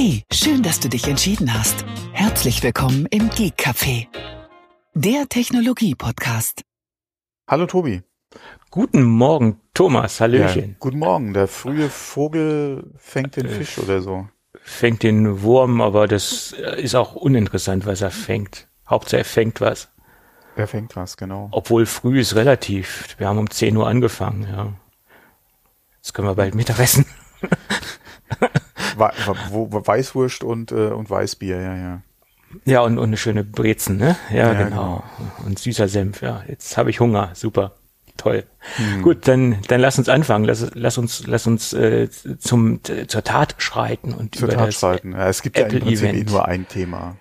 Hey, 0.00 0.22
schön, 0.32 0.62
dass 0.62 0.78
du 0.78 0.88
dich 0.88 1.08
entschieden 1.08 1.52
hast. 1.52 1.84
Herzlich 2.12 2.62
willkommen 2.62 3.06
im 3.10 3.30
Geek 3.30 3.54
Café, 3.56 4.06
der 4.94 5.28
Technologie-Podcast. 5.28 6.62
Hallo 7.48 7.66
Tobi. 7.66 8.04
Guten 8.70 9.02
Morgen, 9.02 9.60
Thomas. 9.74 10.20
Hallöchen. 10.20 10.68
Ja, 10.70 10.76
guten 10.78 11.00
Morgen. 11.00 11.34
Der 11.34 11.48
frühe 11.48 11.90
Vogel 11.90 12.92
fängt 12.96 13.34
den 13.34 13.46
Äh, 13.46 13.48
Fisch 13.48 13.76
oder 13.78 14.00
so. 14.00 14.28
Fängt 14.62 15.02
den 15.02 15.42
Wurm, 15.42 15.80
aber 15.80 16.06
das 16.06 16.52
ist 16.52 16.94
auch 16.94 17.16
uninteressant, 17.16 17.84
was 17.84 18.00
er 18.00 18.12
fängt. 18.12 18.68
Hauptsache 18.88 19.22
er 19.22 19.24
fängt 19.24 19.60
was. 19.60 19.88
Er 20.54 20.68
fängt 20.68 20.94
was, 20.94 21.16
genau. 21.16 21.48
Obwohl 21.50 21.86
früh 21.86 22.20
ist 22.20 22.36
relativ. 22.36 23.16
Wir 23.18 23.26
haben 23.26 23.38
um 23.38 23.50
10 23.50 23.76
Uhr 23.76 23.88
angefangen, 23.88 24.46
ja. 24.48 24.72
Jetzt 25.96 26.14
können 26.14 26.28
wir 26.28 26.36
bald 26.36 26.54
Mittagessen. 26.54 27.04
Weißwurst 28.98 30.44
und, 30.44 30.72
äh, 30.72 30.88
und 30.88 31.08
Weißbier, 31.10 31.60
ja, 31.60 31.76
ja. 31.76 32.02
Ja, 32.64 32.80
und, 32.80 32.98
und 32.98 33.08
eine 33.08 33.16
schöne 33.18 33.44
Brezen, 33.44 33.98
ne? 33.98 34.16
Ja, 34.30 34.52
Ja, 34.52 34.64
genau. 34.64 35.04
Und 35.44 35.58
süßer 35.58 35.86
Senf, 35.88 36.22
ja. 36.22 36.42
Jetzt 36.48 36.76
habe 36.78 36.88
ich 36.90 36.98
Hunger. 37.00 37.30
Super. 37.34 37.74
Toll. 38.16 38.44
Hm. 38.76 39.02
Gut, 39.02 39.28
dann, 39.28 39.58
dann 39.68 39.80
lass 39.80 39.98
uns 39.98 40.08
anfangen. 40.08 40.44
Lass, 40.44 40.70
lass 40.74 40.98
uns, 40.98 41.26
lass 41.26 41.46
uns 41.46 41.72
äh, 41.74 42.08
zum, 42.38 42.80
zur 42.82 43.22
Tat 43.22 43.54
schreiten 43.58 44.12
und 44.14 44.34
Zur 44.34 44.48
über 44.48 44.56
Tat 44.56 44.68
das 44.68 44.74
schreiten. 44.80 45.12
Ja, 45.12 45.28
es 45.28 45.42
gibt 45.42 45.56
ja 45.58 45.64
im 45.64 45.68
Apple 45.68 45.80
Prinzip 45.80 46.08
Event. 46.08 46.30
nur 46.30 46.44
ein 46.48 46.66
Thema. 46.66 47.16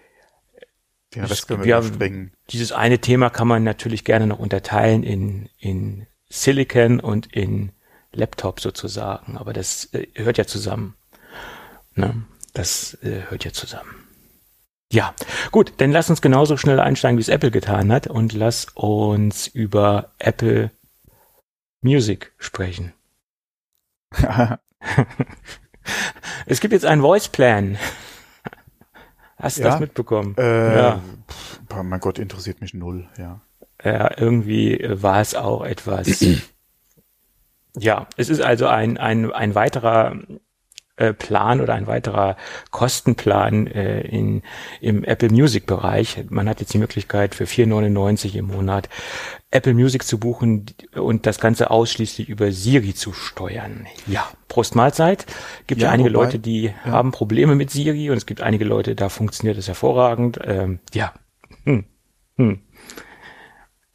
Den 1.13 1.23
Es 1.25 1.31
Rest 1.31 1.47
können 1.47 1.63
wir 1.63 1.69
ja- 1.69 1.79
überspringen. 1.79 2.31
Dieses 2.49 2.71
eine 2.71 2.99
Thema 2.99 3.29
kann 3.29 3.47
man 3.47 3.63
natürlich 3.63 4.05
gerne 4.05 4.25
noch 4.27 4.39
unterteilen 4.39 5.03
in, 5.03 5.49
in 5.59 6.07
Silicon 6.29 6.99
und 6.99 7.27
in 7.33 7.71
Laptop 8.13 8.59
sozusagen, 8.61 9.37
aber 9.37 9.53
das 9.53 9.89
äh, 9.93 10.07
hört 10.15 10.37
ja 10.37 10.45
zusammen. 10.47 10.95
Ne? 11.97 12.23
Das 12.53 12.97
äh, 13.03 13.23
hört 13.29 13.43
ja 13.45 13.51
zusammen. 13.51 13.89
Ja, 14.91 15.13
gut, 15.51 15.73
dann 15.77 15.91
lass 15.91 16.09
uns 16.09 16.21
genauso 16.21 16.55
schnell 16.55 16.79
einsteigen, 16.79 17.17
wie 17.17 17.21
es 17.21 17.27
Apple 17.27 17.51
getan 17.51 17.91
hat 17.91 18.07
und 18.07 18.31
lass 18.33 18.67
uns 18.73 19.47
über 19.47 20.13
Apple 20.19 20.71
Music 21.81 22.33
sprechen. 22.37 22.93
Es 26.45 26.59
gibt 26.59 26.73
jetzt 26.73 26.85
einen 26.85 27.01
Voice 27.01 27.29
Plan. 27.29 27.77
Hast 29.37 29.57
du 29.57 29.61
Ja? 29.63 29.69
das 29.69 29.79
mitbekommen? 29.79 30.35
äh, 30.37 30.75
Ja. 30.77 31.01
pff, 31.29 31.59
mein 31.83 31.99
Gott, 31.99 32.19
interessiert 32.19 32.59
mich 32.61 32.73
null, 32.73 33.07
ja. 33.17 33.39
Ja, 33.83 34.11
irgendwie 34.17 34.79
war 34.89 35.21
es 35.21 35.35
auch 35.35 35.63
etwas. 35.63 36.25
ja, 37.77 38.07
es 38.17 38.29
ist 38.29 38.41
also 38.41 38.67
ein, 38.67 38.97
ein, 38.97 39.31
ein 39.31 39.55
weiterer 39.55 40.15
Plan 41.13 41.61
oder 41.61 41.73
ein 41.75 41.87
weiterer 41.87 42.37
Kostenplan 42.71 43.67
äh, 43.67 44.01
in, 44.01 44.41
im 44.81 45.03
Apple 45.03 45.29
Music 45.29 45.65
Bereich. 45.65 46.23
Man 46.29 46.49
hat 46.49 46.59
jetzt 46.59 46.73
die 46.73 46.77
Möglichkeit 46.79 47.35
für 47.35 47.43
4,99 47.45 48.35
im 48.35 48.47
Monat 48.47 48.89
Apple 49.51 49.73
Music 49.73 50.03
zu 50.03 50.19
buchen 50.19 50.65
und 50.95 51.25
das 51.25 51.39
Ganze 51.39 51.69
ausschließlich 51.71 52.27
über 52.29 52.51
Siri 52.51 52.93
zu 52.93 53.13
steuern. 53.13 53.87
Ja, 54.07 54.27
Prost 54.47 54.75
Mahlzeit. 54.75 55.25
Gibt 55.67 55.81
ja, 55.81 55.87
Ja, 55.87 55.93
einige 55.93 56.09
wobei- 56.13 56.25
Leute, 56.25 56.39
die 56.39 56.73
haben 56.83 57.11
Probleme 57.11 57.55
mit 57.55 57.69
Siri 57.71 58.09
und 58.09 58.17
es 58.17 58.25
gibt 58.25 58.41
einige 58.41 58.65
Leute, 58.65 58.95
da 58.95 59.09
funktioniert 59.09 59.57
es 59.57 59.67
hervorragend. 59.67 60.39
Ähm, 60.43 60.79
ja. 60.93 61.13
Hm. 61.63 61.85
Hm. 62.37 62.59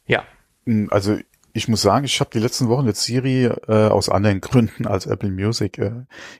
Ja. 0.05 0.23
Hm, 0.65 0.87
Also 0.91 1.17
ich 1.53 1.67
muss 1.67 1.83
sagen, 1.83 2.05
ich 2.05 2.19
habe 2.19 2.31
die 2.33 2.39
letzten 2.39 2.67
Wochen 2.67 2.87
jetzt 2.87 3.03
Siri 3.03 3.45
äh, 3.45 3.87
aus 3.87 4.09
anderen 4.09 4.41
Gründen 4.41 4.87
als 4.87 5.05
Apple 5.05 5.29
Music 5.29 5.77
äh, 5.77 5.91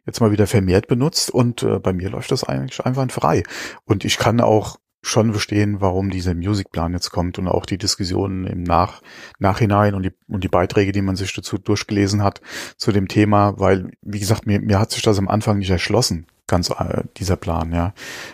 jetzt 0.05 0.19
mal 0.19 0.31
wieder 0.31 0.47
vermehrt 0.47 0.87
benutzt 0.87 1.29
und 1.29 1.61
äh, 1.61 1.79
bei 1.79 1.93
mir 1.93 2.09
läuft 2.09 2.31
das 2.31 2.43
eigentlich 2.43 2.83
einwandfrei. 2.83 3.43
Und 3.85 4.05
ich 4.05 4.17
kann 4.17 4.41
auch 4.41 4.77
schon 5.03 5.31
verstehen, 5.31 5.81
warum 5.81 6.09
dieser 6.09 6.33
Musicplan 6.33 6.93
jetzt 6.93 7.11
kommt 7.11 7.37
und 7.37 7.47
auch 7.47 7.65
die 7.65 7.77
Diskussionen 7.77 8.47
im 8.47 8.63
Nach 8.63 9.01
Nachhinein 9.37 9.93
und 9.93 10.03
die, 10.03 10.13
und 10.27 10.43
die 10.43 10.49
Beiträge, 10.49 10.93
die 10.93 11.01
man 11.01 11.15
sich 11.15 11.33
dazu 11.33 11.57
durchgelesen 11.57 12.23
hat 12.23 12.41
zu 12.77 12.91
dem 12.91 13.07
Thema, 13.07 13.59
weil, 13.59 13.91
wie 14.01 14.19
gesagt, 14.19 14.47
mir, 14.47 14.61
mir 14.61 14.79
hat 14.79 14.91
sich 14.91 15.03
das 15.03 15.19
am 15.19 15.27
Anfang 15.27 15.59
nicht 15.59 15.69
erschlossen, 15.69 16.25
ganz 16.47 16.69
äh, 16.69 17.03
dieser 17.17 17.35
Plan, 17.35 17.71
ja. 17.73 17.93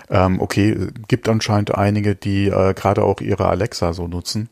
Ähm, 0.10 0.40
okay, 0.40 0.90
gibt 1.08 1.28
anscheinend 1.28 1.76
einige, 1.76 2.16
die 2.16 2.46
äh, 2.46 2.74
gerade 2.74 3.04
auch 3.04 3.20
ihre 3.20 3.48
Alexa 3.48 3.92
so 3.92 4.08
nutzen 4.08 4.50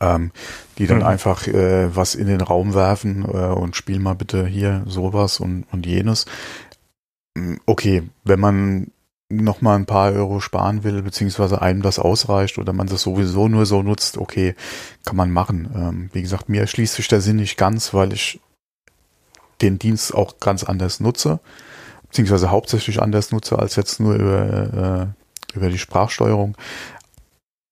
ähm, 0.00 0.32
die 0.78 0.86
dann 0.86 0.98
Mhm. 0.98 1.04
einfach 1.04 1.46
äh, 1.46 1.94
was 1.94 2.14
in 2.14 2.26
den 2.26 2.40
Raum 2.40 2.74
werfen 2.74 3.24
äh, 3.24 3.28
und 3.52 3.76
spiel 3.76 3.98
mal 3.98 4.14
bitte 4.14 4.46
hier 4.46 4.82
sowas 4.86 5.40
und, 5.40 5.64
und 5.72 5.86
jenes. 5.86 6.26
Mm, 7.36 7.56
Okay, 7.66 8.02
wenn 8.24 8.40
man 8.40 8.88
noch 9.28 9.62
mal 9.62 9.76
ein 9.76 9.86
paar 9.86 10.12
Euro 10.12 10.40
sparen 10.40 10.84
will, 10.84 11.02
beziehungsweise 11.02 11.62
einem 11.62 11.82
das 11.82 11.98
ausreicht 11.98 12.58
oder 12.58 12.72
man 12.74 12.86
das 12.86 13.02
sowieso 13.02 13.48
nur 13.48 13.64
so 13.66 13.82
nutzt, 13.82 14.18
okay, 14.18 14.54
kann 15.04 15.16
man 15.16 15.30
machen. 15.30 15.70
Ähm, 15.74 16.10
wie 16.12 16.20
gesagt, 16.22 16.48
mir 16.48 16.60
erschließt 16.60 16.94
sich 16.94 17.08
der 17.08 17.20
Sinn 17.22 17.36
nicht 17.36 17.56
ganz, 17.56 17.94
weil 17.94 18.12
ich 18.12 18.40
den 19.62 19.78
Dienst 19.78 20.14
auch 20.14 20.38
ganz 20.40 20.64
anders 20.64 21.00
nutze, 21.00 21.40
beziehungsweise 22.08 22.50
hauptsächlich 22.50 23.00
anders 23.00 23.30
nutze 23.32 23.58
als 23.58 23.76
jetzt 23.76 24.00
nur 24.00 24.14
über, 24.16 25.14
äh, 25.54 25.56
über 25.56 25.70
die 25.70 25.78
Sprachsteuerung. 25.78 26.56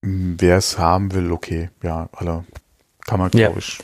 Wer 0.03 0.57
es 0.57 0.79
haben 0.79 1.13
will, 1.13 1.31
okay, 1.31 1.69
ja, 1.83 2.09
alle 2.13 2.45
kann 3.07 3.19
man, 3.21 3.31
Ja. 3.35 3.49
glaube 3.49 3.59
ich, 3.61 3.79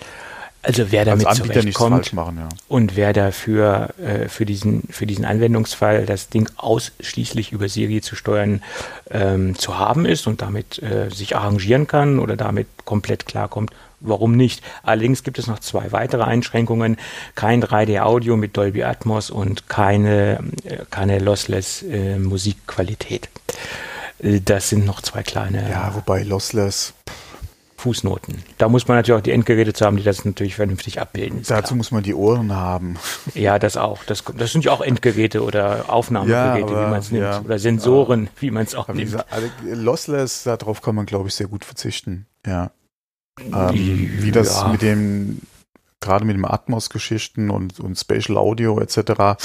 Also 0.62 0.90
wer 0.90 1.00
als 1.06 1.22
damit 1.22 1.26
nichts 1.26 1.46
zurechtkommt 1.46 2.12
machen, 2.14 2.38
ja. 2.38 2.48
und 2.68 2.96
wer 2.96 3.12
dafür 3.12 3.90
äh, 4.02 4.28
für 4.28 4.44
diesen 4.46 4.82
für 4.90 5.06
diesen 5.06 5.24
Anwendungsfall 5.24 6.06
das 6.06 6.28
Ding 6.28 6.48
ausschließlich 6.56 7.52
über 7.52 7.68
Siri 7.68 8.00
zu 8.00 8.16
steuern 8.16 8.62
ähm, 9.10 9.56
zu 9.56 9.78
haben 9.78 10.06
ist 10.06 10.26
und 10.26 10.42
damit 10.42 10.82
äh, 10.82 11.08
sich 11.10 11.36
arrangieren 11.36 11.86
kann 11.86 12.18
oder 12.18 12.34
damit 12.36 12.66
komplett 12.84 13.26
klarkommt, 13.26 13.70
warum 14.00 14.32
nicht? 14.36 14.62
Allerdings 14.82 15.22
gibt 15.22 15.38
es 15.38 15.46
noch 15.46 15.58
zwei 15.60 15.92
weitere 15.92 16.24
Einschränkungen: 16.24 16.96
kein 17.36 17.62
3D-Audio 17.62 18.36
mit 18.36 18.56
Dolby 18.56 18.82
Atmos 18.84 19.30
und 19.30 19.68
keine 19.68 20.40
äh, 20.64 20.78
keine 20.90 21.18
lossless 21.20 21.82
äh, 21.82 22.18
Musikqualität. 22.18 23.28
Äh, 24.18 24.40
Das 24.40 24.68
sind 24.68 24.84
noch 24.86 25.00
zwei 25.02 25.22
kleine 25.22 25.68
Ja, 25.70 25.94
wobei 25.94 26.22
Lossless, 26.22 26.94
Fußnoten. 27.78 28.42
Da 28.58 28.68
muss 28.70 28.88
man 28.88 28.96
natürlich 28.96 29.18
auch 29.20 29.22
die 29.22 29.32
Endgeräte 29.32 29.72
zu 29.74 29.84
haben, 29.84 29.96
die 29.98 30.02
das 30.02 30.24
natürlich 30.24 30.54
vernünftig 30.54 30.98
abbilden. 31.00 31.42
dazu 31.46 31.68
klar. 31.68 31.76
muss 31.76 31.90
man 31.90 32.02
die 32.02 32.14
Ohren 32.14 32.52
haben. 32.54 32.96
Ja, 33.34 33.58
das 33.58 33.76
auch. 33.76 34.02
Das, 34.04 34.24
das 34.36 34.52
sind 34.52 34.64
ja 34.64 34.72
auch 34.72 34.80
Endgeräte 34.80 35.42
oder 35.42 35.84
Aufnahmegeräte, 35.92 36.72
Ja, 36.72 36.86
wie 36.86 36.90
man 36.90 37.00
es 37.00 37.10
nimmt. 37.10 37.24
ja, 37.24 37.40
oder 37.42 37.58
Sensoren, 37.58 38.28
wie 38.40 38.50
man 38.50 38.64
es 38.64 38.74
auch 38.74 38.88
nimmt. 38.88 39.00
gesagt, 39.12 39.30
also 39.32 39.48
Lossless, 39.62 40.44
darauf 40.44 40.80
kann 40.80 40.94
man, 40.94 41.04
glaube 41.06 41.28
ich, 41.28 41.34
sehr 41.34 41.48
gut 41.48 41.64
verzichten. 41.66 42.26
Ja. 42.46 42.70
Ähm, 43.38 43.70
wie 43.74 44.30
das 44.32 44.54
Ja. 44.62 44.68
mit 44.68 44.80
dem, 44.80 45.42
gerade 46.00 46.24
mit 46.24 46.34
dem 46.36 46.46
Atmos-Geschichten 46.46 47.50
und, 47.50 47.78
und 47.78 47.96
Spatial 47.96 48.38
Audio 48.38 48.80
etc. 48.80 49.36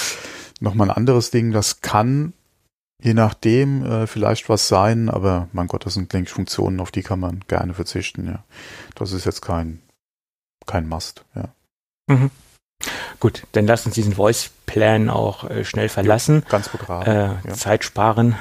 nochmal 0.61 0.89
ein 0.89 0.95
anderes 0.95 1.31
Ding. 1.31 1.51
Das 1.51 1.81
kann, 1.81 2.31
je 3.01 3.13
nachdem, 3.13 3.85
äh, 3.85 4.07
vielleicht 4.07 4.49
was 4.49 4.67
sein, 4.67 5.09
aber 5.09 5.47
mein 5.53 5.67
Gott, 5.67 5.85
das 5.85 5.95
sind, 5.95 6.13
denke 6.13 6.29
ich, 6.29 6.33
Funktionen, 6.33 6.79
auf 6.79 6.91
die 6.91 7.03
kann 7.03 7.19
man 7.19 7.41
gerne 7.47 7.73
verzichten, 7.73 8.27
ja. 8.27 8.43
Das 8.95 9.11
ist 9.11 9.25
jetzt 9.25 9.41
kein, 9.41 9.81
kein 10.65 10.87
Must, 10.87 11.25
ja. 11.35 11.49
Gut, 13.19 13.43
dann 13.51 13.67
lass 13.67 13.85
uns 13.85 13.93
diesen 13.93 14.13
Voice-Plan 14.13 15.09
auch 15.09 15.47
äh, 15.47 15.63
schnell 15.63 15.89
verlassen. 15.89 16.43
Ganz 16.49 16.69
begraben. 16.69 17.05
Äh, 17.05 17.25
ja. 17.47 17.53
Zeit 17.53 17.83
sparen. 17.83 18.35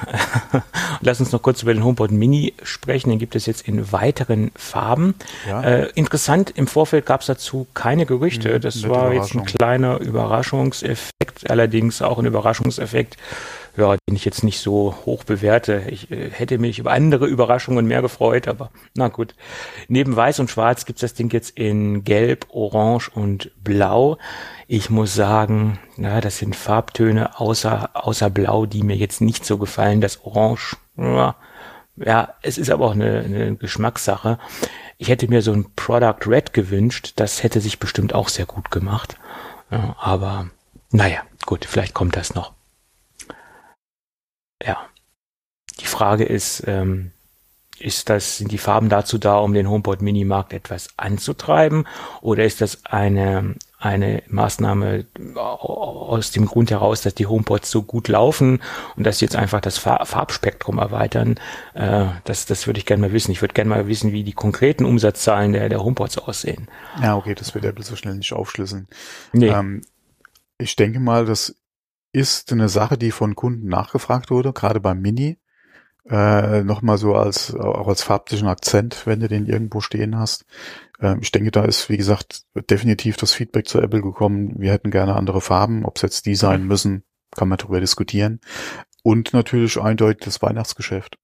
Lass 1.03 1.21
uns 1.21 1.32
noch 1.32 1.42
kurz 1.42 1.62
über 1.62 1.75
den 1.75 1.84
HomePod 1.84 2.10
Mini 2.10 2.54
sprechen. 2.62 3.10
Den 3.10 3.19
gibt 3.19 3.37
es 3.37 3.44
jetzt 3.44 3.69
in 3.69 3.92
weiteren 3.92 4.50
Farben. 4.56 5.15
ja. 5.47 5.62
Äh, 5.62 5.91
interessant, 5.94 6.50
im 6.56 6.66
Vorfeld 6.66 7.04
gab 7.04 7.21
es 7.21 7.27
dazu 7.27 7.66
keine 7.75 8.06
Gerüchte. 8.06 8.54
Hm, 8.54 8.60
Das 8.62 8.77
nette 8.77 8.88
war 8.88 9.12
jetzt 9.12 9.34
ein 9.34 9.44
kleiner 9.44 10.00
Überraschungseffekt, 10.00 11.50
allerdings 11.50 12.00
auch 12.00 12.18
ein 12.18 12.24
Überraschungseffekt, 12.27 13.18
ja, 13.77 13.97
den 13.97 14.17
ich 14.17 14.25
jetzt 14.25 14.45
nicht 14.45 14.61
so 14.61 14.95
hoch 15.07 15.25
bewerte. 15.25 15.84
Ich 15.89 16.11
äh, 16.11 16.31
hätte 16.31 16.59
mich 16.59 16.78
über 16.78 16.93
andere 16.93 17.27
Überraschungen 17.27 17.87
mehr 17.87 18.03
gefreut, 18.03 18.49
aber 18.49 18.71
na 18.95 19.09
gut. 19.09 19.34
Neben 19.89 20.17
Weiß 20.17 20.41
und 20.41 20.51
Schwarz 20.51 20.84
gibt 20.84 20.99
es 20.99 21.01
das 21.03 21.15
Ding 21.15 21.33
jetzt 21.33 21.57
in 21.57 22.05
Gelb, 22.05 22.47
Orange 22.51 23.11
und 23.15 23.51
Blau. 23.63 24.19
Ich 24.67 24.91
muss 24.91 25.15
sagen, 25.15 25.78
na, 25.97 26.21
das 26.21 26.39
sind 26.39 26.57
Farbtöne 26.57 27.39
außer, 27.39 27.91
außer 27.95 28.31
Blau, 28.31 28.67
die 28.67 28.83
mir 28.83 28.97
jetzt 28.97 29.21
nicht 29.21 29.45
so 29.45 29.59
gefallen. 29.59 30.01
Das 30.01 30.25
Orange, 30.25 30.77
ja, 30.97 31.37
ja, 31.97 32.34
es 32.43 32.59
ist 32.59 32.71
aber 32.71 32.87
auch 32.87 32.95
eine, 32.95 33.21
eine 33.21 33.57
Geschmackssache. 33.57 34.39
Ich 34.99 35.09
hätte 35.09 35.28
mir 35.28 35.43
so 35.43 35.53
ein 35.53 35.67
Product 35.77 36.27
Red 36.27 36.53
gewünscht. 36.53 37.13
Das 37.17 37.43
hätte 37.43 37.61
sich 37.61 37.78
bestimmt 37.78 38.15
auch 38.15 38.28
sehr 38.28 38.47
gut 38.47 38.71
gemacht. 38.71 39.17
Ja, 39.71 39.97
aber 39.99 40.51
naja, 40.91 41.21
gut, 41.47 41.65
vielleicht 41.65 41.95
kommt 41.95 42.17
das 42.17 42.34
noch. 42.34 42.53
Ja. 44.65 44.78
Die 45.80 45.86
Frage 45.86 46.24
ist, 46.24 46.65
ähm, 46.66 47.12
ist 47.80 48.10
das, 48.10 48.36
sind 48.36 48.53
die 48.53 48.59
Farben 48.59 48.91
dazu 48.91 49.16
da, 49.16 49.39
um 49.39 49.54
den 49.54 49.68
HomePod 49.68 50.03
Mini 50.03 50.24
Markt 50.24 50.53
etwas 50.53 50.91
anzutreiben? 50.98 51.86
Oder 52.21 52.45
ist 52.45 52.60
das 52.60 52.84
eine, 52.84 53.54
eine 53.78 54.22
Maßnahme 54.28 55.07
aus 55.36 56.30
dem 56.30 56.45
Grund 56.45 56.71
heraus, 56.71 57.01
dass 57.01 57.15
die 57.15 57.27
HomePods 57.27 57.71
so 57.71 57.83
gut 57.83 58.09
laufen 58.09 58.60
und 58.97 59.04
dass 59.04 59.18
sie 59.18 59.24
jetzt 59.24 59.36
einfach 59.36 59.62
das 59.62 59.78
Farbspektrum 59.78 60.77
erweitern. 60.77 61.41
Äh, 61.72 62.07
das, 62.24 62.45
das 62.45 62.66
würde 62.66 62.78
ich 62.78 62.86
gerne 62.86 63.01
mal 63.01 63.12
wissen. 63.12 63.30
Ich 63.30 63.41
würde 63.41 63.54
gerne 63.54 63.71
mal 63.71 63.89
wissen, 63.89 64.12
wie 64.12 64.24
die 64.24 64.34
konkreten 64.34 64.84
Umsatzzahlen 64.84 65.54
der, 65.54 65.71
der 65.71 65.83
HomePods 65.83 66.18
aussehen. 66.18 66.68
Ja, 67.01 67.16
okay, 67.16 67.34
das 67.34 67.54
wird 67.54 67.65
Apple 67.65 67.84
so 67.84 67.97
schnell 67.97 68.16
nicht 68.16 68.34
aufschlüsseln. 68.34 68.89
Nee. 69.33 69.48
Ähm, 69.48 69.83
ich 70.59 70.77
denke 70.77 71.01
mal, 71.01 71.24
das 71.24 71.54
ist 72.12 72.53
eine 72.53 72.68
Sache, 72.68 72.98
die 72.98 73.10
von 73.10 73.34
Kunden 73.34 73.68
nachgefragt 73.68 74.30
wurde, 74.30 74.53
gerade 74.53 74.80
beim 74.80 75.01
Mini. 75.01 75.39
Äh, 76.09 76.62
Nochmal 76.65 76.98
so 76.98 77.15
als, 77.15 77.54
auch 77.54 77.86
als 77.86 78.03
farblichen 78.03 78.48
Akzent, 78.48 79.07
wenn 79.07 79.21
du 79.21 79.28
den 79.28 79.47
irgendwo 79.47 79.80
stehen 79.80 80.18
hast. 80.18 80.45
Äh, 80.98 81.16
ich 81.21 81.30
denke, 81.30 81.51
da 81.51 81.65
ist, 81.65 81.89
wie 81.89 81.97
gesagt, 81.97 82.42
definitiv 82.71 83.16
das 83.16 83.33
Feedback 83.33 83.68
zu 83.68 83.80
Apple 83.80 84.03
gekommen. 84.03 84.54
Wir 84.59 84.72
hätten 84.72 84.91
gerne 84.91 85.15
andere 85.15 85.41
Farben. 85.41 85.84
Ob 85.84 85.97
es 85.97 86.03
jetzt 86.03 86.27
die 86.27 86.34
sein 86.34 86.65
müssen, 86.65 87.04
kann 87.36 87.48
man 87.48 87.59
darüber 87.59 87.80
diskutieren. 87.80 88.41
Und 89.03 89.33
natürlich 89.33 89.80
eindeutig 89.80 90.24
das 90.24 90.42
Weihnachtsgeschäft. 90.42 91.16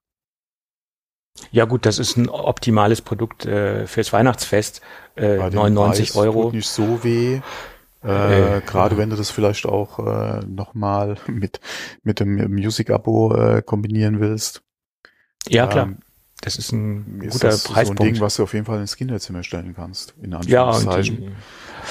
Ja 1.51 1.65
gut, 1.67 1.85
das 1.85 1.99
ist 1.99 2.17
ein 2.17 2.29
optimales 2.29 3.03
Produkt 3.03 3.45
äh, 3.45 3.87
fürs 3.87 4.13
Weihnachtsfest. 4.13 4.81
Äh, 5.17 5.37
99 5.51 6.13
Preis 6.13 6.17
Euro. 6.17 6.45
Tut 6.45 6.55
nicht 6.55 6.69
so 6.69 7.05
weh. 7.05 7.41
Äh, 8.07 8.59
äh, 8.59 8.61
Gerade 8.61 8.97
wenn 8.97 9.11
du 9.11 9.17
das 9.17 9.31
vielleicht 9.31 9.67
auch 9.67 9.99
äh, 9.99 10.41
nochmal 10.47 11.17
mit, 11.27 11.61
mit 12.03 12.21
dem 12.21 12.37
Music-Abo 12.55 13.35
äh, 13.35 13.63
kombinieren 13.63 14.21
willst. 14.21 14.63
Ja, 15.49 15.67
klar. 15.67 15.87
Ähm, 15.87 15.99
das 16.41 16.57
ist 16.57 16.71
ein 16.73 17.21
ist 17.23 17.33
guter 17.33 17.49
das 17.49 17.65
Preispunkt. 17.65 17.99
so 17.99 18.05
ein 18.05 18.13
Ding, 18.13 18.21
was 18.21 18.37
du 18.37 18.43
auf 18.43 18.53
jeden 18.53 18.67
Fall 18.67 18.81
ins 18.81 18.97
Kinderzimmer 18.97 19.43
stellen 19.43 19.75
kannst, 19.75 20.15
in 20.23 20.35
Anführungszeichen. 20.35 21.35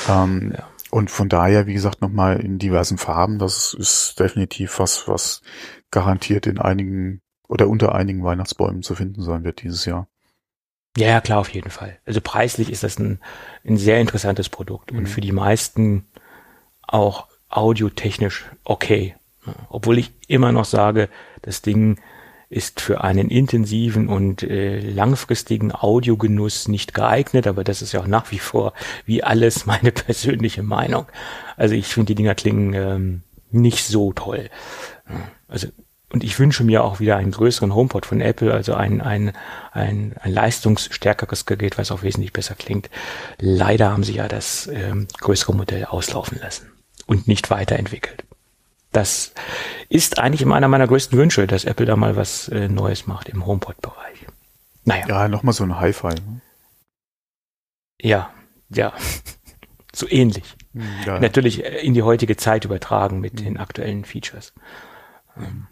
Ja, 0.07 0.23
und, 0.23 0.33
ähm, 0.33 0.53
ja. 0.55 0.63
und 0.91 1.11
von 1.11 1.29
daher, 1.29 1.65
wie 1.65 1.73
gesagt, 1.73 2.01
nochmal 2.01 2.39
in 2.39 2.59
diversen 2.59 2.97
Farben. 2.97 3.39
Das 3.39 3.73
ist 3.73 4.19
definitiv 4.19 4.79
was, 4.79 5.07
was 5.07 5.41
garantiert 5.89 6.45
in 6.47 6.59
einigen 6.59 7.21
oder 7.47 7.67
unter 7.67 7.95
einigen 7.95 8.23
Weihnachtsbäumen 8.23 8.83
zu 8.83 8.95
finden 8.95 9.21
sein 9.21 9.43
wird 9.43 9.63
dieses 9.63 9.85
Jahr. 9.85 10.07
Ja, 10.97 11.07
ja, 11.07 11.21
klar, 11.21 11.39
auf 11.39 11.49
jeden 11.49 11.69
Fall. 11.69 11.97
Also 12.05 12.21
preislich 12.21 12.69
ist 12.69 12.83
das 12.83 12.97
ein, 12.99 13.19
ein 13.65 13.77
sehr 13.77 13.99
interessantes 13.99 14.49
Produkt 14.49 14.91
mhm. 14.91 14.99
und 14.99 15.05
für 15.07 15.21
die 15.21 15.33
meisten 15.33 16.05
auch 16.81 17.27
audiotechnisch 17.49 18.45
okay. 18.63 19.15
Obwohl 19.69 19.99
ich 19.99 20.11
immer 20.27 20.51
noch 20.51 20.65
sage, 20.65 21.09
das 21.41 21.61
Ding 21.61 21.99
ist 22.49 22.79
für 22.79 23.03
einen 23.03 23.29
intensiven 23.29 24.07
und 24.07 24.43
äh, 24.43 24.79
langfristigen 24.79 25.73
Audiogenuss 25.73 26.67
nicht 26.67 26.93
geeignet, 26.93 27.47
aber 27.47 27.63
das 27.63 27.81
ist 27.81 27.91
ja 27.91 27.99
auch 27.99 28.07
nach 28.07 28.31
wie 28.31 28.39
vor 28.39 28.73
wie 29.05 29.23
alles 29.23 29.65
meine 29.65 29.91
persönliche 29.91 30.63
Meinung. 30.63 31.05
Also 31.57 31.75
ich 31.75 31.87
finde 31.87 32.07
die 32.07 32.15
Dinger 32.15 32.35
klingen 32.35 32.73
ähm, 32.73 33.21
nicht 33.51 33.85
so 33.85 34.13
toll. 34.13 34.49
Also 35.47 35.67
und 36.15 36.23
ich 36.23 36.39
wünsche 36.39 36.63
mir 36.63 36.81
auch 36.81 37.01
wieder 37.01 37.17
einen 37.17 37.31
größeren 37.31 37.75
HomePod 37.75 38.05
von 38.05 38.21
Apple, 38.21 38.53
also 38.53 38.73
ein, 38.73 39.01
ein, 39.01 39.33
ein, 39.73 40.15
ein 40.21 40.31
leistungsstärkeres 40.31 41.45
Gerät, 41.45 41.77
was 41.77 41.91
auch 41.91 42.03
wesentlich 42.03 42.31
besser 42.31 42.55
klingt. 42.55 42.89
Leider 43.37 43.91
haben 43.91 44.05
sie 44.05 44.13
ja 44.13 44.29
das 44.29 44.67
ähm, 44.67 45.09
größere 45.19 45.53
Modell 45.53 45.83
auslaufen 45.83 46.39
lassen 46.39 46.71
und 47.05 47.27
nicht 47.27 47.49
weiterentwickelt. 47.49 48.23
Das 48.93 49.33
ist 49.89 50.17
eigentlich 50.17 50.47
einer 50.47 50.69
meiner 50.69 50.87
größten 50.87 51.17
Wünsche, 51.17 51.47
dass 51.47 51.65
Apple 51.65 51.85
da 51.85 51.97
mal 51.97 52.15
was 52.15 52.47
äh, 52.47 52.69
Neues 52.69 53.07
macht 53.07 53.27
im 53.27 53.45
HomePod-Bereich. 53.45 54.25
Naja. 54.85 55.05
Ja, 55.09 55.27
nochmal 55.27 55.53
so 55.53 55.65
ein 55.65 55.77
Hi-Fi. 55.77 56.15
Ne? 56.15 56.41
Ja, 57.99 58.29
ja. 58.69 58.93
so 59.93 60.07
ähnlich. 60.09 60.55
Ja. 61.05 61.19
Natürlich 61.19 61.65
äh, 61.65 61.85
in 61.85 61.93
die 61.93 62.03
heutige 62.03 62.37
Zeit 62.37 62.63
übertragen 62.63 63.19
mit 63.19 63.33
mhm. 63.33 63.43
den 63.43 63.57
aktuellen 63.57 64.05
Features. 64.05 64.53
Ähm. 65.35 65.67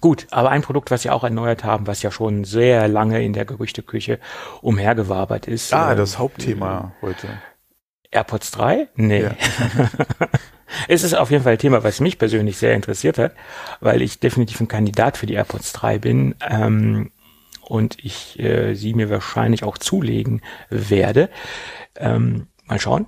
Gut, 0.00 0.26
aber 0.30 0.50
ein 0.50 0.62
Produkt, 0.62 0.90
was 0.90 1.02
sie 1.02 1.10
auch 1.10 1.24
erneuert 1.24 1.64
haben, 1.64 1.86
was 1.86 2.02
ja 2.02 2.10
schon 2.10 2.44
sehr 2.44 2.88
lange 2.88 3.22
in 3.22 3.32
der 3.32 3.44
Gerüchteküche 3.44 4.18
umhergewabert 4.60 5.46
ist. 5.46 5.72
Ah, 5.72 5.92
äh, 5.92 5.96
das 5.96 6.18
Hauptthema 6.18 6.94
äh, 7.00 7.06
heute. 7.06 7.28
AirPods 8.10 8.52
3? 8.52 8.88
Nee. 8.94 9.22
Ja. 9.22 9.36
es 10.88 11.02
ist 11.02 11.14
auf 11.14 11.30
jeden 11.30 11.42
Fall 11.42 11.54
ein 11.54 11.58
Thema, 11.58 11.82
was 11.82 12.00
mich 12.00 12.18
persönlich 12.18 12.56
sehr 12.56 12.74
interessiert 12.74 13.18
hat, 13.18 13.32
weil 13.80 14.02
ich 14.02 14.20
definitiv 14.20 14.60
ein 14.60 14.68
Kandidat 14.68 15.16
für 15.16 15.26
die 15.26 15.34
AirPods 15.34 15.72
3 15.72 15.98
bin 15.98 16.34
ähm, 16.48 17.10
und 17.60 17.96
ich 18.02 18.38
äh, 18.38 18.74
sie 18.74 18.94
mir 18.94 19.10
wahrscheinlich 19.10 19.64
auch 19.64 19.78
zulegen 19.78 20.42
werde. 20.70 21.28
Ähm, 21.96 22.46
mal 22.66 22.78
schauen. 22.78 23.06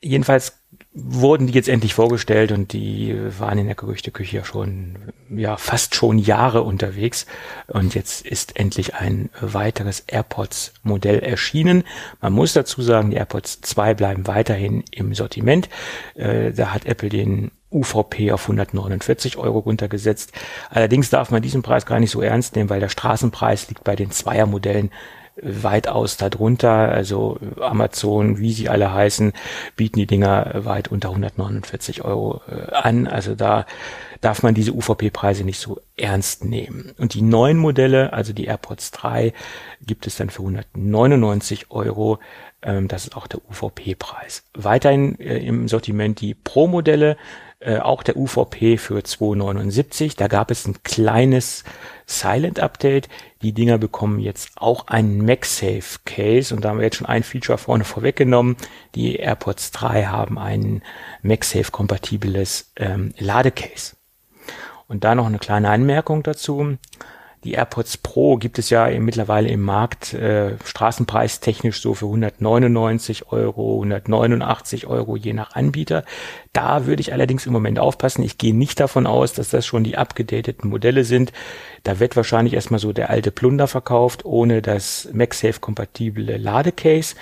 Jedenfalls 0.00 0.55
wurden 0.98 1.46
die 1.46 1.52
jetzt 1.52 1.68
endlich 1.68 1.92
vorgestellt 1.92 2.52
und 2.52 2.72
die 2.72 3.14
waren 3.38 3.58
in 3.58 3.66
der 3.66 3.74
Gerüchteküche 3.74 4.38
ja 4.38 4.44
schon, 4.44 4.96
ja, 5.28 5.58
fast 5.58 5.94
schon 5.94 6.18
Jahre 6.18 6.62
unterwegs. 6.62 7.26
Und 7.66 7.94
jetzt 7.94 8.26
ist 8.26 8.56
endlich 8.58 8.94
ein 8.94 9.28
weiteres 9.38 10.00
AirPods 10.00 10.72
Modell 10.82 11.18
erschienen. 11.18 11.84
Man 12.22 12.32
muss 12.32 12.54
dazu 12.54 12.80
sagen, 12.80 13.10
die 13.10 13.18
AirPods 13.18 13.60
2 13.60 13.92
bleiben 13.92 14.26
weiterhin 14.26 14.84
im 14.90 15.14
Sortiment. 15.14 15.68
Äh, 16.14 16.52
da 16.52 16.72
hat 16.72 16.86
Apple 16.86 17.10
den 17.10 17.50
UVP 17.70 18.32
auf 18.32 18.44
149 18.44 19.36
Euro 19.36 19.58
runtergesetzt. 19.58 20.32
Allerdings 20.70 21.10
darf 21.10 21.30
man 21.30 21.42
diesen 21.42 21.60
Preis 21.60 21.84
gar 21.84 22.00
nicht 22.00 22.10
so 22.10 22.22
ernst 22.22 22.56
nehmen, 22.56 22.70
weil 22.70 22.80
der 22.80 22.88
Straßenpreis 22.88 23.68
liegt 23.68 23.84
bei 23.84 23.96
den 23.96 24.10
Zweiermodellen 24.12 24.90
weitaus 25.40 26.16
darunter. 26.16 26.70
Also 26.70 27.38
Amazon, 27.60 28.38
wie 28.38 28.52
sie 28.52 28.68
alle 28.68 28.92
heißen, 28.92 29.32
bieten 29.76 29.98
die 29.98 30.06
Dinger 30.06 30.64
weit 30.64 30.88
unter 30.88 31.10
149 31.10 32.04
Euro 32.04 32.40
äh, 32.48 32.72
an. 32.72 33.06
Also 33.06 33.34
da 33.34 33.66
darf 34.20 34.42
man 34.42 34.54
diese 34.54 34.72
UVP-Preise 34.72 35.44
nicht 35.44 35.60
so 35.60 35.80
ernst 35.96 36.44
nehmen. 36.44 36.92
Und 36.98 37.14
die 37.14 37.22
neuen 37.22 37.58
Modelle, 37.58 38.12
also 38.12 38.32
die 38.32 38.46
AirPods 38.46 38.90
3, 38.92 39.32
gibt 39.86 40.06
es 40.06 40.16
dann 40.16 40.30
für 40.30 40.42
199 40.42 41.70
Euro. 41.70 42.18
Ähm, 42.62 42.88
das 42.88 43.04
ist 43.04 43.16
auch 43.16 43.26
der 43.26 43.40
UVP-Preis. 43.48 44.44
Weiterhin 44.54 45.18
äh, 45.20 45.38
im 45.38 45.68
Sortiment 45.68 46.20
die 46.20 46.34
Pro-Modelle, 46.34 47.16
äh, 47.60 47.78
auch 47.78 48.02
der 48.02 48.16
UVP 48.16 48.78
für 48.78 49.02
279. 49.02 50.16
Da 50.16 50.28
gab 50.28 50.50
es 50.50 50.66
ein 50.66 50.82
kleines 50.82 51.64
Silent 52.06 52.60
Update. 52.60 53.08
Die 53.42 53.52
Dinger 53.52 53.78
bekommen 53.78 54.20
jetzt 54.20 54.52
auch 54.56 54.86
einen 54.86 55.24
MagSafe 55.24 56.00
Case 56.04 56.54
und 56.54 56.64
da 56.64 56.70
haben 56.70 56.78
wir 56.78 56.84
jetzt 56.84 56.96
schon 56.96 57.06
ein 57.06 57.22
Feature 57.22 57.58
vorne 57.58 57.84
vorweggenommen. 57.84 58.56
Die 58.94 59.16
AirPods 59.16 59.72
3 59.72 60.04
haben 60.06 60.38
ein 60.38 60.82
MagSafe 61.22 61.70
kompatibles 61.72 62.72
ähm, 62.76 63.12
Ladecase. 63.18 63.96
Und 64.88 65.04
da 65.04 65.14
noch 65.14 65.26
eine 65.26 65.38
kleine 65.38 65.70
Anmerkung 65.70 66.22
dazu. 66.22 66.78
Die 67.46 67.52
AirPods 67.52 67.98
Pro 67.98 68.38
gibt 68.38 68.58
es 68.58 68.70
ja 68.70 68.88
mittlerweile 68.98 69.48
im 69.48 69.62
Markt 69.62 70.12
äh, 70.14 70.56
straßenpreistechnisch 70.64 71.80
so 71.80 71.94
für 71.94 72.06
199 72.06 73.30
Euro, 73.30 73.74
189 73.74 74.88
Euro 74.88 75.14
je 75.14 75.32
nach 75.32 75.54
Anbieter. 75.54 76.04
Da 76.52 76.86
würde 76.86 77.02
ich 77.02 77.12
allerdings 77.12 77.46
im 77.46 77.52
Moment 77.52 77.78
aufpassen. 77.78 78.24
Ich 78.24 78.36
gehe 78.36 78.52
nicht 78.52 78.80
davon 78.80 79.06
aus, 79.06 79.32
dass 79.32 79.50
das 79.50 79.64
schon 79.64 79.84
die 79.84 79.96
abgedateten 79.96 80.68
Modelle 80.68 81.04
sind. 81.04 81.32
Da 81.84 82.00
wird 82.00 82.16
wahrscheinlich 82.16 82.54
erstmal 82.54 82.80
so 82.80 82.92
der 82.92 83.10
alte 83.10 83.30
Plunder 83.30 83.68
verkauft, 83.68 84.24
ohne 84.24 84.60
das 84.60 85.08
MagSafe-kompatible 85.12 86.38
Ladecase. 86.38 87.14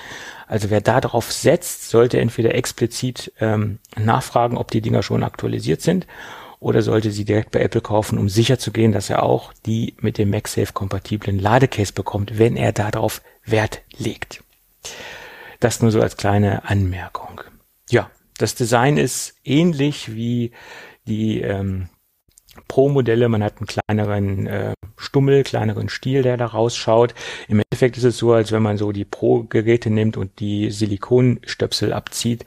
Also 0.46 0.70
wer 0.70 0.80
da 0.80 1.02
drauf 1.02 1.32
setzt, 1.32 1.90
sollte 1.90 2.18
entweder 2.18 2.54
explizit 2.54 3.30
ähm, 3.40 3.78
nachfragen, 3.94 4.56
ob 4.56 4.70
die 4.70 4.80
Dinger 4.80 5.02
schon 5.02 5.22
aktualisiert 5.22 5.82
sind 5.82 6.06
oder 6.64 6.80
sollte 6.80 7.10
sie 7.10 7.26
direkt 7.26 7.50
bei 7.50 7.60
Apple 7.60 7.82
kaufen, 7.82 8.18
um 8.18 8.30
sicher 8.30 8.58
zu 8.58 8.72
gehen, 8.72 8.92
dass 8.92 9.10
er 9.10 9.22
auch 9.22 9.52
die 9.66 9.94
mit 10.00 10.16
dem 10.16 10.30
MagSafe-kompatiblen 10.30 11.38
Ladecase 11.38 11.92
bekommt, 11.92 12.38
wenn 12.38 12.56
er 12.56 12.72
darauf 12.72 13.20
Wert 13.44 13.82
legt. 13.96 14.42
Das 15.60 15.82
nur 15.82 15.90
so 15.90 16.00
als 16.00 16.16
kleine 16.16 16.64
Anmerkung. 16.68 17.42
Ja, 17.90 18.10
das 18.38 18.54
Design 18.54 18.96
ist 18.96 19.34
ähnlich 19.44 20.14
wie 20.14 20.52
die 21.06 21.42
ähm, 21.42 21.88
Pro-Modelle. 22.66 23.28
Man 23.28 23.44
hat 23.44 23.58
einen 23.58 23.66
kleineren 23.66 24.46
äh, 24.46 24.72
Stummel, 24.96 25.44
kleineren 25.44 25.90
Stiel, 25.90 26.22
der 26.22 26.38
da 26.38 26.46
rausschaut. 26.46 27.14
Im 27.46 27.60
Endeffekt 27.60 27.98
ist 27.98 28.04
es 28.04 28.16
so, 28.16 28.32
als 28.32 28.52
wenn 28.52 28.62
man 28.62 28.78
so 28.78 28.90
die 28.90 29.04
Pro-Geräte 29.04 29.90
nimmt 29.90 30.16
und 30.16 30.40
die 30.40 30.70
Silikonstöpsel 30.70 31.92
abzieht. 31.92 32.46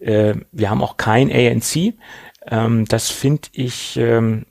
Äh, 0.00 0.34
wir 0.50 0.68
haben 0.68 0.82
auch 0.82 0.96
kein 0.96 1.30
ANC. 1.30 1.94
Ähm, 2.46 2.86
das 2.86 3.10
finde 3.10 3.48
ich 3.52 3.96
ähm, 3.96 4.46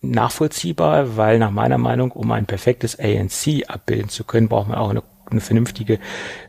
nachvollziehbar, 0.00 1.16
weil 1.16 1.38
nach 1.38 1.50
meiner 1.50 1.78
Meinung, 1.78 2.12
um 2.12 2.30
ein 2.32 2.46
perfektes 2.46 2.98
ANC 2.98 3.68
abbilden 3.68 4.08
zu 4.08 4.24
können, 4.24 4.48
braucht 4.48 4.68
man 4.68 4.78
auch 4.78 4.90
eine, 4.90 5.02
eine 5.30 5.40
vernünftige 5.40 5.98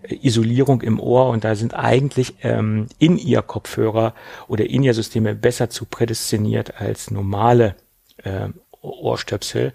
äh, 0.03 0.15
Isolierung 0.22 0.82
im 0.82 1.00
Ohr 1.00 1.29
und 1.29 1.44
da 1.44 1.56
sind 1.56 1.74
eigentlich 1.74 2.36
ähm, 2.44 2.88
In-Ear-Kopfhörer 3.00 4.13
oder 4.48 4.70
In-Ear-Systeme 4.70 5.36
besser 5.36 5.70
zu 5.70 5.86
prädestiniert 5.86 6.79
als 6.79 7.12
normale 7.12 7.75
äh, 8.24 8.50
Ohrstöpsel. 8.82 9.74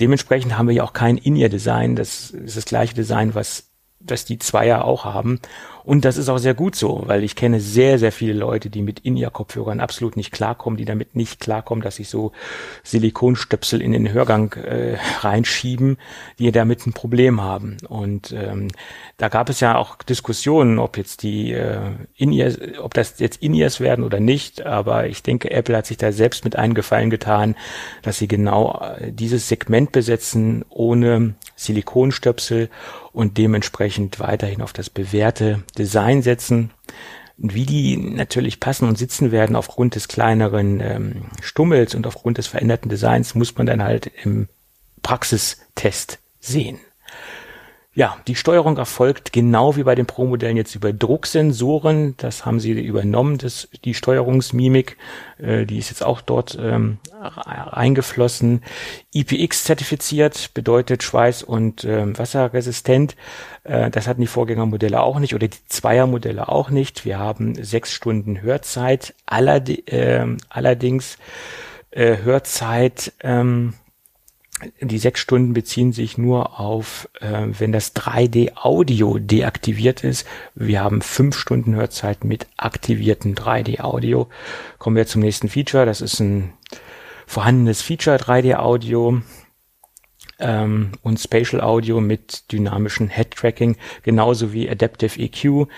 Dementsprechend 0.00 0.56
haben 0.56 0.68
wir 0.68 0.74
ja 0.74 0.84
auch 0.84 0.92
kein 0.92 1.16
In-Ear-Design. 1.16 1.96
Das 1.96 2.30
ist 2.30 2.56
das 2.56 2.66
gleiche 2.66 2.94
Design, 2.94 3.34
was, 3.34 3.70
was 4.00 4.24
die 4.24 4.38
Zweier 4.38 4.84
auch 4.84 5.04
haben. 5.04 5.40
Und 5.86 6.04
das 6.04 6.16
ist 6.16 6.28
auch 6.28 6.38
sehr 6.38 6.54
gut 6.54 6.74
so, 6.74 7.04
weil 7.06 7.22
ich 7.22 7.36
kenne 7.36 7.60
sehr, 7.60 8.00
sehr 8.00 8.10
viele 8.10 8.32
Leute, 8.32 8.70
die 8.70 8.82
mit 8.82 8.98
In-Ear-Kopfhörern 8.98 9.78
absolut 9.78 10.16
nicht 10.16 10.32
klarkommen, 10.32 10.76
die 10.76 10.84
damit 10.84 11.14
nicht 11.14 11.38
klarkommen, 11.38 11.80
dass 11.80 11.96
sich 11.96 12.08
so 12.08 12.32
Silikonstöpsel 12.82 13.80
in 13.80 13.92
den 13.92 14.12
Hörgang 14.12 14.52
äh, 14.54 14.96
reinschieben, 15.20 15.98
die 16.40 16.50
damit 16.50 16.84
ein 16.88 16.92
Problem 16.92 17.40
haben. 17.40 17.76
Und 17.88 18.32
ähm, 18.32 18.66
da 19.16 19.28
gab 19.28 19.48
es 19.48 19.60
ja 19.60 19.76
auch 19.76 19.94
Diskussionen, 20.02 20.80
ob 20.80 20.96
jetzt 20.96 21.22
die 21.22 21.52
äh, 21.52 21.78
In-Ears, 22.16 22.58
ob 22.82 22.92
das 22.94 23.20
jetzt 23.20 23.40
In-Ears 23.40 23.78
werden 23.78 24.04
oder 24.04 24.18
nicht. 24.18 24.66
Aber 24.66 25.06
ich 25.06 25.22
denke, 25.22 25.52
Apple 25.52 25.76
hat 25.76 25.86
sich 25.86 25.98
da 25.98 26.10
selbst 26.10 26.44
mit 26.44 26.56
eingefallen 26.56 27.10
getan, 27.10 27.54
dass 28.02 28.18
sie 28.18 28.26
genau 28.26 28.82
äh, 28.98 29.12
dieses 29.12 29.46
Segment 29.48 29.92
besetzen 29.92 30.64
ohne 30.68 31.36
Silikonstöpsel 31.54 32.70
und 33.16 33.38
dementsprechend 33.38 34.20
weiterhin 34.20 34.60
auf 34.60 34.74
das 34.74 34.90
bewährte 34.90 35.62
Design 35.78 36.22
setzen. 36.22 36.70
Wie 37.38 37.66
die 37.66 37.96
natürlich 37.98 38.60
passen 38.60 38.88
und 38.88 38.96
sitzen 38.96 39.30
werden 39.30 39.56
aufgrund 39.56 39.94
des 39.94 40.08
kleineren 40.08 40.80
ähm, 40.80 41.26
Stummels 41.42 41.94
und 41.94 42.06
aufgrund 42.06 42.38
des 42.38 42.46
veränderten 42.46 42.88
Designs, 42.88 43.34
muss 43.34 43.54
man 43.56 43.66
dann 43.66 43.82
halt 43.82 44.10
im 44.24 44.48
Praxistest 45.02 46.18
sehen. 46.40 46.78
Ja, 47.96 48.18
die 48.26 48.34
Steuerung 48.34 48.76
erfolgt 48.76 49.32
genau 49.32 49.74
wie 49.76 49.82
bei 49.82 49.94
den 49.94 50.04
Pro-Modellen 50.04 50.58
jetzt 50.58 50.74
über 50.74 50.92
Drucksensoren. 50.92 52.14
Das 52.18 52.44
haben 52.44 52.60
sie 52.60 52.72
übernommen, 52.72 53.38
das, 53.38 53.68
die 53.86 53.94
Steuerungsmimik. 53.94 54.98
Äh, 55.38 55.64
die 55.64 55.78
ist 55.78 55.88
jetzt 55.88 56.04
auch 56.04 56.20
dort 56.20 56.58
ähm, 56.60 56.98
eingeflossen. 57.46 58.62
IPX 59.14 59.64
zertifiziert 59.64 60.50
bedeutet 60.52 61.02
schweiß- 61.02 61.42
und 61.42 61.84
äh, 61.84 62.18
wasserresistent. 62.18 63.16
Äh, 63.64 63.90
das 63.90 64.06
hatten 64.06 64.20
die 64.20 64.26
Vorgängermodelle 64.26 65.00
auch 65.00 65.18
nicht 65.18 65.34
oder 65.34 65.48
die 65.48 65.66
Zweiermodelle 65.66 66.50
auch 66.50 66.68
nicht. 66.68 67.06
Wir 67.06 67.18
haben 67.18 67.54
sechs 67.64 67.94
Stunden 67.94 68.42
Hörzeit. 68.42 69.14
Allerd 69.24 69.70
äh, 69.70 70.36
allerdings 70.50 71.16
äh, 71.92 72.18
Hörzeit 72.18 73.14
ähm, 73.20 73.72
die 74.80 74.98
sechs 74.98 75.20
Stunden 75.20 75.52
beziehen 75.52 75.92
sich 75.92 76.16
nur 76.16 76.58
auf, 76.58 77.08
äh, 77.20 77.46
wenn 77.58 77.72
das 77.72 77.94
3D-Audio 77.94 79.18
deaktiviert 79.18 80.02
ist. 80.02 80.26
Wir 80.54 80.82
haben 80.82 81.02
fünf 81.02 81.36
Stunden 81.36 81.74
Hörzeit 81.74 82.24
mit 82.24 82.46
aktiviertem 82.56 83.34
3D-Audio. 83.34 84.28
Kommen 84.78 84.96
wir 84.96 85.06
zum 85.06 85.20
nächsten 85.20 85.50
Feature. 85.50 85.84
Das 85.84 86.00
ist 86.00 86.20
ein 86.20 86.54
vorhandenes 87.26 87.82
Feature 87.82 88.16
3D-Audio 88.16 89.20
ähm, 90.38 90.92
und 91.02 91.20
Spatial 91.20 91.60
Audio 91.60 92.00
mit 92.00 92.50
dynamischem 92.50 93.08
Head-Tracking, 93.08 93.76
genauso 94.04 94.54
wie 94.54 94.70
Adaptive 94.70 95.20
EQ. 95.20 95.68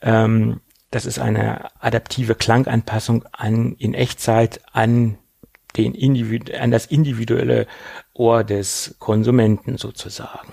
Ähm, 0.00 0.60
das 0.90 1.04
ist 1.04 1.18
eine 1.18 1.70
adaptive 1.82 2.34
Klanganpassung 2.34 3.24
an, 3.32 3.74
in 3.78 3.92
Echtzeit 3.92 4.60
an 4.72 5.18
den 5.76 5.94
Individu 5.94 6.52
an 6.52 6.70
das 6.70 6.86
individuelle 6.86 7.66
Ohr 8.14 8.44
des 8.44 8.96
Konsumenten 8.98 9.78
sozusagen. 9.78 10.52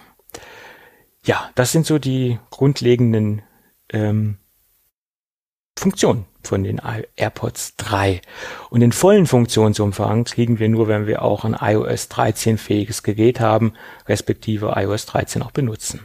Ja, 1.26 1.50
das 1.56 1.72
sind 1.72 1.86
so 1.86 2.00
die 2.00 2.40
grundlegenden 2.50 3.42
ähm, 3.90 4.38
Funktionen 5.78 6.26
von 6.44 6.64
den 6.64 6.82
AirPods 7.16 7.76
3. 7.78 8.22
Und 8.70 8.80
den 8.82 8.92
vollen 8.92 9.26
Funktionsumfang 9.26 10.24
kriegen 10.24 10.60
wir 10.60 10.70
nur, 10.70 10.88
wenn 10.88 11.08
wir 11.08 11.22
auch 11.22 11.46
ein 11.46 11.56
iOS 11.60 12.10
13 12.10 12.58
fähiges 12.58 13.04
Gerät 13.04 13.40
haben, 13.40 13.74
respektive 14.08 14.74
iOS 14.76 15.06
13 15.06 15.42
auch 15.42 15.52
benutzen. 15.52 16.02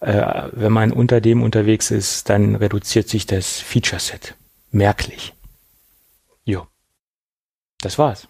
Äh, 0.00 0.48
wenn 0.52 0.72
man 0.72 0.92
unter 0.92 1.20
dem 1.20 1.42
unterwegs 1.42 1.90
ist, 1.90 2.28
dann 2.28 2.54
reduziert 2.54 3.08
sich 3.08 3.26
das 3.26 3.58
Feature 3.58 4.00
Set 4.00 4.34
merklich. 4.70 5.34
Jo. 6.44 6.66
Das 7.80 7.98
war's. 7.98 8.28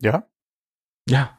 Ja? 0.00 0.26
Ja. 1.10 1.38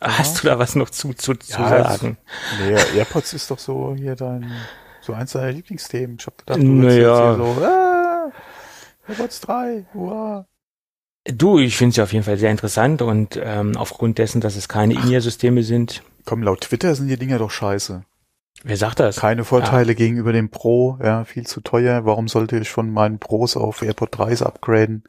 ja. 0.00 0.18
Hast 0.18 0.42
du 0.42 0.48
da 0.48 0.58
was 0.58 0.74
noch 0.74 0.90
zu, 0.90 1.14
zu, 1.14 1.34
zu 1.34 1.60
ja, 1.60 1.84
sagen? 1.84 2.18
Nee, 2.60 2.98
AirPods 2.98 3.32
ist 3.32 3.50
doch 3.50 3.58
so 3.58 3.94
hier 3.96 4.16
dein, 4.16 4.50
so 5.00 5.12
eins 5.12 5.32
deiner 5.32 5.52
Lieblingsthemen. 5.52 6.16
Ich 6.18 6.26
hab 6.26 6.38
gedacht, 6.38 6.58
du 6.58 6.64
naja. 6.64 7.34
hier 7.34 7.36
so, 7.36 7.64
ah, 7.64 8.32
AirPods 9.08 9.40
3, 9.40 9.86
hurra. 9.94 10.46
Du, 11.26 11.58
ich 11.58 11.76
finde 11.76 11.90
es 11.90 11.96
ja 11.96 12.04
auf 12.04 12.12
jeden 12.12 12.24
Fall 12.24 12.36
sehr 12.36 12.50
interessant 12.50 13.00
und 13.00 13.40
ähm, 13.42 13.76
aufgrund 13.76 14.18
dessen, 14.18 14.42
dass 14.42 14.56
es 14.56 14.68
keine 14.68 14.94
In-Ear-Systeme 14.94 15.62
sind. 15.62 16.02
Komm, 16.26 16.42
laut 16.42 16.62
Twitter 16.62 16.94
sind 16.94 17.08
die 17.08 17.16
Dinger 17.16 17.38
doch 17.38 17.50
scheiße. 17.50 18.04
Wer 18.62 18.76
sagt 18.76 19.00
das? 19.00 19.16
Keine 19.16 19.44
Vorteile 19.44 19.92
ja. 19.92 19.94
gegenüber 19.94 20.32
dem 20.32 20.50
Pro, 20.50 20.98
ja, 21.02 21.24
viel 21.24 21.46
zu 21.46 21.60
teuer. 21.60 22.04
Warum 22.04 22.28
sollte 22.28 22.58
ich 22.58 22.70
von 22.70 22.90
meinen 22.90 23.18
Pros 23.18 23.56
auf 23.56 23.82
AirPod 23.82 24.14
3s 24.14 24.42
upgraden? 24.42 25.02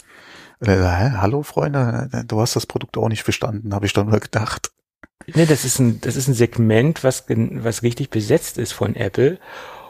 Äh, 0.61 0.77
hallo 0.77 1.43
Freunde, 1.43 2.09
du 2.27 2.39
hast 2.39 2.55
das 2.55 2.65
Produkt 2.65 2.97
auch 2.97 3.09
nicht 3.09 3.23
verstanden, 3.23 3.73
habe 3.73 3.85
ich 3.85 3.93
dann 3.93 4.09
nur 4.09 4.19
gedacht. 4.19 4.71
Nee, 5.27 5.45
das 5.45 5.65
ist 5.65 5.79
ein, 5.79 6.01
das 6.01 6.15
ist 6.15 6.27
ein 6.27 6.33
Segment, 6.33 7.03
was, 7.03 7.25
was 7.27 7.83
richtig 7.83 8.09
besetzt 8.09 8.57
ist 8.57 8.73
von 8.73 8.95
Apple. 8.95 9.39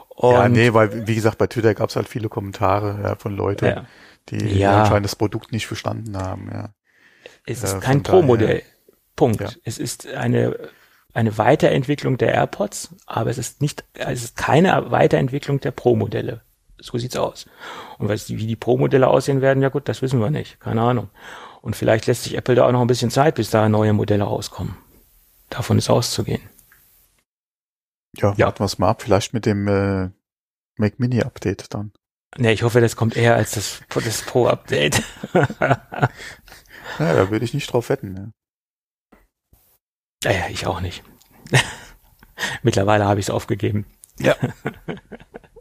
Und 0.08 0.32
ja, 0.32 0.48
nee, 0.48 0.72
weil, 0.72 1.06
wie 1.06 1.14
gesagt, 1.14 1.38
bei 1.38 1.46
Twitter 1.46 1.74
gab 1.74 1.90
es 1.90 1.96
halt 1.96 2.08
viele 2.08 2.28
Kommentare 2.28 3.00
ja, 3.02 3.16
von 3.16 3.36
Leuten, 3.36 3.66
ja. 3.66 3.86
die 4.30 4.58
ja. 4.58 4.82
anscheinend 4.82 5.04
das 5.04 5.16
Produkt 5.16 5.52
nicht 5.52 5.66
verstanden 5.66 6.16
haben. 6.16 6.48
Ja. 6.50 6.70
Es 7.44 7.62
ist 7.62 7.74
äh, 7.74 7.80
kein 7.80 8.02
Pro-Modell. 8.02 8.62
Punkt. 9.14 9.60
Es 9.64 9.78
ist 9.78 10.06
eine, 10.08 10.56
eine 11.12 11.38
Weiterentwicklung 11.38 12.18
der 12.18 12.32
AirPods, 12.34 12.94
aber 13.06 13.30
es 13.30 13.38
ist 13.38 13.60
nicht, 13.60 13.84
es 13.94 14.24
ist 14.24 14.36
keine 14.36 14.90
Weiterentwicklung 14.90 15.60
der 15.60 15.70
Pro-Modelle. 15.70 16.42
So 16.78 16.98
sieht's 16.98 17.16
aus. 17.16 17.46
Und 17.98 18.08
was, 18.08 18.28
wie 18.28 18.46
die 18.46 18.56
Pro-Modelle 18.56 19.08
aussehen 19.08 19.40
werden, 19.40 19.62
ja 19.62 19.70
gut, 19.70 19.88
das 19.88 20.02
wissen 20.02 20.20
wir 20.20 20.30
nicht. 20.30 20.60
Keine 20.60 20.82
Ahnung. 20.82 21.08
Und 21.62 21.74
vielleicht 21.74 22.06
lässt 22.06 22.24
sich 22.24 22.36
Apple 22.36 22.54
da 22.54 22.66
auch 22.66 22.72
noch 22.72 22.80
ein 22.80 22.86
bisschen 22.86 23.10
Zeit, 23.10 23.34
bis 23.36 23.50
da 23.50 23.68
neue 23.68 23.92
Modelle 23.92 24.24
rauskommen. 24.24 24.76
Davon 25.50 25.78
ist 25.78 25.90
auszugehen. 25.90 26.42
Ja, 28.16 28.34
ja. 28.36 28.46
warten 28.46 28.60
wir 28.60 28.66
es 28.66 28.78
mal 28.78 28.90
ab. 28.90 29.02
Vielleicht 29.02 29.32
mit 29.34 29.46
dem 29.46 29.66
äh, 29.68 30.10
Mac 30.76 30.98
Mini 30.98 31.22
Update 31.22 31.72
dann. 31.74 31.92
Ne, 32.38 32.52
ich 32.52 32.62
hoffe, 32.62 32.80
das 32.80 32.96
kommt 32.96 33.16
eher 33.16 33.34
als 33.34 33.52
das, 33.52 33.80
das 33.88 34.22
Pro-Update. 34.22 35.02
ja, 35.34 36.10
da 36.98 37.30
würde 37.30 37.44
ich 37.44 37.54
nicht 37.54 37.72
drauf 37.72 37.88
wetten. 37.88 38.12
Ne? 38.12 38.32
Naja, 40.24 40.48
ich 40.50 40.66
auch 40.66 40.80
nicht. 40.80 41.02
Mittlerweile 42.62 43.06
habe 43.06 43.20
ich 43.20 43.26
es 43.26 43.30
aufgegeben. 43.30 43.86
Ja. 44.18 44.36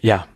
Ja. 0.00 0.26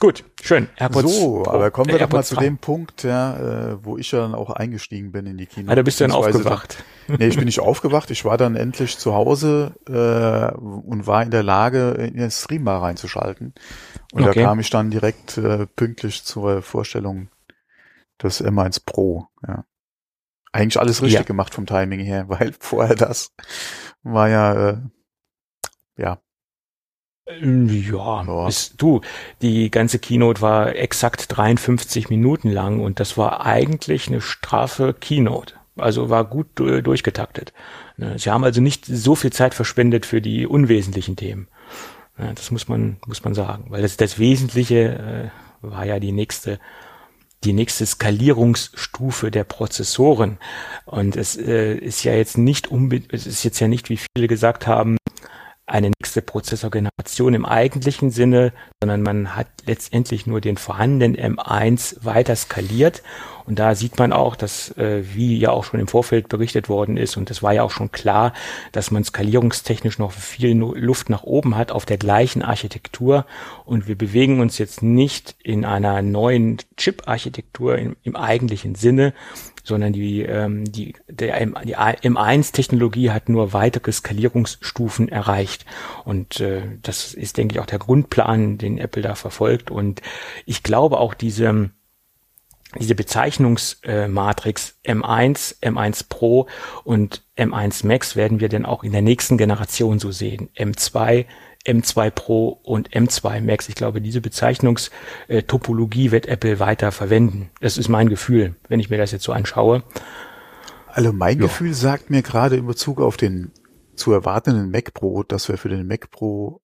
Gut, 0.00 0.24
schön. 0.42 0.68
AirPods 0.76 1.16
so, 1.16 1.42
Pro, 1.42 1.50
aber 1.50 1.70
kommen 1.70 1.88
wir 1.88 1.96
äh, 1.96 1.98
doch 2.00 2.10
mal 2.10 2.24
zu 2.24 2.36
dem 2.36 2.58
Punkt, 2.58 3.04
ja, 3.04 3.36
äh, 3.72 3.84
wo 3.84 3.96
ich 3.96 4.10
ja 4.10 4.20
dann 4.20 4.34
auch 4.34 4.50
eingestiegen 4.50 5.12
bin 5.12 5.24
in 5.24 5.38
die 5.38 5.46
Kino. 5.46 5.70
Ah, 5.70 5.76
da 5.76 5.82
bist 5.82 6.00
du 6.00 6.04
dann 6.04 6.12
aufgewacht. 6.12 6.84
Dann, 7.06 7.16
nee, 7.18 7.28
ich 7.28 7.36
bin 7.36 7.46
nicht 7.46 7.60
aufgewacht. 7.60 8.10
Ich 8.10 8.24
war 8.24 8.36
dann 8.36 8.56
endlich 8.56 8.98
zu 8.98 9.14
Hause 9.14 9.76
äh, 9.88 10.54
und 10.58 11.06
war 11.06 11.22
in 11.22 11.30
der 11.30 11.42
Lage, 11.42 11.92
in 11.92 12.16
den 12.16 12.30
Stream 12.30 12.64
mal 12.64 12.78
reinzuschalten. 12.78 13.54
Und 14.12 14.24
okay. 14.24 14.40
da 14.40 14.46
kam 14.46 14.60
ich 14.60 14.68
dann 14.68 14.90
direkt 14.90 15.38
äh, 15.38 15.66
pünktlich 15.66 16.24
zur 16.24 16.60
Vorstellung 16.60 17.28
des 18.22 18.44
M1 18.44 18.82
Pro. 18.84 19.28
Ja. 19.46 19.64
Eigentlich 20.52 20.78
alles 20.78 21.02
richtig 21.02 21.20
ja. 21.20 21.24
gemacht 21.24 21.54
vom 21.54 21.66
Timing 21.66 22.00
her, 22.00 22.24
weil 22.28 22.52
vorher 22.58 22.96
das 22.96 23.32
war 24.02 24.28
ja 24.28 24.70
äh, 24.70 24.76
ja 25.96 26.18
ja, 27.26 28.24
ja. 28.24 28.48
Ist, 28.48 28.74
du, 28.76 29.00
die 29.40 29.70
ganze 29.70 29.98
Keynote 29.98 30.40
war 30.40 30.76
exakt 30.76 31.26
53 31.28 32.10
Minuten 32.10 32.50
lang 32.50 32.80
und 32.80 33.00
das 33.00 33.16
war 33.16 33.46
eigentlich 33.46 34.08
eine 34.08 34.20
straffe 34.20 34.94
Keynote. 34.94 35.54
Also 35.76 36.10
war 36.10 36.24
gut 36.24 36.46
durchgetaktet. 36.56 37.52
Ne, 37.96 38.18
sie 38.18 38.30
haben 38.30 38.44
also 38.44 38.60
nicht 38.60 38.86
so 38.86 39.14
viel 39.14 39.32
Zeit 39.32 39.54
verschwendet 39.54 40.06
für 40.06 40.20
die 40.20 40.46
unwesentlichen 40.46 41.16
Themen. 41.16 41.48
Das 42.16 42.50
muss 42.52 42.68
man, 42.68 42.98
muss 43.06 43.24
man 43.24 43.34
sagen. 43.34 43.66
Weil 43.70 43.82
das, 43.82 43.96
das 43.96 44.18
Wesentliche 44.18 45.32
äh, 45.62 45.68
war 45.68 45.84
ja 45.84 45.98
die 45.98 46.12
nächste, 46.12 46.60
die 47.42 47.52
nächste 47.52 47.86
Skalierungsstufe 47.86 49.32
der 49.32 49.42
Prozessoren. 49.42 50.38
Und 50.84 51.16
es 51.16 51.36
äh, 51.36 51.74
ist 51.74 52.04
ja 52.04 52.14
jetzt 52.14 52.38
nicht 52.38 52.68
unbedingt, 52.68 53.12
es 53.12 53.26
ist 53.26 53.42
jetzt 53.42 53.58
ja 53.58 53.66
nicht, 53.66 53.90
wie 53.90 53.98
viele 53.98 54.28
gesagt 54.28 54.68
haben, 54.68 54.96
eine 55.66 55.90
nächste 55.98 56.22
Prozessorgeneration 56.22 57.34
im 57.34 57.46
eigentlichen 57.46 58.10
Sinne, 58.10 58.52
sondern 58.84 59.00
man 59.00 59.34
hat 59.34 59.46
letztendlich 59.64 60.26
nur 60.26 60.42
den 60.42 60.58
vorhandenen 60.58 61.16
M1 61.16 62.04
weiter 62.04 62.36
skaliert. 62.36 63.02
Und 63.46 63.58
da 63.58 63.74
sieht 63.74 63.98
man 63.98 64.12
auch, 64.12 64.36
dass, 64.36 64.76
äh, 64.76 65.04
wie 65.14 65.38
ja 65.38 65.52
auch 65.52 65.64
schon 65.64 65.80
im 65.80 65.88
Vorfeld 65.88 66.28
berichtet 66.28 66.68
worden 66.68 66.98
ist, 66.98 67.16
und 67.16 67.30
das 67.30 67.42
war 67.42 67.54
ja 67.54 67.62
auch 67.62 67.70
schon 67.70 67.92
klar, 67.92 68.34
dass 68.72 68.90
man 68.90 69.02
skalierungstechnisch 69.02 69.98
noch 69.98 70.12
viel 70.12 70.54
Luft 70.54 71.08
nach 71.08 71.22
oben 71.22 71.56
hat 71.56 71.72
auf 71.72 71.86
der 71.86 71.96
gleichen 71.96 72.42
Architektur. 72.42 73.24
Und 73.64 73.88
wir 73.88 73.96
bewegen 73.96 74.40
uns 74.40 74.58
jetzt 74.58 74.82
nicht 74.82 75.34
in 75.42 75.64
einer 75.64 76.02
neuen 76.02 76.58
Chip-Architektur 76.76 77.78
im, 77.78 77.96
im 78.02 78.16
eigentlichen 78.16 78.74
Sinne, 78.74 79.14
sondern 79.64 79.94
die, 79.94 80.20
ähm, 80.22 80.70
die, 80.70 80.94
der 81.08 81.40
M, 81.40 81.56
die 81.64 81.76
M1-Technologie 81.76 83.10
hat 83.10 83.30
nur 83.30 83.54
weitere 83.54 83.90
Skalierungsstufen 83.90 85.08
erreicht. 85.08 85.64
Und 86.04 86.38
äh, 86.40 86.62
das 86.82 87.14
ist, 87.14 87.38
denke 87.38 87.54
ich, 87.54 87.60
auch 87.60 87.66
der 87.66 87.78
Grundplan, 87.78 88.58
den 88.58 88.73
Apple 88.78 89.02
da 89.02 89.14
verfolgt. 89.14 89.70
Und 89.70 90.02
ich 90.46 90.62
glaube 90.62 90.98
auch 90.98 91.14
diese 91.14 91.70
diese 92.78 92.94
Bezeichnungsmatrix 92.94 94.78
äh, 94.82 94.92
M1, 94.92 95.60
M1 95.62 96.06
Pro 96.08 96.48
und 96.82 97.22
M1 97.36 97.86
Max 97.86 98.16
werden 98.16 98.40
wir 98.40 98.48
dann 98.48 98.64
auch 98.64 98.82
in 98.82 98.92
der 98.92 99.02
nächsten 99.02 99.38
Generation 99.38 99.98
so 99.98 100.10
sehen. 100.10 100.48
M2, 100.56 101.26
M2 101.66 102.10
Pro 102.10 102.48
und 102.48 102.90
M2 102.90 103.40
Max. 103.42 103.68
Ich 103.68 103.74
glaube, 103.74 104.00
diese 104.00 104.20
Bezeichnungstopologie 104.20 106.10
wird 106.10 106.26
Apple 106.26 106.58
weiter 106.58 106.92
verwenden. 106.92 107.50
Das 107.60 107.78
ist 107.78 107.88
mein 107.88 108.08
Gefühl, 108.08 108.56
wenn 108.68 108.80
ich 108.80 108.90
mir 108.90 108.98
das 108.98 109.12
jetzt 109.12 109.24
so 109.24 109.32
anschaue. 109.32 109.82
Also 110.88 111.12
mein 111.12 111.38
ja. 111.38 111.42
Gefühl 111.44 111.74
sagt 111.74 112.10
mir 112.10 112.22
gerade 112.22 112.56
in 112.56 112.66
Bezug 112.66 113.00
auf 113.00 113.16
den 113.16 113.52
zu 113.94 114.12
erwartenden 114.12 114.70
Mac 114.70 114.94
Pro, 114.94 115.22
dass 115.22 115.48
wir 115.48 115.58
für 115.58 115.68
den 115.68 115.86
Mac 115.86 116.10
Pro 116.10 116.60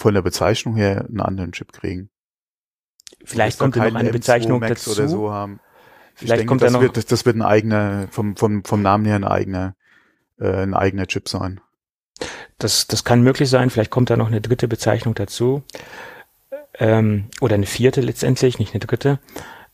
von 0.00 0.14
der 0.14 0.22
Bezeichnung 0.22 0.76
her 0.76 1.04
einen 1.06 1.20
anderen 1.20 1.52
Chip 1.52 1.72
kriegen. 1.72 2.08
Vielleicht 3.22 3.58
kommt 3.58 3.76
da 3.76 3.84
noch 3.84 3.94
eine 3.94 4.10
Bezeichnung 4.10 4.60
Max 4.60 4.84
dazu. 4.84 4.98
Oder 4.98 5.08
so 5.08 5.30
haben. 5.30 5.60
Vielleicht 6.14 6.40
denke, 6.40 6.46
kommt 6.46 6.62
das 6.62 6.72
da 6.72 6.78
noch. 6.78 6.82
Wird, 6.82 6.96
das, 6.96 7.04
das 7.04 7.26
wird 7.26 7.36
ein 7.36 7.42
eigener, 7.42 8.08
vom, 8.10 8.34
vom, 8.34 8.64
vom 8.64 8.80
Namen 8.80 9.04
her 9.04 9.16
ein 9.16 9.24
eigener, 9.24 9.76
äh, 10.38 10.62
ein 10.62 10.72
eigener 10.72 11.06
Chip 11.06 11.28
sein. 11.28 11.60
Das, 12.56 12.86
das 12.86 13.04
kann 13.04 13.22
möglich 13.22 13.50
sein. 13.50 13.68
Vielleicht 13.68 13.90
kommt 13.90 14.08
da 14.08 14.16
noch 14.16 14.28
eine 14.28 14.40
dritte 14.40 14.68
Bezeichnung 14.68 15.14
dazu. 15.14 15.62
Ähm, 16.78 17.26
oder 17.42 17.56
eine 17.56 17.66
vierte 17.66 18.00
letztendlich, 18.00 18.58
nicht 18.58 18.72
eine 18.72 18.80
dritte. 18.80 19.18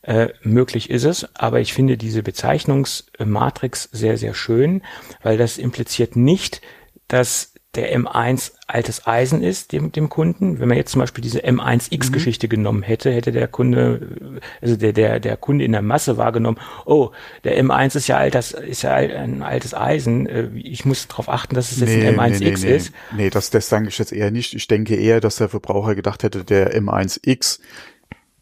Äh, 0.01 0.29
möglich 0.41 0.89
ist 0.89 1.05
es, 1.05 1.35
aber 1.35 1.61
ich 1.61 1.73
finde 1.73 1.97
diese 1.97 2.21
Bezeichnungsmatrix 2.21 3.83
sehr, 3.91 4.17
sehr 4.17 4.33
schön, 4.33 4.81
weil 5.23 5.37
das 5.37 5.57
impliziert 5.57 6.17
nicht, 6.17 6.61
dass 7.07 7.53
der 7.77 7.95
M1 7.95 8.53
altes 8.65 9.05
Eisen 9.05 9.43
ist 9.43 9.71
dem, 9.71 9.91
dem 9.91 10.09
Kunden. 10.09 10.59
Wenn 10.59 10.67
man 10.67 10.77
jetzt 10.77 10.91
zum 10.91 10.99
Beispiel 10.99 11.21
diese 11.21 11.45
M1X-Geschichte 11.45 12.47
mhm. 12.47 12.49
genommen 12.49 12.83
hätte, 12.83 13.11
hätte 13.11 13.31
der 13.31 13.47
Kunde, 13.47 14.41
also 14.61 14.75
der, 14.75 14.93
der, 14.93 15.19
der 15.19 15.37
Kunde 15.37 15.63
in 15.63 15.71
der 15.71 15.83
Masse 15.83 16.17
wahrgenommen, 16.17 16.57
oh, 16.85 17.11
der 17.43 17.63
M1 17.63 17.95
ist 17.95 18.07
ja 18.07 18.17
altes, 18.17 18.51
ist 18.51 18.81
ja 18.81 18.93
ein 18.93 19.43
altes 19.43 19.75
Eisen. 19.75 20.27
Äh, 20.27 20.49
ich 20.55 20.85
muss 20.85 21.07
darauf 21.07 21.29
achten, 21.29 21.53
dass 21.53 21.71
es 21.71 21.79
jetzt 21.79 21.89
nee, 21.89 22.07
ein 22.07 22.19
M1X 22.19 22.39
nee, 22.39 22.55
nee, 22.69 22.75
ist. 22.75 22.91
Nee, 23.15 23.29
das, 23.29 23.51
das 23.51 23.69
denke 23.69 23.89
ich 23.89 23.99
jetzt 23.99 24.11
eher 24.11 24.31
nicht. 24.31 24.55
Ich 24.55 24.67
denke 24.67 24.95
eher, 24.95 25.21
dass 25.21 25.35
der 25.35 25.49
Verbraucher 25.49 25.93
gedacht 25.93 26.23
hätte, 26.23 26.43
der 26.43 26.75
M1X 26.75 27.59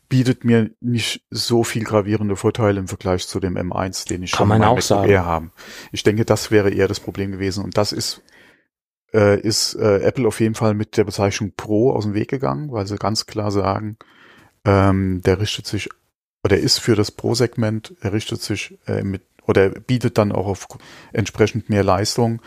bietet 0.07 0.45
mir 0.45 0.71
nicht 0.79 1.25
so 1.29 1.63
viel 1.63 1.83
gravierende 1.83 2.37
Vorteile 2.37 2.79
im 2.79 2.87
Vergleich 2.87 3.27
zu 3.27 3.41
dem 3.41 3.57
M1, 3.57 4.07
den 4.07 4.23
ich 4.23 4.31
Kann 4.31 4.37
schon 4.37 4.47
man 4.47 4.63
auch 4.63 4.79
sagen. 4.79 5.19
haben. 5.19 5.51
Ich 5.91 6.03
denke, 6.03 6.23
das 6.23 6.51
wäre 6.51 6.69
eher 6.69 6.87
das 6.87 7.01
Problem 7.01 7.31
gewesen. 7.31 7.63
Und 7.63 7.77
das 7.77 7.91
ist 7.91 8.21
äh, 9.15 9.39
ist 9.39 9.75
äh, 9.75 9.99
Apple 10.01 10.27
auf 10.27 10.39
jeden 10.39 10.55
Fall 10.55 10.73
mit 10.73 10.97
der 10.97 11.05
Bezeichnung 11.05 11.53
Pro 11.55 11.93
aus 11.93 12.03
dem 12.03 12.13
Weg 12.13 12.29
gegangen, 12.29 12.71
weil 12.71 12.85
sie 12.85 12.97
ganz 12.97 13.25
klar 13.25 13.51
sagen, 13.51 13.97
ähm, 14.65 15.21
der 15.23 15.39
richtet 15.39 15.65
sich 15.65 15.89
oder 16.43 16.57
ist 16.57 16.79
für 16.79 16.95
das 16.95 17.09
Pro-Segment, 17.09 17.95
er 18.01 18.13
richtet 18.13 18.41
sich 18.41 18.77
äh, 18.85 19.03
mit 19.03 19.23
oder 19.47 19.69
bietet 19.69 20.17
dann 20.17 20.31
auch 20.31 20.47
auf 20.47 20.67
entsprechend 21.13 21.69
mehr 21.69 21.83
Leistung. 21.83 22.41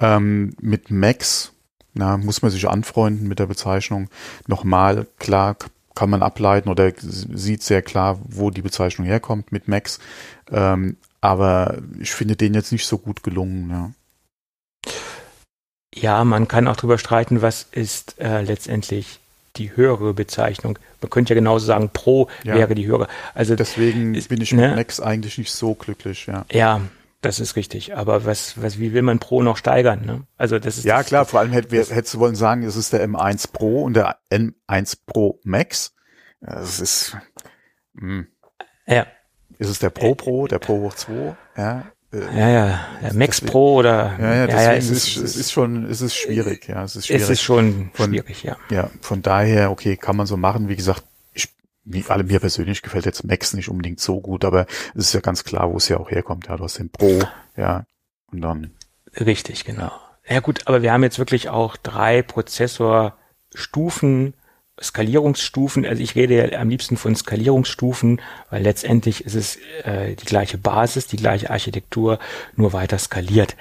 Ähm, 0.00 0.54
mit 0.60 0.90
Max 0.90 1.52
na, 1.94 2.16
muss 2.16 2.42
man 2.42 2.50
sich 2.50 2.68
anfreunden 2.68 3.28
mit 3.28 3.38
der 3.38 3.46
Bezeichnung. 3.46 4.10
Nochmal, 4.46 5.06
klar 5.18 5.56
kann 5.94 6.10
man 6.10 6.22
ableiten 6.22 6.68
oder 6.68 6.92
sieht 6.98 7.62
sehr 7.62 7.80
klar, 7.80 8.18
wo 8.24 8.50
die 8.50 8.62
Bezeichnung 8.62 9.06
herkommt 9.06 9.52
mit 9.52 9.68
Max. 9.68 10.00
Ähm, 10.50 10.96
aber 11.20 11.78
ich 12.00 12.10
finde 12.10 12.34
den 12.34 12.52
jetzt 12.52 12.72
nicht 12.72 12.86
so 12.86 12.98
gut 12.98 13.22
gelungen. 13.22 13.70
Ja. 13.70 13.90
Ja, 15.94 16.24
man 16.24 16.48
kann 16.48 16.66
auch 16.66 16.76
drüber 16.76 16.98
streiten, 16.98 17.40
was 17.40 17.68
ist 17.70 18.20
äh, 18.20 18.42
letztendlich 18.42 19.20
die 19.56 19.76
höhere 19.76 20.12
Bezeichnung. 20.14 20.78
Man 21.00 21.10
könnte 21.10 21.32
ja 21.32 21.38
genauso 21.38 21.66
sagen, 21.66 21.90
Pro 21.92 22.28
ja. 22.42 22.54
wäre 22.54 22.74
die 22.74 22.86
höhere. 22.86 23.06
Also 23.34 23.54
deswegen 23.54 24.12
bin 24.12 24.40
ich 24.40 24.52
ne? 24.52 24.68
mit 24.68 24.76
Max 24.76 24.98
eigentlich 24.98 25.38
nicht 25.38 25.52
so 25.52 25.74
glücklich. 25.74 26.26
Ja. 26.26 26.44
Ja, 26.50 26.80
das 27.20 27.38
ist 27.38 27.54
richtig. 27.54 27.96
Aber 27.96 28.24
was, 28.24 28.60
was, 28.60 28.80
wie 28.80 28.92
will 28.92 29.02
man 29.02 29.20
Pro 29.20 29.42
noch 29.42 29.56
steigern? 29.56 30.04
Ne? 30.04 30.22
Also 30.36 30.58
das 30.58 30.78
ist 30.78 30.84
ja 30.84 30.98
das, 30.98 31.06
klar. 31.06 31.24
Vor 31.24 31.38
allem 31.38 31.52
hätte, 31.52 31.76
das, 31.76 31.90
hättest 31.90 32.14
du 32.14 32.18
wollen 32.18 32.34
sagen, 32.34 32.64
es 32.64 32.74
ist 32.74 32.92
der 32.92 33.06
M1 33.08 33.52
Pro 33.52 33.84
und 33.84 33.94
der 33.94 34.18
M1 34.32 34.98
Pro 35.06 35.38
Max. 35.44 35.94
Das 36.40 36.80
ist. 36.80 37.16
Mh. 37.94 38.02
Hm. 38.02 38.26
Ja. 38.86 39.06
Ist 39.58 39.68
es 39.70 39.78
der 39.78 39.90
Pro 39.90 40.16
Pro, 40.16 40.48
der 40.48 40.58
Pro 40.58 40.80
hoch 40.80 40.94
2? 40.94 41.36
Ja. 41.56 41.84
Äh, 42.14 42.38
ja, 42.38 42.48
ja, 42.48 42.80
Max 43.12 43.38
deswegen, 43.38 43.52
Pro 43.52 43.74
oder 43.74 44.16
ja, 44.18 44.34
ja, 44.34 44.46
deswegen 44.46 44.62
ja, 44.62 44.72
ja, 44.72 44.78
es, 44.78 44.90
ist, 44.90 45.16
es 45.16 45.36
ist 45.36 45.52
schon, 45.52 45.90
es 45.90 46.00
ist 46.00 46.14
schwierig, 46.14 46.68
ja, 46.68 46.84
es 46.84 46.96
ist 46.96 47.06
schwierig. 47.06 47.22
Es 47.22 47.30
ist 47.30 47.42
schon 47.42 47.90
von, 47.92 48.10
schwierig, 48.10 48.42
ja. 48.44 48.56
Ja, 48.70 48.90
von 49.00 49.22
daher, 49.22 49.70
okay, 49.70 49.96
kann 49.96 50.16
man 50.16 50.26
so 50.26 50.36
machen. 50.36 50.68
Wie 50.68 50.76
gesagt, 50.76 51.04
ich, 51.32 51.48
wie 51.84 52.04
alle 52.08 52.22
mir 52.22 52.40
persönlich 52.40 52.82
gefällt 52.82 53.06
jetzt 53.06 53.24
Max 53.24 53.54
nicht 53.54 53.68
unbedingt 53.68 54.00
so 54.00 54.20
gut, 54.20 54.44
aber 54.44 54.66
es 54.94 55.06
ist 55.06 55.14
ja 55.14 55.20
ganz 55.20 55.44
klar, 55.44 55.72
wo 55.72 55.78
es 55.78 55.88
ja 55.88 55.98
auch 55.98 56.10
herkommt. 56.10 56.46
Ja, 56.46 56.56
du 56.56 56.64
hast 56.64 56.78
den 56.78 56.90
Pro, 56.90 57.20
ja, 57.56 57.84
und 58.30 58.40
dann. 58.40 58.70
Richtig, 59.18 59.64
genau. 59.64 59.90
Ja 60.28 60.40
gut, 60.40 60.66
aber 60.66 60.82
wir 60.82 60.92
haben 60.92 61.02
jetzt 61.02 61.18
wirklich 61.18 61.48
auch 61.48 61.76
drei 61.76 62.22
Prozessorstufen 62.22 64.34
Skalierungsstufen, 64.82 65.86
also 65.86 66.02
ich 66.02 66.16
rede 66.16 66.50
ja 66.50 66.58
am 66.58 66.68
liebsten 66.68 66.96
von 66.96 67.14
Skalierungsstufen, 67.14 68.20
weil 68.50 68.62
letztendlich 68.62 69.24
ist 69.24 69.34
es 69.34 69.56
äh, 69.84 70.16
die 70.16 70.24
gleiche 70.24 70.58
Basis, 70.58 71.06
die 71.06 71.16
gleiche 71.16 71.50
Architektur, 71.50 72.18
nur 72.56 72.72
weiter 72.72 72.98
skaliert. 72.98 73.56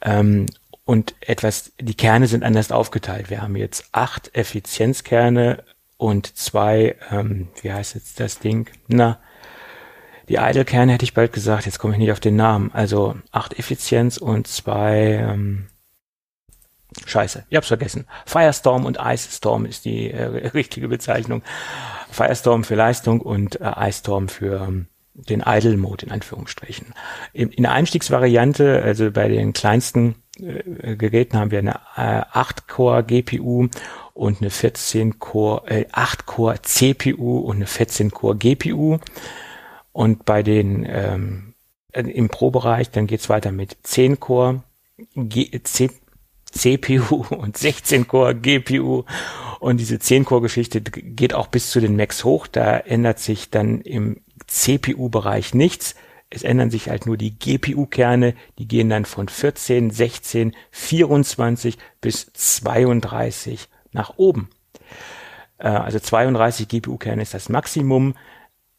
Ähm, 0.00 0.46
und 0.84 1.14
etwas, 1.20 1.72
die 1.80 1.94
Kerne 1.94 2.26
sind 2.26 2.44
anders 2.44 2.70
aufgeteilt. 2.70 3.30
Wir 3.30 3.42
haben 3.42 3.56
jetzt 3.56 3.88
acht 3.92 4.34
Effizienzkerne 4.34 5.64
und 5.96 6.36
zwei, 6.36 6.96
ähm, 7.10 7.48
wie 7.62 7.72
heißt 7.72 7.94
jetzt 7.94 8.20
das 8.20 8.38
Ding? 8.38 8.70
Na, 8.86 9.18
die 10.28 10.36
Idle-Kerne 10.36 10.92
hätte 10.92 11.04
ich 11.04 11.14
bald 11.14 11.32
gesagt, 11.32 11.66
jetzt 11.66 11.78
komme 11.78 11.94
ich 11.94 11.98
nicht 11.98 12.12
auf 12.12 12.20
den 12.20 12.36
Namen. 12.36 12.70
Also 12.72 13.16
acht 13.32 13.58
Effizienz 13.58 14.18
und 14.18 14.46
zwei, 14.46 15.24
ähm, 15.28 15.66
Scheiße, 17.06 17.44
ich 17.48 17.56
hab's 17.56 17.68
vergessen. 17.68 18.06
Firestorm 18.26 18.86
und 18.86 18.98
Ice 19.00 19.28
Storm 19.30 19.66
ist 19.66 19.84
die 19.84 20.10
äh, 20.10 20.48
richtige 20.54 20.88
Bezeichnung. 20.88 21.42
Firestorm 22.10 22.64
für 22.64 22.76
Leistung 22.76 23.20
und 23.20 23.60
äh, 23.60 23.88
Ice 23.88 24.00
Storm 24.00 24.28
für 24.28 24.62
ähm, 24.62 24.86
den 25.14 25.42
Idle 25.46 25.76
Mode 25.76 26.06
in 26.06 26.12
Anführungsstrichen. 26.12 26.94
In, 27.32 27.50
in 27.50 27.64
der 27.64 27.72
Einstiegsvariante, 27.72 28.82
also 28.82 29.10
bei 29.10 29.28
den 29.28 29.52
kleinsten 29.52 30.16
äh, 30.40 30.96
Geräten 30.96 31.38
haben 31.38 31.50
wir 31.50 31.60
eine 31.60 31.80
äh, 31.96 32.22
8-Core 32.36 33.04
GPU 33.04 33.68
und 34.12 34.40
eine 34.40 34.50
14-Core, 34.50 35.68
äh, 35.68 35.86
8-Core 35.92 36.62
CPU 36.62 37.38
und 37.38 37.56
eine 37.56 37.66
14-Core 37.66 38.36
GPU. 38.36 38.98
Und 39.92 40.24
bei 40.24 40.42
den 40.42 40.86
ähm, 40.88 41.54
im 41.92 42.28
Pro-Bereich, 42.28 42.90
dann 42.90 43.06
geht's 43.06 43.28
weiter 43.28 43.52
mit 43.52 43.76
10 43.84 44.18
Core, 44.18 44.64
G, 45.14 45.60
C, 45.62 45.90
CPU 46.56 47.24
und 47.30 47.56
16-Core 47.56 48.34
GPU. 48.34 49.04
Und 49.60 49.78
diese 49.78 49.96
10-Core-Geschichte 49.96 50.80
geht 50.80 51.34
auch 51.34 51.48
bis 51.48 51.70
zu 51.70 51.80
den 51.80 51.96
Macs 51.96 52.24
hoch. 52.24 52.46
Da 52.46 52.78
ändert 52.78 53.18
sich 53.18 53.50
dann 53.50 53.80
im 53.80 54.20
CPU-Bereich 54.46 55.54
nichts. 55.54 55.94
Es 56.30 56.42
ändern 56.42 56.70
sich 56.70 56.88
halt 56.88 57.06
nur 57.06 57.16
die 57.16 57.38
GPU-Kerne. 57.38 58.34
Die 58.58 58.68
gehen 58.68 58.88
dann 58.88 59.04
von 59.04 59.28
14, 59.28 59.90
16, 59.90 60.54
24 60.70 61.78
bis 62.00 62.32
32 62.32 63.68
nach 63.92 64.14
oben. 64.16 64.50
Äh, 65.58 65.68
also 65.68 65.98
32 65.98 66.68
GPU-Kerne 66.68 67.22
ist 67.22 67.34
das 67.34 67.48
Maximum. 67.48 68.14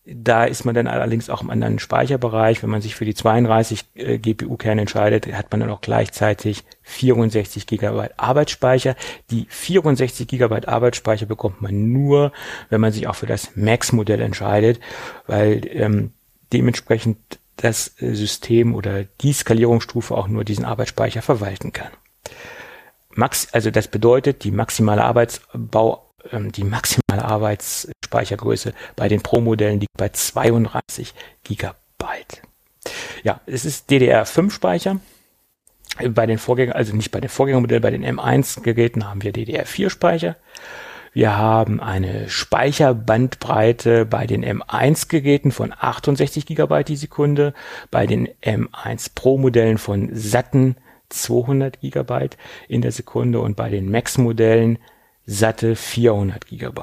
Da 0.07 0.43
ist 0.45 0.65
man 0.65 0.75
dann 0.75 0.85
allerdings 0.85 1.31
auch 1.31 1.41
im 1.41 1.49
anderen 1.49 1.79
Speicherbereich. 1.79 2.61
Wenn 2.61 2.69
man 2.69 2.81
sich 2.81 2.93
für 2.93 3.05
die 3.05 3.15
32 3.15 3.85
äh, 3.95 4.19
GPU-Kerne 4.19 4.81
entscheidet, 4.81 5.25
hat 5.33 5.51
man 5.51 5.61
dann 5.61 5.71
auch 5.71 5.81
gleichzeitig 5.81 6.63
64 6.83 7.65
Gigabyte 7.65 8.19
Arbeitsspeicher. 8.19 8.95
Die 9.31 9.47
64 9.49 10.27
Gigabyte 10.27 10.67
Arbeitsspeicher 10.67 11.25
bekommt 11.25 11.63
man 11.63 11.91
nur, 11.91 12.31
wenn 12.69 12.81
man 12.81 12.91
sich 12.91 13.07
auch 13.07 13.15
für 13.15 13.25
das 13.25 13.55
Max-Modell 13.55 14.21
entscheidet, 14.21 14.79
weil 15.25 15.61
ähm, 15.71 16.11
dementsprechend 16.53 17.17
das 17.55 17.99
äh, 17.99 18.13
System 18.13 18.75
oder 18.75 19.05
die 19.21 19.33
Skalierungsstufe 19.33 20.15
auch 20.15 20.27
nur 20.27 20.43
diesen 20.43 20.65
Arbeitsspeicher 20.65 21.23
verwalten 21.23 21.73
kann. 21.73 21.91
Max, 23.09 23.47
also 23.53 23.71
das 23.71 23.87
bedeutet, 23.87 24.43
die 24.43 24.51
maximale 24.51 25.03
Arbeitsbau 25.03 26.04
ähm, 26.31 26.51
die 26.51 26.63
maximale 26.63 27.23
Arbeitsspeichergröße 27.23 28.73
bei 28.95 29.07
den 29.07 29.21
Pro-Modellen 29.21 29.79
liegt 29.79 29.97
bei 29.97 30.09
32 30.09 31.13
Gigabyte. 31.43 32.41
Ja, 33.23 33.41
es 33.45 33.65
ist 33.65 33.89
DDR5-Speicher. 33.89 34.99
Bei 36.09 36.25
den 36.25 36.37
Vorgängern, 36.37 36.75
also 36.75 36.95
nicht 36.95 37.11
bei 37.11 37.21
den 37.21 37.29
Vorgängermodellen, 37.29 37.81
bei 37.81 37.91
den 37.91 38.05
M1-Geräten 38.05 39.07
haben 39.07 39.23
wir 39.23 39.33
DDR4-Speicher. 39.33 40.35
Wir 41.13 41.37
haben 41.37 41.79
eine 41.79 42.27
Speicherbandbreite 42.27 44.05
bei 44.05 44.27
den 44.27 44.43
M1-Geräten 44.43 45.53
von 45.53 45.73
68 45.73 46.45
GB 46.45 46.83
die 46.83 46.97
Sekunde, 46.97 47.53
bei 47.89 48.05
den 48.05 48.27
M1 48.43 49.11
Pro-Modellen 49.15 49.77
von 49.77 50.09
satten 50.11 50.75
200 51.07 51.79
GB 51.79 52.31
in 52.67 52.81
der 52.81 52.91
Sekunde 52.91 53.39
und 53.39 53.55
bei 53.55 53.69
den 53.69 53.89
Max-Modellen 53.89 54.77
satte 55.25 55.75
400 55.75 56.47
GB 56.47 56.81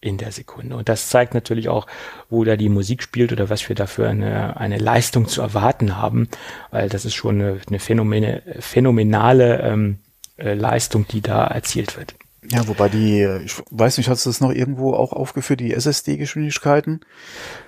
in 0.00 0.16
der 0.16 0.30
Sekunde. 0.30 0.76
Und 0.76 0.88
das 0.88 1.08
zeigt 1.08 1.34
natürlich 1.34 1.68
auch, 1.68 1.86
wo 2.30 2.44
da 2.44 2.56
die 2.56 2.68
Musik 2.68 3.02
spielt 3.02 3.32
oder 3.32 3.50
was 3.50 3.68
wir 3.68 3.74
dafür 3.74 4.08
eine, 4.08 4.56
eine 4.56 4.78
Leistung 4.78 5.26
zu 5.26 5.42
erwarten 5.42 5.96
haben, 5.96 6.28
weil 6.70 6.88
das 6.88 7.04
ist 7.04 7.14
schon 7.14 7.40
eine, 7.40 7.60
eine 7.66 7.78
Phänomene, 7.80 8.42
phänomenale 8.60 9.60
ähm, 9.62 9.98
äh, 10.36 10.54
Leistung, 10.54 11.06
die 11.08 11.20
da 11.20 11.46
erzielt 11.46 11.96
wird. 11.96 12.14
Ja, 12.50 12.66
wobei 12.68 12.88
die, 12.88 13.24
ich 13.44 13.56
weiß 13.70 13.98
nicht, 13.98 14.08
hast 14.08 14.24
du 14.24 14.30
das 14.30 14.40
noch 14.40 14.52
irgendwo 14.52 14.94
auch 14.94 15.12
aufgeführt, 15.12 15.60
die 15.60 15.74
SSD-Geschwindigkeiten? 15.74 17.00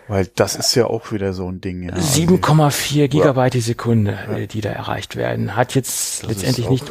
Weil 0.08 0.26
das 0.36 0.54
ist 0.54 0.74
ja 0.74 0.86
auch 0.86 1.12
wieder 1.12 1.32
so 1.34 1.50
ein 1.50 1.60
Ding. 1.60 1.82
Ja. 1.82 1.96
7,4 1.96 3.08
Gigabyte 3.08 3.54
die 3.54 3.60
Sekunde, 3.60 4.18
ja. 4.30 4.46
die 4.46 4.60
da 4.60 4.70
erreicht 4.70 5.16
werden. 5.16 5.56
Hat 5.56 5.74
jetzt 5.74 6.22
das 6.22 6.28
letztendlich 6.30 6.70
nicht 6.70 6.90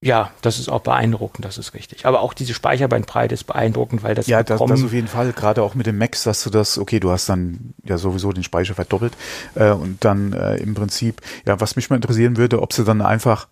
ja, 0.00 0.30
das 0.42 0.60
ist 0.60 0.68
auch 0.68 0.82
beeindruckend, 0.82 1.44
das 1.44 1.58
ist 1.58 1.74
richtig. 1.74 2.06
Aber 2.06 2.20
auch 2.20 2.32
diese 2.32 2.54
Speicherbandbreite 2.54 3.34
ist 3.34 3.44
beeindruckend, 3.44 4.04
weil 4.04 4.14
das 4.14 4.28
Ja, 4.28 4.44
das, 4.44 4.60
das 4.60 4.84
auf 4.84 4.92
jeden 4.92 5.08
Fall, 5.08 5.32
gerade 5.32 5.62
auch 5.62 5.74
mit 5.74 5.86
dem 5.86 5.98
Max, 5.98 6.22
dass 6.22 6.44
du 6.44 6.50
das, 6.50 6.78
okay, 6.78 7.00
du 7.00 7.10
hast 7.10 7.28
dann 7.28 7.74
ja 7.84 7.98
sowieso 7.98 8.32
den 8.32 8.44
Speicher 8.44 8.76
verdoppelt 8.76 9.14
äh, 9.56 9.70
und 9.70 10.04
dann 10.04 10.32
äh, 10.34 10.56
im 10.58 10.74
Prinzip, 10.74 11.20
ja, 11.46 11.60
was 11.60 11.74
mich 11.74 11.90
mal 11.90 11.96
interessieren 11.96 12.36
würde, 12.36 12.62
ob 12.62 12.72
sie 12.72 12.84
dann 12.84 13.02
einfach, 13.02 13.48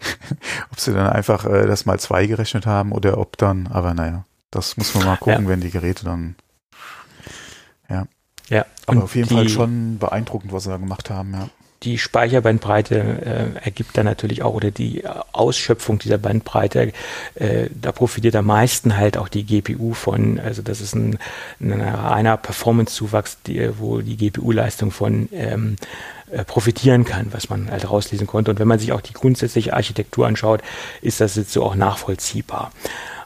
ob 0.72 0.80
sie 0.80 0.94
dann 0.94 1.08
einfach 1.08 1.44
äh, 1.44 1.66
das 1.66 1.84
mal 1.84 2.00
zwei 2.00 2.26
gerechnet 2.26 2.64
haben 2.64 2.92
oder 2.92 3.18
ob 3.18 3.36
dann, 3.36 3.66
aber 3.66 3.92
naja, 3.92 4.24
das 4.50 4.78
muss 4.78 4.94
man 4.94 5.04
mal 5.04 5.16
gucken, 5.18 5.44
ja. 5.44 5.48
wenn 5.50 5.60
die 5.60 5.70
Geräte 5.70 6.06
dann, 6.06 6.36
ja. 7.90 8.06
Ja. 8.48 8.64
Aber 8.86 9.04
auf 9.04 9.14
jeden 9.14 9.28
Fall 9.28 9.48
schon 9.50 9.98
beeindruckend, 9.98 10.52
was 10.52 10.64
sie 10.64 10.70
da 10.70 10.78
gemacht 10.78 11.10
haben, 11.10 11.34
ja 11.34 11.50
die 11.82 11.98
Speicherbandbreite 11.98 12.94
äh, 12.94 13.64
ergibt 13.64 13.96
dann 13.96 14.06
natürlich 14.06 14.42
auch 14.42 14.54
oder 14.54 14.70
die 14.70 15.04
Ausschöpfung 15.32 15.98
dieser 15.98 16.18
Bandbreite, 16.18 16.92
äh, 17.34 17.68
da 17.70 17.92
profitiert 17.92 18.34
am 18.36 18.46
meisten 18.46 18.96
halt 18.96 19.16
auch 19.16 19.28
die 19.28 19.44
GPU 19.44 19.92
von, 19.92 20.40
also 20.40 20.62
das 20.62 20.80
ist 20.80 20.94
ein, 20.94 21.18
ein 21.60 21.80
reiner 21.80 22.36
Performance-Zuwachs, 22.36 23.38
wo 23.78 24.00
die 24.00 24.16
GPU-Leistung 24.16 24.90
von 24.90 25.28
ähm, 25.32 25.76
äh, 26.30 26.44
profitieren 26.44 27.04
kann, 27.04 27.28
was 27.32 27.50
man 27.50 27.70
halt 27.70 27.88
rauslesen 27.88 28.26
konnte. 28.26 28.50
Und 28.50 28.58
wenn 28.58 28.68
man 28.68 28.78
sich 28.78 28.92
auch 28.92 29.00
die 29.00 29.12
grundsätzliche 29.12 29.74
Architektur 29.74 30.26
anschaut, 30.26 30.62
ist 31.02 31.20
das 31.20 31.36
jetzt 31.36 31.52
so 31.52 31.62
auch 31.62 31.74
nachvollziehbar. 31.74 32.72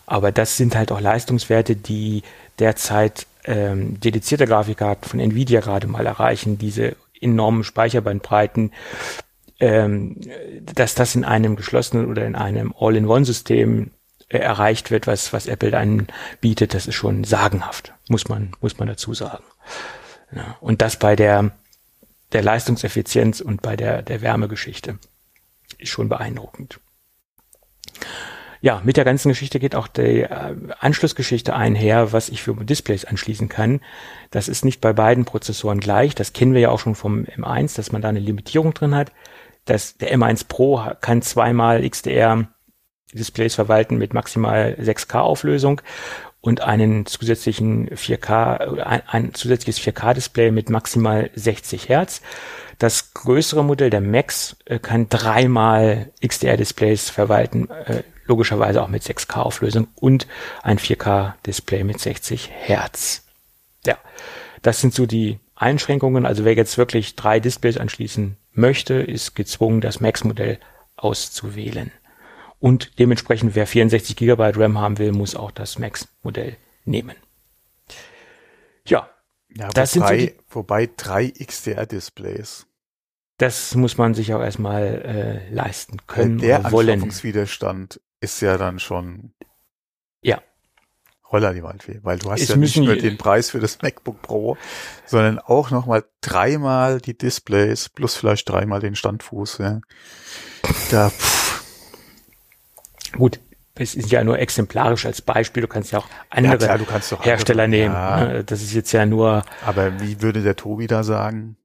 Aber 0.07 0.33
das 0.33 0.57
sind 0.57 0.75
halt 0.75 0.91
auch 0.91 1.01
Leistungswerte, 1.01 1.77
die 1.77 2.23
derzeit 2.59 3.27
ähm, 3.45 3.99
dedizierte 4.01 4.47
Grafikkarten 4.47 5.09
von 5.09 5.21
Nvidia 5.21 5.61
gerade 5.61 5.87
mal 5.87 6.05
erreichen, 6.05 6.59
diese 6.59 6.97
enormen 7.21 7.65
Speicherbandbreiten, 7.65 8.73
ähm, 9.59 10.21
dass 10.63 10.95
das 10.95 11.15
in 11.15 11.25
einem 11.25 11.57
geschlossenen 11.57 12.07
oder 12.09 12.27
in 12.27 12.35
einem 12.35 12.75
All-in-One-System 12.79 13.91
äh, 14.29 14.39
erreicht 14.39 14.91
wird, 14.91 15.07
was, 15.07 15.33
was 15.33 15.47
Apple 15.47 15.71
dann 15.71 16.07
bietet, 16.41 16.75
das 16.75 16.87
ist 16.87 16.95
schon 16.95 17.25
sagenhaft, 17.25 17.93
muss 18.09 18.29
man, 18.29 18.53
muss 18.61 18.79
man 18.79 18.89
dazu 18.89 19.15
sagen. 19.15 19.45
Ja, 20.35 20.57
und 20.61 20.81
das 20.81 20.99
bei 20.99 21.17
der, 21.17 21.51
der 22.33 22.43
Leistungseffizienz 22.43 23.41
und 23.41 23.63
bei 23.63 23.77
der, 23.77 24.03
der 24.03 24.23
Wärmegeschichte 24.23 24.99
ist 25.79 25.91
schon 25.91 26.09
beeindruckend 26.09 26.81
ja, 28.61 28.83
mit 28.85 28.97
der 28.97 29.05
ganzen 29.05 29.31
Geschichte 29.31 29.59
geht 29.59 29.75
auch 29.75 29.89
die 29.89 30.23
äh, 30.23 30.55
Anschlussgeschichte 30.79 31.55
einher, 31.55 32.13
was 32.13 32.29
ich 32.29 32.43
für 32.43 32.55
Displays 32.55 33.05
anschließen 33.05 33.49
kann. 33.49 33.81
Das 34.31 34.49
ist 34.49 34.65
nicht 34.65 34.81
bei 34.81 34.93
beiden 34.93 35.25
Prozessoren 35.25 35.81
gleich. 35.81 36.15
Das 36.15 36.33
kennen 36.33 36.53
wir 36.53 36.61
ja 36.61 36.71
auch 36.71 36.79
schon 36.79 36.95
vom 36.95 37.25
M1, 37.25 37.77
dass 37.77 37.93
man 37.93 38.03
da 38.03 38.09
eine 38.09 38.21
Limitierung 38.21 38.75
drin 38.75 38.95
hat. 38.95 39.13
Das, 39.65 39.97
der 39.97 40.15
M1 40.15 40.47
Pro 40.49 40.83
kann 41.01 41.23
zweimal 41.23 41.89
XDR 41.89 42.49
Displays 43.13 43.55
verwalten 43.55 43.97
mit 43.99 44.15
maximal 44.15 44.77
6K 44.81 45.21
Auflösung 45.21 45.81
und 46.41 46.63
einen 46.63 47.07
zusätzlichen 47.07 47.89
4K 47.91 48.69
oder 48.69 48.87
ein, 48.87 49.03
ein 49.07 49.35
zusätzliches 49.35 49.83
4K 49.83 50.15
Display 50.15 50.51
mit 50.51 50.71
maximal 50.71 51.31
60 51.35 51.89
Hertz. 51.89 52.23
Das 52.79 53.13
größere 53.13 53.63
Modell, 53.63 53.91
der 53.91 54.01
Max, 54.01 54.57
äh, 54.65 54.79
kann 54.79 55.09
dreimal 55.11 56.11
XDR-Displays 56.27 57.11
verwalten, 57.11 57.69
äh, 57.69 58.03
logischerweise 58.31 58.83
auch 58.83 58.89
mit 58.89 59.03
6K-Auflösung 59.03 59.89
und 59.97 60.27
ein 60.63 60.79
4K-Display 60.79 61.85
mit 61.85 62.01
60 62.01 62.49
Hertz. 62.51 63.27
Ja, 63.85 63.99
das 64.63 64.81
sind 64.81 64.95
so 64.95 65.05
die 65.05 65.39
Einschränkungen. 65.55 66.25
Also 66.25 66.45
wer 66.45 66.55
jetzt 66.55 66.79
wirklich 66.79 67.17
drei 67.17 67.41
Displays 67.41 67.77
anschließen 67.77 68.37
möchte, 68.53 68.95
ist 68.95 69.35
gezwungen, 69.35 69.81
das 69.81 70.01
Max-Modell 70.01 70.59
auszuwählen. 70.97 71.91
Und 72.61 72.99
dementsprechend, 72.99 73.55
wer 73.55 73.67
64 73.67 74.17
GB 74.17 74.53
RAM 74.55 74.79
haben 74.79 74.99
will, 74.99 75.13
muss 75.13 75.35
auch 75.35 75.51
das 75.51 75.79
Max-Modell 75.79 76.57
nehmen. 76.85 77.17
Ja, 78.87 79.11
ja 79.55 79.69
das 79.71 79.97
wobei, 79.97 80.09
sind 80.09 80.21
so 80.21 80.27
die, 80.27 80.39
wobei 80.51 80.91
drei 80.97 81.31
XDR-Displays 81.31 82.67
das 83.41 83.75
muss 83.75 83.97
man 83.97 84.13
sich 84.13 84.35
auch 84.35 84.43
erstmal 84.43 84.83
äh, 85.49 85.55
leisten 85.55 86.07
können 86.07 86.39
der 86.39 86.61
oder 86.61 86.73
wollen. 86.73 87.01
Der 87.01 87.09
ist 88.21 88.41
ja 88.41 88.57
dann 88.57 88.79
schon 88.79 89.33
ja 90.23 90.41
Holla 91.31 91.53
die 91.53 91.63
Waldfee, 91.63 92.01
weil 92.03 92.19
du 92.19 92.31
hast 92.31 92.43
es 92.43 92.49
ja 92.49 92.57
nicht 92.57 92.77
nur 92.77 92.97
den 92.97 93.17
Preis 93.17 93.51
für 93.51 93.61
das 93.61 93.81
MacBook 93.83 94.21
Pro, 94.23 94.57
sondern 95.07 95.39
auch 95.39 95.71
nochmal 95.71 96.05
dreimal 96.21 97.01
die 97.01 97.17
Displays 97.17 97.89
plus 97.89 98.17
vielleicht 98.17 98.49
dreimal 98.49 98.81
den 98.81 98.97
Standfuß. 98.97 99.59
Ja. 99.59 99.81
Da, 100.91 101.11
pff. 101.11 101.65
Gut, 103.13 103.41
es 103.75 103.95
ist 103.95 104.11
ja 104.11 104.25
nur 104.25 104.39
exemplarisch 104.39 105.07
als 105.07 105.23
Beispiel. 105.23 105.63
Du 105.63 105.69
kannst 105.69 105.93
ja 105.93 106.01
auch 106.01 106.09
andere 106.29 106.67
ja, 106.67 106.79
klar, 106.79 107.01
Hersteller 107.23 107.65
andere, 107.65 107.81
nehmen. 107.81 107.95
Ja. 107.95 108.27
Ne? 108.27 108.45
Das 108.45 108.63
ist 108.63 108.75
jetzt 108.75 108.93
ja 108.93 109.07
nur. 109.07 109.45
Aber 109.65 110.01
wie 110.01 110.21
würde 110.21 110.43
der 110.43 110.57
Tobi 110.57 110.87
da 110.87 111.05
sagen? 111.05 111.57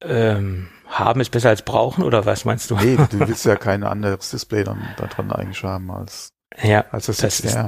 Ähm, 0.00 0.68
haben 0.86 1.20
ist 1.20 1.30
besser 1.30 1.50
als 1.50 1.62
brauchen 1.62 2.04
oder 2.04 2.24
was 2.24 2.44
meinst 2.44 2.70
du? 2.70 2.76
Nee, 2.76 2.96
du 3.10 3.20
willst 3.28 3.44
ja 3.44 3.56
kein 3.56 3.82
anderes 3.84 4.30
Display 4.30 4.64
dann 4.64 4.88
da 4.96 5.06
dran 5.06 5.30
eigentlich 5.32 5.62
haben 5.62 5.90
als, 5.90 6.32
ja, 6.62 6.84
als 6.90 7.06
das, 7.06 7.18
das 7.18 7.40
ist, 7.40 7.58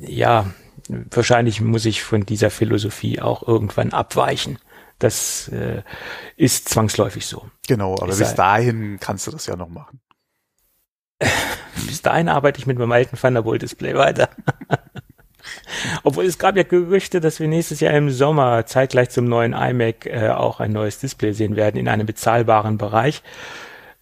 ja, 0.00 0.46
wahrscheinlich 0.88 1.60
muss 1.60 1.84
ich 1.84 2.02
von 2.02 2.24
dieser 2.24 2.50
Philosophie 2.50 3.20
auch 3.20 3.46
irgendwann 3.46 3.92
abweichen. 3.92 4.58
Das 4.98 5.48
äh, 5.48 5.82
ist 6.36 6.68
zwangsläufig 6.68 7.26
so. 7.26 7.50
Genau, 7.66 7.94
aber 7.94 8.16
bis 8.16 8.34
dahin 8.34 8.98
kannst 9.00 9.26
du 9.26 9.30
das 9.30 9.46
ja 9.46 9.56
noch 9.56 9.68
machen. 9.68 10.00
bis 11.86 12.02
dahin 12.02 12.28
arbeite 12.28 12.58
ich 12.58 12.66
mit 12.66 12.78
meinem 12.78 12.92
alten 12.92 13.16
Thunderbolt-Display 13.16 13.94
weiter. 13.94 14.30
Obwohl 16.02 16.24
es 16.24 16.38
gab 16.38 16.56
ja 16.56 16.62
Gerüchte, 16.62 17.20
dass 17.20 17.40
wir 17.40 17.48
nächstes 17.48 17.80
Jahr 17.80 17.94
im 17.94 18.10
Sommer 18.10 18.66
zeitgleich 18.66 19.10
zum 19.10 19.26
neuen 19.26 19.52
iMac 19.52 20.06
äh, 20.06 20.30
auch 20.30 20.60
ein 20.60 20.72
neues 20.72 20.98
Display 20.98 21.32
sehen 21.32 21.56
werden 21.56 21.76
in 21.78 21.88
einem 21.88 22.06
bezahlbaren 22.06 22.78
Bereich. 22.78 23.22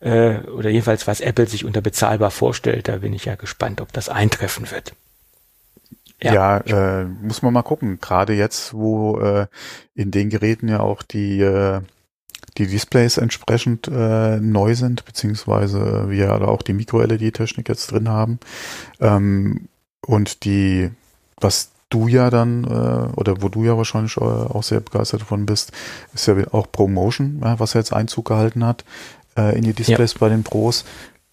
Äh, 0.01 0.39
oder 0.49 0.71
jedenfalls, 0.71 1.07
was 1.07 1.21
Apple 1.21 1.47
sich 1.47 1.65
unter 1.65 1.81
bezahlbar 1.81 2.31
vorstellt. 2.31 2.89
Da 2.89 2.99
bin 2.99 3.13
ich 3.13 3.25
ja 3.25 3.35
gespannt, 3.35 3.81
ob 3.81 3.93
das 3.93 4.09
eintreffen 4.09 4.71
wird. 4.71 4.95
Ja, 6.21 6.63
ja 6.67 7.01
äh, 7.01 7.05
muss 7.05 7.43
man 7.43 7.53
mal 7.53 7.63
gucken. 7.63 7.99
Gerade 8.01 8.33
jetzt, 8.33 8.75
wo 8.75 9.19
äh, 9.21 9.47
in 9.95 10.11
den 10.11 10.31
Geräten 10.31 10.69
ja 10.69 10.81
auch 10.81 11.03
die 11.03 11.41
äh, 11.41 11.81
die 12.59 12.67
Displays 12.67 13.17
entsprechend 13.17 13.89
äh, 13.89 14.39
neu 14.39 14.75
sind, 14.75 15.05
beziehungsweise 15.05 16.11
wir 16.11 16.27
ja 16.27 16.41
auch 16.43 16.63
die 16.63 16.75
Micro-LED-Technik 16.75 17.69
jetzt 17.69 17.91
drin 17.91 18.09
haben. 18.09 18.39
Ähm, 19.01 19.69
und 20.05 20.45
die 20.45 20.91
was 21.43 21.73
du 21.89 22.09
ja 22.09 22.31
dann, 22.31 22.65
äh, 22.65 23.13
oder 23.19 23.43
wo 23.43 23.49
du 23.49 23.65
ja 23.65 23.77
wahrscheinlich 23.77 24.17
äh, 24.17 24.21
auch 24.21 24.63
sehr 24.63 24.81
begeistert 24.81 25.23
davon 25.23 25.47
bist, 25.47 25.73
ist 26.15 26.27
ja 26.27 26.35
auch 26.53 26.71
ProMotion, 26.71 27.41
ja, 27.43 27.59
was 27.61 27.75
jetzt 27.75 27.93
Einzug 27.93 28.27
gehalten 28.27 28.65
hat 28.65 28.85
äh, 29.37 29.57
in 29.57 29.63
die 29.63 29.75
Displays 29.75 30.15
ja. 30.15 30.19
bei 30.21 30.29
den 30.29 30.43
Pros. 30.43 30.85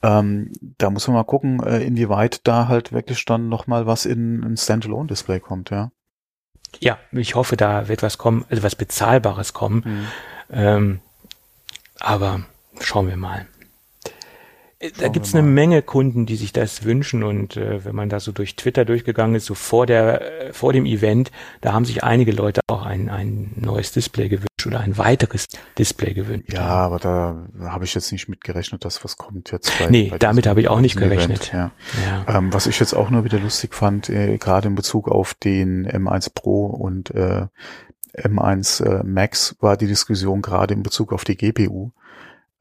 Ähm, 0.01 0.51
da 0.77 0.89
muss 0.89 1.07
man 1.07 1.15
mal 1.15 1.23
gucken, 1.23 1.61
äh, 1.63 1.79
inwieweit 1.83 2.47
da 2.47 2.67
halt 2.67 2.91
wirklich 2.91 3.23
dann 3.25 3.49
nochmal 3.49 3.85
was 3.85 4.05
in 4.05 4.43
ein 4.43 4.57
Standalone-Display 4.57 5.39
kommt, 5.39 5.71
ja. 5.71 5.91
Ja, 6.79 6.99
ich 7.11 7.35
hoffe, 7.35 7.57
da 7.57 7.87
wird 7.87 8.03
was 8.03 8.17
kommen, 8.17 8.45
also 8.49 8.63
was 8.63 8.75
Bezahlbares 8.75 9.53
kommen. 9.53 9.83
Mhm. 9.85 10.07
Ähm, 10.51 10.99
aber 11.99 12.41
schauen 12.79 13.07
wir 13.07 13.17
mal. 13.17 13.47
Da 14.97 15.09
gibt's 15.09 15.35
eine 15.35 15.45
Menge 15.45 15.81
Kunden, 15.81 16.25
die 16.25 16.37
sich 16.37 16.53
das 16.53 16.85
wünschen 16.85 17.23
und 17.23 17.57
äh, 17.57 17.83
wenn 17.83 17.95
man 17.95 18.07
da 18.07 18.21
so 18.21 18.31
durch 18.31 18.55
Twitter 18.55 18.85
durchgegangen 18.85 19.35
ist, 19.35 19.45
so 19.45 19.53
vor 19.53 19.85
der 19.85 20.47
äh, 20.47 20.53
vor 20.53 20.71
dem 20.71 20.85
Event, 20.85 21.31
da 21.59 21.73
haben 21.73 21.83
sich 21.83 22.03
einige 22.03 22.31
Leute 22.31 22.61
auch 22.67 22.85
ein, 22.85 23.09
ein 23.09 23.51
neues 23.57 23.91
Display 23.91 24.29
gewünscht 24.29 24.65
oder 24.65 24.79
ein 24.79 24.97
weiteres 24.97 25.47
Display 25.77 26.13
gewünscht. 26.13 26.53
Ja, 26.53 26.67
aber 26.67 26.99
da 26.99 27.45
habe 27.61 27.83
ich 27.83 27.93
jetzt 27.93 28.11
nicht 28.13 28.29
mit 28.29 28.41
gerechnet, 28.41 28.85
dass 28.85 29.03
was 29.03 29.17
kommt 29.17 29.51
jetzt. 29.51 29.77
Bei, 29.79 29.89
nee, 29.89 30.09
bei 30.11 30.17
damit 30.17 30.47
habe 30.47 30.61
ich 30.61 30.69
auch 30.69 30.79
nicht 30.79 30.95
gerechnet. 30.95 31.49
Event, 31.49 31.53
ja. 31.53 32.25
ja. 32.27 32.37
Ähm, 32.37 32.53
was 32.53 32.65
ich 32.65 32.79
jetzt 32.79 32.93
auch 32.93 33.09
nur 33.09 33.25
wieder 33.25 33.39
lustig 33.39 33.75
fand, 33.75 34.09
äh, 34.09 34.37
gerade 34.37 34.69
in 34.69 34.75
Bezug 34.75 35.09
auf 35.09 35.33
den 35.33 35.87
M1 35.89 36.31
Pro 36.33 36.67
und 36.67 37.11
äh, 37.11 37.47
M1 38.17 38.83
äh, 38.83 39.03
Max 39.03 39.57
war 39.59 39.75
die 39.75 39.87
Diskussion 39.87 40.41
gerade 40.41 40.73
in 40.73 40.83
Bezug 40.83 41.11
auf 41.11 41.25
die 41.25 41.35
GPU. 41.35 41.91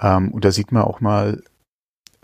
Ähm, 0.00 0.32
und 0.32 0.44
da 0.44 0.50
sieht 0.50 0.72
man 0.72 0.82
auch 0.82 1.00
mal, 1.00 1.42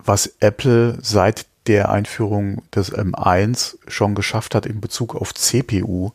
was 0.04 0.34
Apple 0.40 0.98
seit 1.02 1.46
der 1.66 1.88
Einführung 1.88 2.62
des 2.74 2.92
M1 2.92 3.76
schon 3.88 4.14
geschafft 4.14 4.54
hat 4.54 4.66
in 4.66 4.80
Bezug 4.80 5.14
auf 5.14 5.34
CPU. 5.34 6.10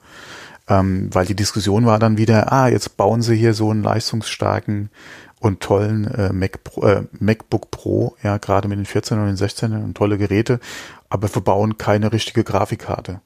Ähm, 0.67 1.10
weil 1.12 1.25
die 1.25 1.36
Diskussion 1.36 1.88
war 1.88 1.97
dann 1.97 2.17
wieder, 2.17 2.52
ah, 2.52 2.67
jetzt 2.67 2.95
bauen 2.95 3.23
sie 3.23 3.36
hier 3.36 3.56
so 3.56 3.71
einen 3.71 3.82
leistungsstarken 3.82 4.91
und 5.39 5.62
tollen 5.62 6.06
äh, 6.06 6.32
Mac 6.32 6.63
Pro, 6.63 6.86
äh, 6.86 7.04
MacBook 7.19 7.71
Pro, 7.71 8.15
ja, 8.21 8.38
gerade 8.38 8.67
mit 8.67 8.78
den 8.78 8.86
14 8.86 9.17
und 9.19 9.25
den 9.25 9.38
16 9.38 9.71
und 9.73 9.95
tolle 9.95 10.17
Geräte, 10.17 10.60
aber 11.10 11.34
wir 11.34 11.41
bauen 11.41 11.78
keine 11.78 12.12
richtige 12.12 12.43
Grafikkarte. 12.43 13.21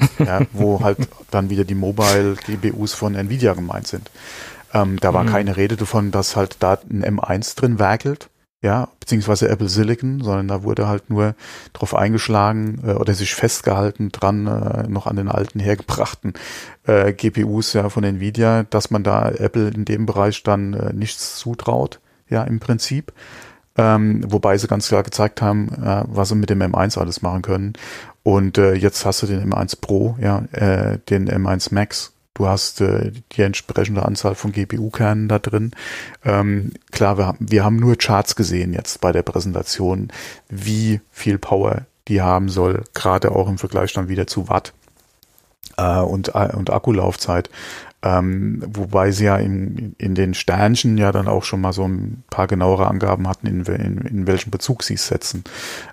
ja, 0.18 0.40
wo 0.52 0.80
halt 0.80 0.96
dann 1.30 1.50
wieder 1.50 1.64
die 1.64 1.74
Mobile 1.74 2.36
GPUs 2.46 2.94
von 2.94 3.14
Nvidia 3.14 3.52
gemeint 3.52 3.86
sind. 3.86 4.10
Ähm, 4.72 4.98
da 4.98 5.12
war 5.12 5.24
mhm. 5.24 5.28
keine 5.28 5.56
Rede 5.56 5.76
davon, 5.76 6.10
dass 6.10 6.34
halt 6.34 6.56
da 6.60 6.78
ein 6.90 7.04
M1 7.04 7.56
drin 7.56 7.78
werkelt, 7.78 8.30
ja, 8.62 8.88
beziehungsweise 9.00 9.48
Apple 9.48 9.68
Silicon, 9.68 10.20
sondern 10.22 10.46
da 10.46 10.62
wurde 10.62 10.86
halt 10.86 11.10
nur 11.10 11.34
drauf 11.72 11.96
eingeschlagen 11.96 12.80
äh, 12.86 12.92
oder 12.92 13.12
sich 13.12 13.34
festgehalten 13.34 14.10
dran, 14.10 14.46
äh, 14.46 14.88
noch 14.88 15.08
an 15.08 15.16
den 15.16 15.28
alten 15.28 15.58
hergebrachten 15.58 16.34
äh, 16.86 17.12
GPUs 17.12 17.72
ja 17.72 17.88
von 17.88 18.04
Nvidia, 18.04 18.62
dass 18.62 18.90
man 18.90 19.02
da 19.02 19.28
Apple 19.28 19.68
in 19.68 19.84
dem 19.84 20.06
Bereich 20.06 20.44
dann 20.44 20.74
äh, 20.74 20.92
nichts 20.92 21.36
zutraut, 21.38 22.00
ja, 22.28 22.44
im 22.44 22.60
Prinzip. 22.60 23.12
Ähm, 23.76 24.22
wobei 24.28 24.56
sie 24.58 24.68
ganz 24.68 24.88
klar 24.88 25.02
gezeigt 25.02 25.42
haben, 25.42 25.68
äh, 25.82 26.04
was 26.06 26.28
sie 26.28 26.36
mit 26.36 26.50
dem 26.50 26.62
M1 26.62 26.98
alles 26.98 27.20
machen 27.22 27.42
können. 27.42 27.72
Und 28.22 28.58
äh, 28.58 28.74
jetzt 28.74 29.04
hast 29.04 29.22
du 29.22 29.26
den 29.26 29.52
M1 29.52 29.80
Pro, 29.80 30.16
ja, 30.20 30.44
äh, 30.52 30.98
den 31.08 31.28
M1 31.28 31.74
Max 31.74 32.12
Du 32.42 32.48
hast 32.48 32.80
äh, 32.80 33.12
die 33.36 33.42
entsprechende 33.42 34.04
Anzahl 34.04 34.34
von 34.34 34.50
GPU-Kernen 34.50 35.28
da 35.28 35.38
drin. 35.38 35.70
Ähm, 36.24 36.72
klar, 36.90 37.16
wir 37.16 37.26
haben, 37.26 37.38
wir 37.38 37.64
haben 37.64 37.76
nur 37.76 37.94
Charts 37.94 38.34
gesehen 38.34 38.72
jetzt 38.72 39.00
bei 39.00 39.12
der 39.12 39.22
Präsentation, 39.22 40.08
wie 40.48 41.00
viel 41.12 41.38
Power 41.38 41.86
die 42.08 42.20
haben 42.20 42.48
soll, 42.48 42.82
gerade 42.94 43.30
auch 43.30 43.48
im 43.48 43.58
Vergleich 43.58 43.92
dann 43.92 44.08
wieder 44.08 44.26
zu 44.26 44.48
Watt 44.48 44.72
äh, 45.76 46.00
und, 46.00 46.34
äh, 46.34 46.50
und 46.52 46.70
Akkulaufzeit. 46.70 47.48
Ähm, 48.02 48.60
wobei 48.66 49.12
sie 49.12 49.26
ja 49.26 49.36
in, 49.36 49.94
in 49.98 50.16
den 50.16 50.34
Sternchen 50.34 50.98
ja 50.98 51.12
dann 51.12 51.28
auch 51.28 51.44
schon 51.44 51.60
mal 51.60 51.72
so 51.72 51.86
ein 51.86 52.24
paar 52.28 52.48
genauere 52.48 52.88
Angaben 52.88 53.28
hatten, 53.28 53.46
in, 53.46 53.64
in, 53.66 53.98
in 53.98 54.26
welchem 54.26 54.50
Bezug 54.50 54.82
sie 54.82 54.94
es 54.94 55.06
setzen. 55.06 55.44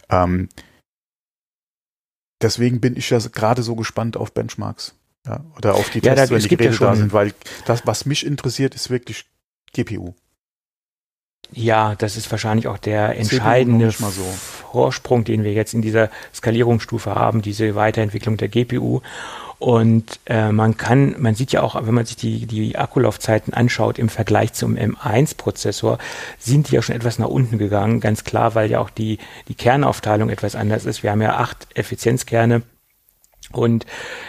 Ähm, 0.09 0.49
deswegen 2.41 2.81
bin 2.81 2.97
ich 2.97 3.11
ja 3.11 3.19
gerade 3.19 3.61
so 3.61 3.75
gespannt 3.75 4.17
auf 4.17 4.33
Benchmarks. 4.33 4.95
Ja, 5.29 5.43
oder 5.57 5.75
auf 5.75 5.91
die 5.91 5.99
ja, 5.99 6.15
Tests, 6.15 6.29
da, 6.29 6.35
wenn 6.35 6.41
die 6.41 6.47
Geräte 6.47 6.73
ja 6.73 6.79
da 6.79 6.95
sind, 6.95 7.13
weil 7.13 7.33
das, 7.65 7.85
was 7.85 8.05
mich 8.05 8.25
interessiert, 8.25 8.73
ist 8.73 8.89
wirklich 8.89 9.25
GPU. 9.73 10.15
Ja, 11.51 11.95
das 11.95 12.17
ist 12.17 12.29
wahrscheinlich 12.31 12.67
auch 12.67 12.79
der 12.79 13.15
entscheidende 13.17 13.91
so. 13.91 14.23
Vorsprung, 14.71 15.23
den 15.23 15.43
wir 15.43 15.53
jetzt 15.53 15.73
in 15.73 15.81
dieser 15.81 16.09
Skalierungsstufe 16.33 17.13
haben, 17.13 17.41
diese 17.41 17.75
Weiterentwicklung 17.75 18.37
der 18.37 18.49
GPU. 18.49 19.01
Und 19.59 20.19
äh, 20.25 20.51
man 20.51 20.77
kann, 20.77 21.15
man 21.19 21.35
sieht 21.35 21.51
ja 21.51 21.61
auch, 21.61 21.75
wenn 21.85 21.93
man 21.93 22.05
sich 22.05 22.15
die, 22.15 22.45
die 22.45 22.77
Akkulaufzeiten 22.77 23.53
anschaut 23.53 23.99
im 23.99 24.09
Vergleich 24.09 24.53
zum 24.53 24.75
M1-Prozessor, 24.77 25.97
sind 26.39 26.69
die 26.71 26.75
ja 26.75 26.81
schon 26.81 26.95
etwas 26.95 27.19
nach 27.19 27.27
unten 27.27 27.57
gegangen, 27.57 27.99
ganz 27.99 28.23
klar, 28.23 28.55
weil 28.55 28.71
ja 28.71 28.79
auch 28.79 28.89
die, 28.89 29.19
die 29.47 29.55
Kernaufteilung 29.55 30.29
etwas 30.29 30.55
anders 30.55 30.85
ist. 30.85 31.03
Wir 31.03 31.11
haben 31.11 31.21
ja 31.21 31.35
acht 31.37 31.67
Effizienzkerne 31.75 32.61
und 33.51 33.85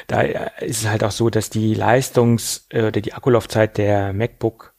da 0.07 0.21
ist 0.21 0.83
es 0.83 0.89
halt 0.89 1.05
auch 1.05 1.11
so, 1.11 1.31
dass 1.31 1.51
die 1.51 1.75
Leistungs- 1.75 2.67
äh, 2.71 2.83
oder 2.83 3.01
die 3.01 3.13
Akkulaufzeit 3.13 3.79
der 3.79 4.13
MacBook 4.13 4.75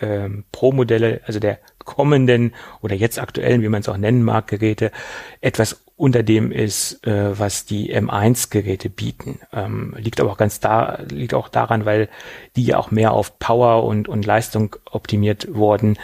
ähm, 0.00 0.44
Pro-Modelle, 0.52 1.20
also 1.26 1.40
der 1.40 1.58
kommenden 1.84 2.54
oder 2.80 2.94
jetzt 2.94 3.18
aktuellen, 3.18 3.62
wie 3.62 3.68
man 3.68 3.80
es 3.80 3.88
auch 3.88 3.96
nennen 3.96 4.22
mag, 4.22 4.46
Geräte, 4.46 4.92
etwas 5.40 5.84
unter 5.96 6.22
dem 6.22 6.50
ist, 6.50 7.06
äh, 7.06 7.38
was 7.38 7.66
die 7.66 7.94
M1-Geräte 7.94 8.88
bieten. 8.88 9.40
Ähm, 9.52 9.94
liegt 9.98 10.20
aber 10.20 10.30
auch 10.30 10.38
ganz 10.38 10.60
da, 10.60 10.98
liegt 11.10 11.34
auch 11.34 11.48
daran, 11.48 11.84
weil 11.84 12.08
die 12.56 12.64
ja 12.64 12.78
auch 12.78 12.90
mehr 12.90 13.12
auf 13.12 13.38
Power 13.38 13.84
und, 13.84 14.08
und 14.08 14.24
Leistung 14.24 14.76
optimiert 14.90 15.54
wurden, 15.54 15.98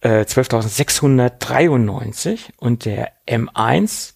äh, 0.00 0.22
12.693 0.22 2.38
und 2.58 2.84
der 2.84 3.12
M1 3.26 4.14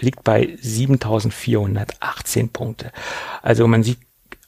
liegt 0.00 0.24
bei 0.24 0.56
7.418 0.62 2.50
Punkte. 2.52 2.90
Also 3.42 3.68
man 3.68 3.82
sieht 3.82 3.98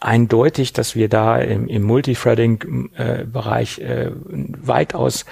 eindeutig, 0.01 0.73
dass 0.73 0.95
wir 0.95 1.09
da 1.09 1.39
im, 1.39 1.69
im 1.69 1.83
Multithreading-Bereich 1.83 3.79
äh, 3.79 4.05
äh, 4.05 4.13
weitaus 4.23 5.25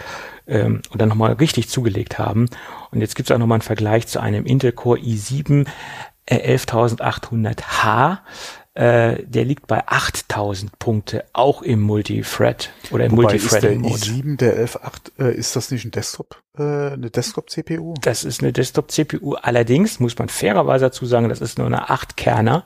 ähm, 0.46 0.82
oder 0.92 1.06
nochmal 1.06 1.34
richtig 1.34 1.68
zugelegt 1.68 2.18
haben. 2.18 2.48
Und 2.90 3.00
jetzt 3.00 3.14
gibt 3.14 3.30
es 3.30 3.34
auch 3.34 3.38
nochmal 3.38 3.56
einen 3.56 3.62
Vergleich 3.62 4.06
zu 4.06 4.20
einem 4.20 4.46
Intel 4.46 4.72
Core 4.72 5.00
i7 5.00 5.66
äh, 6.26 6.56
11800H 6.56 8.18
äh, 8.74 9.22
der 9.24 9.44
liegt 9.44 9.68
bei 9.68 9.86
8000 9.86 10.78
Punkte, 10.80 11.24
auch 11.32 11.62
im 11.62 11.80
Multithread 11.80 12.70
oder 12.90 13.04
im 13.04 13.14
der 13.14 13.28
i7, 13.30 14.36
der 14.36 14.54
118, 14.54 15.14
äh, 15.18 15.32
ist 15.32 15.54
das 15.54 15.70
nicht 15.70 15.84
ein 15.84 15.92
Desktop, 15.92 16.42
äh, 16.58 16.62
eine 16.62 17.10
Desktop-CPU? 17.10 17.94
Das 18.00 18.24
ist 18.24 18.42
eine 18.42 18.52
Desktop-CPU. 18.52 19.34
Allerdings 19.34 20.00
muss 20.00 20.18
man 20.18 20.28
fairerweise 20.28 20.86
dazu 20.86 21.06
sagen, 21.06 21.28
das 21.28 21.40
ist 21.40 21.56
nur 21.56 21.68
eine 21.68 21.88
8-Kerner. 21.88 22.64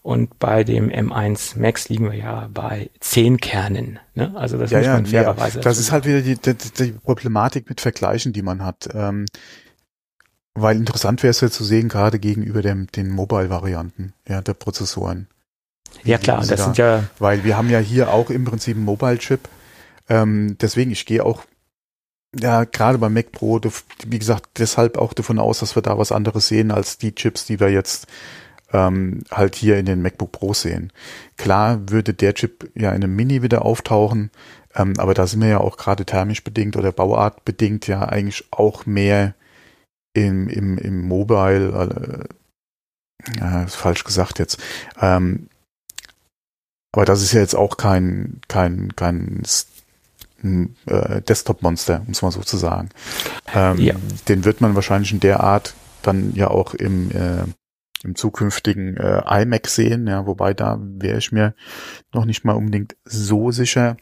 Und 0.00 0.40
bei 0.40 0.64
dem 0.64 0.90
M1 0.90 1.60
Max 1.60 1.88
liegen 1.88 2.10
wir 2.10 2.18
ja 2.18 2.48
bei 2.52 2.90
10 2.98 3.36
Kernen. 3.36 4.00
Ne? 4.14 4.32
Also 4.34 4.58
das 4.58 4.70
ja, 4.72 4.78
muss 4.78 4.86
man 4.88 5.04
ja, 5.04 5.10
fairerweise. 5.10 5.58
Ja. 5.58 5.62
Das 5.62 5.78
ist 5.78 5.92
halt 5.92 6.06
wieder 6.06 6.22
die, 6.22 6.34
die, 6.34 6.54
die 6.54 6.92
Problematik 6.92 7.68
mit 7.68 7.80
Vergleichen, 7.80 8.32
die 8.32 8.42
man 8.42 8.64
hat. 8.64 8.88
Ähm, 8.92 9.26
weil 10.54 10.76
interessant 10.76 11.22
wäre 11.22 11.30
es 11.30 11.40
ja 11.40 11.50
zu 11.50 11.62
sehen, 11.62 11.88
gerade 11.88 12.18
gegenüber 12.18 12.62
dem, 12.62 12.88
den 12.88 13.10
Mobile-Varianten 13.10 14.12
ja, 14.26 14.40
der 14.40 14.54
Prozessoren. 14.54 15.28
Ja 16.04 16.18
klar, 16.18 16.38
das 16.38 16.48
da, 16.48 16.56
sind 16.56 16.78
ja. 16.78 17.04
Weil 17.18 17.44
wir 17.44 17.56
haben 17.56 17.70
ja 17.70 17.78
hier 17.78 18.12
auch 18.12 18.30
im 18.30 18.44
Prinzip 18.44 18.76
einen 18.76 18.84
Mobile-Chip. 18.84 19.48
Ähm, 20.08 20.56
deswegen, 20.60 20.90
ich 20.90 21.06
gehe 21.06 21.24
auch, 21.24 21.44
ja, 22.38 22.64
gerade 22.64 22.98
beim 22.98 23.12
Mac 23.12 23.32
Pro, 23.32 23.60
wie 24.06 24.18
gesagt, 24.18 24.58
deshalb 24.58 24.96
auch 24.98 25.12
davon 25.12 25.38
aus, 25.38 25.60
dass 25.60 25.76
wir 25.76 25.82
da 25.82 25.98
was 25.98 26.12
anderes 26.12 26.48
sehen 26.48 26.70
als 26.70 26.98
die 26.98 27.14
Chips, 27.14 27.44
die 27.44 27.60
wir 27.60 27.70
jetzt 27.70 28.06
ähm, 28.72 29.22
halt 29.30 29.54
hier 29.54 29.78
in 29.78 29.86
den 29.86 30.02
MacBook 30.02 30.32
Pro 30.32 30.54
sehen. 30.54 30.92
Klar 31.36 31.90
würde 31.90 32.14
der 32.14 32.34
Chip 32.34 32.70
ja 32.74 32.90
in 32.90 33.04
einem 33.04 33.14
Mini 33.14 33.42
wieder 33.42 33.64
auftauchen, 33.64 34.30
ähm, 34.74 34.94
aber 34.98 35.14
da 35.14 35.26
sind 35.26 35.40
wir 35.40 35.48
ja 35.48 35.60
auch 35.60 35.76
gerade 35.76 36.04
thermisch 36.04 36.42
bedingt 36.42 36.76
oder 36.76 36.92
Bauart 36.92 37.44
bedingt 37.44 37.86
ja 37.86 38.08
eigentlich 38.08 38.44
auch 38.50 38.86
mehr 38.86 39.34
im, 40.14 40.48
im, 40.48 40.78
im 40.78 41.06
Mobile, 41.06 42.28
äh, 43.28 43.38
ja, 43.38 43.66
falsch 43.66 44.04
gesagt 44.04 44.38
jetzt. 44.38 44.58
Ähm, 45.00 45.48
aber 46.92 47.04
das 47.04 47.22
ist 47.22 47.32
ja 47.32 47.40
jetzt 47.40 47.54
auch 47.54 47.76
kein, 47.78 48.40
kein, 48.48 48.94
kein 48.94 49.42
äh, 50.86 51.22
Desktop-Monster, 51.22 52.02
muss 52.06 52.22
man 52.22 52.30
sozusagen. 52.30 52.90
Ähm, 53.54 53.78
ja. 53.78 53.94
Den 54.28 54.44
wird 54.44 54.60
man 54.60 54.74
wahrscheinlich 54.74 55.12
in 55.12 55.20
der 55.20 55.40
Art 55.40 55.74
dann 56.02 56.34
ja 56.34 56.48
auch 56.48 56.74
im, 56.74 57.10
äh, 57.12 57.44
im 58.04 58.14
zukünftigen 58.14 58.96
äh, 58.96 59.42
iMac 59.42 59.68
sehen, 59.68 60.06
ja, 60.06 60.26
wobei 60.26 60.52
da 60.52 60.78
wäre 60.80 61.18
ich 61.18 61.32
mir 61.32 61.54
noch 62.12 62.24
nicht 62.24 62.44
mal 62.44 62.56
unbedingt 62.56 62.96
so 63.04 63.52
sicher, 63.52 63.96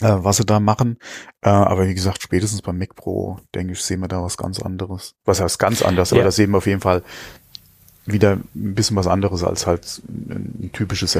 äh, 0.00 0.12
was 0.18 0.36
sie 0.36 0.44
da 0.44 0.60
machen. 0.60 0.98
Äh, 1.40 1.48
aber 1.48 1.88
wie 1.88 1.94
gesagt, 1.94 2.22
spätestens 2.22 2.62
beim 2.62 2.78
Mac 2.78 2.94
Pro, 2.94 3.38
denke 3.54 3.72
ich, 3.72 3.82
sehen 3.82 4.00
wir 4.00 4.08
da 4.08 4.22
was 4.22 4.36
ganz 4.36 4.60
anderes. 4.60 5.14
Was 5.24 5.40
heißt 5.40 5.58
ganz 5.58 5.82
anders, 5.82 6.12
aber 6.12 6.20
ja. 6.20 6.26
da 6.26 6.30
sehen 6.30 6.50
wir 6.50 6.58
auf 6.58 6.66
jeden 6.66 6.82
Fall 6.82 7.02
wieder 8.04 8.34
ein 8.54 8.74
bisschen 8.74 8.96
was 8.96 9.08
anderes 9.08 9.42
als 9.42 9.66
halt 9.66 10.02
ein 10.06 10.70
typisches 10.72 11.16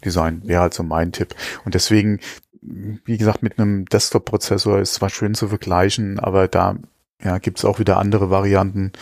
M1-Design, 0.00 0.42
wäre 0.44 0.62
halt 0.62 0.74
so 0.74 0.82
mein 0.82 1.12
Tipp. 1.12 1.34
Und 1.64 1.74
deswegen, 1.74 2.20
wie 2.60 3.18
gesagt, 3.18 3.42
mit 3.42 3.58
einem 3.58 3.86
Desktop-Prozessor 3.86 4.78
ist 4.78 4.94
zwar 4.94 5.10
schön 5.10 5.34
zu 5.34 5.48
vergleichen, 5.48 6.18
aber 6.18 6.48
da 6.48 6.76
ja, 7.22 7.38
gibt 7.38 7.58
es 7.58 7.64
auch 7.64 7.78
wieder 7.78 7.98
andere 7.98 8.30
Varianten 8.30 8.92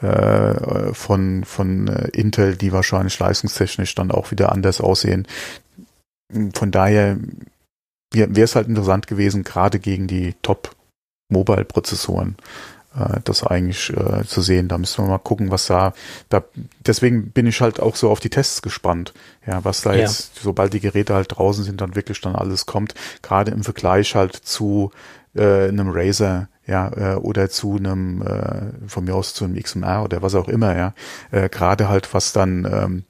äh, 0.00 0.92
von, 0.94 1.44
von 1.44 1.88
äh, 1.88 2.08
Intel, 2.08 2.56
die 2.56 2.72
wahrscheinlich 2.72 3.18
leistungstechnisch 3.18 3.94
dann 3.94 4.10
auch 4.10 4.30
wieder 4.30 4.52
anders 4.52 4.80
aussehen. 4.80 5.26
Von 6.54 6.70
daher 6.70 7.18
wäre 8.12 8.42
es 8.42 8.56
halt 8.56 8.68
interessant 8.68 9.06
gewesen, 9.06 9.44
gerade 9.44 9.78
gegen 9.78 10.06
die 10.06 10.34
Top-Mobile-Prozessoren 10.42 12.36
das 13.24 13.44
eigentlich 13.44 13.90
äh, 13.90 14.24
zu 14.24 14.40
sehen. 14.40 14.68
Da 14.68 14.78
müssen 14.78 15.04
wir 15.04 15.08
mal 15.08 15.18
gucken, 15.18 15.50
was 15.50 15.66
da, 15.66 15.92
da, 16.30 16.42
deswegen 16.86 17.30
bin 17.30 17.46
ich 17.46 17.60
halt 17.60 17.80
auch 17.80 17.96
so 17.96 18.10
auf 18.10 18.18
die 18.18 18.30
Tests 18.30 18.62
gespannt. 18.62 19.12
Ja, 19.46 19.64
was 19.64 19.82
da 19.82 19.92
ja. 19.92 20.00
jetzt, 20.00 20.36
sobald 20.42 20.72
die 20.72 20.80
Geräte 20.80 21.14
halt 21.14 21.36
draußen 21.36 21.64
sind, 21.64 21.80
dann 21.80 21.94
wirklich 21.94 22.20
dann 22.20 22.34
alles 22.34 22.66
kommt. 22.66 22.94
Gerade 23.22 23.52
im 23.52 23.62
Vergleich 23.62 24.14
halt 24.14 24.34
zu 24.34 24.90
äh, 25.34 25.68
einem 25.68 25.90
Razer, 25.90 26.48
ja, 26.66 27.14
äh, 27.14 27.16
oder 27.16 27.48
zu 27.48 27.76
einem, 27.76 28.22
äh, 28.22 28.88
von 28.88 29.04
mir 29.04 29.14
aus 29.14 29.34
zu 29.34 29.44
einem 29.44 29.60
XMR 29.60 30.04
oder 30.04 30.22
was 30.22 30.34
auch 30.34 30.48
immer, 30.48 30.76
ja. 30.76 30.94
Äh, 31.30 31.48
Gerade 31.48 31.88
halt, 31.88 32.12
was 32.12 32.32
dann 32.32 32.64
ähm, 32.70 33.04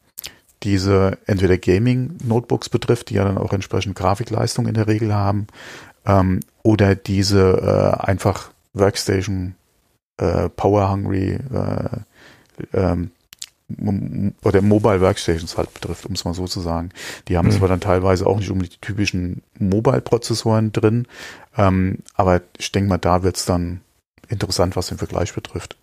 diese 0.62 1.18
entweder 1.26 1.56
Gaming-Notebooks 1.56 2.68
betrifft, 2.68 3.10
die 3.10 3.14
ja 3.14 3.24
dann 3.24 3.38
auch 3.38 3.52
entsprechend 3.52 3.96
Grafikleistung 3.96 4.66
in 4.66 4.74
der 4.74 4.86
Regel 4.86 5.14
haben, 5.14 5.46
ähm, 6.06 6.40
oder 6.62 6.94
diese 6.94 7.96
äh, 8.00 8.04
einfach 8.04 8.50
Workstation 8.74 9.54
äh, 10.18 10.48
Power 10.50 10.90
Hungry 10.90 11.38
äh, 11.52 11.88
ähm, 12.74 13.10
oder 14.42 14.62
Mobile 14.62 15.00
Workstations 15.00 15.58
halt 15.58 15.74
betrifft, 15.74 16.06
um 16.06 16.14
es 16.14 16.24
mal 16.24 16.34
so 16.34 16.46
zu 16.46 16.60
sagen. 16.60 16.90
Die 17.28 17.36
haben 17.36 17.48
mhm. 17.48 17.52
zwar 17.52 17.68
dann 17.68 17.80
teilweise 17.80 18.26
auch 18.26 18.38
nicht 18.38 18.50
um 18.50 18.62
die 18.62 18.68
typischen 18.68 19.42
Mobile-Prozessoren 19.58 20.72
drin, 20.72 21.06
ähm, 21.56 21.98
aber 22.14 22.40
ich 22.58 22.72
denke 22.72 22.88
mal, 22.88 22.98
da 22.98 23.22
wird 23.22 23.36
es 23.36 23.44
dann 23.44 23.82
interessant, 24.28 24.74
was 24.76 24.88
den 24.88 24.98
Vergleich 24.98 25.34
betrifft. 25.34 25.76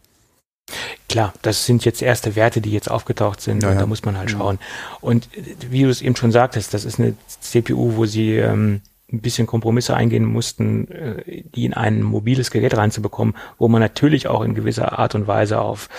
Klar, 1.10 1.34
das 1.44 1.68
sind 1.68 1.86
jetzt 1.86 2.02
erste 2.02 2.36
Werte, 2.36 2.60
die 2.60 2.72
jetzt 2.72 2.90
aufgetaucht 2.90 3.40
sind 3.40 3.62
ja, 3.62 3.70
und 3.70 3.78
da 3.78 3.86
muss 3.86 4.04
man 4.04 4.18
halt 4.18 4.32
schauen. 4.32 4.58
Und 5.00 5.30
wie 5.70 5.84
du 5.84 5.90
es 5.90 6.02
eben 6.02 6.16
schon 6.16 6.32
sagtest, 6.32 6.74
das 6.74 6.86
ist 6.86 7.00
eine 7.00 7.14
CPU, 7.28 7.96
wo 7.96 8.06
sie 8.08 8.32
ähm, 8.38 8.82
ein 9.12 9.22
bisschen 9.22 9.48
Kompromisse 9.48 9.96
eingehen 9.96 10.26
mussten, 10.26 10.90
äh, 10.90 11.44
die 11.44 11.66
in 11.66 11.74
ein 11.74 12.02
mobiles 12.02 12.52
Gerät 12.52 12.76
reinzubekommen, 12.76 13.36
wo 13.58 13.68
man 13.68 13.82
natürlich 13.82 14.28
auch 14.28 14.42
in 14.42 14.56
gewisser 14.56 14.98
Art 14.98 15.16
und 15.16 15.28
Weise 15.28 15.62
auf 15.62 15.90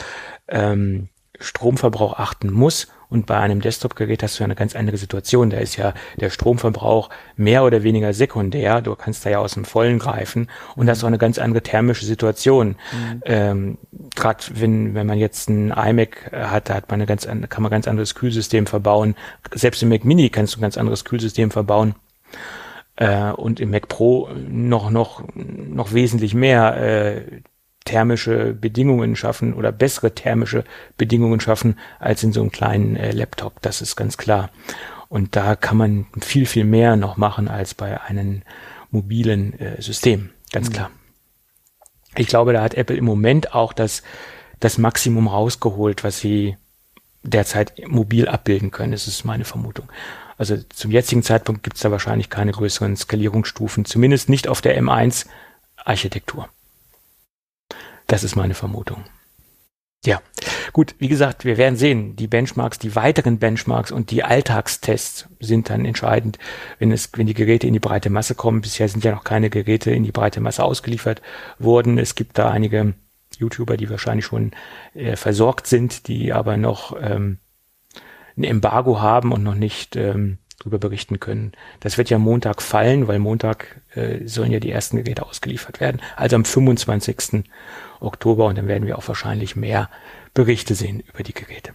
ähm, 0.48 1.08
Stromverbrauch 1.38 2.18
achten 2.18 2.52
muss. 2.52 2.88
Und 3.08 3.26
bei 3.26 3.36
einem 3.36 3.60
Desktop-Gerät 3.60 4.24
hast 4.24 4.36
du 4.36 4.42
ja 4.42 4.46
eine 4.46 4.56
ganz 4.56 4.74
andere 4.74 4.96
Situation. 4.96 5.50
Da 5.50 5.58
ist 5.58 5.76
ja 5.76 5.94
der 6.18 6.28
Stromverbrauch 6.28 7.08
mehr 7.36 7.62
oder 7.62 7.84
weniger 7.84 8.12
sekundär. 8.12 8.80
Du 8.80 8.96
kannst 8.96 9.24
da 9.24 9.30
ja 9.30 9.38
aus 9.38 9.54
dem 9.54 9.64
Vollen 9.64 10.00
greifen 10.00 10.48
und 10.74 10.86
das 10.86 10.98
ist 10.98 11.04
auch 11.04 11.08
eine 11.08 11.18
ganz 11.18 11.38
andere 11.38 11.62
thermische 11.62 12.04
Situation. 12.04 12.70
Mhm. 12.70 13.22
Ähm, 13.24 13.78
Gerade 14.16 14.44
wenn, 14.54 14.94
wenn 14.94 15.06
man 15.06 15.18
jetzt 15.18 15.48
ein 15.48 15.70
iMac 15.70 16.32
hat, 16.32 16.68
da 16.68 16.74
hat 16.74 16.90
man 16.90 16.98
eine 16.98 17.06
ganz, 17.06 17.26
kann 17.26 17.62
man 17.62 17.66
ein 17.66 17.70
ganz 17.70 17.86
anderes 17.86 18.16
Kühlsystem 18.16 18.66
verbauen. 18.66 19.14
Selbst 19.54 19.82
im 19.84 19.90
Mac 19.90 20.04
Mini 20.04 20.28
kannst 20.28 20.56
du 20.56 20.58
ein 20.58 20.62
ganz 20.62 20.76
anderes 20.76 21.04
Kühlsystem 21.04 21.52
verbauen. 21.52 21.94
Äh, 22.96 23.30
und 23.30 23.60
im 23.60 23.70
Mac 23.70 23.88
Pro 23.88 24.28
noch, 24.48 24.90
noch, 24.90 25.22
noch 25.34 25.92
wesentlich 25.92 26.34
mehr 26.34 26.76
äh, 26.76 27.42
thermische 27.84 28.52
Bedingungen 28.52 29.16
schaffen 29.16 29.54
oder 29.54 29.72
bessere 29.72 30.14
thermische 30.14 30.64
Bedingungen 30.96 31.40
schaffen 31.40 31.78
als 31.98 32.22
in 32.22 32.32
so 32.32 32.40
einem 32.40 32.50
kleinen 32.50 32.96
äh, 32.96 33.12
Laptop. 33.12 33.62
Das 33.62 33.80
ist 33.80 33.96
ganz 33.96 34.16
klar. 34.16 34.50
Und 35.08 35.36
da 35.36 35.54
kann 35.56 35.76
man 35.76 36.06
viel, 36.20 36.46
viel 36.46 36.64
mehr 36.64 36.96
noch 36.96 37.16
machen 37.16 37.48
als 37.48 37.74
bei 37.74 38.00
einem 38.00 38.42
mobilen 38.90 39.58
äh, 39.58 39.80
System. 39.80 40.30
Ganz 40.52 40.68
mhm. 40.68 40.72
klar. 40.72 40.90
Ich 42.16 42.26
glaube, 42.26 42.52
da 42.52 42.62
hat 42.62 42.74
Apple 42.74 42.96
im 42.96 43.04
Moment 43.04 43.54
auch 43.54 43.72
das, 43.72 44.02
das 44.58 44.78
Maximum 44.78 45.28
rausgeholt, 45.28 46.02
was 46.02 46.18
sie 46.18 46.56
derzeit 47.22 47.74
mobil 47.86 48.26
abbilden 48.28 48.70
können. 48.70 48.92
Das 48.92 49.06
ist 49.06 49.24
meine 49.24 49.44
Vermutung. 49.44 49.86
Also 50.36 50.56
zum 50.56 50.90
jetzigen 50.90 51.22
Zeitpunkt 51.22 51.62
gibt 51.62 51.76
es 51.76 51.82
da 51.82 51.90
wahrscheinlich 51.90 52.30
keine 52.30 52.52
größeren 52.52 52.96
Skalierungsstufen, 52.96 53.84
zumindest 53.84 54.28
nicht 54.28 54.48
auf 54.48 54.60
der 54.60 54.80
M1-Architektur. 54.80 56.48
Das 58.06 58.22
ist 58.22 58.36
meine 58.36 58.54
Vermutung. 58.54 59.04
Ja, 60.04 60.20
gut, 60.72 60.94
wie 60.98 61.08
gesagt, 61.08 61.44
wir 61.44 61.56
werden 61.56 61.76
sehen, 61.76 62.14
die 62.14 62.28
Benchmarks, 62.28 62.78
die 62.78 62.94
weiteren 62.94 63.38
Benchmarks 63.38 63.90
und 63.90 64.12
die 64.12 64.22
Alltagstests 64.22 65.28
sind 65.40 65.68
dann 65.68 65.84
entscheidend, 65.84 66.38
wenn 66.78 66.92
es, 66.92 67.10
wenn 67.14 67.26
die 67.26 67.34
Geräte 67.34 67.66
in 67.66 67.72
die 67.72 67.80
breite 67.80 68.08
Masse 68.08 68.36
kommen. 68.36 68.60
Bisher 68.60 68.88
sind 68.88 69.02
ja 69.02 69.12
noch 69.12 69.24
keine 69.24 69.50
Geräte 69.50 69.90
in 69.90 70.04
die 70.04 70.12
breite 70.12 70.40
Masse 70.40 70.62
ausgeliefert 70.62 71.22
worden. 71.58 71.98
Es 71.98 72.14
gibt 72.14 72.38
da 72.38 72.50
einige 72.50 72.94
YouTuber, 73.38 73.76
die 73.76 73.90
wahrscheinlich 73.90 74.26
schon 74.26 74.52
äh, 74.94 75.16
versorgt 75.16 75.66
sind, 75.66 76.06
die 76.06 76.32
aber 76.32 76.56
noch 76.56 76.96
ähm, 77.00 77.38
ein 78.36 78.44
Embargo 78.44 79.00
haben 79.00 79.32
und 79.32 79.42
noch 79.42 79.54
nicht 79.54 79.96
ähm, 79.96 80.38
darüber 80.58 80.78
berichten 80.78 81.20
können. 81.20 81.52
Das 81.80 81.98
wird 81.98 82.10
ja 82.10 82.18
Montag 82.18 82.62
fallen, 82.62 83.08
weil 83.08 83.18
Montag 83.18 83.80
äh, 83.94 84.26
sollen 84.26 84.52
ja 84.52 84.60
die 84.60 84.70
ersten 84.70 84.96
Geräte 84.96 85.26
ausgeliefert 85.26 85.80
werden. 85.80 86.00
Also 86.16 86.36
am 86.36 86.44
25. 86.44 87.44
Oktober 88.00 88.46
und 88.46 88.58
dann 88.58 88.68
werden 88.68 88.86
wir 88.86 88.98
auch 88.98 89.08
wahrscheinlich 89.08 89.56
mehr 89.56 89.90
Berichte 90.34 90.74
sehen 90.74 91.00
über 91.00 91.22
die 91.22 91.34
Geräte. 91.34 91.72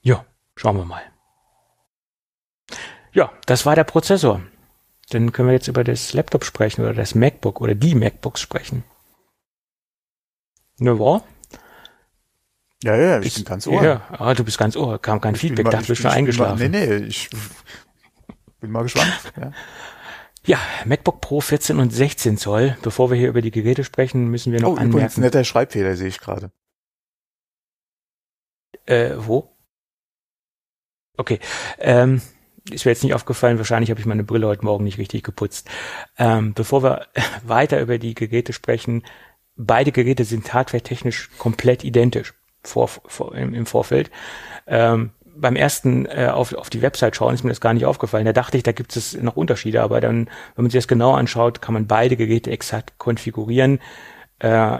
Ja, 0.00 0.24
schauen 0.56 0.76
wir 0.76 0.84
mal. 0.84 1.02
Ja, 3.12 3.32
das 3.46 3.66
war 3.66 3.74
der 3.74 3.84
Prozessor. 3.84 4.42
Dann 5.10 5.32
können 5.32 5.48
wir 5.48 5.54
jetzt 5.54 5.68
über 5.68 5.84
das 5.84 6.12
Laptop 6.12 6.44
sprechen 6.44 6.82
oder 6.82 6.94
das 6.94 7.14
MacBook 7.14 7.60
oder 7.60 7.74
die 7.74 7.94
MacBooks 7.94 8.40
sprechen. 8.40 8.84
Ne, 10.78 10.98
war? 10.98 11.24
Ja, 12.84 12.96
ja, 12.96 13.18
ich 13.20 13.26
ist, 13.26 13.34
bin 13.36 13.44
ganz 13.44 13.66
ohr. 13.66 13.82
Ja, 13.82 14.06
ah, 14.10 14.34
du 14.34 14.44
bist 14.44 14.58
ganz 14.58 14.76
ohr. 14.76 15.00
Kam 15.00 15.20
kein 15.20 15.34
ich 15.34 15.40
Feedback, 15.40 15.64
mal, 15.64 15.70
dachte, 15.70 15.86
du 15.86 15.92
bist 15.92 16.02
schon 16.02 16.10
eingeschlafen. 16.10 16.58
Mal, 16.58 16.68
nee, 16.68 16.86
nee, 17.00 17.06
ich 17.06 17.28
bin 18.60 18.70
mal 18.70 18.82
gespannt. 18.82 19.12
Ja. 19.36 19.52
Ja, 20.44 20.58
MacBook 20.86 21.20
Pro 21.20 21.42
14 21.42 21.78
und 21.78 21.90
16 21.90 22.38
Zoll. 22.38 22.78
Bevor 22.80 23.10
wir 23.10 23.18
hier 23.18 23.28
über 23.28 23.42
die 23.42 23.50
Geräte 23.50 23.84
sprechen, 23.84 24.28
müssen 24.28 24.50
wir 24.50 24.62
noch 24.62 24.68
oh, 24.68 24.76
anmerken. 24.76 24.92
Übrigens, 24.92 25.16
netter 25.18 25.44
Schreibfehler 25.44 25.94
sehe 25.94 26.08
ich 26.08 26.20
gerade. 26.20 26.50
Äh, 28.86 29.10
wo? 29.18 29.54
Okay. 31.18 31.38
Ähm, 31.76 32.22
ist 32.70 32.86
mir 32.86 32.92
jetzt 32.92 33.04
nicht 33.04 33.12
aufgefallen, 33.12 33.58
wahrscheinlich 33.58 33.90
habe 33.90 34.00
ich 34.00 34.06
meine 34.06 34.24
Brille 34.24 34.46
heute 34.46 34.64
Morgen 34.64 34.84
nicht 34.84 34.96
richtig 34.96 35.22
geputzt. 35.22 35.68
Ähm, 36.16 36.54
bevor 36.54 36.82
wir 36.82 37.08
weiter 37.44 37.78
über 37.82 37.98
die 37.98 38.14
Geräte 38.14 38.54
sprechen, 38.54 39.04
beide 39.54 39.92
Geräte 39.92 40.24
sind 40.24 40.54
hardwaretechnisch 40.54 41.28
komplett 41.36 41.84
identisch 41.84 42.37
vor, 42.62 42.88
vor, 42.88 43.34
im, 43.34 43.54
im 43.54 43.66
Vorfeld. 43.66 44.10
Ähm, 44.66 45.10
beim 45.40 45.56
ersten 45.56 46.06
äh, 46.06 46.30
auf, 46.32 46.52
auf 46.54 46.70
die 46.70 46.82
Website 46.82 47.16
schauen 47.16 47.34
ist 47.34 47.44
mir 47.44 47.50
das 47.50 47.60
gar 47.60 47.74
nicht 47.74 47.86
aufgefallen. 47.86 48.24
Da 48.24 48.32
dachte 48.32 48.56
ich, 48.56 48.62
da 48.62 48.72
gibt 48.72 48.96
es 48.96 49.14
noch 49.20 49.36
Unterschiede, 49.36 49.82
aber 49.82 50.00
dann, 50.00 50.26
wenn 50.54 50.64
man 50.64 50.70
sich 50.70 50.78
das 50.78 50.88
genau 50.88 51.14
anschaut, 51.14 51.62
kann 51.62 51.74
man 51.74 51.86
beide 51.86 52.16
Geräte 52.16 52.50
exakt 52.50 52.98
konfigurieren. 52.98 53.80
Äh, 54.40 54.78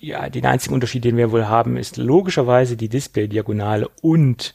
ja, 0.00 0.28
den 0.28 0.46
einzigen 0.46 0.74
Unterschied, 0.74 1.04
den 1.04 1.16
wir 1.16 1.32
wohl 1.32 1.48
haben, 1.48 1.76
ist 1.76 1.96
logischerweise 1.96 2.76
die 2.76 2.88
Display-Diagonale 2.88 3.88
und 4.02 4.54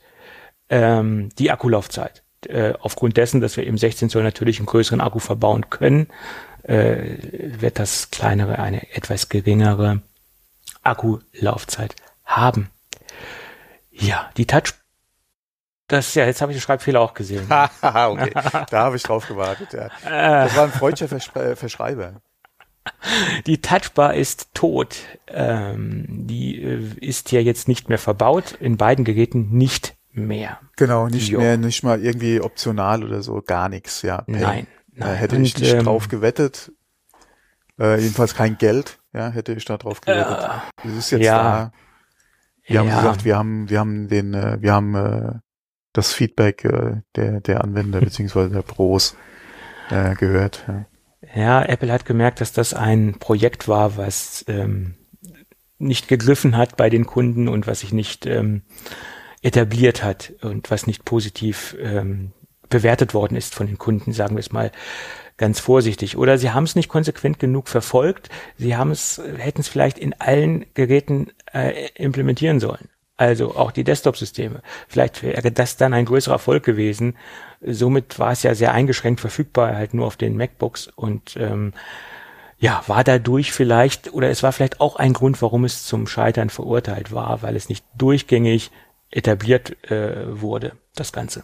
ähm, 0.69 1.29
die 1.37 1.51
Akkulaufzeit. 1.51 2.23
Äh, 2.47 2.73
aufgrund 2.79 3.17
dessen, 3.17 3.41
dass 3.41 3.57
wir 3.57 3.65
im 3.65 3.77
16 3.77 4.09
Zoll 4.09 4.23
natürlich 4.23 4.59
einen 4.59 4.65
größeren 4.67 5.01
Akku 5.01 5.19
verbauen 5.19 5.69
können, 5.69 6.07
äh, 6.63 7.17
wird 7.59 7.79
das 7.79 8.11
kleinere 8.11 8.59
eine 8.59 8.93
etwas 8.95 9.29
geringere 9.29 10.01
Akkulaufzeit 10.81 11.95
haben. 12.25 12.69
Ja, 13.91 14.29
die 14.37 14.45
Touch. 14.45 14.73
Das 15.87 16.15
ja, 16.15 16.25
jetzt 16.25 16.41
habe 16.41 16.51
ich 16.51 16.57
den 16.57 16.61
Schreibfehler 16.61 17.01
auch 17.01 17.13
gesehen. 17.13 17.45
okay, 17.81 18.31
da 18.69 18.83
habe 18.83 18.95
ich 18.95 19.03
drauf 19.03 19.27
gewartet. 19.27 19.73
Ja. 19.73 19.89
Das 20.03 20.55
war 20.55 20.63
ein 20.63 20.71
freudscher 20.71 21.07
Verschre 21.07 21.55
Verschreiber. 21.55 22.21
Die 23.45 23.61
Touchbar 23.61 24.13
ist 24.15 24.53
tot. 24.53 24.97
Ähm, 25.27 26.05
die 26.09 26.61
äh, 26.61 26.81
ist 26.99 27.31
ja 27.31 27.39
jetzt 27.39 27.67
nicht 27.67 27.89
mehr 27.89 27.97
verbaut. 27.97 28.53
In 28.59 28.77
beiden 28.77 29.05
Geräten 29.05 29.49
nicht 29.51 29.95
mehr. 30.11 30.59
Genau, 30.75 31.07
nicht 31.07 31.29
jo. 31.29 31.39
mehr, 31.39 31.57
nicht 31.57 31.83
mal 31.83 32.03
irgendwie 32.03 32.41
optional 32.41 33.03
oder 33.03 33.21
so, 33.21 33.41
gar 33.41 33.69
nichts. 33.69 34.01
Ja, 34.01 34.21
Pay. 34.21 34.31
nein, 34.39 34.67
nein. 34.93 35.09
Äh, 35.09 35.15
hätte 35.15 35.35
Und, 35.37 35.43
ich 35.43 35.57
nicht 35.57 35.73
ähm, 35.73 35.85
drauf 35.85 36.07
gewettet. 36.07 36.71
Äh, 37.79 37.99
jedenfalls 37.99 38.35
kein 38.35 38.57
Geld. 38.57 38.99
Ja, 39.13 39.29
hätte 39.29 39.53
ich 39.53 39.65
da 39.65 39.77
drauf 39.77 40.01
gewettet. 40.01 40.49
Äh, 40.83 40.87
es 40.87 40.97
ist 40.97 41.11
jetzt 41.11 41.25
ja. 41.25 41.43
da. 41.43 41.71
Wir 42.65 42.75
ja. 42.75 42.81
haben 42.81 42.89
gesagt, 42.89 43.25
wir 43.25 43.37
haben, 43.37 43.69
wir 43.69 43.79
haben 43.79 44.07
den, 44.07 44.33
äh, 44.33 44.57
wir 44.61 44.73
haben 44.73 44.95
äh, 44.95 45.39
das 45.91 46.13
Feedback 46.13 46.65
äh, 46.65 47.01
der, 47.15 47.41
der 47.41 47.63
Anwender 47.63 47.99
beziehungsweise 48.01 48.49
der 48.49 48.61
Pros 48.61 49.15
äh, 49.89 50.15
gehört. 50.15 50.63
Ja. 50.67 50.85
Ja, 51.35 51.63
Apple 51.63 51.91
hat 51.91 52.05
gemerkt, 52.05 52.41
dass 52.41 52.51
das 52.51 52.73
ein 52.73 53.15
Projekt 53.17 53.67
war, 53.67 53.97
was 53.97 54.45
ähm, 54.47 54.95
nicht 55.77 56.07
gegriffen 56.07 56.57
hat 56.57 56.77
bei 56.77 56.89
den 56.89 57.05
Kunden 57.05 57.47
und 57.47 57.65
was 57.65 57.79
sich 57.79 57.93
nicht 57.93 58.25
ähm, 58.25 58.63
etabliert 59.41 60.03
hat 60.03 60.33
und 60.41 60.69
was 60.69 60.85
nicht 60.85 61.05
positiv 61.05 61.75
ähm, 61.79 62.33
bewertet 62.69 63.13
worden 63.13 63.35
ist 63.35 63.55
von 63.55 63.67
den 63.67 63.77
Kunden, 63.77 64.13
sagen 64.13 64.35
wir 64.35 64.41
es 64.41 64.51
mal 64.51 64.71
ganz 65.37 65.59
vorsichtig. 65.59 66.17
Oder 66.17 66.37
sie 66.37 66.51
haben 66.51 66.63
es 66.63 66.75
nicht 66.75 66.89
konsequent 66.89 67.39
genug 67.39 67.67
verfolgt. 67.67 68.29
Sie 68.57 68.75
haben 68.75 68.91
es, 68.91 69.21
hätten 69.37 69.61
es 69.61 69.67
vielleicht 69.67 69.97
in 69.97 70.13
allen 70.19 70.65
Geräten 70.73 71.31
äh, 71.53 71.89
implementieren 71.95 72.59
sollen. 72.59 72.89
Also 73.15 73.55
auch 73.55 73.71
die 73.71 73.83
Desktop-Systeme. 73.83 74.61
Vielleicht 74.87 75.21
wäre 75.21 75.51
das 75.51 75.77
dann 75.77 75.93
ein 75.93 76.05
größerer 76.05 76.35
Erfolg 76.35 76.63
gewesen. 76.63 77.15
Somit 77.61 78.17
war 78.17 78.31
es 78.31 78.43
ja 78.43 78.55
sehr 78.55 78.73
eingeschränkt 78.73 79.21
verfügbar, 79.21 79.75
halt 79.75 79.93
nur 79.93 80.07
auf 80.07 80.17
den 80.17 80.35
MacBooks 80.35 80.87
und 80.87 81.37
ähm, 81.37 81.73
ja, 82.57 82.81
war 82.87 83.03
dadurch 83.03 83.51
vielleicht, 83.51 84.13
oder 84.13 84.29
es 84.29 84.41
war 84.41 84.51
vielleicht 84.51 84.79
auch 84.79 84.95
ein 84.95 85.13
Grund, 85.13 85.41
warum 85.41 85.65
es 85.65 85.85
zum 85.85 86.07
Scheitern 86.07 86.49
verurteilt 86.49 87.11
war, 87.11 87.41
weil 87.41 87.55
es 87.55 87.69
nicht 87.69 87.85
durchgängig 87.95 88.71
etabliert 89.11 89.75
äh, 89.91 90.41
wurde, 90.41 90.73
das 90.95 91.11
Ganze. 91.11 91.43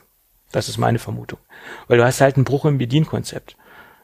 Das 0.52 0.70
ist 0.70 0.78
meine 0.78 0.98
Vermutung. 0.98 1.40
Weil 1.88 1.98
du 1.98 2.06
hast 2.06 2.22
halt 2.22 2.36
einen 2.36 2.46
Bruch 2.46 2.66
im 2.66 2.78
Bedienkonzept. 2.78 3.58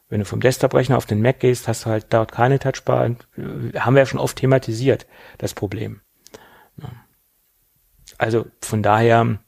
Wenn 0.07 0.19
du 0.19 0.25
vom 0.25 0.39
Desktop-Rechner 0.39 0.97
auf 0.97 1.05
den 1.05 1.21
Mac 1.21 1.39
gehst, 1.39 1.67
hast 1.67 1.85
du 1.85 1.89
halt 1.89 2.07
dort 2.11 2.31
keine 2.31 2.59
Touchbar. 2.59 3.07
Äh, 3.07 3.79
haben 3.79 3.95
wir 3.95 4.01
ja 4.01 4.05
schon 4.05 4.19
oft 4.19 4.37
thematisiert, 4.37 5.07
das 5.37 5.53
Problem. 5.53 6.01
Also 8.17 8.45
von 8.61 8.83
daher 8.83 9.39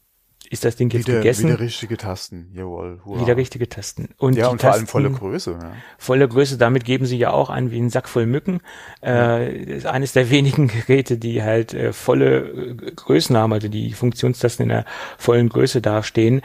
ist 0.50 0.66
das 0.66 0.76
Ding 0.76 0.90
jetzt 0.92 1.08
wieder, 1.08 1.18
gegessen. 1.20 1.50
Wieder 1.50 1.60
richtige 1.60 1.98
Tasten, 1.98 2.52
jawohl. 2.54 3.02
Hurra. 3.04 3.22
Wieder 3.22 3.38
richtige 3.38 3.68
Tasten. 3.68 4.10
Und 4.18 4.38
ja, 4.38 4.48
und 4.48 4.62
vor 4.62 4.72
allem 4.72 4.88
volle 4.88 5.12
Größe. 5.12 5.52
Ja. 5.52 5.72
Volle 5.98 6.28
Größe, 6.28 6.58
damit 6.58 6.86
geben 6.86 7.06
sie 7.06 7.18
ja 7.18 7.32
auch 7.32 7.50
an 7.50 7.72
wie 7.72 7.80
ein 7.80 7.90
Sack 7.90 8.08
voll 8.08 8.26
Mücken. 8.26 8.62
Äh, 9.04 9.64
ist 9.64 9.86
eines 9.86 10.14
der 10.14 10.30
wenigen 10.30 10.68
Geräte, 10.88 11.18
die 11.18 11.44
halt 11.44 11.74
äh, 11.74 11.92
volle 11.94 12.40
äh, 12.40 12.92
Größen 12.96 13.36
haben, 13.36 13.54
also 13.54 13.68
die 13.68 13.94
Funktionstasten 13.94 14.64
in 14.64 14.70
der 14.70 14.86
vollen 15.18 15.50
Größe 15.50 15.82
dastehen. 15.82 16.42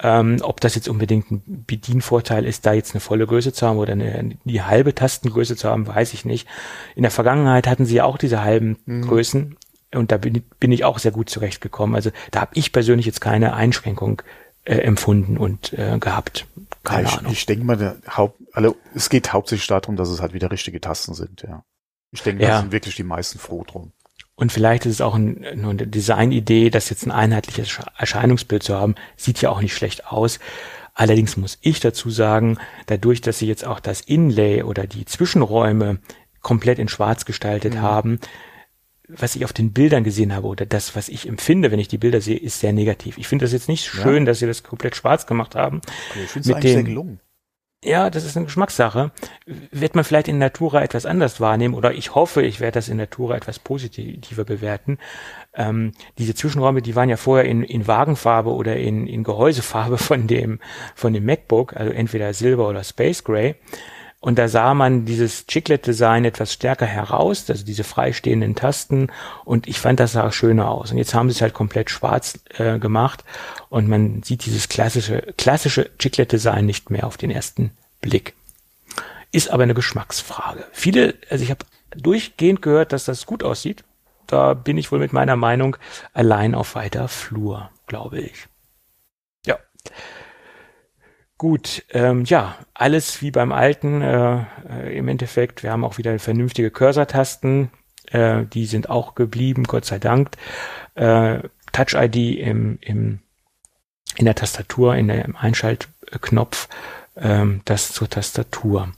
Ähm, 0.00 0.38
ob 0.42 0.60
das 0.60 0.74
jetzt 0.74 0.88
unbedingt 0.88 1.30
ein 1.30 1.64
Bedienvorteil 1.66 2.44
ist, 2.44 2.66
da 2.66 2.74
jetzt 2.74 2.94
eine 2.94 3.00
volle 3.00 3.26
Größe 3.26 3.52
zu 3.52 3.66
haben 3.66 3.78
oder 3.78 3.92
eine, 3.92 4.36
die 4.44 4.62
halbe 4.62 4.94
Tastengröße 4.94 5.56
zu 5.56 5.68
haben, 5.68 5.86
weiß 5.86 6.12
ich 6.12 6.24
nicht. 6.24 6.46
In 6.94 7.02
der 7.02 7.10
Vergangenheit 7.10 7.66
hatten 7.66 7.86
sie 7.86 7.96
ja 7.96 8.04
auch 8.04 8.18
diese 8.18 8.42
halben 8.42 8.76
mhm. 8.84 9.02
Größen 9.02 9.56
und 9.96 10.12
da 10.12 10.18
bin, 10.18 10.42
bin 10.60 10.72
ich 10.72 10.84
auch 10.84 10.98
sehr 10.98 11.12
gut 11.12 11.30
zurechtgekommen. 11.30 11.96
Also 11.96 12.10
da 12.30 12.40
habe 12.40 12.52
ich 12.54 12.72
persönlich 12.72 13.06
jetzt 13.06 13.20
keine 13.20 13.54
Einschränkung 13.54 14.22
äh, 14.64 14.76
empfunden 14.76 15.38
und 15.38 15.72
äh, 15.72 15.98
gehabt. 15.98 16.46
Keine 16.84 17.08
ich, 17.08 17.18
Ahnung. 17.18 17.32
Ich 17.32 17.46
denke 17.46 17.64
mal, 17.64 17.76
der 17.76 17.96
Haupt, 18.08 18.40
also 18.52 18.76
es 18.94 19.08
geht 19.08 19.32
hauptsächlich 19.32 19.66
darum, 19.66 19.96
dass 19.96 20.08
es 20.08 20.20
halt 20.20 20.32
wieder 20.32 20.50
richtige 20.50 20.80
Tasten 20.80 21.14
sind, 21.14 21.42
ja. 21.42 21.64
Ich 22.12 22.22
denke, 22.22 22.42
ja. 22.42 22.48
da 22.48 22.60
sind 22.60 22.72
wirklich 22.72 22.94
die 22.94 23.02
meisten 23.02 23.38
froh 23.38 23.64
drum. 23.64 23.92
Und 24.36 24.52
vielleicht 24.52 24.86
ist 24.86 24.94
es 24.94 25.00
auch 25.00 25.14
ein, 25.14 25.44
nur 25.54 25.70
eine 25.70 25.86
Designidee, 25.86 26.70
das 26.70 26.90
jetzt 26.90 27.06
ein 27.06 27.10
einheitliches 27.10 27.78
Erscheinungsbild 27.96 28.62
zu 28.62 28.74
haben, 28.76 28.94
sieht 29.16 29.40
ja 29.40 29.50
auch 29.50 29.60
nicht 29.60 29.74
schlecht 29.74 30.06
aus. 30.06 30.38
Allerdings 30.94 31.36
muss 31.36 31.58
ich 31.60 31.80
dazu 31.80 32.10
sagen, 32.10 32.58
dadurch, 32.86 33.20
dass 33.20 33.38
sie 33.38 33.46
jetzt 33.46 33.66
auch 33.66 33.80
das 33.80 34.00
Inlay 34.02 34.62
oder 34.62 34.86
die 34.86 35.04
Zwischenräume 35.04 35.98
komplett 36.40 36.78
in 36.78 36.88
Schwarz 36.88 37.24
gestaltet 37.24 37.74
mhm. 37.74 37.82
haben, 37.82 38.20
was 39.08 39.36
ich 39.36 39.44
auf 39.44 39.52
den 39.52 39.72
Bildern 39.72 40.04
gesehen 40.04 40.34
habe 40.34 40.46
oder 40.46 40.66
das, 40.66 40.96
was 40.96 41.08
ich 41.08 41.28
empfinde, 41.28 41.70
wenn 41.70 41.78
ich 41.78 41.88
die 41.88 41.98
Bilder 41.98 42.20
sehe, 42.20 42.38
ist 42.38 42.60
sehr 42.60 42.72
negativ. 42.72 43.18
Ich 43.18 43.28
finde 43.28 43.44
das 43.44 43.52
jetzt 43.52 43.68
nicht 43.68 43.84
schön, 43.84 44.18
ja. 44.18 44.24
dass 44.24 44.40
sie 44.40 44.46
das 44.46 44.62
komplett 44.62 44.96
schwarz 44.96 45.26
gemacht 45.26 45.54
haben. 45.54 45.80
Okay, 46.10 46.24
ich 46.24 46.30
finde 46.30 46.52
es 46.52 46.62
sehr 46.62 46.82
gelungen. 46.82 47.20
Ja, 47.84 48.10
das 48.10 48.24
ist 48.24 48.36
eine 48.36 48.46
Geschmackssache. 48.46 49.12
Wird 49.70 49.94
man 49.94 50.02
vielleicht 50.02 50.26
in 50.26 50.38
Natura 50.38 50.82
etwas 50.82 51.06
anders 51.06 51.40
wahrnehmen 51.40 51.74
oder 51.74 51.92
ich 51.92 52.14
hoffe, 52.14 52.42
ich 52.42 52.58
werde 52.58 52.76
das 52.76 52.88
in 52.88 52.96
Natura 52.96 53.36
etwas 53.36 53.58
positiver 53.60 54.44
bewerten. 54.44 54.98
Ähm, 55.54 55.92
diese 56.18 56.34
Zwischenräume, 56.34 56.82
die 56.82 56.96
waren 56.96 57.08
ja 57.08 57.16
vorher 57.16 57.44
in, 57.44 57.62
in 57.62 57.86
Wagenfarbe 57.86 58.50
oder 58.50 58.76
in, 58.76 59.06
in 59.06 59.22
Gehäusefarbe 59.22 59.98
von 59.98 60.26
dem, 60.26 60.58
von 60.96 61.12
dem 61.12 61.24
MacBook, 61.26 61.76
also 61.76 61.92
entweder 61.92 62.32
Silber 62.34 62.68
oder 62.68 62.82
Space 62.82 63.22
Gray. 63.22 63.54
Und 64.26 64.40
da 64.40 64.48
sah 64.48 64.74
man 64.74 65.04
dieses 65.04 65.46
Chiclet-Design 65.46 66.24
etwas 66.24 66.52
stärker 66.52 66.84
heraus, 66.84 67.48
also 67.48 67.64
diese 67.64 67.84
freistehenden 67.84 68.56
Tasten. 68.56 69.06
Und 69.44 69.68
ich 69.68 69.78
fand, 69.78 70.00
das 70.00 70.14
sah 70.14 70.32
schöner 70.32 70.68
aus. 70.68 70.90
Und 70.90 70.98
jetzt 70.98 71.14
haben 71.14 71.30
sie 71.30 71.36
es 71.36 71.42
halt 71.42 71.54
komplett 71.54 71.90
schwarz 71.90 72.40
äh, 72.58 72.80
gemacht. 72.80 73.22
Und 73.68 73.86
man 73.88 74.24
sieht 74.24 74.44
dieses 74.44 74.68
klassische, 74.68 75.32
klassische 75.38 75.96
Chiclet-Design 76.00 76.66
nicht 76.66 76.90
mehr 76.90 77.06
auf 77.06 77.16
den 77.18 77.30
ersten 77.30 77.70
Blick. 78.00 78.34
Ist 79.30 79.52
aber 79.52 79.62
eine 79.62 79.74
Geschmacksfrage. 79.74 80.64
Viele, 80.72 81.14
also 81.30 81.44
ich 81.44 81.52
habe 81.52 81.64
durchgehend 81.90 82.62
gehört, 82.62 82.92
dass 82.92 83.04
das 83.04 83.26
gut 83.26 83.44
aussieht. 83.44 83.84
Da 84.26 84.54
bin 84.54 84.76
ich 84.76 84.90
wohl 84.90 84.98
mit 84.98 85.12
meiner 85.12 85.36
Meinung 85.36 85.76
allein 86.14 86.56
auf 86.56 86.74
weiter 86.74 87.06
Flur, 87.06 87.70
glaube 87.86 88.18
ich. 88.18 88.48
Ja. 89.46 89.56
Gut, 91.38 91.84
ähm, 91.90 92.24
ja, 92.24 92.56
alles 92.72 93.20
wie 93.20 93.30
beim 93.30 93.52
alten 93.52 94.00
äh, 94.00 94.44
äh, 94.70 94.96
im 94.96 95.08
Endeffekt. 95.08 95.62
Wir 95.62 95.70
haben 95.70 95.84
auch 95.84 95.98
wieder 95.98 96.18
vernünftige 96.18 96.70
Cursor-Tasten, 96.70 97.70
äh, 98.06 98.44
die 98.44 98.64
sind 98.64 98.88
auch 98.88 99.14
geblieben, 99.14 99.64
Gott 99.64 99.84
sei 99.84 99.98
Dank. 99.98 100.30
Äh, 100.94 101.40
Touch-ID 101.72 102.38
im, 102.38 102.78
im, 102.80 103.20
in 104.16 104.24
der 104.24 104.34
Tastatur, 104.34 104.96
in 104.96 105.08
der, 105.08 105.26
im 105.26 105.36
Einschaltknopf, 105.36 106.68
ähm, 107.16 107.60
das 107.66 107.92
zur 107.92 108.08
Tastatur. 108.08 108.92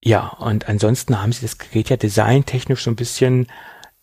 Ja, 0.00 0.28
und 0.28 0.68
ansonsten 0.68 1.20
haben 1.20 1.32
sie 1.32 1.42
das 1.42 1.58
Gerät 1.58 1.88
ja 1.88 1.96
designtechnisch 1.96 2.84
so 2.84 2.90
ein 2.90 2.96
bisschen 2.96 3.48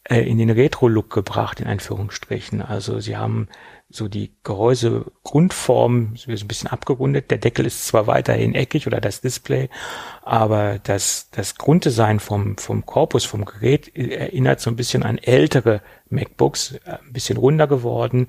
äh, 0.04 0.20
in 0.20 0.38
den 0.38 0.50
Retro-Look 0.50 1.10
gebracht, 1.10 1.62
in 1.62 1.68
Anführungsstrichen. 1.68 2.62
Also 2.62 3.00
sie 3.00 3.16
haben 3.16 3.48
so 3.96 4.08
die 4.08 4.32
Gehäusegrundform 4.44 6.16
so 6.16 6.32
ein 6.32 6.48
bisschen 6.48 6.70
abgerundet. 6.70 7.32
Der 7.32 7.38
Deckel 7.38 7.66
ist 7.66 7.86
zwar 7.88 8.08
weiterhin 8.08 8.56
eckig 8.56 8.88
oder 8.88 9.00
das 9.00 9.22
Display, 9.22 9.70
aber 10.24 10.80
das, 10.84 11.30
das 11.32 11.56
Grunddesign 11.56 12.20
vom, 12.20 12.58
vom 12.58 12.86
Korpus, 12.86 13.26
vom 13.26 13.46
Gerät 13.46 13.96
erinnert 13.96 14.60
so 14.60 14.70
ein 14.70 14.76
bisschen 14.76 15.04
an 15.04 15.18
ältere 15.18 15.82
MacBooks, 16.10 16.80
ein 16.86 17.14
bisschen 17.14 17.38
runder 17.38 17.68
geworden, 17.68 18.28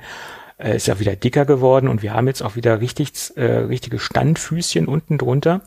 äh, 0.58 0.76
ist 0.76 0.86
ja 0.86 1.00
wieder 1.00 1.16
dicker 1.16 1.44
geworden 1.44 1.88
und 1.88 2.02
wir 2.02 2.14
haben 2.14 2.26
jetzt 2.26 2.42
auch 2.42 2.56
wieder 2.56 2.80
richtig, 2.80 3.12
äh, 3.36 3.44
richtige 3.44 3.98
Standfüßchen 3.98 4.86
unten 4.86 5.18
drunter, 5.18 5.62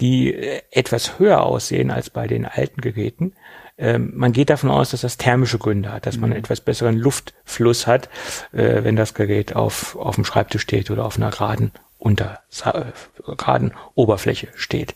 die 0.00 0.34
äh, 0.34 0.62
etwas 0.70 1.18
höher 1.18 1.42
aussehen 1.42 1.90
als 1.90 2.10
bei 2.10 2.26
den 2.26 2.44
alten 2.44 2.80
Geräten. 2.80 3.34
Ähm, 3.76 4.12
man 4.14 4.32
geht 4.32 4.50
davon 4.50 4.70
aus, 4.70 4.90
dass 4.90 5.00
das 5.00 5.16
thermische 5.16 5.58
Gründe 5.58 5.92
hat, 5.92 6.06
dass 6.06 6.16
man 6.16 6.24
einen 6.24 6.34
mhm. 6.34 6.44
etwas 6.44 6.60
besseren 6.60 6.96
Luftfluss 6.96 7.86
hat, 7.86 8.08
äh, 8.52 8.84
wenn 8.84 8.96
das 8.96 9.14
Gerät 9.14 9.56
auf, 9.56 9.96
auf 9.96 10.14
dem 10.14 10.24
Schreibtisch 10.24 10.62
steht 10.62 10.90
oder 10.90 11.04
auf 11.04 11.16
einer 11.16 11.30
geraden 11.30 11.72
unter 11.98 12.40
äh, 12.64 12.82
geraden 13.36 13.72
Oberfläche 13.94 14.48
steht. 14.54 14.94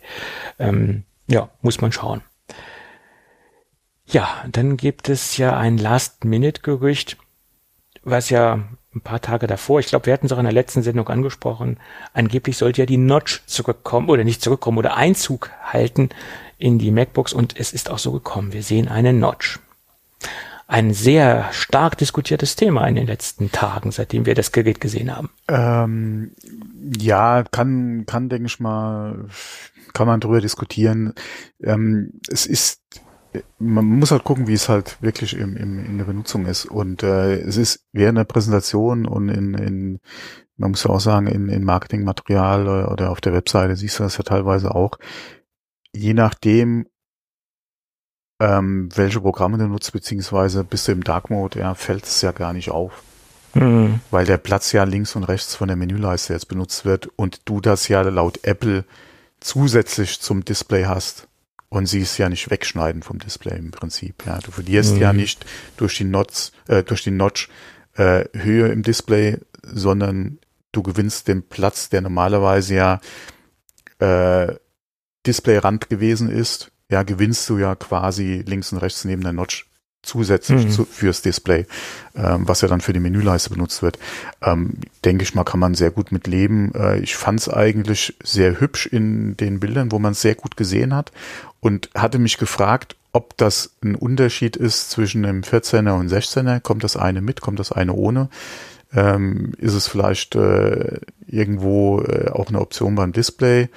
Ähm, 0.59 1.05
ja, 1.27 1.49
muss 1.63 1.81
man 1.81 1.91
schauen. 1.91 2.23
Ja, 4.07 4.45
dann 4.51 4.77
gibt 4.77 5.09
es 5.09 5.37
ja 5.37 5.57
ein 5.57 5.77
Last-Minute-Gerücht, 5.77 7.19
was 8.05 8.31
ja 8.31 8.61
ein 8.95 9.01
paar 9.03 9.21
Tage 9.21 9.47
davor, 9.47 9.81
ich 9.81 9.87
glaube, 9.89 10.07
wir 10.07 10.13
hatten 10.15 10.27
es 10.27 10.33
auch 10.33 10.39
in 10.39 10.45
der 10.45 10.53
letzten 10.53 10.83
Sendung 10.83 11.09
angesprochen, 11.09 11.79
angeblich 12.15 12.57
sollte 12.57 12.83
ja 12.83 12.87
die 12.87 12.97
Notch 12.97 13.43
zurückkommen 13.47 14.09
oder 14.09 14.25
nicht 14.25 14.41
zurückkommen 14.41 14.79
oder 14.79 14.97
Einzug 14.97 15.51
halten 15.63 16.09
in 16.59 16.79
die 16.79 16.91
MacBooks 16.91 17.33
und 17.33 17.59
es 17.59 17.73
ist 17.73 17.91
auch 17.91 17.99
so 17.99 18.13
gekommen. 18.13 18.53
Wir 18.53 18.63
sehen 18.63 18.89
eine 18.89 19.13
Notch. 19.13 19.59
Ein 20.67 20.93
sehr 20.93 21.51
stark 21.53 21.97
diskutiertes 21.97 22.55
Thema 22.55 22.87
in 22.87 22.97
den 22.97 23.07
letzten 23.07 23.51
Tagen, 23.51 23.91
seitdem 23.91 24.27
wir 24.27 24.35
das 24.35 24.53
Gerät 24.53 24.83
gesehen 24.83 25.17
haben. 25.17 25.31
Ähm, 25.49 26.33
ja, 26.99 27.43
kann, 27.45 28.05
kann, 28.05 28.29
denke 28.29 28.47
ich 28.47 28.61
mal, 28.61 29.29
kann 29.95 30.07
man 30.07 30.21
darüber 30.21 30.43
diskutieren. 30.43 31.15
Ähm, 31.63 32.21
es 32.29 32.45
ist 32.45 32.83
man 33.59 33.85
muss 33.85 34.11
halt 34.11 34.25
gucken, 34.25 34.47
wie 34.47 34.55
es 34.55 34.69
halt 34.69 34.97
wirklich 35.01 35.37
im, 35.37 35.57
im, 35.57 35.85
in 35.85 35.99
der 35.99 36.05
Benutzung 36.05 36.47
ist. 36.47 36.65
Und 36.65 37.03
äh, 37.03 37.37
es 37.41 37.57
ist 37.57 37.85
während 37.93 38.19
der 38.19 38.25
Präsentation 38.25 39.07
und 39.07 39.29
in, 39.29 39.55
in 39.55 40.01
man 40.57 40.73
muss 40.73 40.85
ja 40.85 40.91
auch 40.91 41.01
sagen, 41.01 41.29
in, 41.29 41.49
in 41.49 41.63
Marketingmaterial 41.63 42.89
oder 42.89 43.11
auf 43.11 43.21
der 43.21 43.33
Webseite 43.33 43.77
siehst 43.77 43.99
du 43.99 44.03
das 44.03 44.17
ja 44.17 44.25
teilweise 44.25 44.75
auch. 44.75 44.99
Je 45.93 46.15
nachdem, 46.15 46.87
ähm, 48.41 48.89
welche 48.95 49.21
Programme 49.21 49.59
du 49.59 49.67
nutzt, 49.67 49.93
beziehungsweise 49.93 50.65
bist 50.65 50.89
du 50.89 50.93
im 50.93 51.03
Dark 51.05 51.31
Mode, 51.31 51.59
ja, 51.61 51.75
fällt 51.75 52.05
es 52.05 52.21
ja 52.23 52.33
gar 52.33 52.53
nicht 52.53 52.71
auf. 52.71 53.03
Mhm. 53.55 54.01
Weil 54.11 54.27
der 54.27 54.39
Platz 54.39 54.73
ja 54.73 54.85
links 54.85 55.17
und 55.17 55.25
rechts 55.25 55.55
von 55.55 55.69
der 55.69 55.77
Menüleiste 55.77 56.35
jetzt 56.35 56.49
benutzt 56.49 56.85
wird 56.85 57.09
und 57.17 57.41
du 57.47 57.61
das 57.61 57.89
ja 57.89 58.03
laut 58.03 58.45
Apple 58.45 58.85
zusätzlich 59.41 60.21
zum 60.21 60.45
Display 60.45 60.85
hast 60.85 61.29
und 61.69 61.87
sie 61.87 62.01
es 62.01 62.19
ja 62.19 62.29
nicht 62.29 62.51
wegschneiden 62.51 63.03
vom 63.03 63.19
Display 63.19 63.59
im 63.59 63.71
Prinzip. 63.71 64.25
Ja, 64.27 64.39
du 64.39 64.51
verlierst 64.51 64.95
mhm. 64.95 65.01
ja 65.01 65.13
nicht 65.13 65.45
durch 65.77 65.97
die 65.97 66.05
Notch, 66.05 66.53
äh, 66.67 66.83
durch 66.83 67.03
die 67.03 67.11
Notch 67.11 67.49
äh, 67.95 68.25
Höhe 68.33 68.69
im 68.69 68.83
Display, 68.83 69.39
sondern 69.63 70.39
du 70.73 70.83
gewinnst 70.83 71.29
den 71.29 71.43
Platz, 71.43 71.89
der 71.89 72.01
normalerweise 72.03 72.75
ja 72.75 73.01
äh, 73.99 74.55
Displayrand 75.27 75.89
gewesen 75.89 76.31
ist. 76.31 76.71
Ja, 76.91 77.03
gewinnst 77.03 77.49
du 77.51 77.59
ja 77.59 77.75
quasi 77.75 78.43
links 78.47 78.73
und 78.73 78.79
rechts 78.79 79.05
neben 79.05 79.23
der 79.23 79.33
Notch 79.33 79.67
zusätzlich 80.03 80.67
mhm. 80.67 80.71
zu, 80.71 80.85
fürs 80.85 81.23
Display, 81.23 81.67
ähm, 82.15 82.49
was 82.49 82.61
ja 82.61 82.69
dann 82.69 82.81
für 82.81 82.93
die 82.93 83.01
Menüleiste 83.01 83.51
benutzt 83.51 83.83
wird. 83.83 83.99
Ähm, 84.43 84.79
denke 85.05 85.23
ich 85.23 85.35
mal, 85.35 85.45
kann 85.45 85.61
man 85.61 85.75
sehr 85.75 85.91
gut 85.91 86.13
mit 86.13 86.27
leben. 86.27 86.73
Äh, 86.75 87.01
ich 87.01 87.17
fand 87.17 87.41
es 87.41 87.49
eigentlich 87.49 88.17
sehr 88.23 88.61
hübsch 88.61 88.87
in 88.87 89.37
den 89.37 89.61
Bildern, 89.61 89.93
wo 89.93 89.99
man 89.99 90.13
es 90.13 90.23
sehr 90.23 90.35
gut 90.35 90.57
gesehen 90.57 90.95
hat 90.95 91.13
und 91.61 91.91
hatte 91.95 92.19
mich 92.19 92.39
gefragt, 92.39 92.97
ob 93.13 93.37
das 93.37 93.73
ein 93.83 93.95
Unterschied 93.95 94.57
ist 94.57 94.91
zwischen 94.91 95.25
einem 95.25 95.43
14er 95.43 95.99
und 95.99 96.11
16er. 96.11 96.61
Kommt 96.61 96.85
das 96.85 96.97
eine 96.97 97.21
mit, 97.21 97.41
kommt 97.41 97.59
das 97.59 97.73
eine 97.73 97.93
ohne? 97.93 98.29
Ähm, 98.95 99.53
ist 99.59 99.75
es 99.75 99.89
vielleicht 99.89 100.35
äh, 100.35 101.01
irgendwo 101.27 102.01
äh, 102.01 102.31
auch 102.31 102.49
eine 102.49 102.61
Option 102.61 102.95
beim 102.95 103.13
Display? 103.13 103.69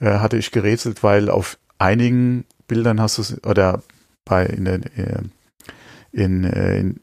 Äh, 0.00 0.18
hatte 0.18 0.36
ich 0.36 0.52
gerätselt, 0.52 1.02
weil 1.02 1.28
auf 1.28 1.58
einigen 1.78 2.44
Bildern 2.66 3.00
hast 3.00 3.18
du 3.18 3.22
es, 3.22 3.44
oder 3.44 3.82
bei 4.24 4.46
in 4.46 4.64
der, 4.64 4.74
äh, 4.96 5.22
in, 6.12 6.44
äh, 6.44 6.78
in, 6.78 7.00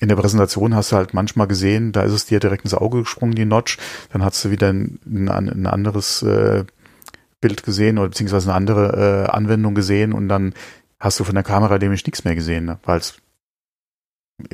in 0.00 0.08
der 0.08 0.16
Präsentation 0.16 0.74
hast 0.74 0.92
du 0.92 0.96
halt 0.96 1.14
manchmal 1.14 1.46
gesehen, 1.46 1.92
da 1.92 2.02
ist 2.02 2.12
es 2.12 2.26
dir 2.26 2.40
direkt 2.40 2.64
ins 2.64 2.74
Auge 2.74 3.00
gesprungen, 3.00 3.34
die 3.34 3.44
Notch. 3.44 3.78
Dann 4.12 4.24
hast 4.24 4.44
du 4.44 4.50
wieder 4.50 4.72
ein, 4.72 4.98
ein, 5.28 5.66
anderes 5.66 6.22
äh, 6.22 6.64
Bild 7.40 7.62
gesehen 7.62 7.98
oder 7.98 8.08
beziehungsweise 8.08 8.48
eine 8.48 8.56
andere 8.56 9.26
äh, 9.28 9.30
Anwendung 9.30 9.74
gesehen 9.74 10.12
und 10.12 10.28
dann 10.28 10.54
hast 10.98 11.20
du 11.20 11.24
von 11.24 11.34
der 11.34 11.44
Kamera 11.44 11.78
nämlich 11.78 12.04
nichts 12.06 12.24
mehr 12.24 12.34
gesehen, 12.34 12.64
ne? 12.64 12.78
weil 12.84 12.98
es 12.98 13.16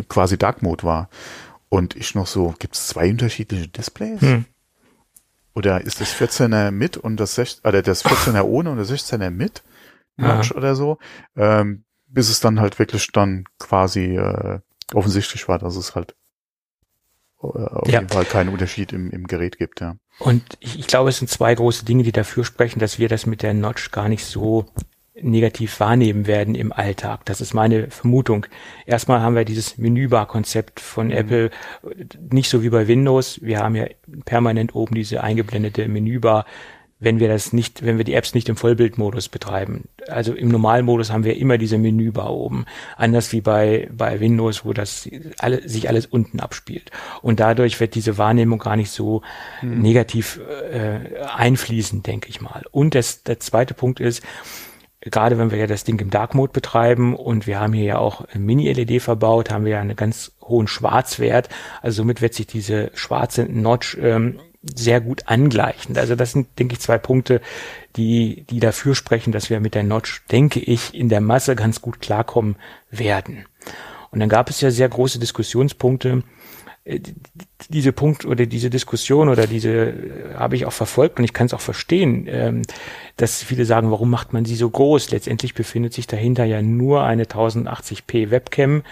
quasi 0.08 0.36
Dark 0.36 0.62
Mode 0.62 0.84
war. 0.84 1.08
Und 1.68 1.96
ich 1.96 2.14
noch 2.14 2.26
so, 2.26 2.54
gibt 2.58 2.74
es 2.74 2.88
zwei 2.88 3.10
unterschiedliche 3.10 3.68
Displays? 3.68 4.20
Hm. 4.20 4.44
Oder 5.56 5.80
ist 5.80 6.02
das 6.02 6.14
14er 6.14 6.70
mit 6.70 6.98
und 6.98 7.18
das 7.18 7.34
16, 7.36 7.66
oder 7.66 7.80
das 7.80 8.04
14er 8.04 8.42
ohne 8.44 8.70
und 8.70 8.76
das 8.76 8.90
16er 8.90 9.30
mit? 9.30 9.62
Notch 10.18 10.50
ja. 10.50 10.56
oder 10.56 10.76
so? 10.76 10.98
Ähm, 11.34 11.84
bis 12.06 12.28
es 12.28 12.40
dann 12.40 12.60
halt 12.60 12.78
wirklich 12.78 13.10
dann 13.12 13.44
quasi 13.58 14.16
äh, 14.16 14.60
offensichtlich 14.92 15.48
war, 15.48 15.58
dass 15.58 15.76
es 15.76 15.94
halt 15.94 16.14
äh, 17.42 17.46
auf 17.46 17.88
ja. 17.88 18.00
jeden 18.00 18.10
Fall 18.10 18.26
keinen 18.26 18.50
Unterschied 18.50 18.92
im, 18.92 19.10
im 19.10 19.26
Gerät 19.26 19.56
gibt, 19.56 19.80
ja. 19.80 19.96
Und 20.18 20.42
ich, 20.60 20.78
ich 20.78 20.86
glaube, 20.86 21.08
es 21.08 21.18
sind 21.18 21.28
zwei 21.28 21.54
große 21.54 21.86
Dinge, 21.86 22.02
die 22.02 22.12
dafür 22.12 22.44
sprechen, 22.44 22.78
dass 22.78 22.98
wir 22.98 23.08
das 23.08 23.24
mit 23.24 23.42
der 23.42 23.54
Notch 23.54 23.90
gar 23.90 24.10
nicht 24.10 24.26
so 24.26 24.66
negativ 25.20 25.80
wahrnehmen 25.80 26.26
werden 26.26 26.54
im 26.54 26.72
Alltag. 26.72 27.24
Das 27.24 27.40
ist 27.40 27.54
meine 27.54 27.90
Vermutung. 27.90 28.46
Erstmal 28.84 29.20
haben 29.20 29.34
wir 29.34 29.44
dieses 29.44 29.78
Menübar-Konzept 29.78 30.80
von 30.80 31.06
mhm. 31.06 31.12
Apple, 31.12 31.50
nicht 32.30 32.50
so 32.50 32.62
wie 32.62 32.70
bei 32.70 32.86
Windows. 32.86 33.40
Wir 33.42 33.60
haben 33.60 33.74
ja 33.74 33.86
permanent 34.24 34.74
oben 34.74 34.94
diese 34.94 35.22
eingeblendete 35.22 35.88
Menübar, 35.88 36.44
wenn 36.98 37.18
wir 37.20 37.28
das 37.28 37.52
nicht, 37.52 37.84
wenn 37.84 37.98
wir 37.98 38.04
die 38.04 38.14
Apps 38.14 38.34
nicht 38.34 38.48
im 38.48 38.56
Vollbildmodus 38.56 39.28
betreiben. 39.28 39.84
Also 40.08 40.32
im 40.32 40.48
Normalmodus 40.48 41.10
haben 41.10 41.24
wir 41.24 41.36
immer 41.36 41.58
diese 41.58 41.76
Menübar 41.76 42.32
oben. 42.32 42.64
Anders 42.96 43.32
wie 43.32 43.42
bei, 43.42 43.88
bei 43.92 44.20
Windows, 44.20 44.64
wo 44.64 44.72
das 44.72 45.08
alle, 45.38 45.66
sich 45.68 45.88
alles 45.88 46.06
unten 46.06 46.40
abspielt. 46.40 46.90
Und 47.20 47.40
dadurch 47.40 47.80
wird 47.80 47.94
diese 47.94 48.16
Wahrnehmung 48.16 48.58
gar 48.58 48.76
nicht 48.76 48.90
so 48.90 49.22
mhm. 49.60 49.80
negativ 49.80 50.40
äh, 50.70 51.20
einfließen, 51.36 52.02
denke 52.02 52.28
ich 52.30 52.40
mal. 52.40 52.64
Und 52.70 52.94
das, 52.94 53.22
der 53.22 53.40
zweite 53.40 53.74
Punkt 53.74 54.00
ist, 54.00 54.22
gerade 55.10 55.38
wenn 55.38 55.50
wir 55.50 55.58
ja 55.58 55.66
das 55.66 55.84
Ding 55.84 55.98
im 56.00 56.10
Dark 56.10 56.34
Mode 56.34 56.52
betreiben 56.52 57.14
und 57.14 57.46
wir 57.46 57.60
haben 57.60 57.72
hier 57.72 57.84
ja 57.84 57.98
auch 57.98 58.26
Mini-LED 58.34 59.02
verbaut, 59.02 59.50
haben 59.50 59.64
wir 59.64 59.72
ja 59.72 59.80
einen 59.80 59.96
ganz 59.96 60.32
hohen 60.42 60.66
Schwarzwert. 60.66 61.48
Also 61.82 61.98
somit 61.98 62.20
wird 62.20 62.34
sich 62.34 62.46
diese 62.46 62.90
schwarze 62.94 63.44
Notch 63.44 63.96
ähm, 64.00 64.40
sehr 64.62 65.00
gut 65.00 65.22
angleichen. 65.26 65.96
Also 65.96 66.16
das 66.16 66.32
sind, 66.32 66.58
denke 66.58 66.74
ich, 66.74 66.80
zwei 66.80 66.98
Punkte, 66.98 67.40
die, 67.96 68.44
die 68.50 68.60
dafür 68.60 68.94
sprechen, 68.94 69.32
dass 69.32 69.50
wir 69.50 69.60
mit 69.60 69.74
der 69.74 69.84
Notch, 69.84 70.24
denke 70.30 70.60
ich, 70.60 70.94
in 70.94 71.08
der 71.08 71.20
Masse 71.20 71.54
ganz 71.54 71.80
gut 71.80 72.00
klarkommen 72.00 72.56
werden. 72.90 73.46
Und 74.10 74.20
dann 74.20 74.28
gab 74.28 74.50
es 74.50 74.60
ja 74.60 74.70
sehr 74.70 74.88
große 74.88 75.18
Diskussionspunkte, 75.18 76.22
diese 77.68 77.92
Punkt 77.92 78.24
oder 78.24 78.46
diese 78.46 78.70
Diskussion 78.70 79.28
oder 79.28 79.46
diese 79.46 79.70
äh, 79.70 80.34
habe 80.34 80.54
ich 80.54 80.66
auch 80.66 80.72
verfolgt 80.72 81.18
und 81.18 81.24
ich 81.24 81.32
kann 81.32 81.46
es 81.46 81.54
auch 81.54 81.60
verstehen, 81.60 82.26
ähm, 82.28 82.62
dass 83.16 83.42
viele 83.42 83.64
sagen, 83.64 83.90
warum 83.90 84.08
macht 84.08 84.32
man 84.32 84.44
sie 84.44 84.54
so 84.54 84.70
groß? 84.70 85.10
Letztendlich 85.10 85.54
befindet 85.54 85.92
sich 85.92 86.06
dahinter 86.06 86.44
ja 86.44 86.62
nur 86.62 87.02
eine 87.02 87.24
1080p 87.24 88.30
Webcam 88.30 88.84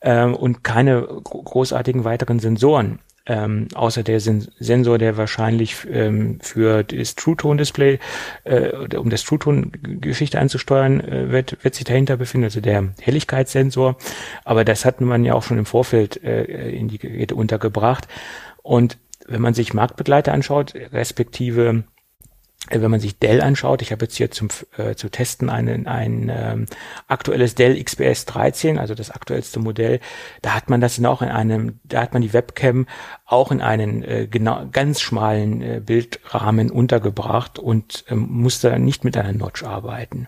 ähm, 0.00 0.34
und 0.34 0.64
keine 0.64 1.02
großartigen 1.02 2.04
weiteren 2.04 2.38
Sensoren 2.38 3.00
ähm, 3.26 3.68
außer 3.74 4.02
der 4.02 4.20
Sen 4.20 4.46
Sensor, 4.58 4.98
der 4.98 5.16
wahrscheinlich 5.16 5.76
ähm, 5.90 6.38
für 6.40 6.82
das 6.84 7.14
True 7.14 7.36
Tone 7.36 7.58
Display, 7.58 7.98
äh, 8.44 8.96
um 8.96 9.10
das 9.10 9.24
True 9.24 9.38
Tone 9.38 9.70
Geschichte 9.70 10.38
anzusteuern, 10.38 11.00
äh, 11.00 11.30
wird, 11.30 11.62
wird 11.62 11.74
sich 11.74 11.84
dahinter 11.84 12.16
befinden, 12.16 12.44
also 12.44 12.60
der 12.60 12.88
Helligkeitssensor. 13.00 13.96
Aber 14.44 14.64
das 14.64 14.84
hat 14.84 15.00
man 15.00 15.24
ja 15.24 15.34
auch 15.34 15.42
schon 15.42 15.58
im 15.58 15.66
Vorfeld 15.66 16.22
äh, 16.22 16.70
in 16.70 16.88
die 16.88 16.98
Geräte 16.98 17.34
untergebracht. 17.34 18.06
Und 18.62 18.98
wenn 19.26 19.40
man 19.40 19.54
sich 19.54 19.74
Marktbegleiter 19.74 20.32
anschaut, 20.32 20.74
respektive 20.92 21.84
wenn 22.70 22.90
man 22.90 23.00
sich 23.00 23.18
Dell 23.18 23.40
anschaut, 23.40 23.82
ich 23.82 23.92
habe 23.92 24.04
jetzt 24.04 24.16
hier 24.16 24.30
zum 24.30 24.48
äh, 24.76 24.94
zu 24.94 25.08
testen 25.08 25.50
ein, 25.50 25.86
ein 25.86 26.32
ähm, 26.34 26.66
aktuelles 27.06 27.54
Dell 27.54 27.82
XPS 27.82 28.24
13, 28.26 28.78
also 28.78 28.94
das 28.94 29.10
aktuellste 29.10 29.60
Modell, 29.60 30.00
da 30.42 30.54
hat 30.54 30.70
man 30.70 30.80
das 30.80 31.02
auch 31.04 31.22
in 31.22 31.28
einem, 31.28 31.80
da 31.84 32.02
hat 32.02 32.12
man 32.12 32.22
die 32.22 32.32
Webcam 32.32 32.86
auch 33.24 33.50
in 33.50 33.60
einen 33.60 34.02
äh, 34.02 34.26
genau 34.30 34.66
ganz 34.70 35.00
schmalen 35.00 35.62
äh, 35.62 35.80
Bildrahmen 35.84 36.70
untergebracht 36.70 37.58
und 37.58 38.04
ähm, 38.08 38.26
musste 38.30 38.78
nicht 38.78 39.04
mit 39.04 39.16
einer 39.16 39.32
Notch 39.32 39.62
arbeiten. 39.64 40.26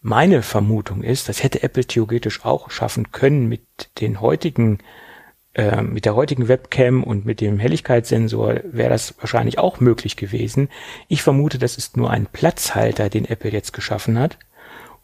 Meine 0.00 0.42
Vermutung 0.42 1.02
ist, 1.02 1.28
das 1.28 1.42
hätte 1.42 1.62
Apple 1.62 1.84
theoretisch 1.84 2.44
auch 2.44 2.70
schaffen 2.70 3.12
können 3.12 3.48
mit 3.48 3.62
den 4.00 4.20
heutigen 4.20 4.78
äh, 5.54 5.82
mit 5.82 6.04
der 6.04 6.16
heutigen 6.16 6.48
Webcam 6.48 7.04
und 7.04 7.26
mit 7.26 7.40
dem 7.40 7.58
Helligkeitssensor 7.58 8.60
wäre 8.64 8.88
das 8.88 9.14
wahrscheinlich 9.18 9.58
auch 9.58 9.80
möglich 9.80 10.16
gewesen. 10.16 10.68
Ich 11.08 11.22
vermute, 11.22 11.58
das 11.58 11.76
ist 11.76 11.96
nur 11.96 12.10
ein 12.10 12.26
Platzhalter, 12.26 13.10
den 13.10 13.26
Apple 13.26 13.50
jetzt 13.50 13.72
geschaffen 13.72 14.18
hat, 14.18 14.38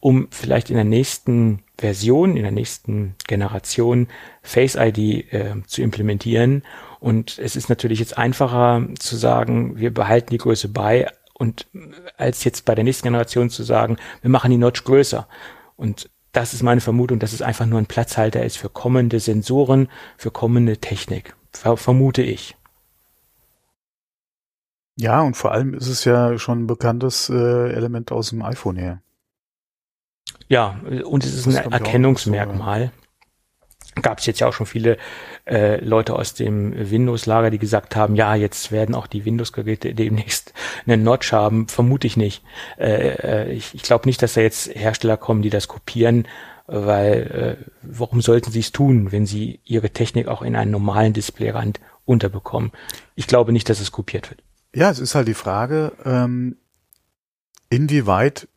um 0.00 0.28
vielleicht 0.30 0.70
in 0.70 0.76
der 0.76 0.84
nächsten 0.84 1.62
Version, 1.76 2.36
in 2.36 2.44
der 2.44 2.52
nächsten 2.52 3.14
Generation 3.26 4.08
Face 4.42 4.74
ID 4.74 5.32
äh, 5.32 5.54
zu 5.66 5.82
implementieren. 5.82 6.62
Und 6.98 7.38
es 7.38 7.54
ist 7.54 7.68
natürlich 7.68 7.98
jetzt 7.98 8.16
einfacher 8.16 8.86
zu 8.98 9.16
sagen, 9.16 9.78
wir 9.78 9.92
behalten 9.92 10.30
die 10.30 10.38
Größe 10.38 10.68
bei 10.68 11.08
und 11.34 11.66
als 12.16 12.42
jetzt 12.44 12.64
bei 12.64 12.74
der 12.74 12.84
nächsten 12.84 13.04
Generation 13.04 13.50
zu 13.50 13.62
sagen, 13.62 13.96
wir 14.22 14.30
machen 14.30 14.50
die 14.50 14.56
Notch 14.56 14.82
größer. 14.84 15.28
Und 15.76 16.10
das 16.40 16.54
ist 16.54 16.62
meine 16.62 16.80
Vermutung, 16.80 17.18
dass 17.18 17.32
es 17.32 17.42
einfach 17.42 17.66
nur 17.66 17.78
ein 17.78 17.86
Platzhalter 17.86 18.44
ist 18.44 18.58
für 18.58 18.68
kommende 18.68 19.20
Sensoren, 19.20 19.88
für 20.16 20.30
kommende 20.30 20.78
Technik. 20.78 21.34
Ver 21.52 21.76
vermute 21.76 22.22
ich. 22.22 22.56
Ja, 24.96 25.22
und 25.22 25.36
vor 25.36 25.52
allem 25.52 25.74
ist 25.74 25.86
es 25.86 26.04
ja 26.04 26.38
schon 26.38 26.62
ein 26.64 26.66
bekanntes 26.66 27.30
äh, 27.30 27.72
Element 27.72 28.10
aus 28.10 28.30
dem 28.30 28.42
iPhone 28.42 28.76
her. 28.76 29.00
Ja, 30.48 30.80
und 31.04 31.24
es 31.24 31.34
ist 31.34 31.46
ein 31.46 31.72
Erkennungsmerkmal. 31.72 32.90
Gab 34.02 34.18
es 34.18 34.26
jetzt 34.26 34.40
ja 34.40 34.48
auch 34.48 34.52
schon 34.52 34.66
viele 34.66 34.96
äh, 35.46 35.82
Leute 35.84 36.14
aus 36.14 36.34
dem 36.34 36.90
Windows-Lager, 36.90 37.50
die 37.50 37.58
gesagt 37.58 37.96
haben, 37.96 38.16
ja, 38.16 38.34
jetzt 38.34 38.72
werden 38.72 38.94
auch 38.94 39.06
die 39.06 39.24
Windows-Geräte 39.24 39.94
demnächst 39.94 40.52
einen 40.86 41.02
Notch 41.02 41.32
haben. 41.32 41.68
Vermute 41.68 42.06
ich 42.06 42.16
nicht. 42.16 42.42
Äh, 42.78 43.48
äh, 43.48 43.52
ich 43.52 43.74
ich 43.74 43.82
glaube 43.82 44.08
nicht, 44.08 44.22
dass 44.22 44.34
da 44.34 44.40
jetzt 44.40 44.74
Hersteller 44.74 45.16
kommen, 45.16 45.42
die 45.42 45.50
das 45.50 45.68
kopieren, 45.68 46.26
weil 46.66 47.58
äh, 47.60 47.64
warum 47.82 48.20
sollten 48.20 48.52
sie 48.52 48.60
es 48.60 48.72
tun, 48.72 49.10
wenn 49.10 49.26
sie 49.26 49.60
ihre 49.64 49.90
Technik 49.90 50.28
auch 50.28 50.42
in 50.42 50.54
einen 50.54 50.70
normalen 50.70 51.12
Displayrand 51.12 51.80
unterbekommen? 52.04 52.72
Ich 53.14 53.26
glaube 53.26 53.52
nicht, 53.52 53.68
dass 53.68 53.80
es 53.80 53.92
kopiert 53.92 54.30
wird. 54.30 54.42
Ja, 54.74 54.90
es 54.90 54.98
ist 54.98 55.14
halt 55.14 55.28
die 55.28 55.34
Frage, 55.34 55.92
ähm, 56.04 56.56
inwieweit 57.70 58.48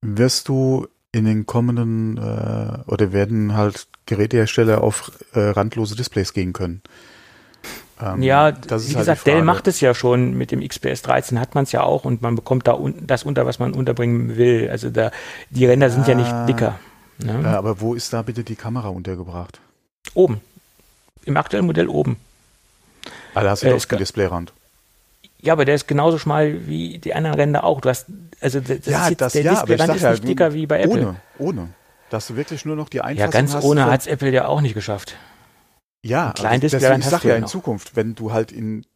wirst 0.00 0.48
du 0.48 0.86
in 1.12 1.24
den 1.24 1.46
kommenden 1.46 2.18
äh, 2.18 2.78
oder 2.86 3.12
werden 3.12 3.56
halt 3.56 3.88
Gerätehersteller 4.06 4.82
auf 4.82 5.12
äh, 5.34 5.40
randlose 5.40 5.96
Displays 5.96 6.32
gehen 6.32 6.52
können. 6.52 6.82
Ähm, 8.00 8.22
ja, 8.22 8.50
wie 8.50 8.70
halt 8.70 8.96
gesagt, 8.96 9.26
Dell 9.26 9.42
macht 9.42 9.66
es 9.68 9.80
ja 9.80 9.94
schon 9.94 10.34
mit 10.34 10.50
dem 10.50 10.66
XPS 10.66 11.02
13 11.02 11.40
hat 11.40 11.54
man 11.54 11.64
es 11.64 11.72
ja 11.72 11.82
auch 11.82 12.04
und 12.04 12.20
man 12.20 12.36
bekommt 12.36 12.66
da 12.66 12.74
un 12.74 13.06
das 13.06 13.22
unter, 13.24 13.46
was 13.46 13.58
man 13.58 13.72
unterbringen 13.72 14.36
will. 14.36 14.68
Also 14.70 14.90
da 14.90 15.10
die 15.50 15.64
Ränder 15.64 15.90
sind 15.90 16.06
ja 16.06 16.14
nicht 16.14 16.32
dicker. 16.46 16.78
Ne? 17.18 17.40
Ja, 17.42 17.58
aber 17.58 17.80
wo 17.80 17.94
ist 17.94 18.12
da 18.12 18.20
bitte 18.22 18.44
die 18.44 18.56
Kamera 18.56 18.88
untergebracht? 18.88 19.60
Oben. 20.12 20.40
Im 21.24 21.36
aktuellen 21.36 21.66
Modell 21.66 21.88
oben. 21.88 22.16
Ah, 23.34 23.42
da 23.42 23.50
hast 23.50 23.62
du 23.62 23.68
äh, 23.68 23.78
den 23.78 23.98
Displayrand. 23.98 24.52
Ja, 25.40 25.54
aber 25.54 25.64
der 25.64 25.74
ist 25.74 25.88
genauso 25.88 26.18
schmal 26.18 26.66
wie 26.66 26.98
die 26.98 27.14
anderen 27.14 27.36
Ränder 27.36 27.64
auch. 27.64 27.80
Du 27.80 27.88
hast, 27.88 28.06
also 28.40 28.60
das 28.60 28.84
ja, 28.84 29.04
ist 29.04 29.10
jetzt, 29.10 29.20
das, 29.20 29.32
der 29.32 29.42
ja, 29.42 29.52
Displayrand 29.54 29.96
ist 29.96 30.02
nicht 30.02 30.28
dicker 30.28 30.52
wie 30.52 30.66
bei 30.66 30.80
Apple. 30.82 31.02
Ohne, 31.02 31.16
ohne. 31.38 31.68
Dass 32.10 32.28
du 32.28 32.36
wirklich 32.36 32.64
nur 32.64 32.76
noch 32.76 32.88
die 32.88 33.00
Einfassung 33.00 33.32
Ja, 33.32 33.38
ganz 33.38 33.54
hast 33.54 33.64
ohne 33.64 33.86
hat 33.86 34.00
es 34.00 34.06
Apple 34.06 34.30
ja 34.30 34.46
auch 34.46 34.60
nicht 34.60 34.74
geschafft. 34.74 35.16
Ja, 36.02 36.32
klein 36.32 36.62
also 36.62 36.68
deswegen, 36.68 37.00
ich 37.00 37.06
sag 37.06 37.24
ja 37.24 37.34
in 37.34 37.42
noch. 37.42 37.50
Zukunft, 37.50 37.96
wenn 37.96 38.14
du 38.14 38.32
halt 38.32 38.52
in 38.52 38.86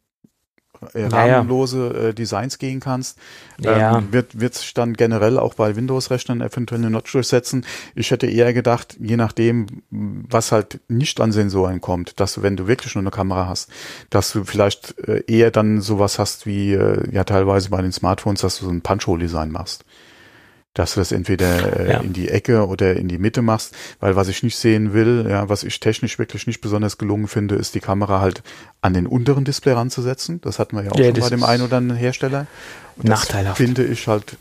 äh, 0.93 1.03
rahmenlose 1.03 2.09
äh, 2.09 2.13
Designs 2.13 2.57
gehen 2.57 2.79
kannst, 2.79 3.19
ähm, 3.63 4.11
wird 4.11 4.39
wird 4.39 4.55
sich 4.55 4.73
dann 4.73 4.93
generell 4.93 5.37
auch 5.37 5.53
bei 5.53 5.75
Windows-Rechnern 5.75 6.41
eventuell 6.41 6.81
eine 6.81 6.89
Notch 6.89 7.11
durchsetzen. 7.11 7.65
Ich 7.95 8.11
hätte 8.11 8.27
eher 8.27 8.53
gedacht, 8.53 8.97
je 8.99 9.17
nachdem, 9.17 9.83
was 9.89 10.51
halt 10.51 10.79
nicht 10.87 11.19
an 11.19 11.31
Sensoren 11.31 11.81
kommt, 11.81 12.19
dass 12.19 12.33
du, 12.33 12.41
wenn 12.43 12.57
du 12.57 12.67
wirklich 12.67 12.95
nur 12.95 13.03
eine 13.03 13.11
Kamera 13.11 13.47
hast, 13.47 13.69
dass 14.09 14.31
du 14.31 14.43
vielleicht 14.43 14.97
äh, 15.07 15.23
eher 15.27 15.51
dann 15.51 15.81
sowas 15.81 16.17
hast 16.17 16.45
wie 16.45 16.73
äh, 16.73 17.03
ja 17.11 17.25
teilweise 17.25 17.69
bei 17.69 17.81
den 17.81 17.91
Smartphones, 17.91 18.41
dass 18.41 18.57
du 18.59 18.65
so 18.65 18.71
ein 18.71 18.81
Punch-Hole-Design 18.81 19.51
machst 19.51 19.85
dass 20.73 20.93
du 20.93 21.01
das 21.01 21.11
entweder 21.11 21.79
äh, 21.79 21.91
ja. 21.91 21.99
in 21.99 22.13
die 22.13 22.29
Ecke 22.29 22.65
oder 22.67 22.95
in 22.95 23.07
die 23.07 23.17
Mitte 23.17 23.41
machst, 23.41 23.75
weil 23.99 24.15
was 24.15 24.29
ich 24.29 24.41
nicht 24.41 24.55
sehen 24.55 24.93
will, 24.93 25.25
ja, 25.29 25.49
was 25.49 25.63
ich 25.63 25.79
technisch 25.79 26.17
wirklich 26.17 26.47
nicht 26.47 26.61
besonders 26.61 26.97
gelungen 26.97 27.27
finde, 27.27 27.55
ist 27.55 27.75
die 27.75 27.81
Kamera 27.81 28.21
halt 28.21 28.41
an 28.81 28.93
den 28.93 29.05
unteren 29.05 29.43
Display 29.43 29.73
ranzusetzen. 29.73 30.39
Das 30.41 30.59
hatten 30.59 30.77
wir 30.77 30.83
ja 30.83 30.91
auch 30.91 30.99
ja, 30.99 31.05
schon 31.05 31.19
bei 31.19 31.29
dem 31.29 31.43
einen 31.43 31.63
oder 31.63 31.77
anderen 31.77 31.99
Hersteller. 31.99 32.47
Und 32.97 33.09
nachteilhaft. 33.09 33.59
Das 33.59 33.65
finde 33.65 33.83
ich 33.85 34.07
halt 34.07 34.37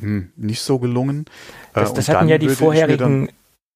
hm, 0.00 0.30
nicht 0.36 0.60
so 0.60 0.78
gelungen. 0.78 1.24
Das, 1.72 1.92
äh, 1.92 1.94
das 1.94 2.08
hatten 2.08 2.28
ja 2.28 2.38
die 2.38 2.48
vorherigen 2.50 3.30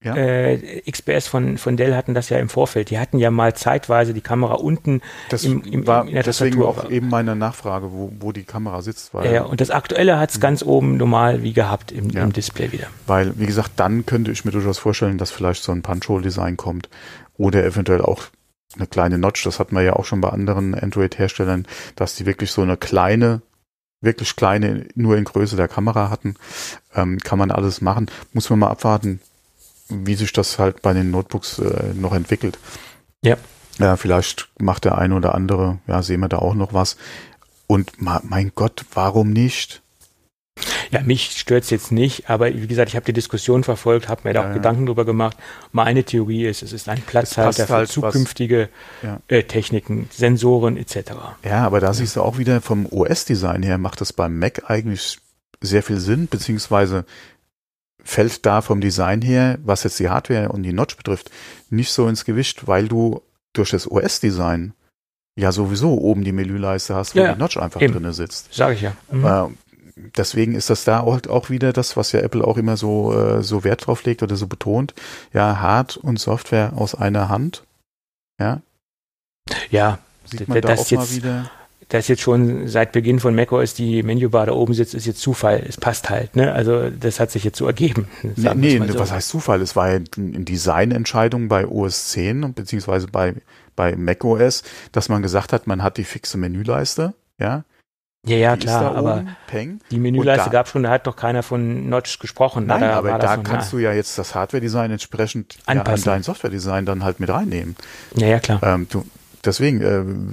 ja? 0.05 0.15
Äh, 0.17 0.83
XPS 0.91 1.27
von, 1.27 1.59
von 1.59 1.77
Dell 1.77 1.97
hatten 1.97 2.15
das 2.15 2.29
ja 2.29 2.39
im 2.39 2.49
Vorfeld. 2.49 2.91
Die 2.91 2.99
hatten 2.99 3.19
ja 3.19 3.31
mal 3.31 3.55
zeitweise 3.55 4.15
die 4.15 4.21
Kamera 4.21 4.55
unten 4.55 5.01
das 5.31 5.45
im, 5.45 5.63
im, 5.63 5.87
war 5.87 6.07
in 6.07 6.15
der 6.15 6.23
deswegen 6.23 6.61
Tastatur. 6.61 6.85
auch 6.85 6.91
eben 6.91 7.09
meine 7.09 7.35
Nachfrage, 7.35 7.91
wo, 7.93 8.13
wo 8.21 8.33
die 8.33 8.45
Kamera 8.45 8.83
sitzt. 8.83 9.15
Weil, 9.15 9.33
ja, 9.33 9.43
und 9.43 9.61
das 9.61 9.71
Aktuelle 9.71 10.19
hat 10.19 10.31
es 10.31 10.41
ganz 10.41 10.63
oben 10.63 10.97
normal 10.97 11.43
wie 11.43 11.53
gehabt 11.53 11.91
im, 11.91 12.11
ja. 12.11 12.23
im, 12.23 12.33
Display 12.33 12.71
wieder. 12.73 12.87
Weil, 13.07 13.39
wie 13.39 13.47
gesagt, 13.47 13.73
dann 13.77 14.07
könnte 14.07 14.31
ich 14.31 14.45
mir 14.45 14.51
durchaus 14.51 14.79
vorstellen, 14.79 15.19
dass 15.19 15.31
vielleicht 15.31 15.63
so 15.63 15.73
ein 15.73 15.83
Punch-Hole-Design 15.83 16.57
kommt 16.57 16.89
oder 17.37 17.65
eventuell 17.65 18.03
auch 18.03 18.25
eine 18.77 18.87
kleine 18.87 19.19
Notch. 19.19 19.43
Das 19.45 19.59
hatten 19.59 19.75
wir 19.75 19.83
ja 19.83 19.95
auch 19.95 20.05
schon 20.05 20.21
bei 20.21 20.29
anderen 20.29 20.75
Android-Herstellern, 20.75 21.67
dass 21.97 22.15
die 22.15 22.27
wirklich 22.27 22.51
so 22.51 22.63
eine 22.63 22.77
kleine 22.77 23.41
wirklich 24.05 24.37
kleine, 24.37 24.87
nur 24.95 25.17
in 25.17 25.25
Größe 25.25 25.57
der 25.57 25.69
Kamera 25.69 26.11
hatten, 26.11 26.35
ähm, 26.95 27.19
kann 27.19 27.39
man 27.39 27.51
alles 27.51 27.81
machen. 27.81 28.11
Muss 28.33 28.51
man 28.51 28.59
mal 28.61 28.69
abwarten, 28.69 29.21
wie 29.89 30.15
sich 30.15 30.33
das 30.33 30.59
halt 30.59 30.83
bei 30.83 30.93
den 30.93 31.11
Notebooks 31.11 31.59
äh, 31.59 31.95
noch 31.95 32.15
entwickelt. 32.15 32.59
Ja. 33.23 33.37
Ja, 33.79 33.97
vielleicht 33.97 34.49
macht 34.61 34.85
der 34.85 34.99
eine 34.99 35.17
oder 35.17 35.35
andere, 35.35 35.79
ja, 35.89 36.03
sehen 36.03 36.21
wir 36.21 36.29
da 36.29 36.39
auch 36.39 36.55
noch 36.55 36.73
was. 36.73 36.97
Und 37.67 37.93
mein 37.99 38.53
Gott, 38.55 38.85
warum 38.95 39.31
nicht? 39.31 39.83
Ja, 40.91 41.01
mich 41.01 41.33
stört 41.33 41.65
es 41.65 41.71
jetzt 41.71 41.91
nicht, 41.91 42.31
aber 42.31 42.55
wie 42.55 42.67
gesagt, 42.69 42.89
ich 42.89 42.95
habe 42.95 43.07
die 43.07 43.13
Diskussion 43.13 43.65
verfolgt, 43.65 44.09
habe 44.09 44.21
mir 44.25 44.35
da 44.35 44.43
auch 44.43 44.47
ja. 44.47 44.53
Gedanken 44.53 44.87
drüber 44.87 45.05
gemacht. 45.05 45.37
Meine 45.73 46.05
Theorie 46.05 46.47
ist, 46.47 46.63
es 46.63 46.73
ist 46.73 46.89
ein 46.89 47.03
Platzhalter 47.03 47.67
für 47.67 47.73
halt 47.73 47.89
zukünftige 47.91 48.69
ja. 49.03 49.21
äh, 49.27 49.43
Techniken, 49.43 50.09
Sensoren 50.13 50.77
etc. 50.77 51.13
Ja, 51.45 51.67
aber 51.67 51.81
da 51.81 51.93
siehst 51.93 52.15
du 52.15 52.23
auch 52.23 52.39
wieder 52.39 52.61
vom 52.61 52.87
OS-Design 52.87 53.65
her 53.65 53.79
macht 53.79 54.01
das 54.01 54.13
beim 54.13 54.39
Mac 54.39 54.71
eigentlich 54.71 55.19
sehr 55.61 55.83
viel 55.83 55.99
Sinn, 55.99 56.29
beziehungsweise 56.29 57.05
fällt 58.05 58.47
da 58.47 58.61
vom 58.61 58.81
Design 58.81 59.23
her, 59.23 59.59
was 59.65 59.83
jetzt 59.83 59.99
die 59.99 60.09
Hardware 60.09 60.51
und 60.51 60.63
die 60.63 60.73
Notch 60.73 60.97
betrifft, 60.97 61.31
nicht 61.71 61.91
so 61.91 62.07
ins 62.07 62.25
Gewicht, 62.25 62.69
weil 62.69 62.87
du 62.87 63.23
durch 63.53 63.71
das 63.71 63.91
OS-Design 63.91 64.75
ja 65.37 65.51
sowieso 65.51 65.99
oben 65.99 66.23
die 66.23 66.33
Menüleiste 66.33 66.95
hast, 66.95 67.17
wo 67.17 67.21
ja, 67.21 67.33
die 67.33 67.39
Notch 67.39 67.57
einfach 67.57 67.81
eben. 67.81 67.95
drinne 67.95 68.13
sitzt. 68.13 68.53
Sag 68.53 68.75
ich 68.75 68.83
ja. 68.83 68.93
Mhm. 69.11 69.25
Äh, 69.25 69.47
deswegen 70.17 70.55
ist 70.55 70.71
das 70.71 70.85
da 70.85 71.01
auch, 71.01 71.27
auch 71.29 71.51
wieder 71.51 71.73
das, 71.73 71.97
was 71.97 72.13
ja 72.13 72.21
Apple 72.21 72.45
auch 72.45 72.57
immer 72.57 72.77
so, 72.77 73.13
äh, 73.19 73.43
so 73.43 73.65
Wert 73.65 73.87
drauf 73.87 74.05
legt 74.05 74.23
oder 74.23 74.37
so 74.37 74.47
betont. 74.47 74.95
Ja, 75.33 75.61
Hard 75.61 75.97
und 75.97 76.21
Software 76.21 76.73
aus 76.77 76.95
einer 76.95 77.29
Hand. 77.29 77.65
Ja. 78.39 78.61
Ja, 79.71 79.99
sieht 80.25 80.49
man 80.49 80.61
da 80.61 80.75
auch 80.75 80.91
mal 80.91 81.11
wieder 81.11 81.51
dass 81.89 82.09
jetzt 82.09 82.23
schon 82.23 82.69
seit 82.69 82.93
Beginn 82.93 83.21
von 83.21 83.35
macOS 83.35 83.75
die 83.75 84.03
Menübar 84.03 84.47
da 84.47 84.53
oben 84.53 84.75
sitzt, 84.75 84.95
ist 84.95 85.07
jetzt 85.07 85.21
Zufall. 85.21 85.65
Es 85.69 85.77
passt 85.77 86.11
halt, 86.11 86.37
ne? 86.37 86.53
Also 86.53 86.91
das 86.91 87.21
hat 87.21 87.31
sich 87.31 87.45
jetzt 87.45 87.59
so 87.59 87.67
ergeben. 87.67 88.09
Nee, 88.37 88.79
nee 88.79 88.87
so. 88.89 88.99
was 88.99 89.13
heißt 89.13 89.29
Zufall? 89.29 89.61
Es 89.61 89.77
war 89.77 89.91
ja 89.91 90.01
eine 90.17 90.45
Designentscheidung 90.45 91.49
bei 91.49 91.67
OS 91.67 92.11
10 92.11 92.45
und 92.45 92.55
beziehungsweise 92.55 93.09
bei, 93.09 93.35
bei 93.77 93.97
macOS, 93.97 94.63
dass 94.93 95.09
man 95.09 95.23
gesagt 95.23 95.53
hat, 95.53 95.67
man 95.67 95.83
hat 95.83 95.97
die 95.97 96.05
fixe 96.05 96.39
Menüleiste, 96.39 97.15
ja. 97.39 97.65
Ja, 98.27 98.37
ja, 98.37 98.57
die 98.57 98.67
klar, 98.67 98.97
aber 98.97 99.17
oben, 99.17 99.37
Peng. 99.47 99.81
die 99.91 99.99
Menüleiste 99.99 100.49
gab 100.49 100.67
schon, 100.69 100.83
da 100.83 100.91
hat 100.91 101.07
doch 101.07 101.15
keiner 101.15 101.43
von 101.43 101.91
Notch 101.91 102.19
gesprochen. 102.19 102.65
Nein, 102.67 102.81
da 102.81 102.97
aber 102.97 103.19
da 103.19 103.37
kannst 103.37 103.73
du 103.75 103.79
ja 103.79 103.93
jetzt 103.93 104.17
das 104.17 104.35
Hardware-Design 104.35 104.91
entsprechend 104.91 105.59
Anpassen. 105.67 106.07
Ja, 106.07 106.13
an 106.13 106.17
dein 106.17 106.23
Software-Design 106.23 106.87
dann 106.87 107.05
halt 107.05 107.21
mit 107.21 107.29
reinnehmen. 107.29 107.77
Ja, 108.15 108.29
ja, 108.29 108.39
klar. 108.41 108.63
Ähm, 108.63 108.87
du, 108.89 109.05
deswegen, 109.45 109.83
äh, 109.83 110.33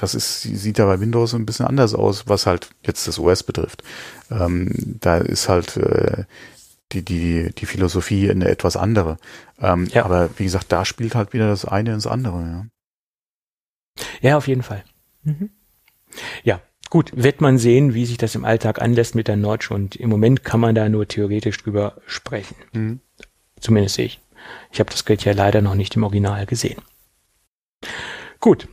das 0.00 0.14
ist, 0.14 0.42
sieht 0.42 0.78
ja 0.78 0.86
bei 0.86 1.00
Windows 1.00 1.34
ein 1.34 1.44
bisschen 1.44 1.66
anders 1.66 1.94
aus, 1.94 2.28
was 2.28 2.46
halt 2.46 2.70
jetzt 2.86 3.08
das 3.08 3.18
OS 3.18 3.42
betrifft. 3.42 3.82
Ähm, 4.30 4.70
da 5.00 5.18
ist 5.18 5.48
halt 5.48 5.76
äh, 5.76 6.24
die, 6.92 7.04
die, 7.04 7.50
die 7.52 7.66
Philosophie 7.66 8.30
eine 8.30 8.48
etwas 8.48 8.76
andere. 8.76 9.18
Ähm, 9.60 9.86
ja. 9.92 10.04
Aber 10.04 10.30
wie 10.38 10.44
gesagt, 10.44 10.70
da 10.70 10.84
spielt 10.84 11.14
halt 11.14 11.32
wieder 11.32 11.48
das 11.48 11.64
eine 11.64 11.92
ins 11.92 12.06
andere. 12.06 12.40
Ja, 12.40 12.66
ja 14.20 14.36
auf 14.36 14.46
jeden 14.46 14.62
Fall. 14.62 14.84
Mhm. 15.24 15.50
Ja, 16.44 16.60
gut, 16.90 17.10
wird 17.14 17.40
man 17.40 17.58
sehen, 17.58 17.92
wie 17.92 18.06
sich 18.06 18.18
das 18.18 18.36
im 18.36 18.44
Alltag 18.44 18.80
anlässt 18.80 19.16
mit 19.16 19.26
der 19.26 19.36
Notch 19.36 19.70
und 19.70 19.96
im 19.96 20.10
Moment 20.10 20.44
kann 20.44 20.60
man 20.60 20.76
da 20.76 20.88
nur 20.88 21.08
theoretisch 21.08 21.58
drüber 21.58 22.00
sprechen. 22.06 22.54
Mhm. 22.72 23.00
Zumindest 23.60 23.98
ich. 23.98 24.20
Ich 24.70 24.78
habe 24.78 24.90
das 24.90 25.04
Geld 25.04 25.24
ja 25.24 25.32
leider 25.32 25.60
noch 25.60 25.74
nicht 25.74 25.96
im 25.96 26.04
Original 26.04 26.46
gesehen. 26.46 26.80
Gut, 28.38 28.68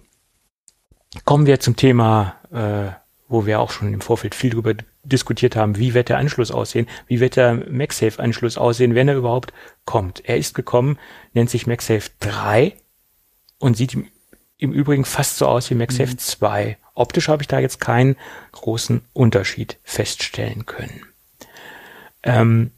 Kommen 1.24 1.46
wir 1.46 1.60
zum 1.60 1.76
Thema, 1.76 2.36
äh, 2.52 2.92
wo 3.28 3.46
wir 3.46 3.60
auch 3.60 3.72
schon 3.72 3.94
im 3.94 4.02
Vorfeld 4.02 4.36
viel 4.36 4.52
darüber 4.52 4.74
diskutiert 5.04 5.56
haben, 5.56 5.78
wie 5.78 5.94
wird 5.94 6.10
der 6.10 6.18
Anschluss 6.18 6.52
aussehen, 6.52 6.88
wie 7.08 7.20
wird 7.20 7.36
der 7.36 7.54
MagSafe-Anschluss 7.70 8.58
aussehen, 8.58 8.96
wenn 8.96 9.08
er 9.08 9.16
überhaupt 9.16 9.54
kommt. 9.86 10.24
Er 10.26 10.38
ist 10.38 10.54
gekommen, 10.54 10.98
nennt 11.34 11.50
sich 11.50 11.68
MagSafe 11.68 12.10
3 12.20 12.76
und 13.60 13.78
sieht 13.78 13.94
im, 13.94 14.08
im 14.58 14.74
Übrigen 14.74 15.06
fast 15.06 15.38
so 15.38 15.48
aus 15.48 15.70
wie 15.70 15.76
MagSafe 15.76 16.12
mhm. 16.12 16.18
2. 16.18 16.78
Optisch 16.94 17.28
habe 17.28 17.44
ich 17.44 17.48
da 17.48 17.60
jetzt 17.60 17.80
keinen 17.80 18.16
großen 18.52 19.02
Unterschied 19.14 19.78
feststellen 19.84 20.66
können. 20.66 21.06
Ähm, 22.24 22.72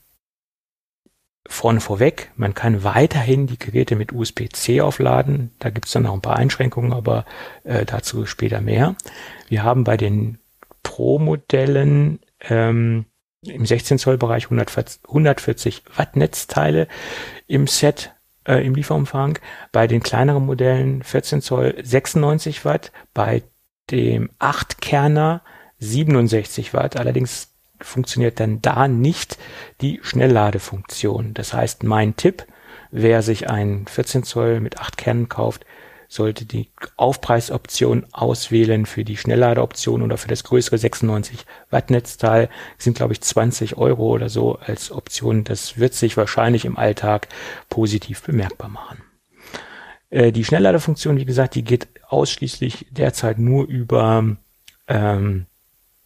Vorne 1.49 1.79
vorweg, 1.79 2.31
man 2.35 2.53
kann 2.53 2.83
weiterhin 2.83 3.47
die 3.47 3.57
Geräte 3.57 3.95
mit 3.95 4.11
USB-C 4.11 4.81
aufladen. 4.81 5.51
Da 5.59 5.69
gibt 5.69 5.87
es 5.87 5.93
dann 5.93 6.03
noch 6.03 6.13
ein 6.13 6.21
paar 6.21 6.35
Einschränkungen, 6.35 6.91
aber 6.91 7.25
äh, 7.63 7.85
dazu 7.85 8.25
später 8.25 8.59
mehr. 8.59 8.95
Wir 9.47 9.63
haben 9.63 9.83
bei 9.83 9.95
den 9.95 10.39
Pro-Modellen 10.83 12.19
ähm, 12.41 13.05
im 13.45 13.65
16 13.65 13.97
Zoll 13.97 14.17
Bereich 14.17 14.45
140, 14.45 15.01
140 15.07 15.83
Watt 15.95 16.15
Netzteile 16.15 16.87
im 17.47 17.67
Set 17.67 18.13
äh, 18.45 18.65
im 18.65 18.75
Lieferumfang. 18.75 19.39
Bei 19.71 19.87
den 19.87 20.01
kleineren 20.01 20.45
Modellen 20.45 21.03
14 21.03 21.41
Zoll 21.41 21.75
96 21.81 22.65
Watt. 22.65 22.91
Bei 23.13 23.43
dem 23.91 24.29
8 24.39 24.81
Kerner 24.81 25.43
67 25.79 26.73
Watt. 26.73 26.97
Allerdings 26.97 27.53
funktioniert 27.81 28.39
dann 28.39 28.61
da 28.61 28.87
nicht 28.87 29.37
die 29.81 29.99
Schnellladefunktion. 30.03 31.33
Das 31.33 31.53
heißt, 31.53 31.83
mein 31.83 32.15
Tipp, 32.15 32.45
wer 32.91 33.21
sich 33.21 33.49
ein 33.49 33.85
14 33.87 34.23
Zoll 34.23 34.59
mit 34.59 34.79
8 34.79 34.97
Kernen 34.97 35.29
kauft, 35.29 35.65
sollte 36.09 36.45
die 36.45 36.69
Aufpreisoption 36.95 38.05
auswählen 38.11 38.85
für 38.85 39.03
die 39.03 39.17
Schnellladeoption 39.17 40.01
oder 40.01 40.17
für 40.17 40.29
das 40.29 40.43
größere 40.43 40.77
96 40.77 41.45
Watt 41.69 41.89
Netzteil. 41.89 42.49
Sind, 42.77 42.95
glaube 42.95 43.13
ich, 43.13 43.21
20 43.21 43.77
Euro 43.77 44.07
oder 44.07 44.29
so 44.29 44.55
als 44.55 44.91
Option. 44.91 45.43
Das 45.43 45.77
wird 45.77 45.93
sich 45.93 46.15
wahrscheinlich 46.15 46.65
im 46.65 46.77
Alltag 46.77 47.27
positiv 47.69 48.21
bemerkbar 48.23 48.69
machen. 48.69 49.03
Äh, 50.09 50.31
die 50.31 50.45
Schnellladefunktion, 50.45 51.17
wie 51.17 51.25
gesagt, 51.25 51.55
die 51.55 51.63
geht 51.63 51.87
ausschließlich 52.07 52.87
derzeit 52.91 53.37
nur 53.37 53.67
über 53.67 54.37
ähm, 54.87 55.45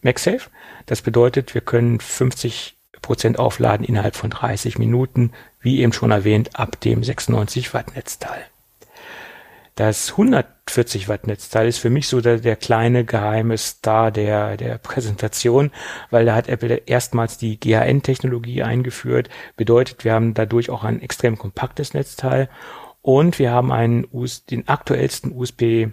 MagSafe. 0.02 0.50
Das 0.86 1.02
bedeutet, 1.02 1.54
wir 1.54 1.62
können 1.62 2.00
50 2.00 2.78
Prozent 3.02 3.40
aufladen 3.40 3.86
innerhalb 3.86 4.16
von 4.16 4.30
30 4.30 4.78
Minuten, 4.78 5.32
wie 5.60 5.80
eben 5.82 5.94
schon 5.94 6.12
erwähnt, 6.12 6.60
ab 6.60 6.80
dem 6.82 7.04
96 7.04 7.74
Watt 7.74 7.96
Netzteil. 7.96 8.46
Das 9.76 10.12
140 10.12 11.08
Watt 11.08 11.28
Netzteil 11.28 11.68
ist 11.68 11.80
für 11.80 11.90
mich 11.90 12.08
so 12.08 12.22
der, 12.22 12.38
der 12.38 12.56
kleine 12.56 13.06
geheime 13.06 13.58
Star 13.58 14.12
der, 14.12 14.58
der 14.58 14.78
Präsentation, 14.78 15.72
weil 16.10 16.26
da 16.26 16.36
hat 16.36 16.50
Apple 16.50 16.84
erstmals 16.86 17.38
die 17.38 17.60
GHN-Technologie 17.60 18.64
eingeführt. 18.64 19.30
Bedeutet, 19.56 20.04
wir 20.04 20.14
haben 20.14 20.34
dadurch 20.34 20.70
auch 20.70 20.84
ein 20.84 21.02
extrem 21.02 21.38
kompaktes 21.38 21.94
Netzteil 21.94 22.50
und 23.02 23.40
wir 23.40 23.52
haben 23.52 23.72
einen 23.72 24.06
den 24.50 24.68
aktuellsten 24.68 25.32
USB 25.32 25.88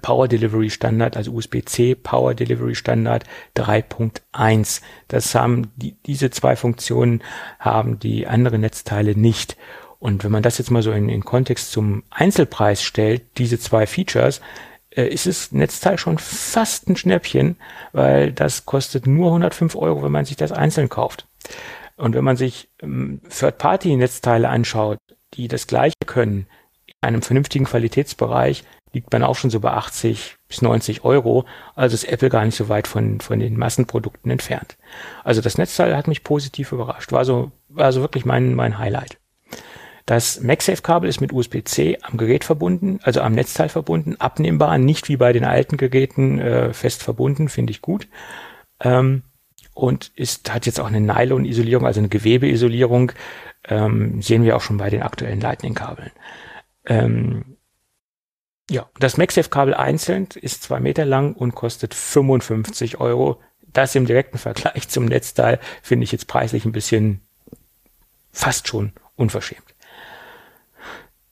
Power 0.00 0.28
Delivery 0.28 0.70
Standard, 0.70 1.16
also 1.16 1.32
USB-C 1.32 1.94
Power 1.94 2.34
Delivery 2.34 2.74
Standard 2.74 3.24
3.1. 3.56 4.80
Das 5.08 5.34
haben 5.34 5.70
die, 5.76 5.96
diese 6.06 6.30
zwei 6.30 6.56
Funktionen 6.56 7.22
haben 7.58 7.98
die 7.98 8.26
anderen 8.26 8.62
Netzteile 8.62 9.16
nicht. 9.16 9.56
Und 9.98 10.24
wenn 10.24 10.32
man 10.32 10.42
das 10.42 10.58
jetzt 10.58 10.70
mal 10.70 10.82
so 10.82 10.92
in, 10.92 11.08
in 11.08 11.24
Kontext 11.24 11.72
zum 11.72 12.02
Einzelpreis 12.10 12.82
stellt, 12.82 13.22
diese 13.38 13.58
zwei 13.58 13.86
Features, 13.86 14.40
äh, 14.90 15.06
ist 15.06 15.26
das 15.26 15.52
Netzteil 15.52 15.98
schon 15.98 16.18
fast 16.18 16.88
ein 16.88 16.96
Schnäppchen, 16.96 17.56
weil 17.92 18.32
das 18.32 18.66
kostet 18.66 19.06
nur 19.06 19.28
105 19.28 19.76
Euro, 19.76 20.02
wenn 20.02 20.12
man 20.12 20.24
sich 20.24 20.36
das 20.36 20.52
einzeln 20.52 20.88
kauft. 20.88 21.26
Und 21.96 22.14
wenn 22.14 22.24
man 22.24 22.36
sich 22.36 22.68
ähm, 22.82 23.20
Third-Party-Netzteile 23.28 24.48
anschaut, 24.48 24.98
die 25.34 25.48
das 25.48 25.66
gleiche 25.66 25.94
können, 26.06 26.46
in 26.86 26.94
einem 27.00 27.22
vernünftigen 27.22 27.64
Qualitätsbereich, 27.66 28.64
liegt 28.94 29.12
man 29.12 29.22
auch 29.22 29.36
schon 29.36 29.50
so 29.50 29.60
bei 29.60 29.72
80 29.72 30.36
bis 30.48 30.62
90 30.62 31.04
Euro. 31.04 31.44
Also 31.74 31.94
ist 31.94 32.04
Apple 32.04 32.30
gar 32.30 32.44
nicht 32.44 32.56
so 32.56 32.68
weit 32.68 32.86
von, 32.86 33.20
von 33.20 33.40
den 33.40 33.58
Massenprodukten 33.58 34.30
entfernt. 34.30 34.76
Also 35.24 35.40
das 35.40 35.58
Netzteil 35.58 35.96
hat 35.96 36.08
mich 36.08 36.24
positiv 36.24 36.72
überrascht. 36.72 37.12
War 37.12 37.24
so, 37.24 37.52
war 37.68 37.92
so 37.92 38.00
wirklich 38.00 38.24
mein, 38.24 38.54
mein 38.54 38.78
Highlight. 38.78 39.18
Das 40.06 40.40
MagSafe-Kabel 40.40 41.08
ist 41.08 41.20
mit 41.20 41.32
USB-C 41.32 41.98
am 42.02 42.18
Gerät 42.18 42.44
verbunden, 42.44 43.00
also 43.02 43.22
am 43.22 43.32
Netzteil 43.32 43.70
verbunden, 43.70 44.16
abnehmbar, 44.18 44.76
nicht 44.76 45.08
wie 45.08 45.16
bei 45.16 45.32
den 45.32 45.44
alten 45.44 45.78
Geräten 45.78 46.38
äh, 46.38 46.74
fest 46.74 47.02
verbunden, 47.02 47.48
finde 47.48 47.70
ich 47.70 47.80
gut. 47.80 48.06
Ähm, 48.80 49.22
und 49.72 50.12
ist, 50.14 50.52
hat 50.52 50.66
jetzt 50.66 50.78
auch 50.78 50.86
eine 50.86 51.00
Nylon-Isolierung, 51.00 51.86
also 51.86 52.00
eine 52.00 52.10
Gewebeisolierung, 52.10 53.12
ähm, 53.66 54.20
sehen 54.20 54.44
wir 54.44 54.56
auch 54.56 54.60
schon 54.60 54.76
bei 54.76 54.90
den 54.90 55.02
aktuellen 55.02 55.40
Lightning-Kabeln. 55.40 56.12
Ähm, 56.86 57.53
ja, 58.70 58.88
das 58.98 59.16
MagSafe-Kabel 59.16 59.74
einzeln 59.74 60.28
ist 60.40 60.62
zwei 60.62 60.80
Meter 60.80 61.04
lang 61.04 61.34
und 61.34 61.54
kostet 61.54 61.94
55 61.94 62.98
Euro. 63.00 63.40
Das 63.60 63.94
im 63.94 64.06
direkten 64.06 64.38
Vergleich 64.38 64.88
zum 64.88 65.04
Netzteil 65.06 65.60
finde 65.82 66.04
ich 66.04 66.12
jetzt 66.12 66.26
preislich 66.26 66.64
ein 66.64 66.72
bisschen 66.72 67.20
fast 68.32 68.68
schon 68.68 68.92
unverschämt. 69.16 69.74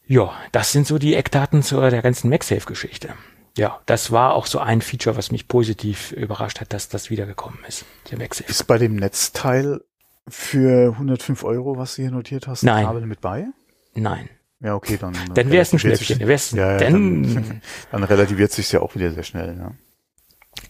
Ja, 0.06 0.32
das 0.52 0.72
sind 0.72 0.86
so 0.86 0.98
die 0.98 1.14
Eckdaten 1.14 1.62
zur 1.62 1.88
der 1.88 2.02
ganzen 2.02 2.28
MagSafe-Geschichte. 2.28 3.14
Ja, 3.56 3.80
das 3.86 4.10
war 4.10 4.34
auch 4.34 4.46
so 4.46 4.58
ein 4.58 4.80
Feature, 4.80 5.16
was 5.16 5.30
mich 5.30 5.48
positiv 5.48 6.12
überrascht 6.12 6.60
hat, 6.60 6.72
dass 6.72 6.88
das 6.88 7.10
wiedergekommen 7.10 7.58
ist, 7.66 7.84
der 8.10 8.18
MagSafe. 8.18 8.50
Ist 8.50 8.66
bei 8.66 8.78
dem 8.78 8.96
Netzteil 8.96 9.82
für 10.28 10.92
105 10.92 11.44
Euro, 11.44 11.76
was 11.76 11.96
du 11.96 12.02
hier 12.02 12.10
notiert 12.10 12.46
hast, 12.46 12.62
Nein. 12.62 12.84
Kabel 12.84 13.06
mit 13.06 13.20
bei? 13.20 13.46
Nein. 13.94 14.28
Ja, 14.62 14.76
okay, 14.76 14.96
dann. 15.00 15.16
Dann 15.34 15.50
wäre 15.50 15.62
es 15.62 15.72
ein 15.72 15.78
Schnäppchen. 15.78 16.18
Sich, 16.18 16.26
wär's, 16.26 16.52
ja, 16.52 16.72
ja, 16.72 16.78
dann, 16.78 17.60
dann 17.90 18.04
relativiert 18.04 18.52
sich 18.52 18.70
ja 18.70 18.80
auch 18.80 18.94
wieder 18.94 19.12
sehr 19.12 19.24
schnell. 19.24 19.56
Ja. 19.58 19.72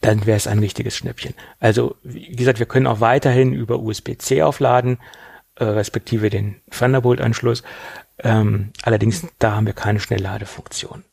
Dann 0.01 0.25
wäre 0.25 0.37
es 0.37 0.47
ein 0.47 0.59
richtiges 0.59 0.97
Schnäppchen. 0.97 1.35
Also 1.61 1.97
wie 2.03 2.35
gesagt, 2.35 2.59
wir 2.59 2.67
können 2.67 2.87
auch 2.87 3.01
weiterhin 3.01 3.53
über 3.53 3.81
USB-C 3.81 4.43
aufladen, 4.43 4.99
äh, 5.57 5.65
respektive 5.65 6.31
den 6.31 6.57
Thunderbolt-Anschluss. 6.71 7.63
Ähm, 8.19 8.73
allerdings 8.83 9.27
da 9.39 9.57
haben 9.57 9.67
wir 9.67 9.75
keine 9.75 10.01
Schnellladefunktion. 10.01 11.05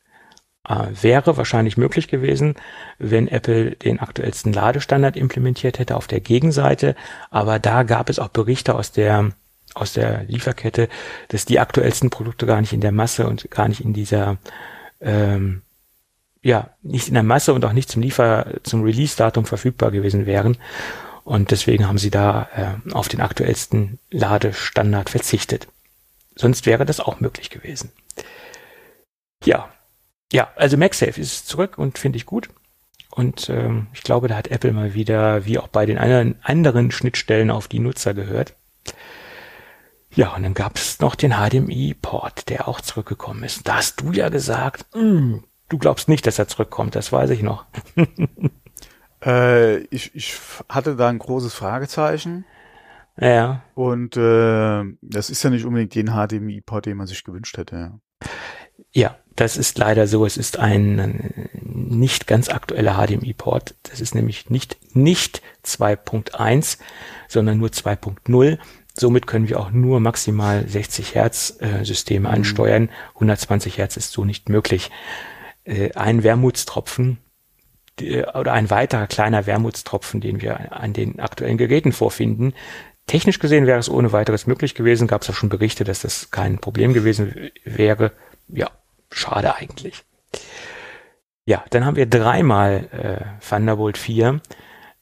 Äh, 0.66 0.86
wäre 1.02 1.36
wahrscheinlich 1.36 1.76
möglich 1.76 2.08
gewesen, 2.08 2.54
wenn 2.98 3.28
Apple 3.28 3.72
den 3.72 4.00
aktuellsten 4.00 4.52
Ladestandard 4.52 5.16
implementiert 5.16 5.78
hätte 5.78 5.96
auf 5.96 6.06
der 6.06 6.20
Gegenseite. 6.20 6.94
Aber 7.30 7.58
da 7.58 7.82
gab 7.82 8.08
es 8.08 8.18
auch 8.18 8.28
Berichte 8.28 8.74
aus 8.74 8.92
der 8.92 9.30
aus 9.80 9.92
der 9.92 10.24
Lieferkette, 10.24 10.88
dass 11.28 11.44
die 11.44 11.58
aktuellsten 11.58 12.10
Produkte 12.10 12.46
gar 12.46 12.60
nicht 12.60 12.72
in 12.72 12.80
der 12.80 12.92
Masse 12.92 13.26
und 13.26 13.50
gar 13.50 13.68
nicht 13.68 13.80
in 13.80 13.92
dieser 13.92 14.38
ähm, 15.00 15.62
ja 16.42 16.70
nicht 16.82 17.08
in 17.08 17.14
der 17.14 17.22
Masse 17.22 17.54
und 17.54 17.64
auch 17.64 17.72
nicht 17.72 17.90
zum 17.90 18.02
Liefer 18.02 18.46
zum 18.62 18.82
Release-Datum 18.82 19.44
verfügbar 19.46 19.90
gewesen 19.90 20.26
wären. 20.26 20.56
Und 21.24 21.50
deswegen 21.50 21.86
haben 21.86 21.98
sie 21.98 22.10
da 22.10 22.48
äh, 22.86 22.92
auf 22.92 23.08
den 23.08 23.20
aktuellsten 23.20 23.98
Ladestandard 24.10 25.10
verzichtet. 25.10 25.68
Sonst 26.34 26.66
wäre 26.66 26.86
das 26.86 27.00
auch 27.00 27.20
möglich 27.20 27.50
gewesen. 27.50 27.92
Ja, 29.44 29.68
ja, 30.32 30.48
also 30.56 30.76
MagSafe 30.76 31.20
ist 31.20 31.46
zurück 31.48 31.78
und 31.78 31.98
finde 31.98 32.16
ich 32.16 32.26
gut. 32.26 32.48
Und 33.10 33.50
ähm, 33.50 33.88
ich 33.92 34.02
glaube, 34.02 34.28
da 34.28 34.36
hat 34.36 34.48
Apple 34.48 34.72
mal 34.72 34.94
wieder, 34.94 35.44
wie 35.44 35.58
auch 35.58 35.68
bei 35.68 35.84
den 35.84 35.98
anderen, 35.98 36.36
anderen 36.42 36.90
Schnittstellen, 36.90 37.50
auf 37.50 37.68
die 37.68 37.80
Nutzer 37.80 38.14
gehört. 38.14 38.54
Ja, 40.20 40.34
und 40.34 40.42
dann 40.42 40.52
gab 40.52 40.76
es 40.76 41.00
noch 41.00 41.14
den 41.14 41.32
HDMI-Port, 41.32 42.50
der 42.50 42.68
auch 42.68 42.82
zurückgekommen 42.82 43.42
ist. 43.42 43.66
Da 43.66 43.76
hast 43.76 44.02
du 44.02 44.12
ja 44.12 44.28
gesagt, 44.28 44.84
hm, 44.92 45.44
du 45.70 45.78
glaubst 45.78 46.10
nicht, 46.10 46.26
dass 46.26 46.38
er 46.38 46.46
zurückkommt, 46.46 46.94
das 46.94 47.10
weiß 47.10 47.30
ich 47.30 47.40
noch. 47.40 47.64
äh, 49.24 49.78
ich, 49.84 50.14
ich 50.14 50.34
hatte 50.68 50.94
da 50.94 51.08
ein 51.08 51.18
großes 51.18 51.54
Fragezeichen. 51.54 52.44
Ja. 53.18 53.62
Und 53.74 54.18
äh, 54.18 54.84
das 55.00 55.30
ist 55.30 55.42
ja 55.42 55.48
nicht 55.48 55.64
unbedingt 55.64 55.94
den 55.94 56.08
HDMI-Port, 56.08 56.84
den 56.84 56.98
man 56.98 57.06
sich 57.06 57.24
gewünscht 57.24 57.56
hätte. 57.56 57.98
Ja, 58.92 59.16
das 59.36 59.56
ist 59.56 59.78
leider 59.78 60.06
so. 60.06 60.26
Es 60.26 60.36
ist 60.36 60.58
ein 60.58 61.48
nicht 61.62 62.26
ganz 62.26 62.50
aktueller 62.50 62.98
HDMI-Port. 62.98 63.74
Das 63.84 64.02
ist 64.02 64.14
nämlich 64.14 64.50
nicht, 64.50 64.76
nicht 64.94 65.40
2.1, 65.64 66.76
sondern 67.26 67.56
nur 67.56 67.70
2.0. 67.70 68.58
Somit 68.94 69.26
können 69.26 69.48
wir 69.48 69.60
auch 69.60 69.70
nur 69.70 70.00
maximal 70.00 70.66
60 70.66 71.14
Hertz 71.14 71.56
äh, 71.60 71.84
Systeme 71.84 72.28
mhm. 72.28 72.34
ansteuern. 72.34 72.90
120 73.14 73.78
Hertz 73.78 73.96
ist 73.96 74.12
so 74.12 74.24
nicht 74.24 74.48
möglich. 74.48 74.90
Äh, 75.64 75.92
ein 75.92 76.22
Wermutstropfen 76.22 77.18
die, 77.98 78.22
oder 78.22 78.52
ein 78.52 78.70
weiterer 78.70 79.06
kleiner 79.06 79.46
Wermutstropfen, 79.46 80.20
den 80.20 80.40
wir 80.40 80.72
an 80.72 80.92
den 80.92 81.20
aktuellen 81.20 81.58
Geräten 81.58 81.92
vorfinden. 81.92 82.54
Technisch 83.06 83.38
gesehen 83.38 83.66
wäre 83.66 83.78
es 83.78 83.90
ohne 83.90 84.12
weiteres 84.12 84.46
möglich 84.46 84.74
gewesen. 84.74 85.08
Gab 85.08 85.22
es 85.22 85.30
auch 85.30 85.34
schon 85.34 85.48
Berichte, 85.48 85.84
dass 85.84 86.00
das 86.00 86.30
kein 86.30 86.58
Problem 86.58 86.92
gewesen 86.92 87.50
wäre. 87.64 88.12
Ja, 88.48 88.70
schade 89.10 89.56
eigentlich. 89.56 90.04
Ja, 91.44 91.64
dann 91.70 91.84
haben 91.84 91.96
wir 91.96 92.06
dreimal 92.06 92.88
äh, 92.92 93.44
Thunderbolt 93.48 93.98
4. 93.98 94.40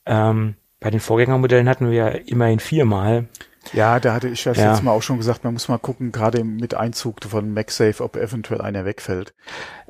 Ähm, 0.06 0.54
bei 0.80 0.90
den 0.90 1.00
Vorgängermodellen 1.00 1.68
hatten 1.68 1.90
wir 1.90 1.96
ja 1.96 2.08
immerhin 2.08 2.60
viermal. 2.60 3.28
Ja, 3.72 4.00
da 4.00 4.14
hatte 4.14 4.28
ich 4.28 4.44
ja, 4.44 4.52
ja. 4.52 4.66
letztes 4.66 4.82
Mal 4.82 4.92
auch 4.92 5.02
schon 5.02 5.18
gesagt, 5.18 5.44
man 5.44 5.52
muss 5.52 5.68
mal 5.68 5.78
gucken, 5.78 6.12
gerade 6.12 6.44
mit 6.44 6.74
Einzug 6.74 7.22
von 7.24 7.52
MagSafe, 7.52 8.02
ob 8.02 8.16
eventuell 8.16 8.60
einer 8.60 8.84
wegfällt. 8.84 9.34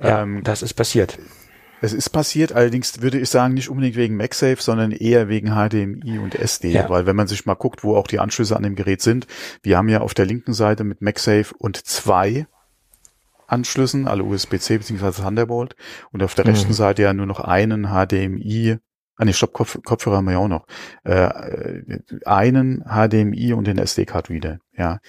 Ja, 0.03 0.23
ähm, 0.23 0.43
das 0.43 0.63
ist 0.63 0.75
passiert. 0.75 1.19
Es 1.81 1.93
ist 1.93 2.11
passiert, 2.11 2.53
allerdings 2.53 3.01
würde 3.03 3.19
ich 3.19 3.31
sagen, 3.31 3.55
nicht 3.55 3.69
unbedingt 3.69 3.95
wegen 3.97 4.17
MagSafe, 4.17 4.61
sondern 4.61 4.91
eher 4.91 5.29
wegen 5.29 5.51
HDMI 5.51 6.19
und 6.19 6.35
SD. 6.35 6.73
Ja. 6.73 6.91
Weil 6.91 7.07
wenn 7.07 7.15
man 7.15 7.29
sich 7.29 7.47
mal 7.47 7.55
guckt, 7.55 7.85
wo 7.85 7.95
auch 7.95 8.09
die 8.09 8.19
Anschlüsse 8.19 8.57
an 8.57 8.65
dem 8.65 8.75
Gerät 8.75 9.01
sind, 9.01 9.29
wir 9.63 9.79
haben 9.79 9.89
ja 9.89 10.01
auf 10.01 10.15
der 10.15 10.27
linken 10.27 10.55
Seite 10.55 10.83
mit 10.83 11.03
MagSafe 11.03 11.55
und 11.57 11.77
zwei 11.87 12.47
Anschlüssen, 13.47 14.09
alle 14.09 14.25
USB-C 14.25 14.79
bzw. 14.79 15.23
Thunderbolt 15.23 15.77
und 16.13 16.23
auf 16.23 16.35
der 16.35 16.45
mhm. 16.45 16.51
rechten 16.51 16.73
Seite 16.73 17.03
ja 17.03 17.15
nur 17.15 17.27
noch 17.27 17.41
einen 17.41 17.87
HDMI 17.87 18.79
Ah 19.19 19.25
nee, 19.25 19.33
Stopp, 19.33 19.53
Kopf, 19.53 19.79
Kopfhörer 19.85 20.19
haben 20.19 20.27
wir 20.27 20.33
ja 20.33 20.39
auch 20.39 20.49
noch. 20.49 20.67
Äh, 21.05 21.29
einen 22.25 22.85
HDMI 22.85 23.53
und 23.53 23.67
den 23.67 23.79
SD-Card 23.79 24.31
wieder. 24.31 24.61
Ja. 24.77 25.01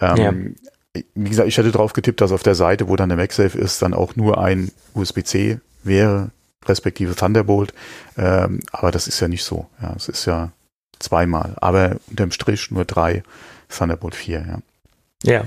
Ähm, 0.00 0.56
ja. 0.94 1.02
Wie 1.14 1.28
gesagt, 1.28 1.46
ich 1.46 1.56
hätte 1.56 1.70
drauf 1.70 1.92
getippt, 1.92 2.20
dass 2.20 2.32
auf 2.32 2.42
der 2.42 2.54
Seite, 2.54 2.88
wo 2.88 2.96
dann 2.96 3.10
der 3.10 3.18
MagSafe 3.18 3.56
ist, 3.56 3.82
dann 3.82 3.94
auch 3.94 4.16
nur 4.16 4.42
ein 4.42 4.72
USB-C 4.94 5.60
wäre, 5.84 6.30
respektive 6.66 7.14
Thunderbolt. 7.14 7.74
Ähm, 8.16 8.60
aber 8.72 8.90
das 8.90 9.06
ist 9.06 9.20
ja 9.20 9.28
nicht 9.28 9.44
so. 9.44 9.66
Ja, 9.80 9.94
es 9.94 10.08
ist 10.08 10.24
ja 10.24 10.52
zweimal. 10.98 11.54
Aber 11.60 11.96
unterm 12.08 12.32
Strich 12.32 12.70
nur 12.70 12.86
drei 12.86 13.22
Thunderbolt 13.68 14.14
4, 14.14 14.46
ja. 14.48 14.58
Ja, 15.22 15.44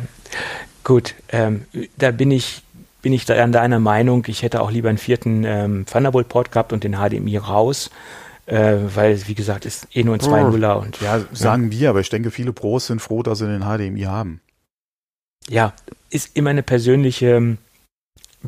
gut. 0.84 1.16
Ähm, 1.30 1.66
da 1.98 2.12
bin 2.12 2.30
ich 2.30 2.62
bin 3.04 3.14
ich 3.14 3.26
da 3.26 3.36
an 3.44 3.52
deiner 3.52 3.80
Meinung, 3.80 4.24
ich 4.28 4.42
hätte 4.42 4.62
auch 4.62 4.72
lieber 4.72 4.90
einen 4.90 4.98
vierten 4.98 5.44
ähm, 5.44 5.86
Thunderbolt-Port 5.86 6.52
gehabt 6.52 6.74
und 6.74 6.84
den 6.84 6.94
HDMI 6.94 7.38
raus. 7.38 7.92
Äh, 8.46 8.78
weil, 8.96 9.26
wie 9.28 9.36
gesagt, 9.36 9.66
ist 9.66 9.88
eh 9.94 10.04
nur 10.04 10.16
ein 10.16 10.20
2.0er 10.20 10.74
und. 10.74 11.00
Ja, 11.00 11.22
sagen 11.32 11.66
ja. 11.66 11.80
wir, 11.80 11.90
aber 11.92 12.00
ich 12.02 12.10
denke, 12.10 12.32
viele 12.32 12.52
Pros 12.52 12.88
sind 12.88 13.02
froh, 13.02 13.24
dass 13.24 13.40
sie 13.40 13.46
den 13.46 13.62
HDMI 13.62 14.02
haben. 14.02 14.42
Ja, 15.48 15.74
ist 16.10 16.36
immer 16.36 16.50
eine 16.50 16.64
persönliche, 16.64 17.58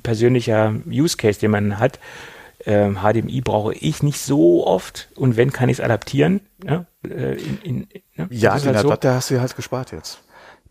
persönlicher 0.03 0.73
Use 0.85 1.15
Case, 1.15 1.39
den 1.39 1.51
man 1.51 1.79
hat. 1.79 1.99
Ähm, 2.65 2.99
HDMI 3.03 3.41
brauche 3.41 3.73
ich 3.73 4.03
nicht 4.03 4.19
so 4.19 4.65
oft 4.65 5.09
und 5.15 5.37
wenn, 5.37 5.53
kann 5.53 5.69
ich 5.69 5.79
es 5.79 5.83
adaptieren. 5.83 6.41
Ja? 6.65 6.85
äh, 7.03 7.35
in, 7.35 7.59
in, 7.63 7.87
ne? 8.15 8.27
Ja, 8.31 8.57
den 8.57 8.67
halt 8.67 8.79
so. 8.79 8.87
Adapter 8.87 9.13
hast 9.13 9.29
du 9.29 9.39
halt 9.39 9.55
gespart 9.55 9.91
jetzt 9.91 10.19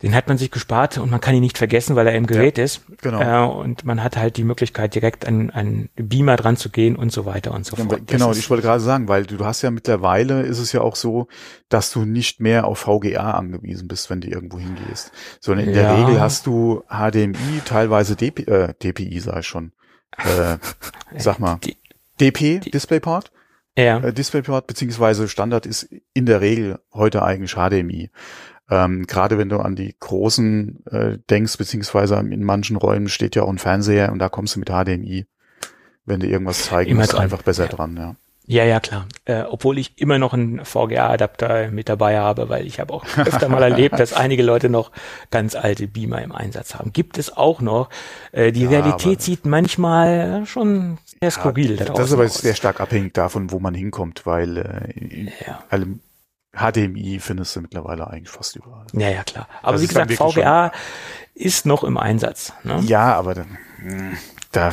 den 0.05 0.15
hat 0.15 0.29
man 0.29 0.37
sich 0.37 0.51
gespart 0.51 0.99
und 0.99 1.11
man 1.11 1.21
kann 1.21 1.35
ihn 1.35 1.41
nicht 1.41 1.57
vergessen, 1.57 1.97
weil 1.97 2.07
er 2.07 2.15
im 2.15 2.27
Gerät 2.27 2.59
ja, 2.59 2.65
ist. 2.65 2.83
Genau. 3.01 3.23
Äh, 3.23 3.59
und 3.59 3.87
man 3.87 4.05
hat 4.05 4.19
halt 4.19 4.37
die 4.37 4.45
Möglichkeit, 4.45 4.95
direkt 4.95 5.27
an 5.27 5.49
einen 5.49 5.89
Beamer 5.97 6.37
dran 6.37 6.59
zu 6.59 6.69
gehen 6.69 6.95
und 6.95 7.11
so 7.11 7.25
weiter 7.25 7.53
und 7.53 7.65
so 7.65 7.75
fort. 7.75 8.07
Genau, 8.07 8.33
ich 8.33 8.51
wollte 8.51 8.63
gerade 8.63 8.81
sagen, 8.81 9.09
weil 9.09 9.25
du, 9.25 9.39
du 9.39 9.47
hast 9.47 9.63
ja 9.63 9.71
mittlerweile 9.71 10.43
ist 10.43 10.59
es 10.59 10.73
ja 10.73 10.83
auch 10.83 10.95
so, 10.95 11.27
dass 11.71 11.91
du 11.91 12.05
nicht 12.05 12.39
mehr 12.39 12.67
auf 12.67 12.81
VGA 12.81 13.31
angewiesen 13.31 13.89
bist, 13.89 14.11
wenn 14.11 14.21
du 14.21 14.29
irgendwo 14.29 14.59
hingehst. 14.59 15.11
Sondern 15.41 15.69
in 15.69 15.75
ja. 15.75 15.97
der 15.97 16.07
Regel 16.07 16.21
hast 16.21 16.47
du 16.47 16.83
HDMI, 16.89 17.63
teilweise 17.65 18.15
DP, 18.15 18.47
äh, 18.47 18.75
DPI 18.75 19.21
sei 19.21 19.41
schon. 19.41 19.73
Äh, 20.19 20.59
sag 21.17 21.39
mal. 21.39 21.59
DP, 22.21 22.61
DisplayPort? 22.61 23.33
Ja. 23.75 24.01
Äh, 24.01 24.13
DisplayPort 24.13 24.67
beziehungsweise 24.67 25.29
Standard 25.29 25.65
ist 25.65 25.89
in 26.13 26.27
der 26.27 26.43
Regel 26.43 26.79
heute 26.93 27.23
eigentlich 27.23 27.55
HDMI. 27.55 28.11
Ähm, 28.71 29.07
Gerade 29.07 29.39
wenn 29.39 29.49
du 29.49 29.59
an 29.59 29.77
die 29.77 29.95
großen 29.99 30.87
äh, 30.87 31.19
denkst, 31.31 31.59
beziehungsweise 31.59 32.17
in 32.17 32.43
manchen 32.43 32.77
Räumen 32.77 33.09
steht 33.09 33.37
ja 33.37 33.43
auch 33.43 33.51
ein 33.51 33.59
Fernseher 33.59 34.11
und 34.13 34.19
da 34.19 34.29
kommst 34.29 34.57
du 34.57 34.61
mit 34.61 34.71
HDMI, 34.71 35.27
wenn 36.05 36.21
du 36.21 36.27
irgendwas 36.27 36.65
zeigen 36.65 36.93
Immer 36.93 37.03
musst, 37.03 37.15
einfach 37.15 37.43
besser 37.43 37.65
ja. 37.65 37.71
dran, 37.71 37.97
ja. 37.97 38.17
Ja, 38.47 38.65
ja, 38.65 38.79
klar. 38.79 39.07
Äh, 39.25 39.43
obwohl 39.43 39.79
ich 39.79 39.99
immer 39.99 40.19
noch 40.19 40.35
einen 40.35 40.65
VGA-Adapter 40.67 41.71
mit 41.71 41.89
dabei 41.89 42.19
habe, 42.19 42.51
weil 42.51 42.67
ich 42.67 42.79
habe 42.79 42.93
auch 42.93 43.05
öfter 43.17 43.49
mal 43.49 43.63
erlebt, 43.63 43.99
dass 43.99 44.13
einige 44.13 44.43
Leute 44.43 44.69
noch 44.69 44.91
ganz 45.31 45.55
alte 45.55 45.89
Beamer 45.89 46.21
im 46.21 46.33
Einsatz 46.33 46.75
haben. 46.75 46.93
Gibt 46.93 47.17
es 47.17 47.35
auch 47.35 47.63
noch. 47.63 47.89
Äh, 48.33 48.53
die 48.53 48.65
ja, 48.65 48.69
Realität 48.69 49.23
sieht 49.23 49.47
manchmal 49.47 50.45
schon 50.45 50.99
sehr 51.21 51.31
skurril 51.31 51.77
ja, 51.79 51.87
Das 51.87 52.09
ist 52.09 52.13
aber 52.13 52.25
aus. 52.25 52.35
sehr 52.35 52.55
stark 52.55 52.81
abhängig 52.81 53.15
davon, 53.15 53.51
wo 53.51 53.61
man 53.61 53.73
hinkommt, 53.73 54.27
weil 54.27 54.59
äh, 54.59 55.31
ja. 55.47 55.61
HDMI 56.57 57.19
findest 57.21 57.57
du 57.57 57.61
mittlerweile 57.61 58.09
eigentlich 58.09 58.31
fast 58.31 58.57
überall. 58.57 58.87
Ja, 58.93 59.09
ja, 59.09 59.25
klar. 59.25 59.49
Aber 59.63 59.73
das 59.73 59.83
wie 59.83 59.87
gesagt, 59.87 60.13
VGA 60.13 60.73
ist 61.35 61.67
noch 61.67 61.85
im 61.85 61.97
Einsatz. 61.97 62.53
Ne? 62.63 62.81
Ja, 62.87 63.15
aber 63.15 63.35
dann, 63.35 63.59
hm, 63.79 64.17
da 64.53 64.73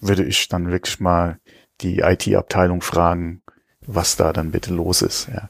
würde 0.00 0.24
ich 0.24 0.48
dann 0.48 0.70
wirklich 0.70 1.00
mal 1.00 1.38
die 1.80 2.00
IT-Abteilung 2.00 2.82
fragen, 2.82 3.42
was 3.86 4.16
da 4.16 4.32
dann 4.32 4.50
bitte 4.50 4.72
los 4.72 5.02
ist. 5.02 5.28
Ja. 5.28 5.48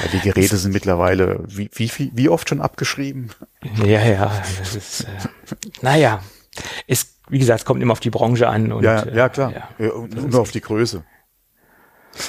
Weil 0.00 0.10
die 0.12 0.20
Geräte 0.20 0.56
sind 0.56 0.72
mittlerweile 0.72 1.42
wie, 1.46 1.70
wie, 1.74 2.10
wie 2.14 2.28
oft 2.28 2.48
schon 2.48 2.60
abgeschrieben? 2.60 3.30
Ja, 3.84 4.04
ja, 4.04 4.32
das 4.58 4.74
ist, 4.74 5.00
äh, 5.02 5.06
naja, 5.82 6.22
es, 6.86 7.14
wie 7.28 7.38
gesagt, 7.38 7.60
es 7.60 7.64
kommt 7.64 7.82
immer 7.82 7.92
auf 7.92 8.00
die 8.00 8.10
Branche 8.10 8.48
an. 8.48 8.72
Und, 8.72 8.84
ja, 8.84 9.06
ja, 9.08 9.28
klar. 9.28 9.52
Äh, 9.78 9.86
ja, 9.86 9.92
und 9.92 10.30
nur 10.30 10.40
auf 10.40 10.50
die 10.50 10.60
Größe. 10.60 11.04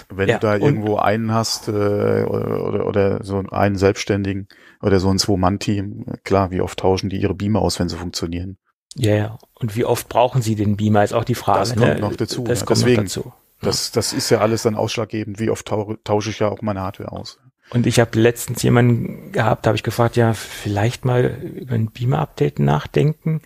Wenn 0.09 0.29
ja, 0.29 0.37
du 0.37 0.47
da 0.47 0.55
irgendwo 0.55 0.97
einen 0.97 1.33
hast 1.33 1.67
äh, 1.67 1.71
oder, 1.71 2.65
oder, 2.67 2.87
oder 2.87 3.23
so 3.23 3.43
einen 3.49 3.75
Selbstständigen 3.75 4.47
oder 4.81 4.99
so 4.99 5.09
ein 5.09 5.19
Zwei-Mann-Team, 5.19 6.05
klar, 6.23 6.51
wie 6.51 6.61
oft 6.61 6.79
tauschen 6.79 7.09
die 7.09 7.17
ihre 7.17 7.33
Beamer 7.33 7.61
aus, 7.61 7.79
wenn 7.79 7.89
sie 7.89 7.97
funktionieren? 7.97 8.57
Ja, 8.95 9.15
ja. 9.15 9.37
Und 9.55 9.75
wie 9.75 9.85
oft 9.85 10.09
brauchen 10.09 10.41
sie 10.41 10.55
den 10.55 10.77
Beamer, 10.77 11.03
ist 11.03 11.13
auch 11.13 11.23
die 11.23 11.35
Frage. 11.35 11.59
Das 11.59 11.75
kommt 11.75 11.95
ne? 11.95 11.99
noch 11.99 12.15
dazu. 12.15 12.43
Das 12.43 12.61
ja. 12.61 12.65
kommt 12.65 12.79
Deswegen, 12.79 13.03
noch 13.03 13.03
dazu. 13.03 13.33
Das, 13.61 13.91
das 13.91 14.13
ist 14.13 14.29
ja 14.29 14.39
alles 14.39 14.63
dann 14.63 14.75
ausschlaggebend, 14.75 15.39
wie 15.39 15.49
oft 15.49 15.65
tausche 16.03 16.29
ich 16.29 16.39
ja 16.39 16.49
auch 16.49 16.61
meine 16.61 16.81
Hardware 16.81 17.11
aus. 17.11 17.39
Und 17.69 17.87
ich 17.87 17.99
habe 17.99 18.19
letztens 18.19 18.61
jemanden 18.61 19.31
gehabt, 19.31 19.65
da 19.65 19.69
habe 19.69 19.77
ich 19.77 19.83
gefragt, 19.83 20.17
ja, 20.17 20.33
vielleicht 20.33 21.05
mal 21.05 21.25
über 21.25 21.75
ein 21.75 21.91
Beamer-Update 21.91 22.59
nachdenken. 22.59 23.41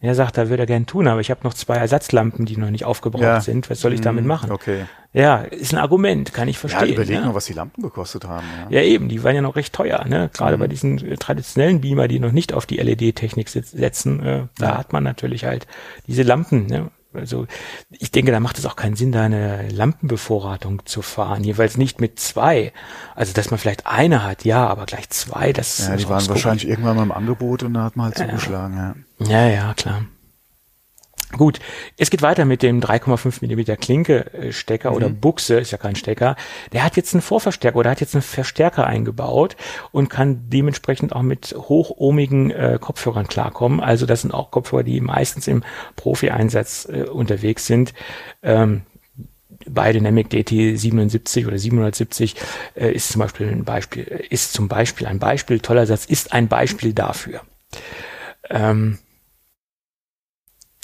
Er 0.00 0.14
sagt, 0.14 0.38
da 0.38 0.48
würde 0.48 0.62
er 0.62 0.66
gern 0.66 0.86
tun, 0.86 1.08
aber 1.08 1.20
ich 1.20 1.30
habe 1.30 1.40
noch 1.42 1.54
zwei 1.54 1.74
Ersatzlampen, 1.74 2.46
die 2.46 2.56
noch 2.56 2.70
nicht 2.70 2.84
aufgebraucht 2.84 3.22
ja. 3.22 3.40
sind. 3.40 3.68
Was 3.68 3.80
soll 3.80 3.92
ich 3.92 4.00
damit 4.00 4.22
mhm. 4.22 4.28
machen? 4.28 4.52
Okay. 4.52 4.84
Ja, 5.12 5.38
ist 5.38 5.72
ein 5.72 5.78
Argument, 5.78 6.32
kann 6.32 6.46
ich 6.46 6.56
verstehen. 6.56 6.88
Ja, 6.88 6.94
überleg 6.94 7.24
mal, 7.24 7.34
was 7.34 7.46
die 7.46 7.52
Lampen 7.54 7.82
gekostet 7.82 8.24
haben. 8.24 8.46
Ja. 8.70 8.78
ja, 8.78 8.86
eben, 8.86 9.08
die 9.08 9.24
waren 9.24 9.34
ja 9.34 9.42
noch 9.42 9.56
recht 9.56 9.72
teuer, 9.72 10.04
ne? 10.04 10.30
Gerade 10.32 10.56
mhm. 10.56 10.60
bei 10.60 10.68
diesen 10.68 11.04
äh, 11.04 11.16
traditionellen 11.16 11.80
Beamer, 11.80 12.06
die 12.06 12.20
noch 12.20 12.30
nicht 12.30 12.52
auf 12.52 12.66
die 12.66 12.76
LED-Technik 12.76 13.48
setzen, 13.48 14.22
äh, 14.22 14.46
da 14.58 14.66
ja. 14.66 14.78
hat 14.78 14.92
man 14.92 15.02
natürlich 15.02 15.44
halt 15.44 15.66
diese 16.06 16.22
Lampen, 16.22 16.66
ne? 16.66 16.90
Also 17.14 17.46
ich 17.90 18.10
denke, 18.10 18.32
da 18.32 18.40
macht 18.40 18.58
es 18.58 18.66
auch 18.66 18.76
keinen 18.76 18.96
Sinn, 18.96 19.12
da 19.12 19.22
eine 19.22 19.68
Lampenbevorratung 19.68 20.82
zu 20.84 21.02
fahren, 21.02 21.42
jeweils 21.42 21.76
nicht 21.76 22.00
mit 22.00 22.20
zwei. 22.20 22.72
Also 23.14 23.32
dass 23.32 23.50
man 23.50 23.58
vielleicht 23.58 23.86
eine 23.86 24.22
hat, 24.24 24.44
ja, 24.44 24.66
aber 24.66 24.86
gleich 24.86 25.08
zwei, 25.10 25.52
das 25.52 25.78
Ja, 25.78 25.96
die 25.96 26.08
waren 26.08 26.28
wahrscheinlich 26.28 26.68
irgendwann 26.68 26.96
mal 26.96 27.02
im 27.04 27.12
Angebot 27.12 27.62
und 27.62 27.74
da 27.74 27.84
hat 27.84 27.96
man 27.96 28.06
halt 28.06 28.18
zugeschlagen, 28.18 28.76
ja. 28.76 28.94
Ja, 29.26 29.48
ja, 29.48 29.74
klar. 29.74 30.02
Gut, 31.36 31.60
es 31.98 32.08
geht 32.08 32.22
weiter 32.22 32.46
mit 32.46 32.62
dem 32.62 32.80
3,5 32.80 33.38
Millimeter 33.42 33.76
Klinke-Stecker 33.76 34.90
mhm. 34.90 34.96
oder 34.96 35.08
Buchse, 35.10 35.58
ist 35.58 35.72
ja 35.72 35.78
kein 35.78 35.94
Stecker. 35.94 36.36
Der 36.72 36.82
hat 36.82 36.96
jetzt 36.96 37.14
einen 37.14 37.20
Vorverstärker 37.20 37.76
oder 37.76 37.90
hat 37.90 38.00
jetzt 38.00 38.14
einen 38.14 38.22
Verstärker 38.22 38.86
eingebaut 38.86 39.56
und 39.92 40.08
kann 40.08 40.48
dementsprechend 40.48 41.14
auch 41.14 41.22
mit 41.22 41.54
hochohmigen 41.56 42.50
äh, 42.50 42.78
Kopfhörern 42.80 43.28
klarkommen. 43.28 43.80
Also 43.80 44.06
das 44.06 44.22
sind 44.22 44.32
auch 44.32 44.50
Kopfhörer, 44.50 44.84
die 44.84 45.02
meistens 45.02 45.48
im 45.48 45.64
Profi-Einsatz 45.96 46.88
äh, 46.90 47.02
unterwegs 47.02 47.66
sind. 47.66 47.92
Ähm, 48.42 48.82
bei 49.66 49.92
Dynamic 49.92 50.30
DT 50.30 50.78
77 50.78 51.46
oder 51.46 51.58
770 51.58 52.36
äh, 52.74 52.90
ist 52.92 53.10
zum 53.10 53.20
Beispiel 53.20 53.48
ein 53.48 53.64
Beispiel, 53.64 54.04
ist 54.30 54.54
zum 54.54 54.68
Beispiel 54.68 55.06
ein 55.06 55.18
Beispiel, 55.18 55.60
toller 55.60 55.84
Satz, 55.84 56.06
ist 56.06 56.32
ein 56.32 56.48
Beispiel 56.48 56.94
dafür. 56.94 57.42
Ähm, 58.48 58.98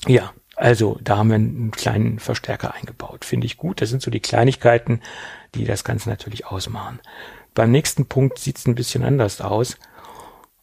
ja, 0.07 0.33
also 0.57 0.99
da 1.03 1.19
haben 1.19 1.29
wir 1.29 1.37
einen 1.37 1.71
kleinen 1.71 2.19
Verstärker 2.19 2.75
eingebaut. 2.75 3.25
Finde 3.25 3.47
ich 3.47 3.57
gut. 3.57 3.81
Das 3.81 3.91
sind 3.91 4.03
so 4.03 4.11
die 4.11 4.21
Kleinigkeiten, 4.21 5.01
die 5.55 5.65
das 5.65 5.85
Ganze 5.85 6.09
natürlich 6.09 6.47
ausmachen. 6.47 7.01
Beim 7.55 7.71
nächsten 7.71 8.07
Punkt 8.07 8.39
sieht 8.39 8.59
es 8.59 8.67
ein 8.67 8.75
bisschen 8.75 9.05
anders 9.05 9.41
aus. 9.41 9.77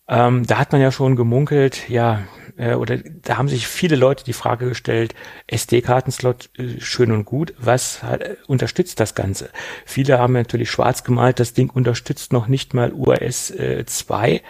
Ähm, 0.08 0.46
da 0.46 0.58
hat 0.58 0.74
man 0.74 0.82
ja 0.82 0.92
schon 0.92 1.16
gemunkelt, 1.16 1.88
ja, 1.88 2.24
äh, 2.58 2.74
oder 2.74 2.98
da 2.98 3.38
haben 3.38 3.48
sich 3.48 3.68
viele 3.68 3.96
Leute 3.96 4.26
die 4.26 4.34
Frage 4.34 4.68
gestellt, 4.68 5.16
SD-Kartenslot 5.48 6.50
äh, 6.58 6.82
schön 6.82 7.14
und 7.14 7.24
gut, 7.24 7.54
was 7.58 8.04
äh, 8.04 8.36
unterstützt 8.48 9.00
das 9.00 9.16
Ganze? 9.16 9.52
Viele 9.86 10.20
haben 10.20 10.34
natürlich 10.34 10.70
schwarz 10.70 11.06
gemalt, 11.06 11.40
das 11.40 11.54
Ding 11.54 11.70
unterstützt 11.70 12.34
noch 12.34 12.48
nicht 12.48 12.74
mal 12.74 12.92
UAS 12.92 13.54
2. 13.86 14.42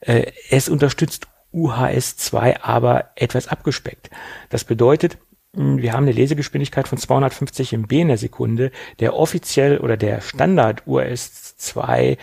Äh, 0.00 0.32
es 0.50 0.68
unterstützt 0.68 1.28
UHS-2 1.56 2.60
aber 2.62 3.10
etwas 3.16 3.48
abgespeckt. 3.48 4.10
Das 4.50 4.64
bedeutet, 4.64 5.18
hm, 5.54 5.78
wir 5.78 5.94
haben 5.94 6.04
eine 6.04 6.12
Lesegeschwindigkeit 6.12 6.86
von 6.86 6.98
250 6.98 7.72
MB 7.72 7.92
in 7.92 8.08
der 8.08 8.18
Sekunde. 8.18 8.70
Der 9.00 9.16
offiziell 9.16 9.78
oder 9.78 9.96
der 9.96 10.20
Standard 10.20 10.86
UHS 10.86 11.56
2 11.56 12.18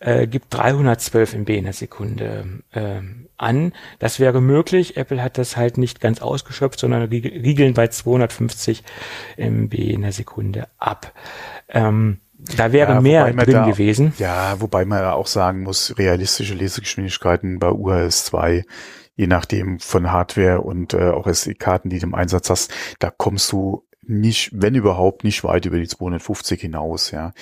äh, 0.00 0.26
gibt 0.26 0.52
312 0.52 1.34
MB 1.34 1.48
in 1.50 1.64
der 1.64 1.72
Sekunde 1.72 2.62
äh, 2.72 3.00
an. 3.38 3.72
Das 3.98 4.20
wäre 4.20 4.40
möglich. 4.40 4.96
Apple 4.96 5.22
hat 5.22 5.38
das 5.38 5.56
halt 5.56 5.78
nicht 5.78 6.00
ganz 6.00 6.20
ausgeschöpft, 6.20 6.78
sondern 6.78 7.02
riegeln 7.04 7.74
bei 7.74 7.88
250 7.88 8.84
MB 9.38 9.74
in 9.74 10.02
der 10.02 10.12
Sekunde 10.12 10.68
ab. 10.78 11.12
Ähm, 11.68 12.20
da 12.56 12.72
wäre 12.72 12.94
ja, 12.94 13.00
mehr 13.00 13.32
drin 13.32 13.52
da, 13.52 13.66
gewesen. 13.66 14.12
Ja, 14.18 14.60
wobei 14.60 14.84
man 14.84 15.00
ja 15.00 15.12
auch 15.12 15.26
sagen 15.26 15.62
muss, 15.62 15.94
realistische 15.98 16.54
Lesegeschwindigkeiten 16.54 17.58
bei 17.58 17.70
UHS 17.70 18.26
2, 18.26 18.64
je 19.16 19.26
nachdem 19.26 19.78
von 19.80 20.12
Hardware 20.12 20.60
und 20.60 20.94
äh, 20.94 21.10
auch 21.10 21.26
SD-Karten, 21.26 21.88
die 21.90 21.98
du 21.98 22.06
im 22.06 22.14
Einsatz 22.14 22.50
hast, 22.50 22.72
da 22.98 23.10
kommst 23.10 23.52
du 23.52 23.86
nicht, 24.06 24.50
wenn 24.52 24.74
überhaupt, 24.74 25.24
nicht 25.24 25.44
weit 25.44 25.66
über 25.66 25.78
die 25.78 25.88
250 25.88 26.60
hinaus, 26.60 27.10
ja. 27.10 27.32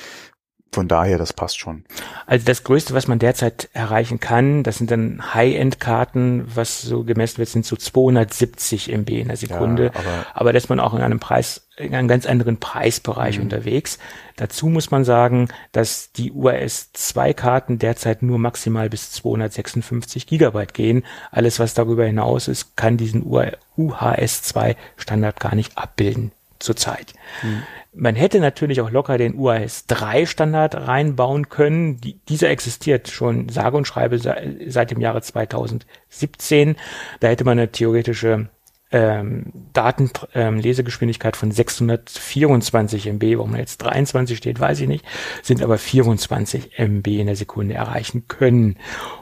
Von 0.75 0.89
daher, 0.89 1.18
das 1.18 1.35
passt 1.35 1.59
schon. 1.59 1.85
Also 2.27 2.47
das 2.47 2.64
Größte, 2.64 2.95
was 2.95 3.07
man 3.07 3.18
derzeit 3.18 3.68
erreichen 3.75 4.20
kann, 4.20 4.62
das 4.62 4.79
sind 4.79 4.91
dann 4.91 5.35
High-End-Karten, 5.35 6.45
was 6.55 6.81
so 6.81 7.05
gemessen 7.05 7.39
wird, 7.39 7.51
sind 7.51 7.66
so 7.66 7.77
270 7.77 8.91
MB 8.91 9.11
in 9.11 9.29
der 9.29 9.37
Sekunde. 9.37 9.93
Ja, 9.95 10.01
aber, 10.01 10.27
aber 10.33 10.53
dass 10.55 10.70
man 10.70 10.81
auch 10.81 10.95
in 10.95 11.03
einem 11.03 11.20
Preis, 11.20 11.68
in 11.77 11.95
einem 11.95 12.09
ganz 12.09 12.25
anderen 12.25 12.57
Preisbereich 12.57 13.37
mhm. 13.37 13.45
unterwegs. 13.45 13.99
Dazu 14.37 14.68
muss 14.68 14.91
man 14.91 15.05
sagen, 15.05 15.49
dass 15.73 16.11
die 16.12 16.33
UAS 16.33 16.91
2 16.95 17.35
Karten 17.35 17.79
derzeit 17.79 18.23
nur 18.23 18.39
maximal 18.39 18.89
bis 18.89 19.12
256 19.12 20.27
Gigabyte 20.27 20.73
gehen. 20.73 21.05
Alles, 21.31 21.59
was 21.59 21.75
darüber 21.75 22.07
hinaus 22.07 22.49
ist, 22.49 22.79
kann 22.79 22.97
diesen 22.97 23.25
UHS 23.27 24.43
2 24.43 24.77
Standard 24.97 25.39
gar 25.39 25.55
nicht 25.55 25.77
abbilden 25.77 26.33
zurzeit. 26.62 27.12
Mhm. 27.43 27.62
Man 27.95 28.14
hätte 28.14 28.40
natürlich 28.40 28.80
auch 28.80 28.90
locker 28.90 29.18
den 29.18 29.34
UAS 29.34 29.86
3 29.86 30.24
Standard 30.24 30.74
reinbauen 30.74 31.51
können. 31.51 32.01
Die, 32.01 32.18
dieser 32.26 32.49
existiert 32.49 33.09
schon 33.09 33.51
sage 33.51 33.76
und 33.76 33.86
schreibe 33.86 34.18
seit, 34.18 34.90
dem 34.90 35.01
Jahre 35.01 35.20
2017. 35.20 36.76
Da 37.20 37.28
hätte 37.28 37.45
man 37.45 37.59
eine 37.59 37.70
theoretische 37.70 38.49
ähm, 38.93 39.53
Datenlesegeschwindigkeit 39.72 41.34
ähm, 41.34 41.38
von 41.38 41.51
624 41.51 43.07
MB, 43.07 43.38
warum 43.38 43.57
jetzt 43.57 43.78
23 43.78 44.36
steht, 44.36 44.61
weiß 44.61 44.80
ich 44.80 44.88
nicht, 44.88 45.05
sind 45.43 45.62
aber 45.62 45.78
24 45.78 46.78
MB 46.78 47.07
in 47.07 47.26
der 47.26 47.36
Sekunde 47.36 47.74
erreichen 47.74 48.28
können. 48.28 48.76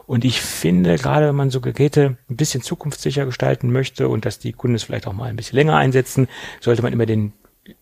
Und 0.07 0.25
ich 0.25 0.41
finde, 0.41 0.97
gerade 0.97 1.29
wenn 1.29 1.37
man 1.37 1.51
so 1.51 1.61
Geräte 1.61 2.19
ein 2.29 2.37
bisschen 2.37 2.63
zukunftssicher 2.63 3.27
gestalten 3.27 3.73
möchte 3.73 4.09
und 4.09 4.25
dass 4.25 4.39
die 4.39 4.53
Kunden 4.53 4.75
es 4.75 4.83
vielleicht 4.83 5.07
auch 5.07 5.13
mal 5.13 5.29
ein 5.29 5.37
bisschen 5.37 5.57
länger 5.57 5.77
einsetzen, 5.77 6.29
sollte 6.61 6.83
man 6.83 6.93
immer 6.93 7.07
den 7.07 7.33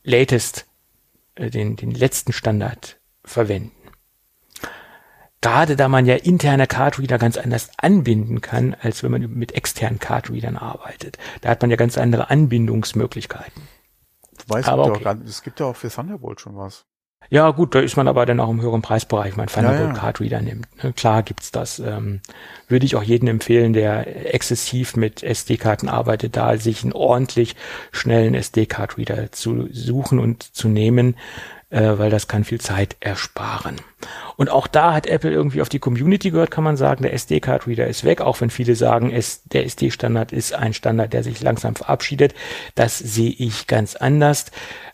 latest 0.04 0.66
den, 1.38 1.76
den 1.76 1.90
letzten 1.90 2.32
Standard 2.32 2.98
verwenden. 3.24 3.72
Gerade 5.40 5.76
da 5.76 5.88
man 5.88 6.04
ja 6.04 6.16
interne 6.16 6.66
Cardreader 6.66 7.18
ganz 7.18 7.36
anders 7.36 7.70
anbinden 7.76 8.40
kann, 8.40 8.74
als 8.80 9.04
wenn 9.04 9.12
man 9.12 9.22
mit 9.30 9.52
externen 9.52 10.00
Cardreadern 10.00 10.56
arbeitet. 10.56 11.16
Da 11.42 11.50
hat 11.50 11.62
man 11.62 11.70
ja 11.70 11.76
ganz 11.76 11.96
andere 11.96 12.28
Anbindungsmöglichkeiten. 12.28 13.62
Weiß 14.48 14.66
aber 14.66 14.86
okay. 14.86 15.06
Auch, 15.06 15.16
es 15.24 15.42
gibt 15.42 15.60
ja 15.60 15.66
auch 15.66 15.76
für 15.76 15.90
Thunderbolt 15.90 16.40
schon 16.40 16.56
was. 16.56 16.86
Ja, 17.30 17.50
gut, 17.50 17.74
da 17.74 17.80
ist 17.80 17.96
man 17.96 18.08
aber 18.08 18.24
dann 18.24 18.40
auch 18.40 18.48
im 18.48 18.62
höheren 18.62 18.80
Preisbereich, 18.80 19.32
wenn 19.32 19.44
man 19.44 19.48
Thunderbolt 19.48 19.80
ja, 19.80 19.94
ja. 19.94 20.00
Card 20.00 20.20
Reader 20.20 20.40
nimmt. 20.40 20.66
Ne? 20.82 20.92
Klar 20.94 21.22
gibt's 21.22 21.50
das. 21.52 21.78
Ähm, 21.78 22.20
würde 22.68 22.86
ich 22.86 22.96
auch 22.96 23.02
jedem 23.02 23.28
empfehlen, 23.28 23.74
der 23.74 24.34
exzessiv 24.34 24.96
mit 24.96 25.22
SD-Karten 25.22 25.88
arbeitet, 25.88 26.36
da 26.36 26.56
sich 26.56 26.82
einen 26.82 26.94
ordentlich 26.94 27.54
schnellen 27.92 28.34
SD-Card 28.34 28.96
Reader 28.96 29.32
zu 29.32 29.68
suchen 29.70 30.18
und 30.18 30.42
zu 30.42 30.68
nehmen, 30.68 31.16
äh, 31.70 31.98
weil 31.98 32.10
das 32.10 32.28
kann 32.28 32.44
viel 32.44 32.60
Zeit 32.60 32.96
ersparen. 33.00 33.76
Und 34.36 34.50
auch 34.50 34.66
da 34.66 34.94
hat 34.94 35.06
Apple 35.06 35.32
irgendwie 35.32 35.60
auf 35.60 35.68
die 35.68 35.80
Community 35.80 36.30
gehört, 36.30 36.50
kann 36.50 36.64
man 36.64 36.76
sagen, 36.76 37.02
der 37.02 37.12
SD-Card 37.12 37.66
Reader 37.66 37.86
ist 37.88 38.04
weg, 38.04 38.20
auch 38.20 38.40
wenn 38.40 38.50
viele 38.50 38.74
sagen, 38.74 39.10
es, 39.10 39.42
der 39.44 39.64
SD-Standard 39.66 40.32
ist 40.32 40.54
ein 40.54 40.72
Standard, 40.72 41.12
der 41.12 41.22
sich 41.22 41.42
langsam 41.42 41.74
verabschiedet. 41.74 42.34
Das 42.74 42.98
sehe 42.98 43.30
ich 43.30 43.66
ganz 43.66 43.96
anders. 43.96 44.46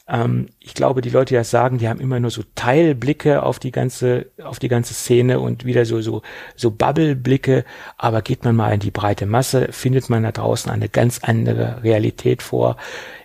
Ähm, 0.08 0.48
ich 0.58 0.74
glaube, 0.74 1.00
die 1.00 1.10
Leute, 1.10 1.34
die 1.34 1.34
das 1.34 1.50
sagen, 1.50 1.78
die 1.78 1.88
haben 1.88 2.00
immer 2.00 2.18
nur 2.18 2.30
so 2.30 2.42
Teilblicke 2.54 3.42
auf 3.42 3.58
die 3.58 3.70
ganze, 3.70 4.26
auf 4.42 4.58
die 4.58 4.68
ganze 4.68 4.94
Szene 4.94 5.40
und 5.40 5.64
wieder 5.64 5.84
so, 5.84 6.00
so, 6.00 6.22
so 6.56 6.70
Bubble-Blicke. 6.70 7.64
Aber 7.98 8.22
geht 8.22 8.44
man 8.44 8.56
mal 8.56 8.74
in 8.74 8.80
die 8.80 8.90
breite 8.90 9.26
Masse, 9.26 9.68
findet 9.70 10.10
man 10.10 10.22
da 10.22 10.32
draußen 10.32 10.72
eine 10.72 10.88
ganz 10.88 11.20
andere 11.22 11.82
Realität 11.84 12.42
vor. 12.42 12.78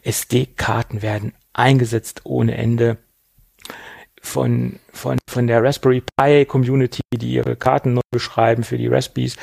SD-Karten 0.03 1.01
werden 1.01 1.33
eingesetzt 1.53 2.21
ohne 2.25 2.55
Ende 2.55 2.97
von, 4.29 4.79
von, 4.93 5.17
von 5.27 5.47
der 5.47 5.63
Raspberry 5.63 6.01
Pi 6.01 6.45
Community, 6.45 7.01
die 7.13 7.33
ihre 7.33 7.55
Karten 7.55 7.93
neu 7.93 8.01
beschreiben 8.11 8.63
für 8.63 8.77
die 8.77 8.87
Raspberries, 8.87 9.35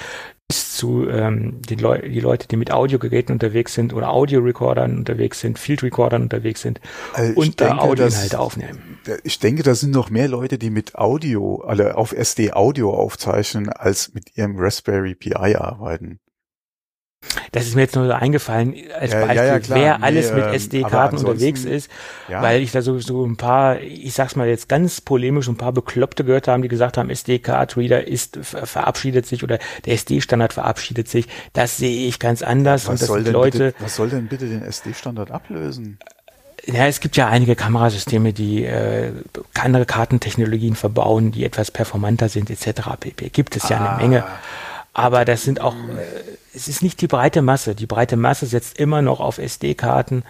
bis 0.49 0.77
zu 0.77 1.09
ähm, 1.09 1.61
die, 1.69 1.75
Leu 1.75 2.01
die 2.01 2.21
Leute, 2.21 2.47
die 2.47 2.57
mit 2.57 2.71
Audiogeräten 2.71 3.33
unterwegs 3.33 3.75
sind 3.75 3.93
oder 3.93 4.11
Audiorecordern 4.11 4.97
unterwegs 4.97 5.41
sind, 5.41 5.59
Field 5.59 5.83
Recordern 5.83 6.23
unterwegs 6.23 6.63
sind 6.63 6.81
also 7.15 7.41
und 7.41 7.61
da 7.61 7.79
Audioinhalte 7.79 8.39
aufnehmen. 8.39 9.01
Ich 9.25 9.41
denke, 9.41 9.65
da 9.65 9.75
sind 9.75 9.91
noch 9.91 10.09
mehr 10.09 10.29
Leute, 10.29 10.57
die 10.59 10.71
mit 10.71 10.95
Audio, 10.95 11.63
alle 11.67 11.97
auf 11.97 12.13
SD 12.13 12.53
Audio 12.53 12.95
aufzeichnen, 12.95 13.69
als 13.69 14.15
mit 14.15 14.37
ihrem 14.37 14.57
Raspberry 14.57 15.17
Pi 15.17 15.35
arbeiten. 15.35 16.21
Das 17.53 17.67
ist 17.67 17.75
mir 17.75 17.83
jetzt 17.83 17.97
nur 17.97 18.07
so 18.07 18.13
eingefallen 18.13 18.75
als 18.99 19.13
ja, 19.13 19.21
Beispiel, 19.21 19.37
ja, 19.37 19.57
ja, 19.57 19.61
wer 19.69 20.03
alles 20.03 20.31
nee, 20.31 20.37
mit 20.37 20.47
ähm, 20.47 20.55
SD-Karten 20.55 21.17
unterwegs 21.19 21.65
ist, 21.65 21.91
weil 22.29 22.63
ich 22.63 22.73
da 22.73 22.83
so, 22.83 22.99
so 22.99 23.25
ein 23.25 23.37
paar, 23.37 23.81
ich 23.81 24.15
sag's 24.15 24.37
mal 24.37 24.49
jetzt 24.49 24.69
ganz 24.69 25.01
polemisch, 25.01 25.49
ein 25.49 25.57
paar 25.57 25.73
Bekloppte 25.73 26.25
gehört 26.25 26.49
haben, 26.49 26.63
die 26.63 26.69
gesagt 26.69 26.99
haben, 26.99 27.11
SD-Card-Reader 27.11 28.07
ist 28.07 28.39
verabschiedet 28.43 29.27
sich 29.27 29.43
oder 29.43 29.59
der 29.85 29.95
SD-Standard 29.95 30.53
verabschiedet 30.53 31.09
sich. 31.09 31.29
Das 31.53 31.77
sehe 31.77 32.09
ich 32.09 32.19
ganz 32.19 32.43
anders. 32.43 32.87
Was, 32.87 33.03
und 33.03 33.07
soll, 33.07 33.25
denn 33.25 33.33
Leute, 33.33 33.59
bitte, 33.59 33.75
was 33.81 33.97
soll 33.97 34.11
denn 34.11 34.27
bitte 34.27 34.47
den 34.47 34.63
SD-Standard 34.63 35.31
ablösen? 35.31 35.99
Ja, 36.67 36.87
es 36.87 36.99
gibt 37.01 37.17
ja 37.17 37.29
einige 37.29 37.55
Kamerasysteme, 37.55 38.33
die 38.33 38.65
äh, 38.65 39.13
andere 39.55 39.87
Kartentechnologien 39.87 40.75
verbauen, 40.75 41.31
die 41.31 41.45
etwas 41.45 41.71
performanter 41.71 42.29
sind, 42.29 42.51
etc. 42.51 42.83
pp. 42.99 43.29
Gibt 43.29 43.57
es 43.57 43.69
ja 43.69 43.79
ah. 43.79 43.97
eine 43.97 44.03
Menge. 44.03 44.25
Aber 44.99 45.27
das 45.27 45.43
sind 45.43 45.61
auch, 45.61 45.75
äh, 45.75 46.07
es 46.55 46.69
ist 46.69 46.83
nicht 46.83 47.03
die 47.03 47.07
breite 47.07 47.43
Masse. 47.43 47.75
Die 47.75 47.85
breite 47.85 48.17
Masse 48.17 48.47
setzt 48.47 48.79
immer 48.79 49.03
noch 49.03 49.21
auf 49.21 49.37
SD-Karten. 49.37 50.23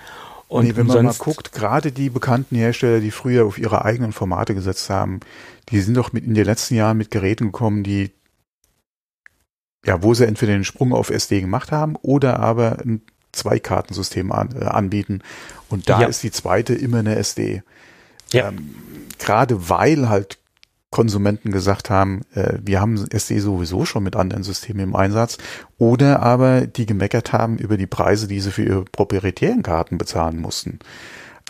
Und 0.48 0.64
nee, 0.64 0.74
wenn 0.74 0.88
man 0.88 1.04
mal 1.04 1.14
guckt, 1.16 1.52
gerade 1.52 1.92
die 1.92 2.10
bekannten 2.10 2.56
Hersteller, 2.56 2.98
die 2.98 3.12
früher 3.12 3.46
auf 3.46 3.58
ihre 3.58 3.84
eigenen 3.84 4.10
Formate 4.10 4.56
gesetzt 4.56 4.90
haben, 4.90 5.20
die 5.68 5.80
sind 5.80 5.96
doch 5.96 6.12
mit 6.12 6.24
in 6.24 6.34
den 6.34 6.44
letzten 6.44 6.74
Jahren 6.74 6.96
mit 6.96 7.12
Geräten 7.12 7.46
gekommen, 7.46 7.84
die 7.84 8.10
ja, 9.84 10.02
wo 10.02 10.14
sie 10.14 10.26
entweder 10.26 10.54
den 10.54 10.64
Sprung 10.64 10.92
auf 10.92 11.10
SD 11.10 11.42
gemacht 11.42 11.70
haben 11.70 11.94
oder 12.02 12.40
aber 12.40 12.78
ein 12.84 13.02
Zweikartensystem 13.30 14.32
an, 14.32 14.48
äh, 14.60 14.64
anbieten. 14.64 15.22
Und 15.68 15.88
da 15.88 16.00
ja. 16.00 16.06
ist 16.08 16.24
die 16.24 16.32
zweite 16.32 16.74
immer 16.74 16.98
eine 16.98 17.14
SD. 17.14 17.62
Ja. 18.32 18.48
Ähm, 18.48 18.74
gerade 19.20 19.68
weil 19.68 20.08
halt 20.08 20.38
Konsumenten 20.90 21.50
gesagt 21.50 21.90
haben, 21.90 22.22
äh, 22.34 22.58
wir 22.62 22.80
haben 22.80 22.96
SD 23.10 23.40
sowieso 23.40 23.84
schon 23.84 24.04
mit 24.04 24.16
anderen 24.16 24.42
Systemen 24.42 24.80
im 24.80 24.96
Einsatz, 24.96 25.38
oder 25.78 26.22
aber 26.22 26.66
die 26.66 26.86
gemeckert 26.86 27.32
haben 27.32 27.58
über 27.58 27.76
die 27.76 27.86
Preise, 27.86 28.28
die 28.28 28.40
sie 28.40 28.52
für 28.52 28.64
ihre 28.64 28.84
proprietären 28.84 29.62
Karten 29.62 29.98
bezahlen 29.98 30.38
mussten. 30.38 30.78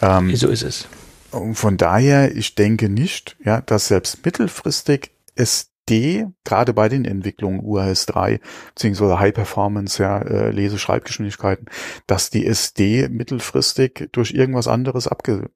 Ähm, 0.01 0.35
so 0.35 0.49
ist 0.49 0.63
es. 0.63 0.89
Und 1.31 1.55
von 1.55 1.77
daher, 1.77 2.35
ich 2.35 2.55
denke 2.55 2.89
nicht, 2.89 3.37
ja, 3.45 3.61
dass 3.61 3.89
selbst 3.89 4.25
mittelfristig 4.25 5.13
SD, 5.35 6.27
gerade 6.45 6.73
bei 6.73 6.89
den 6.89 7.05
Entwicklungen 7.05 7.61
UHS 7.63 8.07
3, 8.07 8.41
beziehungsweise 8.75 9.19
High 9.19 9.35
Performance, 9.35 10.03
ja, 10.03 10.19
äh, 10.19 10.51
Lese-Schreibgeschwindigkeiten, 10.51 11.67
dass 12.07 12.31
die 12.31 12.47
SD 12.47 13.09
mittelfristig 13.09 14.09
durch 14.13 14.33
irgendwas 14.33 14.67
anderes 14.67 15.09
abgelöst 15.09 15.51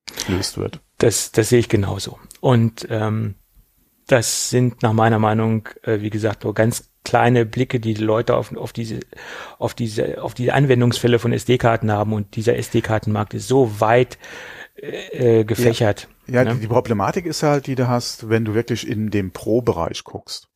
wird. 0.56 0.80
Das, 0.98 1.32
das 1.32 1.48
sehe 1.48 1.60
ich 1.60 1.68
genauso. 1.68 2.18
Und 2.40 2.86
ähm, 2.90 3.36
das 4.10 4.50
sind 4.50 4.82
nach 4.82 4.92
meiner 4.92 5.18
Meinung, 5.18 5.68
äh, 5.82 6.00
wie 6.00 6.10
gesagt, 6.10 6.44
nur 6.44 6.54
ganz 6.54 6.90
kleine 7.04 7.46
Blicke, 7.46 7.80
die 7.80 7.94
die 7.94 8.02
Leute 8.02 8.36
auf, 8.36 8.54
auf 8.56 8.72
diese, 8.72 9.00
auf 9.58 9.74
diese, 9.74 10.22
auf 10.22 10.34
diese 10.34 10.54
Anwendungsfälle 10.54 11.18
von 11.18 11.32
SD-Karten 11.32 11.90
haben 11.90 12.12
und 12.12 12.36
dieser 12.36 12.56
SD-Kartenmarkt 12.56 13.34
ist 13.34 13.48
so 13.48 13.80
weit 13.80 14.18
äh, 14.76 15.44
gefächert. 15.44 16.08
Ja, 16.26 16.34
ja 16.36 16.44
ne? 16.44 16.54
die, 16.54 16.60
die 16.60 16.66
Problematik 16.68 17.26
ist 17.26 17.42
halt, 17.42 17.66
die 17.66 17.74
du 17.74 17.88
hast, 17.88 18.28
wenn 18.28 18.44
du 18.44 18.54
wirklich 18.54 18.86
in 18.86 19.10
dem 19.10 19.32
Pro-Bereich 19.32 20.04
guckst 20.04 20.48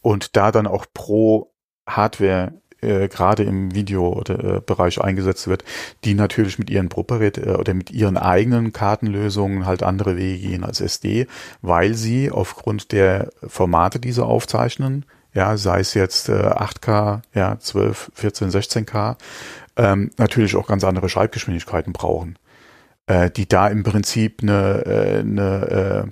und 0.00 0.36
da 0.36 0.52
dann 0.52 0.66
auch 0.66 0.86
pro 0.92 1.52
Hardware 1.86 2.60
äh, 2.82 3.08
gerade 3.08 3.44
im 3.44 3.74
Videobereich 3.74 4.98
äh, 4.98 5.00
eingesetzt 5.00 5.48
wird, 5.48 5.64
die 6.04 6.14
natürlich 6.14 6.58
mit 6.58 6.70
ihren 6.70 6.88
Propriet 6.88 7.38
äh, 7.38 7.50
oder 7.50 7.74
mit 7.74 7.90
ihren 7.90 8.16
eigenen 8.16 8.72
Kartenlösungen 8.72 9.66
halt 9.66 9.82
andere 9.82 10.16
Wege 10.16 10.48
gehen 10.48 10.64
als 10.64 10.80
SD, 10.80 11.26
weil 11.60 11.94
sie 11.94 12.30
aufgrund 12.30 12.92
der 12.92 13.30
Formate, 13.46 14.00
die 14.00 14.12
sie 14.12 14.24
aufzeichnen, 14.24 15.04
ja, 15.34 15.56
sei 15.56 15.80
es 15.80 15.94
jetzt 15.94 16.28
äh, 16.28 16.32
8K, 16.32 17.22
ja, 17.34 17.58
12, 17.58 18.12
14, 18.14 18.50
16K, 18.50 19.16
ähm, 19.76 20.10
natürlich 20.18 20.56
auch 20.56 20.66
ganz 20.66 20.84
andere 20.84 21.08
Schreibgeschwindigkeiten 21.08 21.92
brauchen, 21.92 22.38
äh, 23.06 23.30
die 23.30 23.48
da 23.48 23.68
im 23.68 23.82
Prinzip 23.82 24.42
eine, 24.42 24.84
äh, 24.84 25.18
eine 25.20 26.04
äh, 26.06 26.10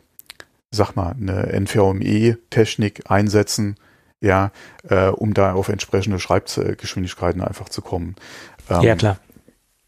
sag 0.71 0.95
mal, 0.95 1.15
eine 1.21 1.53
NVMe-Technik 1.61 3.11
einsetzen, 3.11 3.77
ja, 4.21 4.53
äh, 4.89 5.09
um 5.09 5.35
da 5.35 5.55
auf 5.55 5.69
entsprechende 5.69 6.19
Schreibgeschwindigkeiten 6.19 7.43
einfach 7.43 7.69
zu 7.69 7.83
kommen. 7.83 8.17
Ähm, 8.69 8.83
ja, 8.83 8.97
klar. 8.97 9.19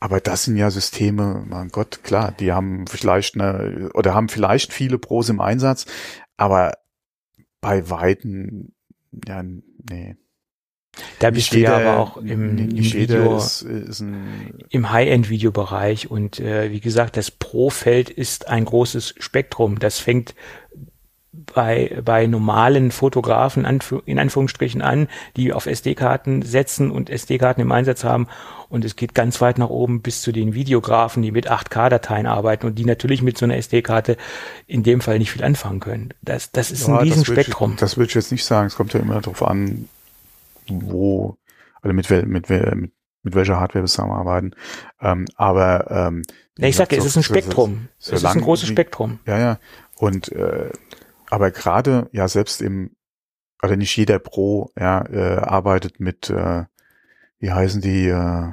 Aber 0.01 0.21
das 0.21 0.45
sind 0.45 0.57
ja 0.57 0.71
Systeme, 0.71 1.45
mein 1.47 1.69
Gott, 1.69 2.03
klar, 2.03 2.33
die 2.33 2.53
haben 2.53 2.89
vielleicht 2.89 3.37
eine, 3.37 3.91
oder 3.95 4.15
haben 4.15 4.29
vielleicht 4.29 4.73
viele 4.73 4.99
Pros 4.99 5.29
im 5.29 5.41
Einsatz, 5.41 5.87
aber 6.37 6.73
bei 7.61 7.89
Weitem, 7.89 8.73
ja, 9.29 9.45
nee. 9.45 10.17
Da 11.21 11.31
bist 11.31 11.55
du 11.55 11.59
ja 11.61 11.77
aber 11.77 11.99
auch 11.99 12.17
im, 12.17 12.59
im 12.59 12.77
Video, 12.77 13.37
ist, 13.37 13.63
ist 13.63 14.01
im 14.01 14.91
High-End-Videobereich 14.91 16.11
und 16.11 16.41
äh, 16.41 16.71
wie 16.71 16.81
gesagt, 16.81 17.17
das 17.17 17.31
Pro-Feld 17.31 18.11
ist 18.11 18.49
ein 18.49 18.65
großes 18.65 19.15
Spektrum. 19.19 19.79
Das 19.79 20.01
fängt 20.01 20.35
bei, 21.33 21.99
bei 22.05 22.27
normalen 22.27 22.91
Fotografen 22.91 23.65
in 24.05 24.19
Anführungsstrichen 24.19 24.83
an, 24.83 25.09
die 25.37 25.53
auf 25.53 25.67
SD-Karten 25.67 26.43
setzen 26.43 26.91
und 26.91 27.09
SD-Karten 27.09 27.63
im 27.63 27.73
Einsatz 27.73 28.05
haben. 28.05 28.29
Und 28.69 28.85
es 28.85 28.97
geht 28.97 29.15
ganz 29.15 29.41
weit 29.41 29.59
nach 29.59 29.71
oben 29.71 30.03
bis 30.03 30.21
zu 30.21 30.33
den 30.33 30.55
Videografen, 30.55 31.23
die 31.23 31.33
mit 31.33 31.51
8K-Dateien 31.51 32.27
arbeiten 32.27 32.67
und 32.67 32.79
die 32.79 32.85
natürlich 32.85 33.23
mit 33.23 33.39
so 33.39 33.47
einer 33.47 33.57
SD-Karte 33.57 34.17
in 34.67 34.83
dem 34.83 35.01
Fall 35.01 35.19
nicht 35.19 35.31
viel 35.31 35.45
anfangen 35.45 35.81
können. 35.81 36.15
Das, 36.21 36.53
das 36.53 36.71
ist 36.71 36.87
ja, 36.87 36.99
ein 36.99 37.01
Riesenspektrum. 37.03 37.77
Das 37.79 37.97
würde 37.97 38.09
ich 38.09 38.15
jetzt 38.15 38.33
nicht 38.33 38.45
sagen. 38.45 38.67
Es 38.67 38.77
kommt 38.77 38.93
ja 38.93 39.01
immer 39.01 39.21
darauf 39.21 39.43
an, 39.43 39.89
wo, 40.69 41.37
also 41.81 41.95
mit, 41.95 42.11
mit, 42.11 42.51
mit, 42.51 42.51
mit 43.23 43.35
welcher 43.35 43.59
Hardware 43.59 43.85
wir 43.85 43.89
zusammenarbeiten. 43.89 44.55
Ähm, 45.01 45.27
aber 45.37 45.91
ähm, 45.91 46.23
ja, 46.59 46.69
ich 46.69 46.77
sage, 46.77 46.97
es 46.97 47.07
ist 47.07 47.17
ein 47.17 47.23
Spektrum. 47.23 47.89
es 47.99 48.09
ist 48.09 48.25
ein 48.25 48.41
großes 48.41 48.69
Spektrum. 48.69 49.21
Ja, 49.27 49.39
ja. 49.39 49.59
Und 49.97 50.31
äh, 50.33 50.71
aber 51.33 51.51
gerade, 51.51 52.11
ja, 52.13 52.29
selbst 52.29 52.61
im, 52.61 52.95
oder 53.63 53.77
nicht 53.77 53.97
jeder 53.97 54.19
Pro, 54.19 54.71
ja, 54.79 55.03
äh, 55.07 55.39
arbeitet 55.39 55.99
mit, 55.99 56.29
äh, 56.29 56.65
wie 57.39 57.51
heißen 57.51 57.81
die, 57.81 58.09
äh, 58.09 58.53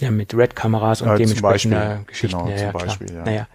ja, 0.00 0.10
mit 0.10 0.34
Red-Kameras 0.34 1.02
und 1.02 1.10
äh, 1.10 1.18
dementsprechender 1.18 2.04
Geschichten. 2.06 2.38
Genau, 2.38 2.50
ja, 2.50 2.56
ja, 2.56 2.72
Beispiel, 2.72 3.12
ja. 3.12 3.24
Naja. 3.24 3.48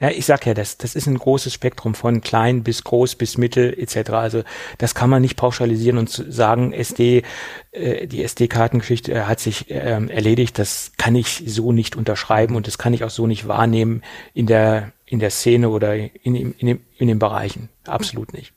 Ja, 0.00 0.10
ich 0.10 0.26
sag 0.26 0.44
ja, 0.46 0.52
das, 0.52 0.78
das 0.78 0.96
ist 0.96 1.06
ein 1.06 1.16
großes 1.16 1.54
Spektrum 1.54 1.94
von 1.94 2.20
klein 2.20 2.64
bis 2.64 2.82
groß 2.82 3.14
bis 3.14 3.38
mittel 3.38 3.72
etc. 3.78 4.10
Also 4.10 4.42
das 4.78 4.96
kann 4.96 5.08
man 5.08 5.22
nicht 5.22 5.36
pauschalisieren 5.36 5.96
und 5.96 6.10
sagen, 6.10 6.72
SD, 6.72 7.22
äh, 7.70 8.08
die 8.08 8.24
SD-Kartengeschichte 8.24 9.12
äh, 9.12 9.20
hat 9.22 9.38
sich 9.38 9.66
ähm, 9.68 10.10
erledigt. 10.10 10.58
Das 10.58 10.90
kann 10.98 11.14
ich 11.14 11.44
so 11.46 11.70
nicht 11.70 11.94
unterschreiben 11.94 12.56
und 12.56 12.66
das 12.66 12.78
kann 12.78 12.92
ich 12.92 13.04
auch 13.04 13.10
so 13.10 13.28
nicht 13.28 13.46
wahrnehmen 13.46 14.02
in 14.34 14.46
der 14.46 14.92
in 15.06 15.18
der 15.18 15.30
Szene 15.30 15.68
oder 15.68 15.94
in, 15.96 16.34
in, 16.34 16.52
in, 16.52 16.80
in 16.96 17.08
den 17.08 17.18
Bereichen. 17.18 17.68
Absolut 17.86 18.32
nicht. 18.32 18.52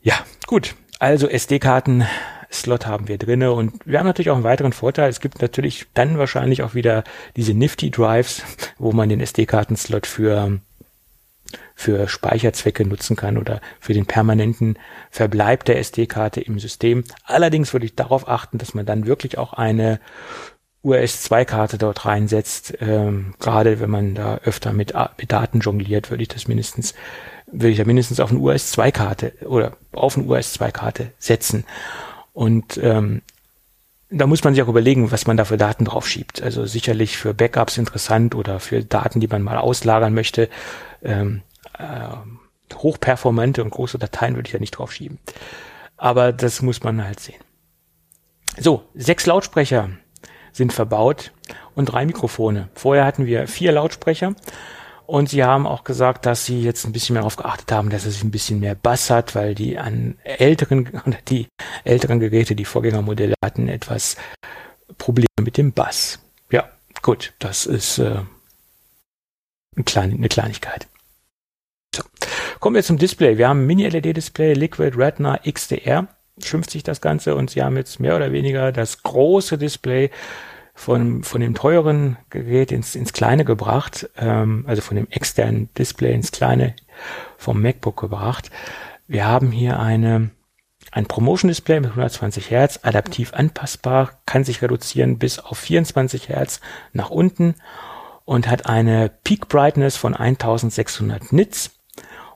Ja, 0.00 0.14
gut. 0.46 0.74
Also 0.98 1.28
SD-Karten 1.28 2.04
Slot 2.50 2.86
haben 2.86 3.08
wir 3.08 3.18
drinne 3.18 3.52
und 3.52 3.74
wir 3.84 3.98
haben 3.98 4.06
natürlich 4.06 4.30
auch 4.30 4.36
einen 4.36 4.44
weiteren 4.44 4.72
Vorteil. 4.72 5.10
Es 5.10 5.20
gibt 5.20 5.42
natürlich 5.42 5.86
dann 5.94 6.18
wahrscheinlich 6.18 6.62
auch 6.62 6.74
wieder 6.74 7.04
diese 7.36 7.54
Nifty 7.54 7.90
Drives, 7.90 8.42
wo 8.78 8.92
man 8.92 9.08
den 9.08 9.20
SD-Karten-Slot 9.20 10.06
für 10.06 10.60
für 11.74 12.08
Speicherzwecke 12.08 12.84
nutzen 12.84 13.16
kann 13.16 13.38
oder 13.38 13.60
für 13.80 13.94
den 13.94 14.04
permanenten 14.04 14.78
Verbleib 15.10 15.64
der 15.64 15.78
SD-Karte 15.78 16.40
im 16.40 16.58
System. 16.58 17.04
Allerdings 17.24 17.72
würde 17.72 17.86
ich 17.86 17.94
darauf 17.94 18.28
achten, 18.28 18.58
dass 18.58 18.74
man 18.74 18.84
dann 18.84 19.06
wirklich 19.06 19.38
auch 19.38 19.52
eine 19.52 20.00
US-2-Karte 20.88 21.78
dort 21.78 22.04
reinsetzt. 22.04 22.74
Ähm, 22.80 23.34
gerade 23.38 23.80
wenn 23.80 23.90
man 23.90 24.14
da 24.14 24.38
öfter 24.38 24.72
mit, 24.72 24.94
mit 25.18 25.32
Daten 25.32 25.60
jongliert, 25.60 26.10
würde 26.10 26.22
ich 26.22 26.28
das 26.28 26.48
mindestens, 26.48 26.94
würde 27.46 27.70
ich 27.70 27.78
da 27.78 27.84
mindestens 27.84 28.20
auf 28.20 28.30
eine 28.30 28.40
US-2-Karte 28.40 29.32
oder 29.46 29.76
auf 29.92 30.16
eine 30.16 30.26
US-2-Karte 30.26 31.12
setzen. 31.18 31.64
Und 32.32 32.78
ähm, 32.82 33.22
da 34.10 34.26
muss 34.26 34.42
man 34.42 34.54
sich 34.54 34.62
auch 34.62 34.68
überlegen, 34.68 35.10
was 35.10 35.26
man 35.26 35.36
da 35.36 35.44
für 35.44 35.58
Daten 35.58 35.84
drauf 35.84 36.08
schiebt. 36.08 36.42
Also 36.42 36.64
sicherlich 36.64 37.18
für 37.18 37.34
Backups 37.34 37.76
interessant 37.76 38.34
oder 38.34 38.58
für 38.58 38.82
Daten, 38.82 39.20
die 39.20 39.28
man 39.28 39.42
mal 39.42 39.58
auslagern 39.58 40.14
möchte. 40.14 40.48
Ähm, 41.02 41.42
äh, 41.78 42.74
hochperformante 42.74 43.62
und 43.62 43.70
große 43.70 43.98
Dateien 43.98 44.34
würde 44.34 44.48
ich 44.48 44.52
da 44.52 44.58
nicht 44.58 44.72
drauf 44.72 44.92
schieben. 44.92 45.18
Aber 45.96 46.32
das 46.32 46.62
muss 46.62 46.82
man 46.82 47.04
halt 47.04 47.20
sehen. 47.20 47.40
So, 48.58 48.84
sechs 48.94 49.26
Lautsprecher 49.26 49.90
sind 50.58 50.74
verbaut 50.74 51.32
und 51.74 51.86
drei 51.86 52.04
Mikrofone. 52.04 52.68
Vorher 52.74 53.06
hatten 53.06 53.24
wir 53.24 53.48
vier 53.48 53.72
Lautsprecher 53.72 54.34
und 55.06 55.30
sie 55.30 55.42
haben 55.42 55.66
auch 55.66 55.84
gesagt, 55.84 56.26
dass 56.26 56.44
sie 56.44 56.62
jetzt 56.62 56.84
ein 56.84 56.92
bisschen 56.92 57.14
mehr 57.14 57.22
darauf 57.22 57.36
geachtet 57.36 57.72
haben, 57.72 57.88
dass 57.88 58.04
es 58.04 58.22
ein 58.22 58.30
bisschen 58.30 58.60
mehr 58.60 58.74
Bass 58.74 59.08
hat, 59.08 59.34
weil 59.34 59.54
die 59.54 59.78
an 59.78 60.18
älteren, 60.24 61.00
die 61.28 61.46
älteren 61.84 62.20
Geräte, 62.20 62.54
die 62.54 62.66
Vorgängermodelle 62.66 63.34
hatten 63.42 63.68
etwas 63.68 64.16
Probleme 64.98 65.28
mit 65.40 65.56
dem 65.56 65.72
Bass. 65.72 66.18
Ja, 66.50 66.68
gut, 67.00 67.32
das 67.38 67.64
ist 67.64 67.98
äh, 67.98 68.20
eine, 69.76 69.84
kleine, 69.86 70.14
eine 70.14 70.28
Kleinigkeit. 70.28 70.88
So. 71.94 72.02
Kommen 72.60 72.74
wir 72.74 72.82
zum 72.82 72.98
Display. 72.98 73.38
Wir 73.38 73.48
haben 73.48 73.66
Mini-LED-Display, 73.66 74.54
Liquid 74.54 74.96
Retina 74.96 75.38
XDR, 75.38 76.08
schimpft 76.46 76.70
sich 76.70 76.82
das 76.82 77.00
Ganze 77.00 77.34
und 77.34 77.50
sie 77.50 77.62
haben 77.62 77.76
jetzt 77.76 78.00
mehr 78.00 78.16
oder 78.16 78.32
weniger 78.32 78.72
das 78.72 79.02
große 79.02 79.58
Display 79.58 80.10
von, 80.78 81.24
von 81.24 81.40
dem 81.40 81.54
teuren 81.54 82.16
Gerät 82.30 82.70
ins, 82.70 82.94
ins 82.94 83.12
kleine 83.12 83.44
gebracht, 83.44 84.08
ähm, 84.16 84.64
also 84.68 84.80
von 84.80 84.96
dem 84.96 85.08
externen 85.10 85.68
Display 85.74 86.14
ins 86.14 86.30
kleine 86.30 86.74
vom 87.36 87.60
MacBook 87.60 88.00
gebracht. 88.00 88.50
Wir 89.08 89.26
haben 89.26 89.50
hier 89.50 89.80
eine, 89.80 90.30
ein 90.92 91.06
Promotion-Display 91.06 91.80
mit 91.80 91.90
120 91.90 92.50
Hertz, 92.50 92.80
adaptiv 92.82 93.34
anpassbar, 93.34 94.20
kann 94.24 94.44
sich 94.44 94.62
reduzieren 94.62 95.18
bis 95.18 95.38
auf 95.38 95.58
24 95.58 96.28
Hertz 96.28 96.60
nach 96.92 97.10
unten 97.10 97.56
und 98.24 98.48
hat 98.48 98.66
eine 98.66 99.10
Peak 99.24 99.48
Brightness 99.48 99.96
von 99.96 100.14
1600 100.14 101.32
Nits 101.32 101.77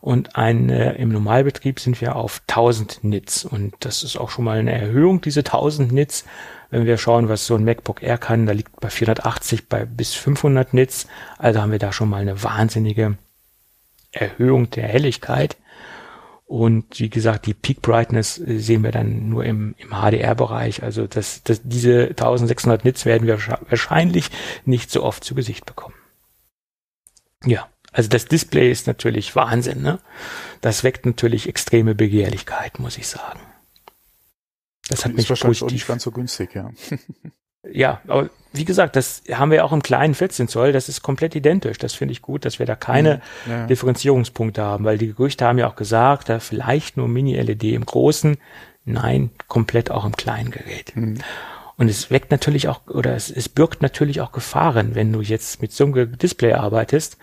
und 0.03 0.36
eine, 0.36 0.96
im 0.96 1.09
Normalbetrieb 1.09 1.80
sind 1.80 2.03
wir 2.03 2.16
auf 2.16 2.42
1000 2.48 3.03
Nits 3.05 3.46
und 3.46 3.74
das 3.80 4.03
ist 4.03 4.18
auch 4.18 4.28
schon 4.28 4.44
mal 4.44 4.59
eine 4.59 4.72
Erhöhung, 4.72 5.22
diese 5.22 5.40
1000 5.40 5.92
Nits 5.92 6.26
wenn 6.72 6.86
wir 6.86 6.96
schauen, 6.96 7.28
was 7.28 7.46
so 7.46 7.55
ein 7.55 7.64
MacBook 7.64 8.03
Air 8.03 8.16
kann, 8.16 8.46
da 8.46 8.53
liegt 8.53 8.80
bei 8.80 8.88
480 8.88 9.68
bei 9.68 9.84
bis 9.84 10.14
500 10.14 10.72
Nits. 10.72 11.07
Also 11.36 11.61
haben 11.61 11.70
wir 11.70 11.78
da 11.78 11.92
schon 11.92 12.09
mal 12.09 12.22
eine 12.22 12.42
wahnsinnige 12.42 13.18
Erhöhung 14.11 14.70
der 14.70 14.88
Helligkeit. 14.88 15.59
Und 16.46 16.98
wie 16.98 17.11
gesagt, 17.11 17.44
die 17.44 17.53
Peak 17.53 17.82
Brightness 17.82 18.38
äh, 18.38 18.59
sehen 18.59 18.82
wir 18.84 18.90
dann 18.90 19.28
nur 19.28 19.44
im, 19.44 19.74
im 19.76 19.90
HDR-Bereich. 19.90 20.82
Also 20.82 21.07
das, 21.07 21.42
das, 21.42 21.61
diese 21.62 22.09
1600 22.09 22.86
Nits 22.86 23.05
werden 23.05 23.26
wir 23.26 23.38
wahrscheinlich 23.68 24.30
nicht 24.64 24.90
so 24.90 25.03
oft 25.03 25.24
zu 25.24 25.34
Gesicht 25.34 25.66
bekommen. 25.66 25.94
Ja, 27.44 27.68
also 27.93 28.09
das 28.09 28.24
Display 28.24 28.70
ist 28.70 28.86
natürlich 28.86 29.36
Wahnsinn. 29.36 29.82
Ne? 29.82 29.99
Das 30.61 30.82
weckt 30.82 31.05
natürlich 31.07 31.49
extreme 31.49 31.95
Begehrlichkeit, 31.95 32.78
muss 32.78 32.97
ich 32.97 33.07
sagen. 33.07 33.40
Das 34.88 35.05
hat 35.05 35.14
mich 35.14 35.28
wahrscheinlich 35.28 35.61
positiv. 35.61 35.80
nicht 35.80 35.86
ganz 35.86 36.03
so 36.03 36.11
günstig, 36.11 36.55
ja. 36.55 36.70
ja, 37.70 38.01
aber 38.09 38.30
wie 38.53 38.64
gesagt, 38.64 38.97
das 38.97 39.22
haben 39.30 39.51
wir 39.51 39.64
auch 39.64 39.72
im 39.72 39.82
kleinen 39.82 40.14
14 40.14 40.49
Zoll, 40.49 40.72
das 40.72 40.88
ist 40.88 41.03
komplett 41.03 41.34
identisch. 41.34 41.78
Das 41.78 41.95
finde 41.95 42.12
ich 42.12 42.22
gut, 42.22 42.45
dass 42.45 42.59
wir 42.59 42.66
da 42.66 42.74
keine 42.74 43.22
mhm, 43.47 43.53
ja. 43.53 43.66
Differenzierungspunkte 43.66 44.62
haben, 44.62 44.84
weil 44.84 44.99
die 44.99 45.09
Gerüchte 45.09 45.47
haben 45.47 45.59
ja 45.59 45.68
auch 45.68 45.76
gesagt, 45.76 46.28
da 46.28 46.40
vielleicht 46.40 46.97
nur 46.97 47.09
Mini-LED 47.09 47.64
im 47.64 47.86
großen, 47.86 48.38
nein, 48.84 49.30
komplett 49.49 49.90
auch 49.90 50.05
im 50.05 50.16
kleinen 50.16 50.51
Gerät. 50.51 50.97
Mhm. 50.97 51.18
Und 51.76 51.88
es 51.88 52.11
weckt 52.11 52.30
natürlich 52.30 52.68
auch, 52.68 52.86
oder 52.86 53.14
es, 53.14 53.30
es 53.30 53.49
birgt 53.49 53.82
natürlich 53.82 54.20
auch 54.20 54.32
Gefahren, 54.32 54.95
wenn 54.95 55.12
du 55.12 55.20
jetzt 55.20 55.62
mit 55.62 55.72
so 55.72 55.84
einem 55.84 56.18
Display 56.18 56.53
arbeitest 56.53 57.16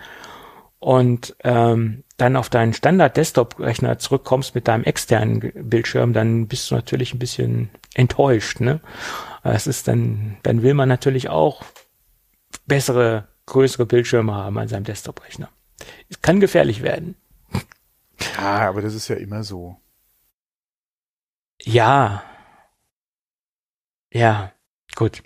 und 0.80 1.36
ähm, 1.44 2.04
dann 2.16 2.36
auf 2.36 2.48
deinen 2.48 2.72
Standard-Desktop-Rechner 2.72 3.98
zurückkommst 3.98 4.54
mit 4.54 4.66
deinem 4.66 4.84
externen 4.84 5.52
Bildschirm, 5.68 6.12
dann 6.12 6.48
bist 6.48 6.70
du 6.70 6.74
natürlich 6.74 7.14
ein 7.14 7.18
bisschen 7.18 7.70
enttäuscht. 7.94 8.60
Ne? 8.60 8.80
Das 9.44 9.66
ist 9.66 9.86
dann, 9.88 10.38
dann 10.42 10.62
will 10.62 10.74
man 10.74 10.88
natürlich 10.88 11.28
auch 11.28 11.64
bessere, 12.66 13.28
größere 13.46 13.86
Bildschirme 13.86 14.34
haben 14.34 14.58
an 14.58 14.68
seinem 14.68 14.84
Desktop-Rechner. 14.84 15.50
Es 16.08 16.20
kann 16.22 16.40
gefährlich 16.40 16.82
werden. 16.82 17.14
Ja, 18.36 18.68
aber 18.68 18.82
das 18.82 18.94
ist 18.94 19.08
ja 19.08 19.16
immer 19.16 19.44
so. 19.44 19.76
Ja. 21.62 22.22
Ja, 24.12 24.52
gut. 24.94 25.22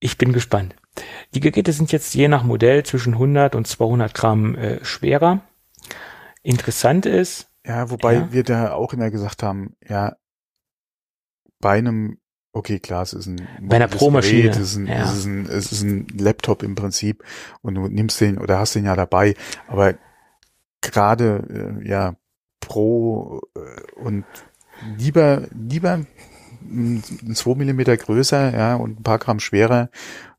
Ich 0.00 0.18
bin 0.18 0.32
gespannt. 0.32 0.74
Die 1.34 1.40
Geräte 1.40 1.72
sind 1.72 1.92
jetzt 1.92 2.14
je 2.14 2.28
nach 2.28 2.44
Modell 2.44 2.82
zwischen 2.84 3.14
100 3.14 3.54
und 3.54 3.66
200 3.66 4.14
Gramm 4.14 4.54
äh, 4.54 4.84
schwerer. 4.84 5.40
Interessant 6.42 7.06
ist. 7.06 7.48
Ja, 7.64 7.90
wobei 7.90 8.14
ja. 8.14 8.32
wir 8.32 8.42
da 8.42 8.72
auch 8.72 8.92
immer 8.92 9.10
gesagt 9.10 9.42
haben, 9.42 9.76
ja, 9.88 10.16
bei 11.60 11.78
einem, 11.78 12.18
okay, 12.52 12.80
klar, 12.80 13.02
es 13.02 13.12
ist 13.12 13.26
ein, 13.26 13.48
bei 13.60 13.76
einer 13.76 13.88
Pro-Maschine, 13.88 14.50
es, 14.50 14.58
ist 14.58 14.76
ein, 14.76 14.86
ja. 14.86 15.04
es, 15.04 15.16
ist 15.16 15.24
ein, 15.26 15.46
es 15.46 15.72
ist 15.72 15.82
ein 15.82 16.06
Laptop 16.18 16.62
im 16.62 16.74
Prinzip 16.74 17.24
und 17.62 17.76
du 17.76 17.86
nimmst 17.86 18.20
den 18.20 18.38
oder 18.38 18.58
hast 18.58 18.74
den 18.74 18.84
ja 18.84 18.96
dabei, 18.96 19.34
aber 19.68 19.94
gerade, 20.80 21.80
äh, 21.82 21.88
ja, 21.88 22.16
Pro 22.60 23.40
äh, 23.56 24.00
und 24.00 24.24
lieber, 24.98 25.42
lieber 25.52 26.04
zwei 27.34 27.54
Millimeter 27.54 27.96
größer, 27.96 28.56
ja, 28.56 28.74
und 28.76 29.00
ein 29.00 29.02
paar 29.02 29.18
Gramm 29.18 29.40
schwerer. 29.40 29.90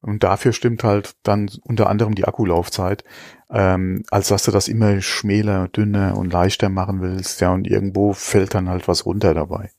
Und 0.01 0.23
dafür 0.23 0.51
stimmt 0.51 0.83
halt 0.83 1.15
dann 1.23 1.49
unter 1.63 1.89
anderem 1.89 2.15
die 2.15 2.25
Akkulaufzeit, 2.25 3.03
ähm, 3.49 4.03
als 4.11 4.27
dass 4.27 4.43
du 4.43 4.51
das 4.51 4.67
immer 4.67 5.01
schmäler, 5.01 5.69
dünner 5.69 6.17
und 6.17 6.33
leichter 6.33 6.69
machen 6.69 7.01
willst, 7.01 7.39
ja, 7.41 7.53
und 7.53 7.67
irgendwo 7.67 8.13
fällt 8.13 8.53
dann 8.53 8.69
halt 8.69 8.87
was 8.87 9.05
runter 9.05 9.33
dabei. 9.33 9.71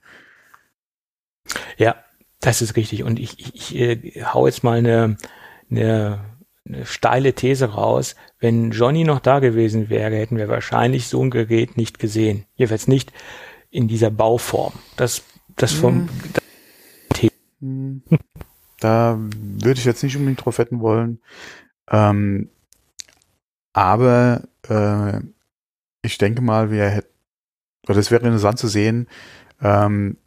Ja, 1.77 1.97
das 2.41 2.63
ist 2.63 2.77
richtig. 2.77 3.03
Und 3.05 3.19
ich, 3.19 3.39
ich, 3.39 3.55
ich 3.55 3.77
äh, 3.77 4.25
hau 4.25 4.47
jetzt 4.47 4.65
mal 4.65 4.79
eine, 4.79 5.17
eine, 5.71 6.21
eine 6.67 6.87
steile 6.87 7.35
These 7.35 7.73
raus. 7.73 8.15
Wenn 8.39 8.71
Johnny 8.71 9.05
noch 9.05 9.21
da 9.21 9.39
gewesen 9.41 9.91
wäre, 9.91 10.17
hätten 10.17 10.37
wir 10.37 10.49
wahrscheinlich 10.49 11.09
so 11.09 11.23
ein 11.23 11.31
Gerät 11.31 11.77
nicht 11.77 11.99
gesehen. 11.99 12.47
Jedenfalls 12.55 12.89
nicht 12.89 13.13
in 13.71 13.89
dieser 13.89 14.11
Bauform. 14.11 14.73
Das 14.97 15.23
das 15.57 15.73
vom 15.73 16.09
hm. 17.61 18.03
Da 18.81 19.19
würde 19.19 19.79
ich 19.79 19.87
jetzt 19.87 20.03
nicht 20.03 20.17
unbedingt 20.17 20.45
drauf 20.45 20.59
wetten 20.59 20.81
wollen. 20.81 21.21
Ähm, 21.91 22.51
aber 23.73 24.43
äh, 24.69 25.21
ich 26.03 26.19
denke 26.19 26.43
mal, 26.43 26.71
wir 26.71 26.89
hätten, 26.91 27.09
oder 27.89 27.99
es 27.99 28.11
wäre 28.11 28.27
interessant 28.27 28.59
zu 28.59 28.69
sehen, 28.69 29.09
ähm, 29.63 30.19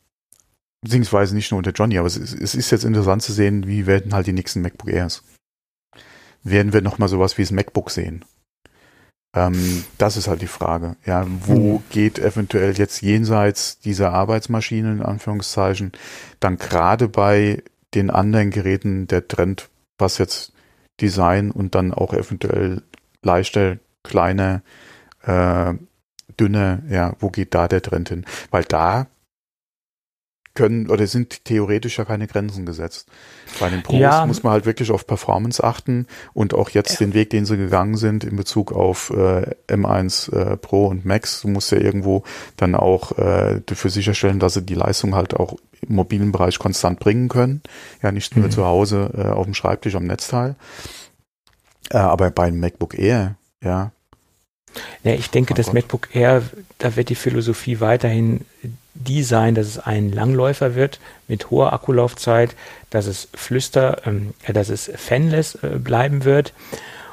beziehungsweise 0.81 1.35
nicht 1.35 1.51
nur 1.51 1.59
unter 1.59 1.71
Johnny, 1.71 1.97
aber 1.97 2.07
es 2.07 2.17
ist, 2.17 2.33
es 2.33 2.55
ist 2.55 2.71
jetzt 2.71 2.83
interessant 2.83 3.21
zu 3.21 3.33
sehen, 3.33 3.67
wie 3.67 3.85
werden 3.85 4.13
halt 4.13 4.27
die 4.27 4.33
nächsten 4.33 4.61
MacBook 4.61 4.89
Airs. 4.89 5.23
Werden 6.43 6.73
wir 6.73 6.81
nochmal 6.81 7.09
sowas 7.09 7.37
wie 7.37 7.43
das 7.43 7.51
MacBook 7.51 7.91
sehen? 7.91 8.25
Ähm, 9.33 9.83
das 9.97 10.17
ist 10.17 10.27
halt 10.27 10.41
die 10.41 10.47
Frage. 10.47 10.95
Ja, 11.05 11.25
wo 11.45 11.77
mhm. 11.77 11.83
geht 11.89 12.19
eventuell 12.19 12.77
jetzt 12.77 13.01
jenseits 13.01 13.79
dieser 13.79 14.13
Arbeitsmaschinen 14.13 14.99
in 14.99 15.05
Anführungszeichen 15.05 15.91
dann 16.39 16.57
gerade 16.57 17.07
bei 17.07 17.63
den 17.93 18.09
anderen 18.09 18.51
Geräten 18.51 19.07
der 19.07 19.27
Trend, 19.27 19.69
was 19.97 20.17
jetzt 20.17 20.53
Design 21.01 21.51
und 21.51 21.75
dann 21.75 21.93
auch 21.93 22.13
eventuell 22.13 22.81
leichter, 23.21 23.77
kleiner, 24.03 24.61
äh, 25.23 25.73
dünner, 26.39 26.79
ja, 26.89 27.13
wo 27.19 27.29
geht 27.29 27.53
da 27.53 27.67
der 27.67 27.81
Trend 27.81 28.09
hin? 28.09 28.25
Weil 28.51 28.63
da 28.63 29.07
können 30.57 30.89
oder 30.89 31.07
sind 31.07 31.45
theoretisch 31.45 31.97
ja 31.97 32.03
keine 32.05 32.27
Grenzen 32.27 32.65
gesetzt. 32.65 33.07
Bei 33.59 33.69
den 33.69 33.81
Pros 33.83 33.99
Ja. 33.99 34.25
muss 34.25 34.43
man 34.43 34.51
halt 34.53 34.65
wirklich 34.65 34.91
auf 34.91 35.07
Performance 35.07 35.63
achten 35.63 36.07
und 36.33 36.53
auch 36.53 36.69
jetzt 36.71 36.99
den 36.99 37.13
Weg, 37.13 37.29
den 37.29 37.45
sie 37.45 37.55
gegangen 37.55 37.95
sind 37.95 38.23
in 38.25 38.35
Bezug 38.35 38.73
auf 38.73 39.09
äh, 39.11 39.55
M1 39.69 40.33
äh, 40.35 40.57
Pro 40.57 40.87
und 40.87 41.05
Max. 41.05 41.41
Du 41.41 41.47
musst 41.47 41.71
ja 41.71 41.77
irgendwo 41.77 42.23
dann 42.57 42.75
auch 42.75 43.17
äh, 43.17 43.61
dafür 43.65 43.89
sicherstellen, 43.91 44.39
dass 44.39 44.55
sie 44.55 44.63
die 44.63 44.73
Leistung 44.75 45.15
halt 45.15 45.35
auch 45.35 45.55
im 45.87 45.95
mobilen 45.95 46.31
Bereich 46.31 46.59
konstant 46.59 46.99
bringen 46.99 47.29
können. 47.29 47.61
Ja, 48.01 48.11
nicht 48.11 48.35
nur 48.35 48.47
Mhm. 48.47 48.51
zu 48.51 48.65
Hause 48.65 49.11
äh, 49.15 49.27
auf 49.29 49.45
dem 49.45 49.53
Schreibtisch 49.53 49.95
am 49.95 50.05
Netzteil. 50.05 50.55
Äh, 51.91 51.97
aber 51.97 52.31
beim 52.31 52.59
MacBook 52.59 52.97
Air, 52.99 53.35
ja, 53.63 53.91
Ja, 55.03 55.13
ich 55.13 55.29
denke, 55.31 55.53
Oh 55.53 55.55
das 55.55 55.67
Gott. 55.67 55.75
MacBook 55.75 56.09
Air, 56.15 56.43
da 56.77 56.95
wird 56.95 57.09
die 57.09 57.15
Philosophie 57.15 57.79
weiterhin 57.79 58.41
die 58.99 59.23
sein, 59.23 59.55
dass 59.55 59.67
es 59.67 59.79
ein 59.79 60.11
Langläufer 60.11 60.75
wird 60.75 60.99
mit 61.27 61.49
hoher 61.49 61.73
Akkulaufzeit, 61.73 62.55
dass 62.89 63.05
es 63.07 63.27
flüster, 63.33 64.01
ähm, 64.05 64.33
äh, 64.43 64.53
dass 64.53 64.69
es 64.69 64.91
fanless 64.95 65.55
äh, 65.55 65.79
bleiben 65.79 66.23
wird 66.23 66.53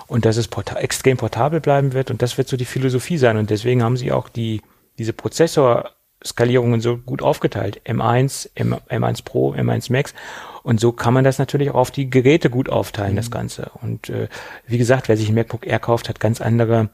und 0.07 0.25
dass 0.25 0.37
es 0.37 0.49
porta 0.49 0.77
extrem 0.77 1.17
portabel 1.17 1.61
bleiben 1.61 1.93
wird 1.93 2.11
und 2.11 2.23
das 2.23 2.39
wird 2.39 2.49
so 2.49 2.57
die 2.57 2.65
Philosophie 2.65 3.19
sein 3.19 3.37
und 3.37 3.51
deswegen 3.51 3.83
haben 3.83 3.97
sie 3.97 4.13
auch 4.13 4.29
die 4.29 4.63
diese 4.99 5.13
Prozessorskalierungen 5.13 6.81
so 6.81 6.99
gut 6.99 7.21
aufgeteilt. 7.21 7.81
M1, 7.85 8.51
M, 8.55 8.77
M1 8.89 9.25
Pro, 9.25 9.55
M1 9.55 9.91
Max 9.91 10.15
und 10.63 10.81
so 10.81 10.93
kann 10.93 11.15
man 11.15 11.25
das 11.25 11.39
natürlich 11.39 11.71
auch 11.71 11.77
auf 11.77 11.91
die 11.91 12.09
Geräte 12.09 12.49
gut 12.49 12.71
aufteilen, 12.71 13.17
das 13.17 13.31
Ganze. 13.31 13.71
Und 13.83 14.09
äh, 14.09 14.29
wie 14.67 14.79
gesagt, 14.79 15.09
wer 15.09 15.17
sich 15.17 15.29
ein 15.29 15.35
MacBook 15.35 15.67
Air 15.67 15.79
kauft, 15.79 16.09
hat 16.09 16.21
ganz 16.21 16.41
andere 16.41 16.89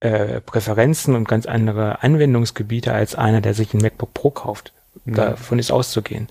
äh, 0.00 0.40
Präferenzen 0.40 1.14
und 1.14 1.28
ganz 1.28 1.46
andere 1.46 2.02
Anwendungsgebiete 2.02 2.92
als 2.92 3.14
einer, 3.14 3.40
der 3.40 3.54
sich 3.54 3.72
ein 3.74 3.80
MacBook 3.80 4.12
Pro 4.14 4.30
kauft. 4.30 4.72
Davon 5.04 5.58
ist 5.58 5.70
auszugehen. 5.70 6.28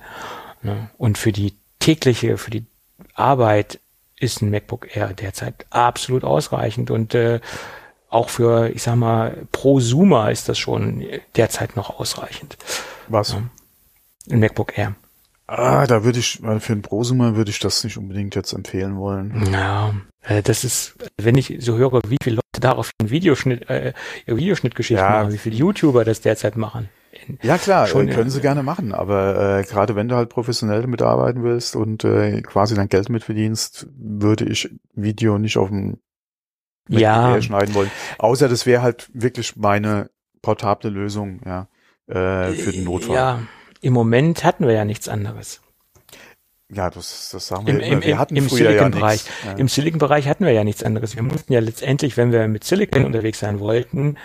Ne? 0.62 0.90
Und 0.98 1.18
für 1.18 1.32
die 1.32 1.54
tägliche, 1.80 2.38
für 2.38 2.52
die 2.52 2.66
Arbeit 3.14 3.80
ist 4.18 4.42
ein 4.42 4.50
MacBook 4.50 4.96
Air 4.96 5.14
derzeit 5.14 5.66
absolut 5.70 6.24
ausreichend 6.24 6.92
und 6.92 7.14
äh, 7.14 7.40
auch 8.10 8.30
für, 8.30 8.70
ich 8.70 8.84
sag 8.84 8.96
mal, 8.96 9.46
Prosumer 9.52 10.32
ist 10.32 10.48
das 10.50 10.58
schon 10.58 11.06
derzeit 11.36 11.76
noch 11.76 12.00
ausreichend. 12.00 12.58
was? 13.08 13.36
Ein 14.30 14.40
MacBook 14.40 14.78
Air. 14.78 14.96
Ah, 15.48 15.86
da 15.86 16.04
würde 16.04 16.20
ich, 16.20 16.42
für 16.60 16.74
einen 16.74 16.82
Prosumer 16.82 17.36
würde 17.36 17.52
ich 17.52 17.60
das 17.60 17.84
nicht 17.84 17.98
unbedingt 17.98 18.34
jetzt 18.36 18.54
empfehlen 18.54 18.98
wollen. 18.98 19.46
Ja, 19.52 19.94
äh, 20.24 20.42
das 20.42 20.64
ist, 20.64 20.96
wenn 21.22 21.38
ich 21.38 21.58
so 21.60 21.78
höre, 21.78 22.02
wie 22.08 22.18
viele 22.24 22.38
Leute 22.38 22.62
darauf 22.62 22.90
einen 23.00 23.12
Videoschnitt, 23.12 23.70
äh, 23.70 23.94
Videoschnittgeschichten 24.26 25.06
Ja. 25.06 25.22
machen, 25.22 25.34
wie 25.34 25.38
viele 25.38 25.56
YouTuber 25.56 26.04
das 26.04 26.22
derzeit 26.22 26.56
machen. 26.58 26.90
Ja 27.42 27.58
klar, 27.58 27.88
Schon, 27.88 28.08
äh, 28.08 28.14
können 28.14 28.28
ja. 28.30 28.34
sie 28.36 28.42
gerne 28.42 28.64
machen, 28.64 28.92
aber 28.92 29.60
äh, 29.60 29.64
gerade 29.64 29.96
wenn 29.96 30.08
du 30.10 30.16
halt 30.16 30.30
professionell 30.30 30.82
damit 30.82 31.02
arbeiten 31.02 31.44
willst 31.44 31.76
und 31.76 32.04
äh, 32.04 32.42
quasi 32.42 32.76
dein 32.76 32.90
Geld 32.90 33.10
mitverdienst, 33.10 33.88
würde 33.96 34.46
ich 34.46 34.70
Video 34.96 35.38
nicht 35.38 35.58
auf 35.58 35.70
dem 35.70 35.98
Ja, 36.90 37.40
schneiden 37.42 37.74
wollen. 37.76 37.92
Außer 38.18 38.50
das 38.50 38.66
wäre 38.66 38.82
halt 38.82 39.10
wirklich 39.14 39.56
meine 39.56 40.10
portable 40.42 40.90
Lösung, 40.90 41.40
ja, 41.46 41.68
äh, 42.08 42.52
für 42.54 42.72
den 42.72 42.84
Notfall. 42.84 43.16
Ja, 43.16 43.40
im 43.82 43.94
Moment 43.94 44.44
hatten 44.44 44.68
wir 44.68 44.74
ja 44.74 44.86
nichts 44.86 45.08
anderes. 45.08 45.62
Ja, 46.70 46.90
das, 46.90 47.30
das 47.32 47.48
sagen 47.48 47.68
wir 47.68 47.76
Im, 47.76 47.80
immer. 47.80 47.94
im, 47.98 48.04
Wir 48.04 48.12
im, 48.14 48.20
hatten 48.20 48.36
im 48.36 48.50
früher 48.50 48.60
ja 48.62 48.68
Silicon-Bereich. 48.72 49.12
nichts. 49.24 49.30
Ja. 49.46 49.52
Im 49.54 49.68
Silicon-Bereich 49.68 50.28
hatten 50.28 50.46
wir 50.46 50.52
ja 50.54 50.64
nichts 50.64 50.84
anderes. 50.84 51.16
Wir 51.16 51.22
mussten 51.24 51.54
ja 51.54 51.60
letztendlich, 51.60 52.18
wenn 52.18 52.32
wir 52.32 52.48
mit 52.48 52.64
Silicon 52.64 53.06
unterwegs 53.06 53.40
sein 53.40 53.60
wollten, 53.60 54.18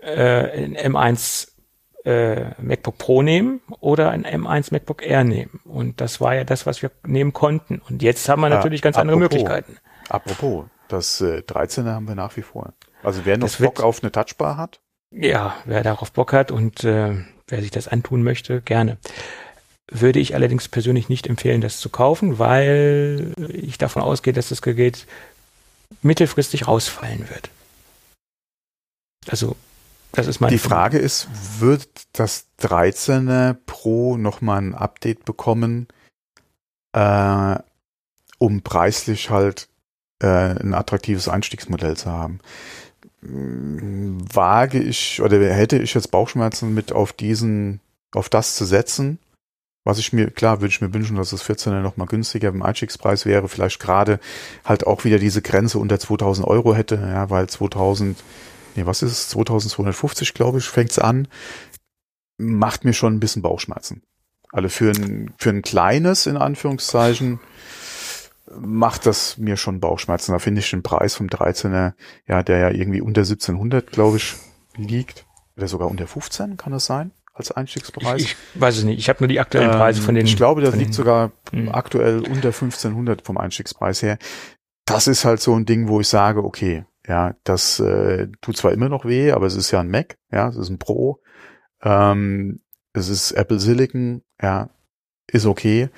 äh, 0.00 0.74
ein 0.74 0.76
M1 0.94 1.48
äh, 2.04 2.52
MacBook 2.62 2.96
Pro 2.98 3.20
nehmen 3.22 3.60
oder 3.80 4.10
ein 4.10 4.24
M1 4.24 4.72
MacBook 4.72 5.04
Air 5.04 5.24
nehmen. 5.24 5.60
Und 5.64 6.00
das 6.00 6.20
war 6.20 6.34
ja 6.34 6.44
das, 6.44 6.64
was 6.64 6.80
wir 6.80 6.90
nehmen 7.06 7.32
konnten. 7.34 7.82
Und 7.90 8.02
jetzt 8.02 8.26
haben 8.28 8.40
wir 8.40 8.46
Ah, 8.46 8.50
natürlich 8.50 8.80
ganz 8.80 8.96
andere 8.96 9.16
apropos. 9.16 9.38
Möglichkeiten. 9.42 9.76
Apropos, 10.08 10.64
das 10.88 11.20
äh, 11.20 11.42
13er 11.46 11.92
haben 11.92 12.08
wir 12.08 12.14
nach 12.14 12.36
wie 12.36 12.42
vor. 12.42 12.72
Also 13.02 13.22
wer 13.24 13.36
noch 13.36 13.46
Das 13.48 13.60
wird- 13.60 13.74
Bock 13.74 13.84
auf 13.84 14.02
eine 14.02 14.12
Touchbar 14.12 14.56
hat, 14.56 14.80
Ja, 15.10 15.56
wer 15.66 15.82
darauf 15.82 16.10
Bock 16.12 16.32
hat 16.32 16.50
und 16.52 16.84
äh, 16.84 17.16
wer 17.48 17.60
sich 17.60 17.70
das 17.70 17.88
antun 17.88 18.22
möchte, 18.22 18.60
gerne. 18.60 18.98
Würde 19.88 20.18
ich 20.18 20.34
allerdings 20.34 20.68
persönlich 20.68 21.08
nicht 21.08 21.26
empfehlen, 21.26 21.60
das 21.60 21.78
zu 21.78 21.90
kaufen, 21.90 22.38
weil 22.38 23.32
ich 23.48 23.78
davon 23.78 24.02
ausgehe, 24.02 24.32
dass 24.32 24.48
das 24.48 24.62
Gerät 24.62 25.06
mittelfristig 26.02 26.66
rausfallen 26.66 27.28
wird. 27.28 27.50
Also, 29.28 29.56
das 30.12 30.26
ist 30.26 30.40
mein 30.40 30.50
Die 30.50 30.58
Frage 30.58 30.98
ist, 30.98 31.28
wird 31.60 31.88
das 32.12 32.46
13er 32.60 33.54
Pro 33.66 34.16
nochmal 34.16 34.58
ein 34.58 34.74
Update 34.74 35.24
bekommen, 35.24 35.88
äh, 36.92 37.56
um 38.38 38.62
preislich 38.62 39.30
halt 39.30 39.68
äh, 40.20 40.26
ein 40.26 40.74
attraktives 40.74 41.28
Einstiegsmodell 41.28 41.96
zu 41.96 42.10
haben? 42.10 42.40
Wage 43.22 44.78
ich 44.78 45.20
oder 45.22 45.38
hätte 45.52 45.78
ich 45.78 45.94
jetzt 45.94 46.10
Bauchschmerzen 46.10 46.74
mit 46.74 46.92
auf 46.92 47.12
diesen, 47.12 47.80
auf 48.14 48.28
das 48.28 48.56
zu 48.56 48.64
setzen? 48.64 49.18
Was 49.84 49.98
ich 49.98 50.12
mir, 50.12 50.30
klar, 50.30 50.60
würde 50.60 50.72
ich 50.72 50.80
mir 50.80 50.92
wünschen, 50.92 51.16
dass 51.16 51.30
das 51.30 51.44
14er 51.44 51.80
nochmal 51.80 52.08
günstiger 52.08 52.48
im 52.48 52.62
Einstiegspreis 52.62 53.24
wäre, 53.24 53.48
vielleicht 53.48 53.78
gerade 53.78 54.18
halt 54.64 54.86
auch 54.86 55.04
wieder 55.04 55.18
diese 55.18 55.42
Grenze 55.42 55.78
unter 55.78 56.00
2000 56.00 56.46
Euro 56.46 56.74
hätte, 56.74 56.96
ja, 56.96 57.30
weil 57.30 57.48
2000 57.48 58.18
nee, 58.76 58.86
was 58.86 59.02
ist 59.02 59.12
es, 59.12 59.28
2250, 59.30 60.34
glaube 60.34 60.58
ich, 60.58 60.66
fängt's 60.66 60.98
an, 60.98 61.28
macht 62.38 62.84
mir 62.84 62.92
schon 62.92 63.14
ein 63.14 63.20
bisschen 63.20 63.42
Bauchschmerzen. 63.42 64.02
Also 64.52 64.68
für 64.68 64.90
ein, 64.90 65.34
für 65.38 65.50
ein 65.50 65.62
kleines, 65.62 66.26
in 66.26 66.36
Anführungszeichen, 66.36 67.40
macht 68.60 69.06
das 69.06 69.38
mir 69.38 69.56
schon 69.56 69.80
Bauchschmerzen. 69.80 70.32
Da 70.32 70.38
finde 70.38 70.60
ich 70.60 70.70
den 70.70 70.82
Preis 70.82 71.14
vom 71.14 71.26
13er, 71.28 71.94
ja, 72.26 72.42
der 72.42 72.58
ja 72.58 72.70
irgendwie 72.70 73.00
unter 73.00 73.20
1700, 73.22 73.90
glaube 73.90 74.16
ich, 74.18 74.34
liegt. 74.76 75.26
Oder 75.56 75.68
sogar 75.68 75.88
unter 75.88 76.06
15, 76.06 76.56
kann 76.56 76.72
das 76.72 76.86
sein? 76.86 77.12
Als 77.32 77.50
Einstiegspreis? 77.52 78.20
ich, 78.22 78.36
ich 78.54 78.60
weiß 78.60 78.78
es 78.78 78.84
nicht. 78.84 78.98
Ich 78.98 79.08
habe 79.08 79.18
nur 79.20 79.28
die 79.28 79.40
aktuellen 79.40 79.70
Preise 79.70 80.00
Ähm, 80.00 80.04
von 80.06 80.14
den. 80.14 80.26
Ich 80.26 80.36
glaube, 80.36 80.60
das 80.62 80.74
liegt 80.74 80.88
den- 80.90 80.92
sogar 80.94 81.32
Mhm. 81.52 81.68
aktuell 81.70 82.20
unter 82.20 82.52
1500 82.52 83.22
vom 83.22 83.36
Einstiegspreis 83.38 84.02
her. 84.02 84.18
Das 84.86 85.06
ist 85.06 85.24
halt 85.24 85.40
so 85.40 85.54
ein 85.54 85.66
Ding, 85.66 85.88
wo 85.88 86.00
ich 86.00 86.08
sage, 86.08 86.44
okay, 86.44 86.84
ja, 87.06 87.34
das 87.44 87.78
äh, 87.80 88.28
tut 88.40 88.56
zwar 88.56 88.72
immer 88.72 88.88
noch 88.88 89.04
weh, 89.04 89.32
aber 89.32 89.46
es 89.46 89.54
ist 89.56 89.70
ja 89.70 89.80
ein 89.80 89.90
Mac, 89.90 90.16
ja, 90.32 90.48
es 90.48 90.56
ist 90.56 90.68
ein 90.70 90.78
Pro, 90.78 91.20
ähm, 91.82 92.60
es 92.92 93.08
ist 93.08 93.32
Apple 93.32 93.60
Silicon, 93.60 94.22
ja, 94.40 94.70
ist 95.30 95.46
okay. 95.46 95.88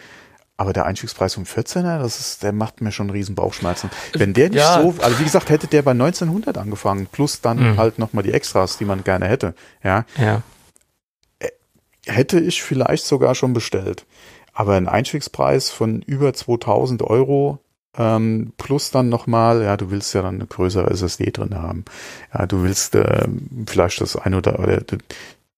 Aber 0.61 0.73
der 0.73 0.87
Einstiegspreis 0.87 1.37
um 1.37 1.45
14er, 1.45 1.99
das 2.01 2.19
ist, 2.19 2.43
der 2.43 2.53
macht 2.53 2.81
mir 2.81 2.91
schon 2.93 3.11
riesen 3.11 3.35
Bauchschmerzen. 3.37 3.91
Wenn 4.13 4.35
der 4.35 4.49
nicht 4.51 4.59
Ja. 4.59 4.83
so, 4.83 4.95
also 5.01 5.19
wie 5.21 5.25
gesagt, 5.25 5.51
hätte 5.51 5.69
der 5.69 5.83
bei 5.83 5.93
1900 5.93 6.59
angefangen, 6.59 7.07
plus 7.07 7.41
dann 7.41 7.73
Mhm. 7.75 7.77
halt 7.79 7.99
nochmal 8.01 8.25
die 8.25 8.33
Extras, 8.33 8.77
die 8.77 8.85
man 8.85 9.05
gerne 9.05 9.29
hätte, 9.29 9.55
ja, 9.85 10.05
Ja. 10.19 10.43
hätte 12.07 12.41
ich 12.41 12.63
vielleicht 12.63 13.05
sogar 13.07 13.35
schon 13.35 13.53
bestellt. 13.53 14.05
Aber 14.53 14.75
ein 14.75 14.89
Einstiegspreis 14.89 15.71
von 15.71 16.03
über 16.03 16.35
2000 16.35 17.03
Euro 17.03 17.61
ähm, 17.97 18.53
plus 18.59 18.91
dann 18.91 19.09
nochmal, 19.09 19.63
ja, 19.63 19.77
du 19.77 19.91
willst 19.91 20.15
ja 20.15 20.23
dann 20.23 20.37
eine 20.37 20.47
größere 20.47 20.91
SSD 20.91 21.31
drin 21.33 21.55
haben. 21.57 21.85
Ja, 22.33 22.47
du 22.47 22.63
willst 22.63 22.95
ähm, 22.95 23.65
vielleicht 23.69 24.01
das 24.01 24.15
ein 24.17 24.35
oder, 24.35 24.59
oder 24.61 24.81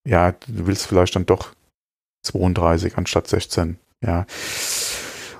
ja, 0.05 0.31
du 0.31 0.65
willst 0.67 0.87
vielleicht 0.87 1.15
dann 1.15 1.25
doch 1.25 1.49
32 2.23 2.97
anstatt 2.97 3.27
16. 3.27 3.77
Ja. 4.03 4.25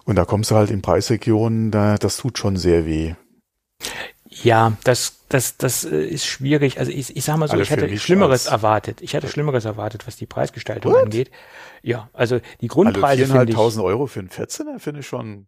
Und 0.05 0.15
da 0.15 0.25
kommst 0.25 0.51
du 0.51 0.55
halt 0.55 0.71
in 0.71 0.81
Preisregionen, 0.81 1.71
da, 1.71 1.97
das 1.97 2.17
tut 2.17 2.37
schon 2.37 2.57
sehr 2.57 2.85
weh. 2.85 3.13
Ja, 4.29 4.73
das, 4.83 5.19
das, 5.29 5.57
das 5.57 5.83
äh, 5.83 6.03
ist 6.05 6.25
schwierig. 6.25 6.79
Also 6.79 6.91
ich, 6.91 7.15
ich 7.15 7.23
sag 7.25 7.37
mal 7.37 7.47
so, 7.47 7.53
Also 7.53 7.63
ich 7.63 7.71
hatte 7.71 7.87
mich 7.87 8.01
Schlimmeres 8.01 8.45
erwartet. 8.47 9.01
Ich 9.01 9.15
hatte 9.15 9.27
Schlimmeres 9.27 9.65
erwartet, 9.65 10.07
was 10.07 10.15
die 10.15 10.25
Preisgestaltung 10.25 10.93
What? 10.93 11.03
angeht. 11.03 11.31
Ja, 11.83 12.09
also 12.13 12.39
die 12.39 12.69
Also 12.69 12.73
Grundpreise 12.81 13.25
finde 13.27 13.51
ich, 13.51 13.57
4.500 13.57 13.83
Euro 13.83 14.07
für 14.07 14.19
einen 14.21 14.29
14er 14.29 14.79
finde 14.79 15.01
ich 15.01 15.07
schon, 15.07 15.47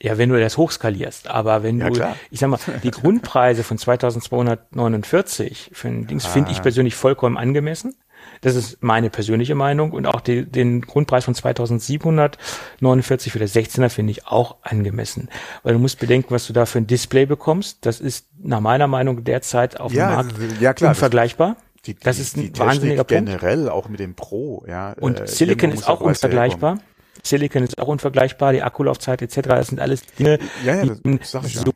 ja, 0.00 0.18
wenn 0.18 0.28
du 0.28 0.38
das 0.40 0.56
hochskalierst, 0.56 1.28
aber 1.28 1.62
wenn 1.62 1.80
Ja, 1.80 1.88
du, 1.88 1.94
klar. 1.94 2.16
ich 2.30 2.38
sag 2.40 2.48
mal, 2.48 2.58
die 2.82 2.90
Grundpreise 2.92 3.64
von 3.64 3.76
2249 3.78 5.70
für 5.72 5.88
ein 5.88 6.06
Dings 6.06 6.26
finde 6.26 6.52
ich 6.52 6.58
Ah. 6.58 6.62
persönlich 6.62 6.94
vollkommen 6.94 7.36
angemessen. 7.36 7.96
Das 8.42 8.54
ist 8.56 8.82
meine 8.82 9.08
persönliche 9.08 9.54
Meinung 9.54 9.92
und 9.92 10.04
auch 10.06 10.20
die, 10.20 10.44
den 10.44 10.82
Grundpreis 10.82 11.24
von 11.24 11.34
2749 11.34 13.32
für 13.32 13.38
das 13.38 13.54
16er 13.54 13.88
finde 13.88 14.10
ich 14.10 14.26
auch 14.26 14.56
angemessen. 14.62 15.28
Weil 15.62 15.74
du 15.74 15.78
musst 15.78 15.98
bedenken, 15.98 16.30
was 16.34 16.46
du 16.46 16.52
da 16.52 16.66
für 16.66 16.78
ein 16.78 16.86
Display 16.86 17.26
bekommst. 17.26 17.78
Das 17.86 18.00
ist 18.00 18.26
nach 18.42 18.60
meiner 18.60 18.86
Meinung 18.86 19.24
derzeit 19.24 19.80
auf 19.80 19.92
dem 19.92 19.98
ja, 19.98 20.10
Markt 20.10 20.34
ja 20.60 20.74
klar, 20.74 20.90
unvergleichbar. 20.90 21.56
Die, 21.86 21.94
Das 21.94 22.16
die- 22.16 22.22
ist 22.22 22.36
ein 22.36 22.40
die 22.42 22.46
Technik 22.52 22.68
wahnsinniger 22.68 23.04
Punkt. 23.04 23.26
generell, 23.26 23.68
auch 23.68 23.88
mit 23.88 24.00
dem 24.00 24.14
Pro, 24.14 24.64
ja. 24.68 24.92
Und 25.00 25.20
äh, 25.20 25.26
Silicon 25.26 25.72
ist 25.72 25.88
auch 25.88 26.00
unvergleichbar. 26.00 26.78
Silicon 27.24 27.62
ist 27.62 27.78
auch 27.78 27.88
unvergleichbar, 27.88 28.52
die 28.52 28.62
Akkulaufzeit 28.62 29.22
etc. 29.22 29.40
Das 29.42 29.66
sind 29.68 29.80
alles 29.80 30.04
Dinge, 30.06 30.38
Ja, 30.64 30.82
ja, 30.84 30.94
die 30.94 31.18
das 31.18 31.30
so 31.32 31.72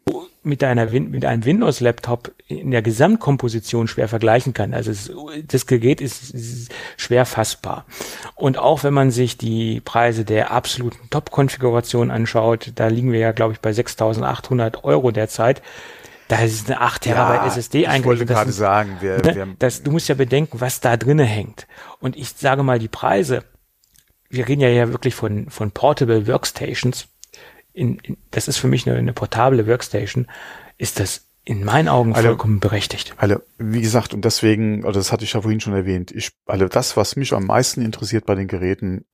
mit 0.47 0.63
einer 0.63 0.91
mit 0.91 1.25
einem 1.25 1.45
Windows 1.45 1.81
Laptop 1.81 2.33
in 2.47 2.71
der 2.71 2.83
Gesamtkomposition 2.83 3.89
schwer 3.89 4.09
vergleichen 4.09 4.55
kann. 4.55 4.73
Also 4.73 4.93
es, 4.93 5.11
das 5.47 5.67
Gerät 5.67 6.01
ist, 6.01 6.33
ist, 6.33 6.73
schwer 6.97 7.27
fassbar. 7.27 7.85
Und 8.37 8.57
auch 8.57 8.85
wenn 8.85 8.95
man 8.95 9.11
sich 9.11 9.37
die 9.37 9.81
Preise 9.81 10.25
der 10.25 10.53
absoluten 10.53 11.11
Top-Konfiguration 11.11 12.11
anschaut, 12.11 12.73
da 12.77 12.87
liegen 12.87 13.13
wir 13.13 13.19
ja 13.19 13.33
glaube 13.33 13.55
ich 13.55 13.61
bei 13.61 13.71
6.800 13.71 14.85
Euro 14.85 15.11
derzeit. 15.11 15.63
Da 16.29 16.39
ist 16.39 16.69
eine 16.69 16.81
8 16.81 17.03
Terabyte 17.03 17.43
ja, 17.43 17.47
SSD 17.47 17.87
eingebaut. 17.87 18.15
Ich 18.15 18.21
wollte 18.21 18.33
gerade 18.33 18.53
sagen, 18.53 18.97
wer, 19.01 19.19
ne, 19.19 19.31
wer 19.35 19.47
das, 19.59 19.83
du 19.83 19.91
musst 19.91 20.09
ja 20.09 20.15
bedenken, 20.15 20.61
was 20.61 20.81
da 20.81 20.97
drinne 20.97 21.25
hängt. 21.25 21.67
Und 22.01 22.17
ich 22.17 22.31
sage 22.31 22.63
mal, 22.63 22.79
die 22.79 22.89
Preise, 22.89 23.45
wir 24.29 24.49
reden 24.49 24.61
ja, 24.61 24.69
ja 24.69 24.91
wirklich 24.91 25.15
von, 25.15 25.51
von 25.51 25.71
Portable 25.71 26.27
Workstations. 26.27 27.09
In, 27.77 27.99
in, 28.01 28.17
das 28.31 28.49
ist 28.49 28.57
für 28.57 28.69
mich 28.69 28.89
eine, 28.89 28.99
eine 28.99 29.13
portable 29.13 29.67
Workstation. 29.67 30.27
Ist 30.79 30.99
das 30.99 31.27
in 31.45 31.65
meinen 31.65 31.89
Augen 31.89 32.13
alle, 32.13 32.29
vollkommen 32.29 32.59
berechtigt. 32.59 33.15
Alle, 33.19 33.43
wie 33.59 33.81
gesagt, 33.81 34.13
und 34.13 34.25
deswegen, 34.25 34.83
oder 34.83 34.95
das 34.95 35.13
hatte 35.13 35.23
ich 35.23 35.33
ja 35.33 35.43
vorhin 35.43 35.61
schon 35.61 35.75
erwähnt, 35.75 36.11
ich, 36.11 36.33
alle, 36.45 36.69
das, 36.69 36.97
was 36.97 37.15
mich 37.15 37.33
am 37.33 37.47
meisten 37.47 37.83
interessiert 37.83 38.27
bei 38.27 38.35
den 38.35 38.49
Geräten, 38.49 39.05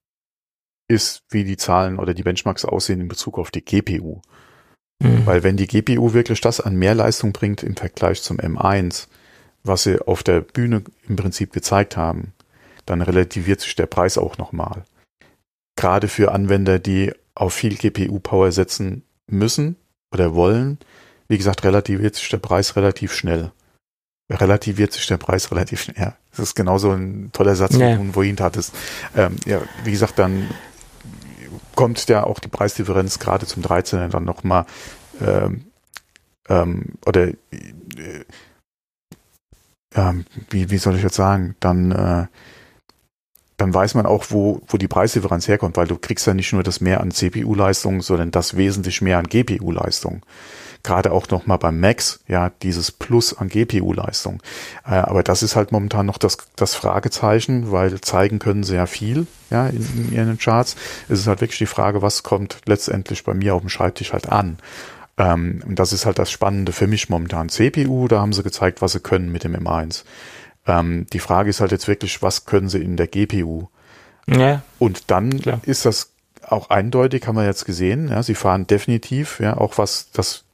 ist, 0.88 1.24
wie 1.28 1.44
die 1.44 1.58
Zahlen 1.58 1.98
oder 1.98 2.14
die 2.14 2.22
Benchmarks 2.22 2.64
aussehen 2.64 3.02
in 3.02 3.08
Bezug 3.08 3.38
auf 3.38 3.50
die 3.50 3.62
GPU. 3.62 4.22
Mhm. 4.98 5.26
Weil 5.26 5.42
wenn 5.42 5.58
die 5.58 5.66
GPU 5.66 6.14
wirklich 6.14 6.40
das 6.40 6.60
an 6.60 6.76
mehr 6.76 6.94
Leistung 6.94 7.32
bringt 7.32 7.62
im 7.62 7.76
Vergleich 7.76 8.22
zum 8.22 8.38
M1, 8.38 9.08
was 9.62 9.82
sie 9.82 10.00
auf 10.00 10.22
der 10.22 10.40
Bühne 10.40 10.82
im 11.08 11.16
Prinzip 11.16 11.52
gezeigt 11.52 11.96
haben, 11.96 12.32
dann 12.86 13.02
relativiert 13.02 13.60
sich 13.60 13.74
der 13.74 13.86
Preis 13.86 14.16
auch 14.16 14.38
nochmal. 14.38 14.84
Gerade 15.76 16.08
für 16.08 16.32
Anwender, 16.32 16.78
die 16.78 17.12
auf 17.34 17.54
viel 17.54 17.76
GPU-Power 17.76 18.52
setzen 18.52 19.04
müssen 19.26 19.76
oder 20.12 20.34
wollen, 20.34 20.78
wie 21.28 21.38
gesagt, 21.38 21.64
relativiert 21.64 22.14
sich 22.14 22.28
der 22.28 22.38
Preis 22.38 22.76
relativ 22.76 23.14
schnell. 23.14 23.52
Relativiert 24.30 24.92
sich 24.92 25.06
der 25.06 25.16
Preis 25.16 25.50
relativ 25.50 25.82
schnell. 25.82 25.96
Ja, 25.98 26.16
das 26.30 26.40
ist 26.40 26.54
genauso 26.54 26.92
ein 26.92 27.30
toller 27.32 27.56
Satz, 27.56 27.76
ja. 27.76 27.98
wo 27.98 28.20
du 28.20 28.22
ihn 28.22 28.38
hattest. 28.40 28.74
Ähm, 29.16 29.36
ja, 29.46 29.60
wie 29.84 29.90
gesagt, 29.90 30.18
dann 30.18 30.48
kommt 31.74 32.06
ja 32.08 32.24
auch 32.24 32.38
die 32.38 32.48
Preisdifferenz 32.48 33.18
gerade 33.18 33.46
zum 33.46 33.62
13er 33.62 34.08
dann 34.08 34.24
nochmal 34.24 34.66
ähm, 35.20 35.64
ähm, 36.48 36.94
oder 37.06 37.28
äh, 37.28 37.34
ähm, 39.94 40.24
wie, 40.50 40.70
wie 40.70 40.78
soll 40.78 40.96
ich 40.96 41.02
jetzt 41.02 41.16
sagen, 41.16 41.56
dann 41.60 41.92
äh, 41.92 42.26
dann 43.62 43.72
weiß 43.72 43.94
man 43.94 44.06
auch, 44.06 44.26
wo, 44.30 44.60
wo 44.66 44.76
die 44.76 44.88
Preisdifferenz 44.88 45.46
herkommt, 45.46 45.76
weil 45.76 45.86
du 45.86 45.96
kriegst 45.96 46.26
ja 46.26 46.34
nicht 46.34 46.52
nur 46.52 46.64
das 46.64 46.80
mehr 46.80 47.00
an 47.00 47.12
CPU-Leistung, 47.12 48.02
sondern 48.02 48.32
das 48.32 48.56
wesentlich 48.56 49.00
mehr 49.00 49.18
an 49.18 49.28
GPU-Leistung 49.28 50.22
gerade 50.84 51.12
auch 51.12 51.28
nochmal 51.28 51.58
beim 51.58 51.78
Max, 51.78 52.18
ja, 52.26 52.50
dieses 52.62 52.90
Plus 52.90 53.38
an 53.38 53.48
GPU-Leistung. 53.48 54.42
Äh, 54.84 54.94
aber 54.94 55.22
das 55.22 55.44
ist 55.44 55.54
halt 55.54 55.70
momentan 55.70 56.06
noch 56.06 56.18
das, 56.18 56.38
das 56.56 56.74
Fragezeichen, 56.74 57.70
weil 57.70 58.00
zeigen 58.00 58.40
können 58.40 58.64
ja 58.64 58.86
viel, 58.86 59.28
ja, 59.50 59.68
in, 59.68 60.08
in 60.08 60.12
ihren 60.12 60.38
Charts. 60.38 60.74
Es 61.08 61.20
ist 61.20 61.28
halt 61.28 61.40
wirklich 61.40 61.58
die 61.58 61.66
Frage, 61.66 62.02
was 62.02 62.24
kommt 62.24 62.58
letztendlich 62.66 63.22
bei 63.22 63.32
mir 63.32 63.54
auf 63.54 63.60
dem 63.60 63.68
Schreibtisch 63.68 64.12
halt 64.12 64.28
an. 64.28 64.58
Ähm, 65.18 65.62
und 65.64 65.78
das 65.78 65.92
ist 65.92 66.04
halt 66.04 66.18
das 66.18 66.32
Spannende 66.32 66.72
für 66.72 66.88
mich 66.88 67.08
momentan. 67.08 67.48
CPU, 67.48 68.08
da 68.08 68.20
haben 68.20 68.32
sie 68.32 68.42
gezeigt, 68.42 68.82
was 68.82 68.90
sie 68.90 69.00
können 69.00 69.30
mit 69.30 69.44
dem 69.44 69.54
M1. 69.54 70.02
Ähm, 70.66 71.06
die 71.12 71.18
Frage 71.18 71.50
ist 71.50 71.60
halt 71.60 71.72
jetzt 71.72 71.88
wirklich, 71.88 72.22
was 72.22 72.44
können 72.44 72.68
sie 72.68 72.82
in 72.82 72.96
der 72.96 73.08
GPU? 73.08 73.68
Ja, 74.26 74.62
und 74.78 75.10
dann 75.10 75.40
klar. 75.40 75.60
ist 75.64 75.84
das 75.84 76.12
auch 76.42 76.70
eindeutig, 76.70 77.26
haben 77.26 77.36
wir 77.36 77.44
jetzt 77.44 77.64
gesehen. 77.64 78.08
Ja, 78.08 78.22
sie 78.22 78.34
fahren 78.34 78.66
definitiv, 78.66 79.40
ja, 79.40 79.56
auch 79.56 79.78
was 79.78 80.10
das 80.12 80.44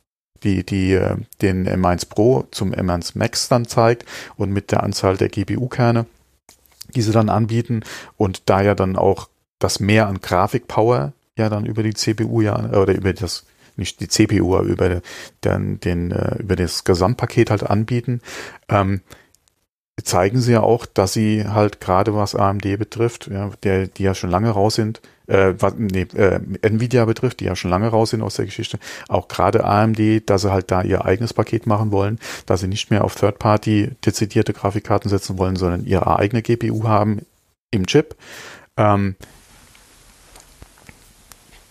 die, 0.44 0.64
die 0.64 0.92
äh, 0.92 1.16
den 1.42 1.68
M1 1.68 2.08
Pro 2.08 2.46
zum 2.50 2.72
M1 2.72 3.12
Max 3.18 3.48
dann 3.48 3.66
zeigt 3.66 4.04
und 4.36 4.52
mit 4.52 4.70
der 4.70 4.82
Anzahl 4.82 5.16
der 5.16 5.28
GPU-Kerne, 5.28 6.06
die 6.94 7.02
sie 7.02 7.12
dann 7.12 7.28
anbieten 7.28 7.82
und 8.16 8.42
da 8.46 8.62
ja 8.62 8.74
dann 8.74 8.96
auch 8.96 9.28
das 9.58 9.80
mehr 9.80 10.06
an 10.06 10.20
Grafikpower 10.20 11.12
ja 11.36 11.48
dann 11.48 11.66
über 11.66 11.82
die 11.82 11.94
CPU 11.94 12.40
ja 12.40 12.70
oder 12.70 12.94
über 12.94 13.12
das 13.12 13.46
nicht 13.76 14.00
die 14.00 14.08
CPU, 14.08 14.56
aber 14.56 14.66
über 14.66 15.00
den, 15.44 15.80
den 15.80 16.10
äh, 16.10 16.36
über 16.38 16.56
das 16.56 16.82
Gesamtpaket 16.82 17.50
halt 17.50 17.62
anbieten, 17.62 18.20
ähm, 18.68 19.02
zeigen 20.04 20.40
sie 20.40 20.52
ja 20.52 20.60
auch, 20.60 20.86
dass 20.86 21.12
sie 21.12 21.46
halt 21.46 21.80
gerade 21.80 22.14
was 22.14 22.34
AMD 22.34 22.62
betrifft, 22.78 23.28
ja, 23.32 23.50
der 23.62 23.88
die 23.88 24.02
ja 24.02 24.14
schon 24.14 24.30
lange 24.30 24.50
raus 24.50 24.74
sind, 24.74 25.00
äh, 25.26 25.54
was, 25.58 25.74
nee, 25.76 26.02
äh, 26.14 26.40
Nvidia 26.62 27.04
betrifft, 27.04 27.40
die 27.40 27.44
ja 27.44 27.56
schon 27.56 27.70
lange 27.70 27.88
raus 27.88 28.10
sind 28.10 28.22
aus 28.22 28.36
der 28.36 28.46
Geschichte, 28.46 28.78
auch 29.08 29.28
gerade 29.28 29.64
AMD, 29.64 30.28
dass 30.28 30.42
sie 30.42 30.52
halt 30.52 30.70
da 30.70 30.82
ihr 30.82 31.04
eigenes 31.04 31.34
Paket 31.34 31.66
machen 31.66 31.90
wollen, 31.90 32.18
dass 32.46 32.60
sie 32.60 32.68
nicht 32.68 32.90
mehr 32.90 33.04
auf 33.04 33.14
Third-Party 33.14 33.92
dezidierte 34.04 34.52
Grafikkarten 34.52 35.10
setzen 35.10 35.38
wollen, 35.38 35.56
sondern 35.56 35.84
ihre 35.84 36.18
eigene 36.18 36.42
GPU 36.42 36.84
haben 36.84 37.22
im 37.70 37.86
Chip. 37.86 38.16
Ähm, 38.76 39.16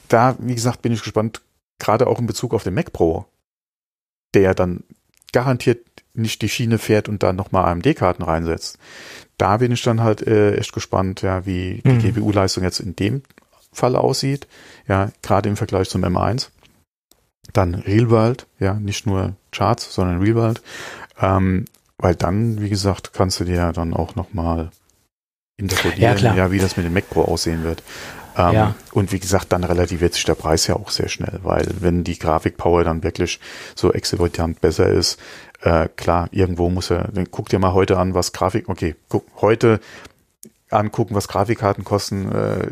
da, 0.07 0.35
wie 0.39 0.55
gesagt, 0.55 0.81
bin 0.81 0.93
ich 0.93 1.01
gespannt, 1.01 1.41
gerade 1.79 2.07
auch 2.07 2.19
in 2.19 2.27
Bezug 2.27 2.53
auf 2.53 2.63
den 2.63 2.73
Mac 2.73 2.93
Pro, 2.93 3.25
der 4.33 4.53
dann 4.53 4.83
garantiert 5.33 5.86
nicht 6.18 6.41
die 6.41 6.49
Schiene 6.49 6.77
fährt 6.77 7.10
und 7.10 7.23
dann 7.23 7.35
nochmal 7.35 7.65
AMD-Karten 7.65 8.23
reinsetzt. 8.23 8.77
Da 9.38 9.57
bin 9.57 9.72
ich 9.72 9.84
dann 9.84 10.02
halt 10.02 10.26
äh, 10.26 10.56
echt 10.56 10.73
gespannt, 10.73 11.22
ja, 11.22 11.45
wie 11.45 11.81
die 11.85 11.89
mhm. 11.89 11.99
GPU-Leistung 11.99 12.64
jetzt 12.64 12.80
in 12.80 12.95
dem 12.95 13.22
Fall 13.72 13.95
aussieht, 13.95 14.48
ja, 14.88 15.11
gerade 15.22 15.49
im 15.49 15.56
Vergleich 15.56 15.89
zum 15.89 16.03
M1. 16.03 16.49
Dann 17.53 17.76
Real 17.76 18.10
World, 18.10 18.48
ja, 18.60 18.73
nicht 18.73 19.06
nur 19.06 19.35
Charts, 19.52 19.94
sondern 19.94 20.22
Real 20.22 20.35
World. 20.35 20.61
Ähm, 21.19 21.65
weil 21.98 22.15
dann, 22.15 22.61
wie 22.61 22.69
gesagt, 22.69 23.14
kannst 23.14 23.39
du 23.39 23.44
dir 23.44 23.56
ja 23.56 23.72
dann 23.72 23.94
auch 23.94 24.15
nochmal 24.15 24.72
interpretieren, 25.57 26.18
ja, 26.18 26.35
ja, 26.35 26.52
wie 26.52 26.60
das 26.60 26.77
mit 26.77 26.85
dem 26.85 26.94
Mac 26.94 27.10
Pro 27.10 27.23
aussehen 27.23 27.64
wird. 27.64 27.81
Ähm, 28.38 28.53
ja. 28.53 28.76
Und 28.91 29.11
wie 29.11 29.19
gesagt, 29.19 29.52
dann 29.52 29.64
relativiert 29.64 30.14
sich 30.14 30.23
der 30.23 30.35
Preis 30.35 30.68
ja 30.68 30.76
auch 30.76 30.91
sehr 30.91 31.10
schnell, 31.10 31.39
weil 31.41 31.68
wenn 31.80 32.03
die 32.03 32.19
Grafikpower 32.19 32.84
dann 32.84 33.03
wirklich 33.03 33.39
so 33.76 33.91
exorbitant 33.91 34.61
besser 34.61 34.88
ist, 34.88 35.19
äh, 35.68 35.89
klar, 35.98 36.30
irgendwo 36.31 36.69
muss 36.69 36.89
er, 36.89 37.10
dann 37.11 37.30
guck 37.30 37.49
dir 37.49 37.60
mal 37.60 37.73
heute 37.73 37.98
an, 37.98 38.14
was 38.14 38.31
Grafik, 38.31 38.69
okay, 38.69 38.95
guck, 39.10 39.26
heute 39.41 39.81
angucken, 40.69 41.14
was 41.14 41.27
Grafikkarten 41.27 41.84
kosten, 41.84 42.31
äh, 42.31 42.72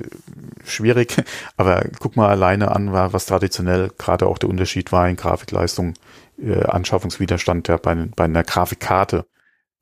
schwierig. 0.63 1.21
Aber 1.57 1.83
guck 1.99 2.15
mal 2.15 2.29
alleine 2.29 2.73
an, 2.73 2.93
was 2.93 3.25
traditionell 3.25 3.91
gerade 3.97 4.27
auch 4.27 4.37
der 4.37 4.49
Unterschied 4.49 4.93
war 4.93 5.09
in 5.09 5.17
Grafikleistung, 5.17 5.93
äh, 6.41 6.63
Anschaffungswiderstand 6.63 7.67
ja 7.67 7.77
bei, 7.77 7.95
bei 8.15 8.23
einer 8.23 8.43
Grafikkarte 8.43 9.25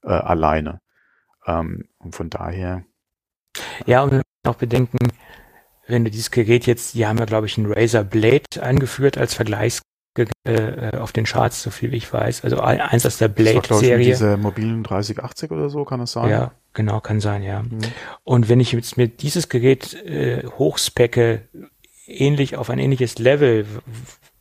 äh, 0.04 0.10
alleine. 0.10 0.80
Ähm, 1.46 1.88
und 2.00 2.16
von 2.16 2.32
daher. 2.32 2.84
Ja, 3.86 4.02
und 4.02 4.24
auch 4.44 4.56
bedenken, 4.56 4.98
wenn 5.88 6.04
du 6.04 6.10
dieses 6.10 6.32
Gerät 6.32 6.66
jetzt, 6.66 6.96
die 6.96 7.06
haben 7.06 7.20
ja, 7.20 7.26
glaube 7.26 7.46
ich, 7.46 7.58
ein 7.60 7.72
Razer 7.72 8.04
Blade 8.04 8.62
eingeführt 8.62 9.20
als 9.20 9.36
Vergleichs 9.36 9.82
äh, 10.46 10.98
auf 10.98 11.12
den 11.12 11.26
Charts, 11.26 11.64
so 11.64 11.70
viel 11.70 11.92
wie 11.92 11.98
ich 11.98 12.12
weiß. 12.12 12.44
Also 12.44 12.60
eins 12.60 13.06
aus 13.06 13.18
der 13.18 13.28
Blade-Serie. 13.28 14.06
Diese 14.06 14.38
mobilen 14.38 14.84
3080 14.84 15.52
oder 15.52 15.70
so, 15.70 15.86
kann 15.86 16.02
es 16.02 16.12
sein? 16.12 16.30
Ja, 16.30 16.52
genau, 16.74 17.00
kann 17.00 17.20
sein, 17.20 17.44
ja. 17.44 17.64
Mhm. 17.64 17.80
Und 18.24 18.50
wenn 18.50 18.60
ich 18.60 18.72
jetzt 18.72 18.98
mir 18.98 19.08
dieses 19.08 19.50
Gerät 19.50 19.94
äh, 19.94 20.46
hochspecke, 20.46 21.48
ähnlich 22.06 22.58
auf 22.58 22.70
ein 22.70 22.80
ähnliches 22.80 23.18
Level, 23.20 23.66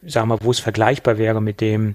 sagen 0.05 0.29
wir, 0.29 0.39
wo 0.43 0.51
es 0.51 0.61
vergleichbar 0.61 1.19
wäre 1.19 1.41
mit 1.41 1.61
dem 1.61 1.95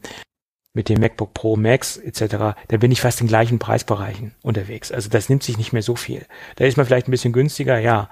mit 0.73 0.89
dem 0.89 0.99
MacBook 0.99 1.33
Pro 1.33 1.55
Max 1.55 1.97
etc., 1.97 2.55
dann 2.67 2.79
bin 2.79 2.91
ich 2.91 3.01
fast 3.01 3.19
in 3.19 3.27
gleichen 3.27 3.57
Preisbereichen 3.57 4.35
unterwegs. 4.43 4.91
Also 4.91 5.09
das 5.09 5.27
nimmt 5.27 5.41
sich 5.41 5.57
nicht 5.57 5.73
mehr 5.73 5.81
so 5.81 5.95
viel. 5.95 6.27
Da 6.55 6.65
ist 6.65 6.77
man 6.77 6.85
vielleicht 6.85 7.07
ein 7.07 7.11
bisschen 7.11 7.33
günstiger, 7.33 7.79
ja, 7.79 8.11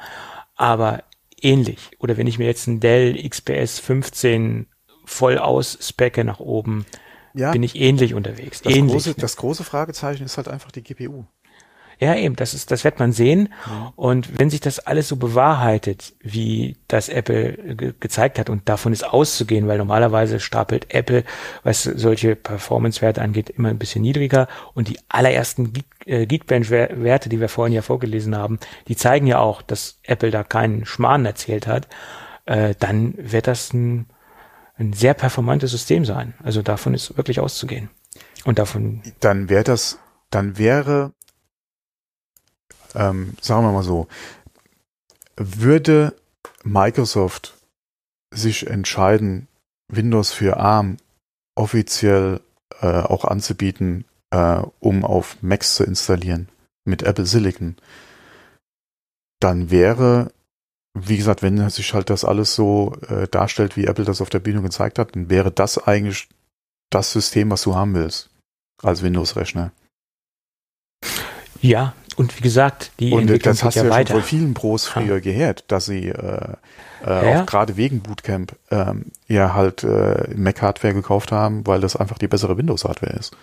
aber 0.56 1.04
ähnlich. 1.40 1.92
Oder 2.00 2.18
wenn 2.18 2.26
ich 2.26 2.40
mir 2.40 2.48
jetzt 2.48 2.68
einen 2.68 2.80
Dell 2.80 3.22
XPS 3.30 3.80
15 3.80 4.66
voll 5.06 5.38
ausspecke 5.38 6.24
nach 6.24 6.40
oben, 6.40 6.86
ja. 7.34 7.52
bin 7.52 7.64
ich 7.64 7.76
ähnlich 7.76 8.14
unterwegs. 8.14 8.62
Das, 8.62 8.74
ähnlich, 8.74 8.94
große, 8.94 9.16
das 9.16 9.38
große 9.38 9.64
Fragezeichen 9.64 10.24
ist 10.24 10.38
halt 10.38 10.48
einfach 10.48 10.72
die 10.72 10.84
GPU. 10.84 11.26
Ja, 12.00 12.16
eben, 12.16 12.36
das 12.36 12.54
ist, 12.54 12.72
das 12.72 12.84
wird 12.84 13.00
man 13.00 13.14
sehen. 13.14 13.50
Ja. 13.66 13.94
Und 13.96 14.38
wenn 14.38 14.50
sich 14.50 14.60
das 14.60 14.80
alles 14.80 15.08
so 15.08 15.16
bewahrheitet, 15.16 16.14
wie 16.20 16.76
das 16.88 17.08
Apple 17.08 17.54
ge 17.76 17.94
gezeigt 18.00 18.38
hat, 18.38 18.50
und 18.50 18.68
davon 18.68 18.92
ist 18.92 19.06
auszugehen, 19.06 19.68
weil 19.68 19.78
normalerweise 19.78 20.40
stapelt 20.40 20.94
Apple, 20.94 21.24
was 21.64 21.84
solche 21.84 22.36
Performance-Werte 22.36 23.22
angeht, 23.22 23.50
immer 23.50 23.70
ein 23.70 23.80
bisschen 23.80 24.02
niedriger. 24.02 24.48
Und 24.74 24.90
die 24.90 25.00
allerersten 25.08 25.72
äh, 26.06 26.26
Geekbench-Werte, 26.26 27.30
die 27.30 27.40
wir 27.40 27.50
vorhin 27.50 27.74
ja 27.74 27.82
vorgelesen 27.82 28.36
haben, 28.36 28.60
die 28.88 28.98
zeigen 28.98 29.28
ja 29.28 29.40
auch, 29.40 29.62
dass 29.62 30.00
Apple 30.04 30.32
da 30.32 30.44
keinen 30.44 30.86
Schmarrn 30.86 31.26
erzählt 31.26 31.66
hat. 31.66 31.88
Äh, 32.46 32.76
dann 32.78 33.14
wird 33.18 33.48
das 33.48 33.74
ein 33.74 34.08
ein 34.78 34.94
sehr 34.94 35.14
performantes 35.14 35.72
System 35.72 36.06
sein. 36.06 36.34
Also 36.44 36.62
davon 36.62 36.94
ist 36.94 37.18
wirklich 37.18 37.40
auszugehen. 37.40 37.90
Und 38.44 38.60
davon. 38.60 39.02
Dann 39.20 39.50
wäre 39.50 39.64
das, 39.64 39.98
dann 40.30 40.58
wäre, 40.58 41.14
ähm, 42.94 43.36
sagen 43.42 43.66
wir 43.66 43.72
mal 43.72 43.84
so, 43.84 44.08
würde 45.38 46.16
Microsoft 46.64 47.56
sich 48.32 48.68
entscheiden, 48.68 49.48
Windows 49.88 50.32
für 50.32 50.58
ARM 50.58 50.98
offiziell 51.56 52.42
äh, 52.82 52.88
auch 52.88 53.26
anzubieten, 53.26 54.06
äh, 54.32 54.62
um 54.80 55.06
auf 55.06 55.38
Macs 55.42 55.76
zu 55.76 55.84
installieren 55.84 56.50
mit 56.84 57.04
Apple 57.04 57.26
Silicon, 57.26 57.76
dann 59.40 59.70
wäre, 59.72 60.32
wie 60.96 61.18
gesagt, 61.18 61.44
wenn 61.44 61.70
sich 61.70 61.94
halt 61.94 62.10
das 62.10 62.24
alles 62.24 62.56
so 62.56 62.96
äh, 63.10 63.28
darstellt, 63.28 63.76
wie 63.76 63.86
Apple 63.86 64.06
das 64.06 64.22
auf 64.22 64.30
der 64.30 64.40
Bühne 64.40 64.62
gezeigt 64.62 64.98
hat, 64.98 65.16
dann 65.16 65.30
wäre 65.30 65.52
das 65.52 65.78
eigentlich 65.78 66.30
das 66.90 67.12
System, 67.12 67.52
was 67.52 67.64
du 67.64 67.76
haben 67.76 67.94
willst 67.94 68.30
als 68.82 69.04
Windows-Rechner. 69.04 69.72
Ja, 71.62 71.94
und 72.16 72.38
wie 72.38 72.42
gesagt, 72.42 72.92
die 73.00 73.12
und 73.12 73.24
Entwicklung 73.24 73.54
das 73.54 73.64
hast 73.64 73.76
du 73.76 73.80
ja 73.82 73.88
ja 73.90 74.08
schon 74.08 74.08
von 74.08 74.24
vielen 74.24 74.54
Pros 74.54 74.86
früher 74.86 75.16
Ja. 75.16 75.20
gehört, 75.20 75.66
dass 75.68 75.86
sie 75.86 76.08
äh, 76.10 76.54
äh, 77.06 77.08
Ja. 77.08 77.42
auch 77.42 77.46
gerade 77.46 77.76
wegen 77.76 78.00
Bootcamp 78.02 78.56
ähm, 78.72 79.12
ja 79.28 79.54
halt 79.54 79.84
äh, 79.84 80.30
Mac-Hardware 80.36 80.94
gekauft 80.94 81.32
haben, 81.32 81.68
weil 81.68 81.82
das 81.82 81.96
einfach 81.98 82.18
die 82.18 82.28
bessere 82.28 82.58
Windows-Hardware 82.58 83.14
ist. 83.14 83.36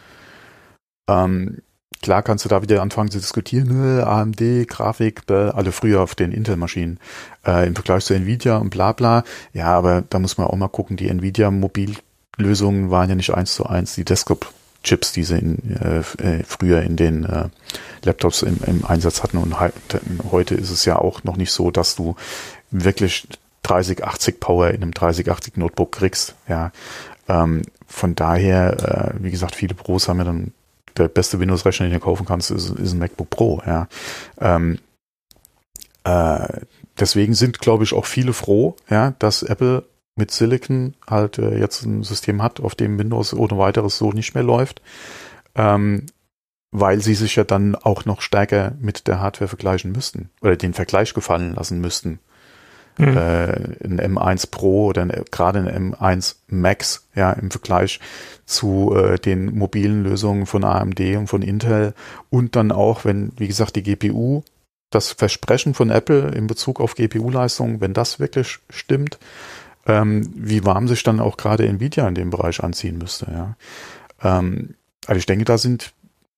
Ähm, 1.09 1.61
klar 2.01 2.23
kannst 2.23 2.45
du 2.45 2.49
da 2.49 2.63
wieder 2.63 2.81
anfangen 2.83 3.11
zu 3.11 3.19
diskutieren, 3.19 3.99
äh, 3.99 4.03
AMD, 4.03 4.67
Grafik, 4.69 5.27
bäh, 5.27 5.51
alle 5.51 5.73
früher 5.73 6.01
auf 6.01 6.15
den 6.15 6.33
Intel-Maschinen 6.33 6.99
äh, 7.47 7.67
im 7.67 7.75
Vergleich 7.75 8.05
zu 8.05 8.15
Nvidia 8.15 8.57
und 8.59 8.71
bla 8.71 8.93
bla. 8.93 9.25
Ja, 9.53 9.67
aber 9.67 10.03
da 10.09 10.19
muss 10.19 10.39
man 10.39 10.47
auch 10.47 10.57
mal 10.57 10.69
gucken, 10.69 10.97
die 10.97 11.09
Nvidia-Mobillösungen 11.09 12.91
waren 12.91 13.09
ja 13.09 13.15
nicht 13.15 13.35
eins 13.35 13.55
zu 13.55 13.67
eins 13.67 13.95
die 13.95 14.05
Desktop-Chips, 14.05 15.13
die 15.13 15.25
sie 15.25 15.39
in, 15.39 15.77
äh, 15.77 16.01
äh, 16.23 16.43
früher 16.45 16.83
in 16.83 16.97
den 16.97 17.25
äh, 17.25 17.49
Laptops 18.05 18.43
im, 18.43 18.59
im 18.67 18.85
Einsatz 18.85 19.23
hatten 19.23 19.37
und 19.39 19.59
hei- 19.61 19.73
heute 20.31 20.55
ist 20.55 20.71
es 20.71 20.85
ja 20.85 20.97
auch 20.99 21.25
noch 21.25 21.37
nicht 21.37 21.53
so, 21.53 21.71
dass 21.71 21.95
du 21.97 22.17
wirklich 22.71 23.29
3080 23.65 24.41
Power 24.41 24.71
in 24.71 24.83
einem 24.83 24.93
3080 24.93 25.57
Notebook 25.57 25.93
kriegst. 25.93 26.35
Ja, 26.49 26.73
ähm, 27.29 27.63
von 27.87 28.15
daher, 28.15 29.13
äh, 29.19 29.23
wie 29.23 29.31
gesagt, 29.31 29.55
viele 29.55 29.75
Pros 29.75 30.09
haben 30.09 30.19
ja 30.19 30.25
dann 30.25 30.53
der 30.97 31.09
beste 31.09 31.41
Windows-Rechner, 31.41 31.87
den 31.87 31.95
du 31.95 32.01
kaufen 32.01 32.27
kannst, 32.27 32.51
ist, 32.51 32.71
ist 32.71 32.93
ein 32.93 32.99
MacBook 32.99 33.31
Pro. 33.31 33.63
Ja, 33.67 33.89
ähm, 34.41 34.79
äh, 36.05 36.61
deswegen 36.99 37.35
sind, 37.35 37.59
glaube 37.59 37.85
ich, 37.85 37.95
auch 37.95 38.07
viele 38.07 38.33
froh, 38.33 38.77
ja, 38.89 39.15
dass 39.19 39.43
Apple 39.43 39.85
mit 40.17 40.31
Silicon 40.31 40.95
halt 41.09 41.39
äh, 41.39 41.59
jetzt 41.59 41.83
ein 41.85 42.03
System 42.03 42.43
hat, 42.43 42.61
auf 42.61 42.75
dem 42.75 42.99
Windows 42.99 43.33
ohne 43.33 43.57
weiteres 43.59 43.99
so 43.99 44.13
nicht 44.13 44.35
mehr 44.35 44.45
läuft. 44.45 44.83
Ähm, 45.55 46.07
weil 46.73 47.01
sie 47.01 47.15
sich 47.15 47.37
ja 47.37 47.45
dann 47.45 47.77
auch 47.77 48.07
noch 48.07 48.23
stärker 48.23 48.73
mit 48.81 49.07
der 49.07 49.21
Hardware 49.21 49.49
vergleichen 49.49 49.93
müssten 49.93 50.31
oder 50.41 50.57
den 50.57 50.73
Vergleich 50.73 51.13
gefallen 51.13 51.55
lassen 51.55 51.81
müssten. 51.81 52.19
Hm. 52.97 53.17
Äh, 53.17 53.53
ein 53.85 54.01
M1 54.01 54.51
Pro 54.51 54.87
oder 54.87 55.07
gerade 55.07 55.61
ein 55.61 55.95
M1 55.95 56.37
Max, 56.49 57.07
ja, 57.15 57.33
im 57.33 57.51
Vergleich 57.51 58.01
zu 58.45 58.95
äh, 58.95 59.19
den 59.19 59.57
mobilen 59.57 60.03
Lösungen 60.03 60.47
von 60.47 60.63
AMD 60.63 61.01
und 61.17 61.27
von 61.27 61.43
Intel 61.43 61.95
und 62.29 62.55
dann 62.55 62.71
auch, 62.71 63.05
wenn, 63.05 63.33
wie 63.39 63.49
gesagt, 63.49 63.77
die 63.77 63.83
GPU, 63.83 64.43
das 64.91 65.13
Versprechen 65.13 65.73
von 65.73 65.91
Apple 65.91 66.29
in 66.33 66.47
Bezug 66.47 66.81
auf 66.81 66.95
GPU-Leistung, 66.95 67.81
wenn 67.81 67.95
das 67.95 68.21
wirklich 68.21 68.59
stimmt, 68.69 69.19
ähm, 69.87 70.31
wie 70.37 70.65
warm 70.65 70.87
sich 70.87 71.03
dann 71.03 71.19
auch 71.19 71.39
gerade 71.39 71.67
Nvidia 71.67 72.07
in 72.07 72.15
dem 72.15 72.29
Bereich 72.29 72.63
anziehen 72.63 72.99
müsste, 72.99 73.27
ja. 73.33 73.57
Ähm, 74.23 74.75
also 75.07 75.19
ich 75.19 75.27
denke, 75.27 75.47
da 75.47 75.57
sind 75.57 75.93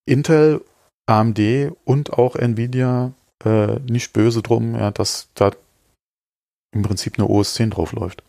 Intel, 0.06 0.62
AMD 1.06 1.72
und 1.84 2.12
auch 2.12 2.36
Nvidia 2.36 3.12
äh, 3.44 3.78
nicht 3.80 4.12
böse 4.12 4.42
drum, 4.42 4.74
ja, 4.74 4.90
dass 4.90 5.28
da 5.34 5.50
im 6.74 6.82
Prinzip 6.82 7.18
eine 7.18 7.28
OS 7.28 7.54
10 7.54 7.70
drauf 7.70 7.92
läuft. 7.92 8.22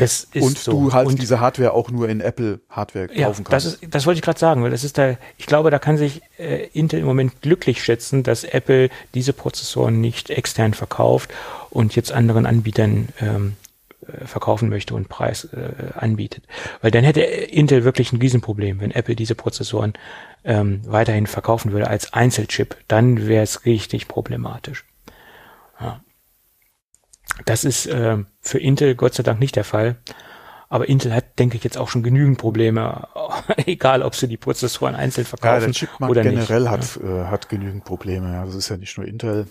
Das 0.00 0.24
ist 0.32 0.42
und 0.42 0.58
so. 0.58 0.72
du 0.72 0.92
halt 0.94 1.08
und 1.08 1.20
diese 1.20 1.40
Hardware 1.40 1.74
auch 1.74 1.90
nur 1.90 2.08
in 2.08 2.22
Apple 2.22 2.60
Hardware 2.70 3.10
ja, 3.12 3.26
kaufen 3.26 3.44
das 3.44 3.64
kannst. 3.64 3.82
ist, 3.82 3.94
das 3.94 4.06
wollte 4.06 4.18
ich 4.18 4.22
gerade 4.22 4.38
sagen, 4.38 4.62
weil 4.62 4.70
das 4.70 4.82
ist 4.82 4.96
da, 4.96 5.16
ich 5.36 5.44
glaube, 5.44 5.70
da 5.70 5.78
kann 5.78 5.98
sich 5.98 6.22
äh, 6.38 6.68
Intel 6.72 7.00
im 7.00 7.06
Moment 7.06 7.42
glücklich 7.42 7.84
schätzen, 7.84 8.22
dass 8.22 8.44
Apple 8.44 8.88
diese 9.12 9.34
Prozessoren 9.34 10.00
nicht 10.00 10.30
extern 10.30 10.72
verkauft 10.72 11.30
und 11.68 11.96
jetzt 11.96 12.12
anderen 12.12 12.46
Anbietern 12.46 13.08
ähm, 13.20 13.56
äh, 14.06 14.26
verkaufen 14.26 14.70
möchte 14.70 14.94
und 14.94 15.10
Preis 15.10 15.44
äh, 15.44 15.92
anbietet. 15.94 16.44
Weil 16.80 16.90
dann 16.90 17.04
hätte 17.04 17.20
Intel 17.20 17.84
wirklich 17.84 18.12
ein 18.12 18.20
Riesenproblem, 18.20 18.80
wenn 18.80 18.92
Apple 18.92 19.16
diese 19.16 19.34
Prozessoren 19.34 19.92
ähm, 20.44 20.80
weiterhin 20.86 21.26
verkaufen 21.26 21.72
würde 21.72 21.88
als 21.88 22.14
Einzelchip, 22.14 22.76
dann 22.88 23.28
wäre 23.28 23.42
es 23.42 23.66
richtig 23.66 24.08
problematisch. 24.08 24.86
Ja. 25.78 26.00
Das 27.46 27.64
ist 27.64 27.86
äh, 27.86 28.18
für 28.40 28.58
Intel 28.58 28.94
Gott 28.94 29.14
sei 29.14 29.22
Dank 29.22 29.40
nicht 29.40 29.56
der 29.56 29.64
Fall. 29.64 29.96
Aber 30.68 30.88
Intel 30.88 31.12
hat, 31.12 31.38
denke 31.38 31.56
ich, 31.56 31.64
jetzt 31.64 31.76
auch 31.78 31.88
schon 31.88 32.02
genügend 32.04 32.38
Probleme, 32.38 33.08
egal 33.66 34.02
ob 34.02 34.14
sie 34.14 34.28
die 34.28 34.36
Prozessoren 34.36 34.94
einzeln 34.94 35.24
ja, 35.24 35.28
verkaufen 35.28 35.64
der 35.64 35.72
Chipmarkt 35.72 36.10
oder 36.10 36.22
generell 36.22 36.60
nicht. 36.62 36.70
hat, 36.70 37.00
äh, 37.02 37.24
hat 37.26 37.48
genügend 37.48 37.84
Probleme. 37.84 38.32
Ja. 38.32 38.44
Das 38.44 38.54
ist 38.54 38.68
ja 38.68 38.76
nicht 38.76 38.96
nur 38.96 39.06
Intel 39.06 39.48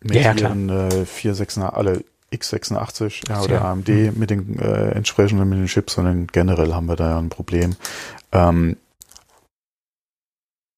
mit 0.00 0.16
Ja, 0.16 0.32
ja, 0.32 0.34
ihren 0.34 0.68
äh, 0.68 1.04
486, 1.06 1.62
alle 1.62 2.04
x86 2.32 3.28
ja, 3.28 3.40
oder 3.42 3.54
Ja. 3.54 3.70
AMD 3.70 3.88
Mhm. 3.88 4.12
mit 4.16 4.30
den 4.30 4.58
äh, 4.58 4.90
entsprechenden 4.90 5.48
mit 5.48 5.58
den 5.58 5.66
Chips, 5.66 5.94
sondern 5.94 6.26
generell 6.26 6.74
haben 6.74 6.86
wir 6.86 6.96
da 6.96 7.10
ja 7.10 7.18
ein 7.18 7.28
Problem. 7.30 7.76
Ähm, 8.32 8.76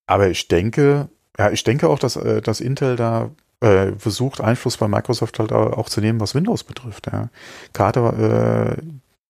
aber 0.07 0.29
ich 0.29 0.49
denke, 0.49 1.09
ja, 1.39 1.51
ich 1.51 1.65
denke 1.65 1.89
auch, 1.89 1.99
dass, 1.99 2.17
äh, 2.17 2.43
dass 2.43 2.61
Intel 2.61 2.97
da 2.97 3.31
äh, 3.61 3.93
versucht, 3.99 4.41
Einfluss 4.41 4.77
bei 4.79 4.89
Microsoft 4.89 5.39
halt 5.39 5.53
au- 5.53 5.73
auch 5.73 5.89
zu 5.89 6.01
nehmen, 6.01 6.21
was 6.21 6.35
Windows 6.35 6.65
betrifft. 6.65 7.07
Ja. 7.13 7.29
Gerade 7.73 8.77
äh, 8.79 8.83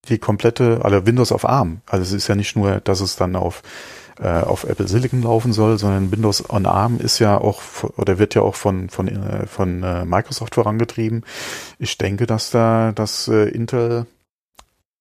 die 0.09 0.19
komplette, 0.19 0.81
also 0.83 1.05
Windows 1.07 1.33
auf 1.33 1.45
ARM. 1.45 1.83
Also 1.87 2.03
es 2.05 2.13
ist 2.13 2.29
ja 2.29 2.35
nicht 2.35 2.57
nur, 2.57 2.81
dass 2.81 3.01
es 3.01 3.17
dann 3.17 3.37
auf 3.37 3.63
äh, 4.19 4.41
auf 4.41 4.65
Apple 4.65 4.87
Silicon 4.87 5.23
laufen 5.23 5.53
soll, 5.53 5.79
sondern 5.79 6.13
Windows 6.13 6.49
on 6.51 6.67
ARM 6.67 6.99
ist 7.01 7.19
ja 7.21 7.39
auch 7.39 7.61
oder 7.97 8.19
wird 8.19 8.35
ja 8.35 8.43
auch 8.43 8.55
von 8.55 8.89
von 8.91 9.09
äh, 9.09 9.47
von 9.47 9.83
äh, 9.83 10.05
Microsoft 10.05 10.55
vorangetrieben. 10.55 11.25
Ich 11.79 11.97
denke, 11.99 12.27
dass 12.27 12.51
da 12.51 12.93
dass 12.93 13.29
Intel 13.29 14.07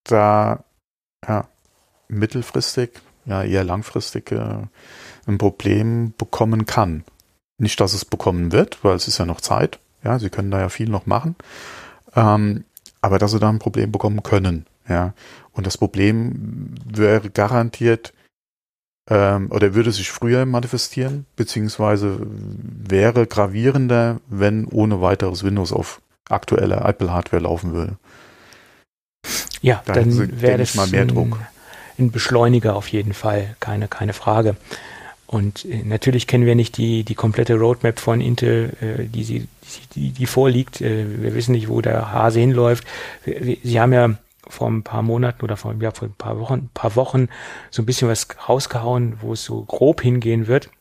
da 0.05 0.63
ja 1.27 1.47
mittelfristig, 2.07 2.91
ja 3.25 3.43
eher 3.43 3.63
langfristig 3.63 4.31
äh, 4.31 4.57
ein 5.27 5.37
Problem 5.37 6.13
bekommen 6.17 6.65
kann. 6.65 7.03
Nicht, 7.59 7.79
dass 7.79 7.93
es 7.93 8.05
bekommen 8.05 8.51
wird, 8.51 8.83
weil 8.83 8.95
es 8.95 9.07
ist 9.07 9.19
ja 9.19 9.25
noch 9.25 9.41
Zeit. 9.41 9.79
Ja, 10.03 10.17
sie 10.17 10.29
können 10.29 10.49
da 10.49 10.59
ja 10.59 10.69
viel 10.69 10.89
noch 10.89 11.05
machen. 11.05 11.35
Ähm, 12.15 12.63
aber 13.01 13.19
dass 13.19 13.31
sie 13.31 13.39
da 13.39 13.49
ein 13.49 13.59
Problem 13.59 13.91
bekommen 13.91 14.23
können. 14.23 14.65
Ja. 14.87 15.13
Und 15.51 15.67
das 15.67 15.77
Problem 15.77 16.73
wäre 16.85 17.29
garantiert 17.29 18.13
ähm, 19.09 19.51
oder 19.51 19.73
würde 19.73 19.91
sich 19.91 20.11
früher 20.11 20.45
manifestieren, 20.45 21.25
beziehungsweise 21.35 22.19
wäre 22.21 23.27
gravierender, 23.27 24.19
wenn 24.27 24.65
ohne 24.65 25.01
weiteres 25.01 25.43
Windows 25.43 25.73
auf 25.73 26.01
aktueller 26.29 26.85
Apple-Hardware 26.85 27.43
laufen 27.43 27.73
würde. 27.73 27.97
Ja, 29.61 29.81
Da 29.85 29.95
hätten 29.95 30.11
sie, 30.11 30.27
dann 30.27 30.41
wäre 30.41 30.57
das 30.57 30.75
mal, 30.75 30.87
mehr 30.87 31.01
ein, 31.01 31.07
Druck. 31.09 31.39
ein 31.97 32.11
Beschleuniger 32.11 32.75
auf 32.75 32.87
jeden 32.87 33.13
Fall, 33.13 33.55
keine, 33.59 33.87
keine 33.87 34.13
Frage. 34.13 34.55
Und 35.31 35.63
äh, 35.65 35.83
natürlich 35.83 36.25
kennen 36.25 36.47
wir 36.47 36.55
nicht 36.55 36.77
die, 36.77 37.03
die 37.03 37.13
komplette 37.13 37.53
Roadmap 37.53 37.99
von 37.99 38.19
Intel, 38.19 38.73
äh, 38.81 39.05
die, 39.05 39.23
sie, 39.23 39.47
die, 39.93 40.09
die 40.09 40.25
vorliegt. 40.25 40.81
Äh, 40.81 41.21
wir 41.21 41.35
wissen 41.35 41.51
nicht, 41.51 41.69
wo 41.69 41.81
der 41.81 42.11
Hase 42.11 42.39
hinläuft. 42.39 42.83
Sie 43.63 43.79
haben 43.79 43.93
ja 43.93 44.15
vor 44.47 44.67
ein 44.71 44.81
paar 44.81 45.03
Monaten 45.03 45.43
oder 45.43 45.55
vor, 45.55 45.75
ja, 45.79 45.91
vor 45.91 46.07
ein 46.07 46.15
paar 46.17 46.39
Wochen, 46.39 46.53
ein 46.53 46.69
paar 46.73 46.95
Wochen 46.95 47.27
so 47.69 47.83
ein 47.83 47.85
bisschen 47.85 48.09
was 48.09 48.27
rausgehauen, 48.49 49.17
wo 49.21 49.33
es 49.33 49.43
so 49.43 49.63
grob 49.65 50.01
hingehen 50.01 50.47
wird. 50.47 50.71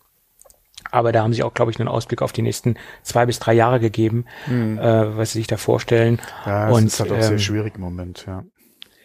Aber 0.91 1.12
da 1.12 1.25
haben 1.25 1.35
sie 1.35 1.43
auch, 1.43 1.53
glaube 1.53 1.70
ich, 1.70 1.79
einen 1.79 1.89
Ausblick 1.91 2.23
auf 2.23 2.33
die 2.33 2.41
nächsten 2.41 2.77
zwei 3.03 3.27
bis 3.27 3.41
drei 3.41 3.53
Jahre 3.53 3.81
gegeben, 3.81 4.25
Hm. 4.47 4.79
äh, 4.79 5.15
was 5.19 5.33
sie 5.33 5.41
sich 5.41 5.47
da 5.47 5.59
vorstellen. 5.59 6.23
Ja, 6.47 6.70
es 6.70 6.75
und, 6.75 6.87
ist 6.87 7.01
halt 7.01 7.12
auch 7.12 7.20
sehr 7.20 7.33
ähm, 7.33 7.39
schwierig 7.39 7.75
im 7.75 7.83
Moment, 7.83 8.25
ja. 8.27 8.45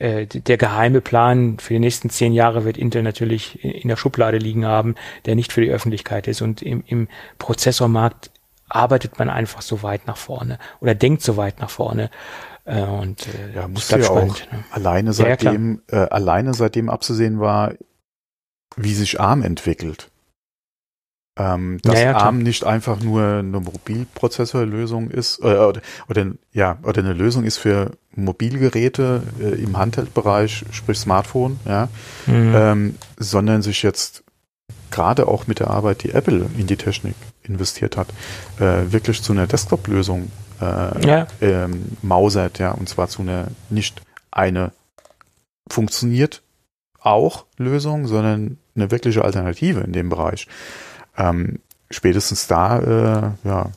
Äh, 0.03 0.25
der 0.27 0.57
geheime 0.57 0.99
Plan 1.01 1.57
für 1.59 1.73
die 1.73 1.79
nächsten 1.79 2.09
zehn 2.09 2.33
Jahre 2.33 2.65
wird 2.65 2.77
Intel 2.77 3.03
natürlich 3.03 3.63
in- 3.63 3.87
der 3.87 3.95
Schublade 3.95 4.37
liegen 4.37 4.65
haben, 4.65 4.95
der 5.25 5.35
nicht 5.35 5.53
für 5.53 5.61
die 5.61 5.69
Öffentlichkeit 5.71 6.27
ist. 6.27 6.41
Und 6.41 6.61
im, 6.61 6.83
im 6.85 7.07
Prozessormarkt 7.37 8.31
arbeitet 8.67 9.17
man 9.19 9.29
einfach 9.29 9.61
so 9.61 9.81
weit 9.83 10.05
nach 10.07 10.17
vorne 10.17 10.59
oder 10.81 10.93
denkt 10.95 11.21
so 11.21 11.37
weit 11.37 11.59
nach 11.59 11.69
vorne. 11.69 12.09
Äh, 12.65 12.81
und 12.81 13.27
äh, 13.27 13.55
Ja, 13.55 13.67
bleibt 13.67 13.89
ja 13.91 13.97
auch. 14.09 14.35
spannend, 14.35 14.47
ne? 14.51 14.63
Alleine 14.71 15.11
Ja, 15.11 15.27
ja, 15.27 15.37
seitdem, 15.37 15.81
äh, 15.87 15.95
alleine 15.97 16.53
seitdem 16.53 16.89
abzusehen 16.89 17.39
war, 17.39 17.73
wie 18.75 18.93
sich 18.93 19.19
ARM 19.21 19.41
entwickelt. 19.43 20.09
Ähm, 21.37 21.79
dass 21.83 21.99
Ja, 21.99 22.11
ja. 22.11 22.15
ARM 22.17 22.39
nicht 22.39 22.63
einfach 22.63 22.99
nur 22.99 23.23
eine 23.23 23.59
Mobilprozessorlösung 23.59 25.09
ist, 25.11 25.39
äh, 25.39 25.55
oder, 25.57 25.81
oder, 26.09 26.31
ja, 26.51 26.77
oder 26.83 27.01
eine 27.01 27.13
Lösung 27.13 27.43
ist 27.43 27.57
für 27.57 27.91
Mobilgeräte 28.15 29.23
äh, 29.39 29.61
im 29.61 29.77
Handheldbereich, 29.77 30.65
sprich 30.71 30.99
Smartphone, 30.99 31.59
ja, 31.65 31.89
Mhm. 32.27 32.53
ähm, 32.55 32.95
sondern 33.17 33.61
sich 33.61 33.83
jetzt 33.83 34.23
gerade 34.91 35.27
auch 35.27 35.47
mit 35.47 35.59
der 35.59 35.69
Arbeit, 35.69 36.03
die 36.03 36.11
Apple 36.11 36.45
in 36.57 36.67
die 36.67 36.75
Technik 36.77 37.15
investiert 37.41 37.97
hat, 37.97 38.07
äh, 38.59 38.91
wirklich 38.91 39.21
zu 39.21 39.33
einer 39.33 39.47
Desktop-Lösung 39.47 40.31
äh, 40.61 41.07
ja, 41.07 41.27
ähm, 41.41 41.97
mausert, 42.01 42.59
ja, 42.59 42.71
und 42.71 42.87
zwar 42.87 43.07
zu 43.07 43.23
einer 43.23 43.47
nicht 43.69 44.01
eine 44.31 44.71
funktioniert 45.69 46.41
auch 46.99 47.45
Lösung, 47.57 48.07
sondern 48.07 48.57
eine 48.75 48.91
wirkliche 48.91 49.23
Alternative 49.23 49.81
in 49.81 49.93
dem 49.93 50.09
Bereich. 50.09 50.47
Ähm, 51.17 51.59
spätestens 51.89 52.47
da, 52.47 52.79
äh, 52.79 53.47
ja, 53.47 53.71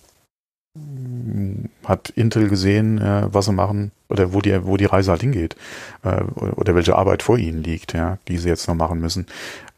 hat 1.84 2.10
Intel 2.10 2.48
gesehen, 2.48 2.98
äh, 2.98 3.28
was 3.32 3.46
sie 3.46 3.52
machen 3.52 3.92
oder 4.08 4.32
wo 4.32 4.40
die, 4.40 4.64
wo 4.64 4.76
die 4.76 4.84
Reise 4.84 5.10
halt 5.10 5.22
hingeht 5.22 5.56
äh, 6.02 6.22
oder 6.22 6.74
welche 6.74 6.96
Arbeit 6.96 7.22
vor 7.22 7.38
ihnen 7.38 7.62
liegt, 7.62 7.92
ja, 7.92 8.18
die 8.28 8.38
sie 8.38 8.48
jetzt 8.48 8.68
noch 8.68 8.74
machen 8.74 9.00
müssen. 9.00 9.26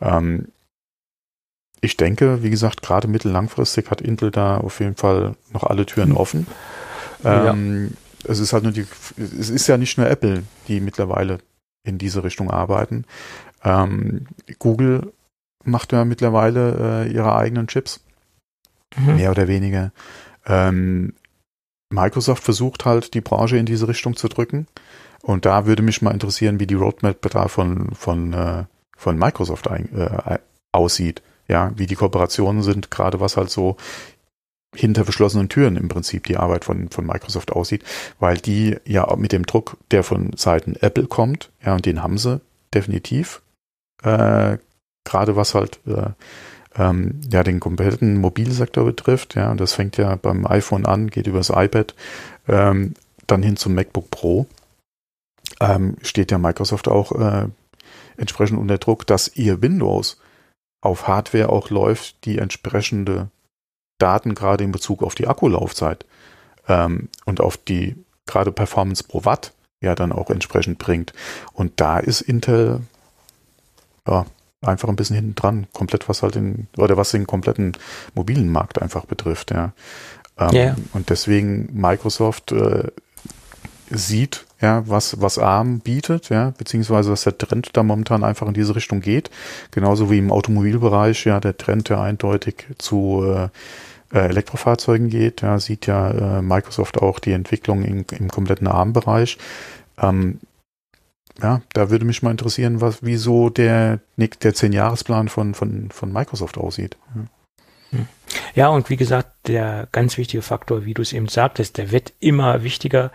Ähm, 0.00 0.48
ich 1.80 1.96
denke, 1.96 2.42
wie 2.42 2.50
gesagt, 2.50 2.82
gerade 2.82 3.08
mittellangfristig 3.08 3.90
hat 3.90 4.00
Intel 4.00 4.30
da 4.30 4.58
auf 4.58 4.80
jeden 4.80 4.96
Fall 4.96 5.36
noch 5.52 5.64
alle 5.64 5.86
Türen 5.86 6.12
offen. 6.12 6.46
Ähm, 7.24 7.90
ja. 7.90 8.30
Es 8.30 8.40
ist 8.40 8.52
halt 8.52 8.64
nur 8.64 8.72
die, 8.72 8.86
es 9.16 9.48
ist 9.48 9.68
ja 9.68 9.76
nicht 9.76 9.96
nur 9.96 10.08
Apple, 10.08 10.42
die 10.66 10.80
mittlerweile 10.80 11.38
in 11.84 11.98
diese 11.98 12.24
Richtung 12.24 12.50
arbeiten. 12.50 13.04
Ähm, 13.64 14.26
Google 14.58 15.12
macht 15.64 15.92
ja 15.92 16.04
mittlerweile 16.04 17.04
äh, 17.06 17.12
ihre 17.12 17.36
eigenen 17.36 17.68
Chips. 17.68 18.00
Mhm. 18.96 19.16
Mehr 19.16 19.30
oder 19.30 19.48
weniger. 19.48 19.92
Ähm, 20.46 21.14
Microsoft 21.90 22.44
versucht 22.44 22.84
halt, 22.84 23.14
die 23.14 23.20
Branche 23.20 23.56
in 23.56 23.66
diese 23.66 23.88
Richtung 23.88 24.16
zu 24.16 24.28
drücken. 24.28 24.66
Und 25.22 25.46
da 25.46 25.66
würde 25.66 25.82
mich 25.82 26.02
mal 26.02 26.12
interessieren, 26.12 26.60
wie 26.60 26.66
die 26.66 26.74
Roadmap 26.74 27.20
da 27.30 27.48
von, 27.48 27.94
von, 27.94 28.32
äh, 28.32 28.64
von 28.96 29.18
Microsoft 29.18 29.68
ein, 29.68 29.94
äh, 29.96 30.38
aussieht. 30.72 31.22
Ja, 31.48 31.72
wie 31.76 31.86
die 31.86 31.94
Kooperationen 31.94 32.62
sind, 32.62 32.90
gerade 32.90 33.20
was 33.20 33.36
halt 33.36 33.50
so 33.50 33.76
hinter 34.74 35.04
verschlossenen 35.04 35.48
Türen 35.48 35.76
im 35.76 35.88
Prinzip 35.88 36.26
die 36.26 36.36
Arbeit 36.36 36.64
von, 36.64 36.90
von 36.90 37.06
Microsoft 37.06 37.52
aussieht, 37.52 37.84
weil 38.18 38.36
die 38.36 38.76
ja 38.84 39.14
mit 39.16 39.32
dem 39.32 39.46
Druck, 39.46 39.78
der 39.90 40.04
von 40.04 40.32
Seiten 40.36 40.76
Apple 40.76 41.06
kommt, 41.06 41.50
ja, 41.64 41.74
und 41.74 41.86
den 41.86 42.02
haben 42.02 42.18
sie 42.18 42.40
definitiv, 42.74 43.40
äh, 44.02 44.58
gerade 45.04 45.36
was 45.36 45.54
halt 45.54 45.80
äh, 45.86 46.10
ähm, 46.78 47.20
ja 47.30 47.42
den 47.42 47.60
kompletten 47.60 48.20
Mobilsektor 48.20 48.84
betrifft. 48.84 49.34
Ja, 49.34 49.50
und 49.50 49.60
das 49.60 49.72
fängt 49.72 49.96
ja 49.96 50.16
beim 50.16 50.46
iPhone 50.46 50.86
an, 50.86 51.08
geht 51.08 51.26
übers 51.26 51.50
iPad, 51.50 51.94
ähm, 52.46 52.94
dann 53.26 53.42
hin 53.42 53.56
zum 53.56 53.74
MacBook 53.74 54.10
Pro. 54.10 54.46
Ähm, 55.60 55.96
steht 56.02 56.30
ja 56.30 56.38
Microsoft 56.38 56.88
auch 56.88 57.12
äh, 57.12 57.48
entsprechend 58.16 58.58
unter 58.58 58.78
Druck, 58.78 59.06
dass 59.06 59.36
ihr 59.36 59.60
Windows 59.60 60.18
auf 60.80 61.08
Hardware 61.08 61.48
auch 61.48 61.70
läuft, 61.70 62.24
die 62.24 62.38
entsprechende 62.38 63.28
Daten 63.98 64.34
gerade 64.34 64.62
in 64.62 64.72
Bezug 64.72 65.02
auf 65.02 65.16
die 65.16 65.26
Akkulaufzeit 65.26 66.04
ähm, 66.68 67.08
und 67.24 67.40
auf 67.40 67.56
die 67.56 67.96
gerade 68.26 68.52
Performance 68.52 69.02
pro 69.02 69.24
Watt 69.24 69.52
ja 69.80 69.94
dann 69.94 70.12
auch 70.12 70.30
entsprechend 70.30 70.78
bringt. 70.78 71.12
Und 71.52 71.80
da 71.80 71.98
ist 71.98 72.20
Intel 72.20 72.82
ja, 74.06 74.26
einfach 74.60 74.88
ein 74.88 74.96
bisschen 74.96 75.16
hinten 75.16 75.34
dran, 75.34 75.66
komplett 75.72 76.08
was 76.08 76.22
halt 76.22 76.34
den, 76.34 76.68
oder 76.76 76.96
was 76.96 77.10
den 77.10 77.26
kompletten 77.26 77.76
mobilen 78.14 78.50
Markt 78.50 78.80
einfach 78.80 79.04
betrifft, 79.04 79.50
ja. 79.50 79.72
Ähm, 80.38 80.52
yeah. 80.52 80.76
Und 80.92 81.10
deswegen 81.10 81.68
Microsoft 81.72 82.52
äh, 82.52 82.84
sieht, 83.90 84.46
ja, 84.60 84.82
was, 84.88 85.20
was 85.20 85.38
ARM 85.38 85.80
bietet, 85.80 86.28
ja, 86.28 86.52
beziehungsweise 86.56 87.10
was 87.12 87.22
der 87.22 87.38
Trend 87.38 87.70
da 87.72 87.82
momentan 87.82 88.24
einfach 88.24 88.46
in 88.46 88.54
diese 88.54 88.74
Richtung 88.74 89.00
geht. 89.00 89.30
Genauso 89.70 90.10
wie 90.10 90.18
im 90.18 90.32
Automobilbereich, 90.32 91.24
ja, 91.24 91.40
der 91.40 91.56
Trend, 91.56 91.88
der 91.88 92.00
eindeutig 92.00 92.66
zu 92.78 93.24
äh, 93.24 93.48
äh 94.16 94.28
Elektrofahrzeugen 94.28 95.08
geht, 95.10 95.42
ja, 95.42 95.58
sieht 95.58 95.86
ja 95.86 96.38
äh, 96.38 96.42
Microsoft 96.42 96.98
auch 96.98 97.18
die 97.18 97.32
Entwicklung 97.32 97.82
in, 97.84 98.04
im 98.18 98.28
kompletten 98.28 98.66
ARM-Bereich. 98.66 99.38
Ähm, 100.00 100.40
ja, 101.40 101.62
da 101.72 101.90
würde 101.90 102.04
mich 102.04 102.22
mal 102.22 102.30
interessieren, 102.30 102.80
was, 102.80 103.02
wieso 103.02 103.48
der, 103.50 104.00
der 104.16 104.54
Zehn-Jahresplan 104.54 105.28
von, 105.28 105.54
von, 105.54 105.90
von 105.90 106.12
Microsoft 106.12 106.58
aussieht. 106.58 106.96
Ja. 107.92 107.98
ja, 108.54 108.68
und 108.68 108.90
wie 108.90 108.96
gesagt, 108.96 109.30
der 109.46 109.88
ganz 109.92 110.18
wichtige 110.18 110.42
Faktor, 110.42 110.84
wie 110.84 110.94
du 110.94 111.02
es 111.02 111.12
eben 111.12 111.28
sagtest, 111.28 111.78
der 111.78 111.90
wird 111.90 112.12
immer 112.20 112.62
wichtiger. 112.62 113.12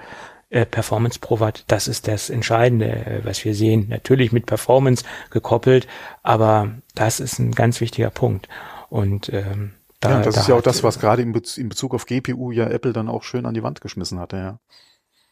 Äh, 0.50 0.68
Performance 0.68 1.18
pro 1.20 1.40
Watt, 1.40 1.64
das 1.68 1.88
ist 1.88 2.08
das 2.08 2.30
Entscheidende, 2.30 2.86
äh, 2.86 3.22
was 3.24 3.44
wir 3.44 3.56
sehen. 3.56 3.88
Natürlich 3.90 4.32
mit 4.32 4.46
Performance 4.46 5.04
gekoppelt, 5.32 5.88
aber 6.22 6.76
das 6.94 7.20
ist 7.20 7.40
ein 7.40 7.54
ganz 7.54 7.82
wichtiger 7.82 8.12
Punkt. 8.12 8.48
Und 8.90 9.34
ähm, 9.34 9.74
da, 10.00 10.12
ja, 10.12 10.22
das 10.22 10.36
da 10.36 10.42
ist 10.42 10.48
ja 10.50 10.56
auch 10.56 10.62
das, 10.62 10.84
was 10.84 11.00
gerade 11.00 11.24
in 11.24 11.34
Bezug 11.34 11.96
auf 11.96 12.06
GPU 12.06 12.52
ja 12.52 12.68
Apple 12.68 12.94
dann 12.94 13.10
auch 13.10 13.24
schön 13.24 13.48
an 13.48 13.56
die 13.56 13.64
Wand 13.64 13.82
geschmissen 13.82 14.20
hatte, 14.20 14.38
ja. 14.38 14.60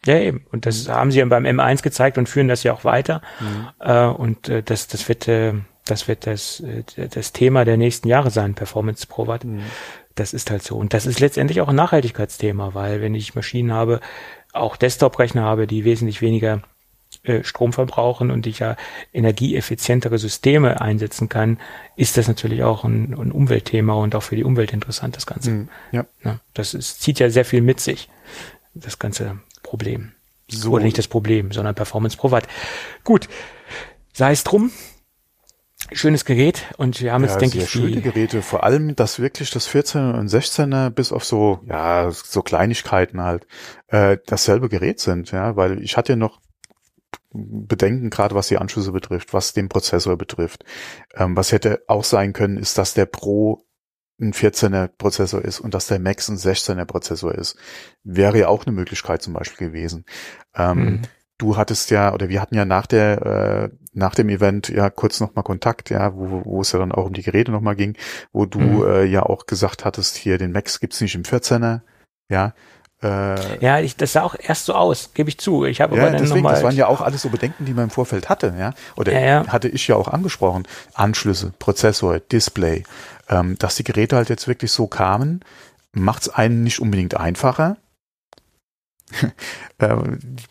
Ja, 0.05 0.17
eben. 0.19 0.45
Und 0.51 0.65
das 0.65 0.87
mhm. 0.87 0.91
haben 0.91 1.11
sie 1.11 1.19
ja 1.19 1.25
beim 1.25 1.45
M1 1.45 1.83
gezeigt 1.83 2.17
und 2.17 2.27
führen 2.27 2.47
das 2.47 2.63
ja 2.63 2.73
auch 2.73 2.83
weiter. 2.83 3.21
Mhm. 3.39 3.67
Äh, 3.79 4.05
und 4.05 4.49
äh, 4.49 4.63
das, 4.63 4.87
das 4.87 5.07
wird, 5.07 5.27
äh, 5.27 5.53
das 5.85 6.07
wird 6.07 6.25
das, 6.25 6.59
äh, 6.61 6.83
das 7.07 7.33
Thema 7.33 7.65
der 7.65 7.77
nächsten 7.77 8.07
Jahre 8.07 8.31
sein, 8.31 8.55
Performance 8.55 9.05
Pro 9.07 9.27
Watt. 9.27 9.43
Mhm. 9.43 9.61
Das 10.15 10.33
ist 10.33 10.49
halt 10.49 10.63
so. 10.63 10.77
Und 10.77 10.93
das 10.93 11.05
ist 11.05 11.19
letztendlich 11.19 11.61
auch 11.61 11.69
ein 11.69 11.75
Nachhaltigkeitsthema, 11.75 12.73
weil 12.73 13.01
wenn 13.01 13.15
ich 13.15 13.35
Maschinen 13.35 13.71
habe, 13.71 14.01
auch 14.53 14.75
Desktop-Rechner 14.75 15.43
habe, 15.43 15.67
die 15.67 15.85
wesentlich 15.85 16.21
weniger 16.21 16.61
äh, 17.23 17.43
Strom 17.43 17.71
verbrauchen 17.71 18.31
und 18.31 18.47
ich 18.47 18.59
ja 18.59 18.75
energieeffizientere 19.13 20.17
Systeme 20.17 20.81
einsetzen 20.81 21.29
kann, 21.29 21.59
ist 21.95 22.17
das 22.17 22.27
natürlich 22.27 22.63
auch 22.63 22.83
ein, 22.83 23.13
ein 23.13 23.31
Umweltthema 23.31 23.93
und 23.93 24.15
auch 24.15 24.23
für 24.23 24.35
die 24.35 24.43
Umwelt 24.43 24.73
interessant, 24.73 25.15
das 25.15 25.27
Ganze. 25.27 25.51
Mhm, 25.51 25.69
ja. 25.91 26.05
ja. 26.23 26.39
das 26.53 26.73
ist, 26.73 27.01
zieht 27.01 27.19
ja 27.19 27.29
sehr 27.29 27.45
viel 27.45 27.61
mit 27.61 27.79
sich, 27.79 28.09
das 28.73 28.97
ganze 28.97 29.39
Problem. 29.71 30.11
So. 30.49 30.71
Oder 30.71 30.83
nicht 30.83 30.97
das 30.97 31.07
Problem, 31.07 31.53
sondern 31.53 31.75
Performance 31.75 32.17
pro 32.17 32.29
Watt. 32.29 32.45
Gut, 33.05 33.29
sei 34.11 34.33
es 34.33 34.43
drum. 34.43 34.69
Schönes 35.93 36.25
Gerät 36.25 36.65
und 36.75 36.99
wir 36.99 37.13
haben 37.13 37.23
ja, 37.23 37.29
jetzt, 37.29 37.39
denke 37.39 37.57
ich, 37.57 37.69
schöne 37.69 38.01
Geräte. 38.01 38.41
Vor 38.41 38.65
allem 38.65 38.97
das 38.97 39.19
wirklich 39.19 39.49
das 39.49 39.69
14er 39.69 40.19
und 40.19 40.29
16er 40.29 40.89
bis 40.89 41.13
auf 41.13 41.23
so, 41.23 41.61
ja, 41.67 42.11
so 42.11 42.41
Kleinigkeiten 42.41 43.21
halt, 43.21 43.47
äh, 43.87 44.17
dasselbe 44.25 44.67
Gerät 44.67 44.99
sind, 44.99 45.31
ja, 45.31 45.55
weil 45.55 45.81
ich 45.81 45.95
hatte 45.95 46.13
ja 46.13 46.15
noch 46.17 46.41
Bedenken, 47.31 48.09
gerade 48.09 48.35
was 48.35 48.49
die 48.49 48.57
Anschlüsse 48.57 48.91
betrifft, 48.91 49.33
was 49.33 49.53
den 49.53 49.69
Prozessor 49.69 50.17
betrifft. 50.17 50.65
Ähm, 51.15 51.37
was 51.37 51.53
hätte 51.53 51.81
auch 51.87 52.03
sein 52.03 52.33
können, 52.33 52.57
ist, 52.57 52.77
dass 52.77 52.93
der 52.93 53.05
Pro 53.05 53.65
ein 54.21 54.33
14er 54.33 54.87
Prozessor 54.87 55.43
ist 55.43 55.59
und 55.59 55.73
dass 55.73 55.87
der 55.87 55.99
Max 55.99 56.29
ein 56.29 56.37
16er 56.37 56.85
Prozessor 56.85 57.33
ist, 57.33 57.57
wäre 58.03 58.37
ja 58.37 58.47
auch 58.47 58.65
eine 58.65 58.75
Möglichkeit 58.75 59.21
zum 59.21 59.33
Beispiel 59.33 59.67
gewesen. 59.67 60.05
Ähm, 60.55 60.77
mhm. 60.77 61.01
Du 61.37 61.57
hattest 61.57 61.89
ja, 61.89 62.13
oder 62.13 62.29
wir 62.29 62.39
hatten 62.39 62.53
ja 62.53 62.65
nach 62.65 62.85
der, 62.85 63.71
äh, 63.71 63.75
nach 63.93 64.13
dem 64.13 64.29
Event 64.29 64.69
ja 64.69 64.91
kurz 64.91 65.19
nochmal 65.19 65.43
Kontakt, 65.43 65.89
ja, 65.89 66.15
wo, 66.15 66.45
wo 66.45 66.61
es 66.61 66.71
ja 66.71 66.77
dann 66.77 66.91
auch 66.91 67.07
um 67.07 67.13
die 67.13 67.23
Geräte 67.23 67.51
nochmal 67.51 67.75
ging, 67.75 67.97
wo 68.31 68.45
du 68.45 68.59
mhm. 68.59 68.87
äh, 68.87 69.03
ja 69.05 69.23
auch 69.23 69.47
gesagt 69.47 69.83
hattest, 69.83 70.17
hier 70.17 70.37
den 70.37 70.51
Max 70.51 70.79
gibt's 70.79 71.01
nicht 71.01 71.15
im 71.15 71.23
14er, 71.23 71.81
ja, 72.29 72.53
äh, 73.03 73.63
ja, 73.63 73.79
ich, 73.79 73.95
das 73.95 74.13
sah 74.13 74.21
auch 74.21 74.35
erst 74.37 74.65
so 74.65 74.73
aus, 74.73 75.11
gebe 75.13 75.29
ich 75.29 75.39
zu. 75.39 75.65
Ich 75.65 75.81
habe 75.81 75.95
ja, 75.95 76.03
aber 76.03 76.11
dann 76.11 76.21
deswegen, 76.21 76.47
das 76.47 76.63
waren 76.63 76.75
ja 76.75 76.87
auch 76.87 77.01
alles 77.01 77.23
so 77.23 77.29
Bedenken, 77.29 77.65
die 77.65 77.73
man 77.73 77.85
im 77.85 77.89
Vorfeld 77.89 78.29
hatte, 78.29 78.53
ja. 78.57 78.73
Oder 78.95 79.13
ja, 79.13 79.19
ja. 79.19 79.47
hatte 79.47 79.67
ich 79.67 79.87
ja 79.87 79.95
auch 79.95 80.07
angesprochen. 80.07 80.67
Anschlüsse, 80.93 81.51
Prozessor, 81.57 82.19
Display, 82.19 82.83
ähm, 83.29 83.57
dass 83.57 83.75
die 83.75 83.83
Geräte 83.83 84.15
halt 84.15 84.29
jetzt 84.29 84.47
wirklich 84.47 84.71
so 84.71 84.85
kamen, 84.85 85.43
macht 85.93 86.23
es 86.23 86.29
einen 86.29 86.63
nicht 86.63 86.79
unbedingt 86.79 87.17
einfacher. 87.17 87.77
äh, 89.79 89.95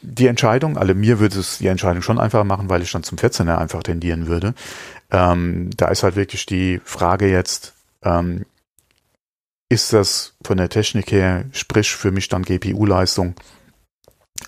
die 0.02 0.26
Entscheidung, 0.26 0.76
also 0.76 0.94
mir 0.94 1.20
würde 1.20 1.38
es 1.38 1.58
die 1.58 1.68
Entscheidung 1.68 2.02
schon 2.02 2.18
einfacher 2.18 2.44
machen, 2.44 2.68
weil 2.68 2.82
ich 2.82 2.90
dann 2.90 3.04
zum 3.04 3.16
14er 3.16 3.58
einfach 3.58 3.82
tendieren 3.82 4.26
würde. 4.26 4.54
Ähm, 5.12 5.70
da 5.76 5.88
ist 5.88 6.02
halt 6.02 6.16
wirklich 6.16 6.46
die 6.46 6.80
Frage 6.84 7.30
jetzt, 7.30 7.74
ähm, 8.02 8.44
ist 9.70 9.92
das 9.92 10.34
von 10.44 10.58
der 10.58 10.68
Technik 10.68 11.12
her, 11.12 11.44
sprich 11.52 11.94
für 11.94 12.10
mich 12.10 12.28
dann 12.28 12.42
GPU-Leistung 12.42 13.34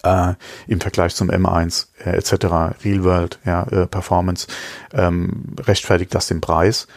äh, 0.02 0.34
im 0.66 0.80
Vergleich 0.80 1.14
zum 1.14 1.30
M1 1.30 1.86
äh, 2.04 2.16
etc., 2.16 2.84
Real 2.84 3.04
World, 3.04 3.38
ja, 3.44 3.62
äh, 3.68 3.86
Performance, 3.86 4.48
ähm, 4.92 5.54
rechtfertigt 5.60 6.14
das 6.14 6.26
den 6.26 6.40
Preis? 6.40 6.88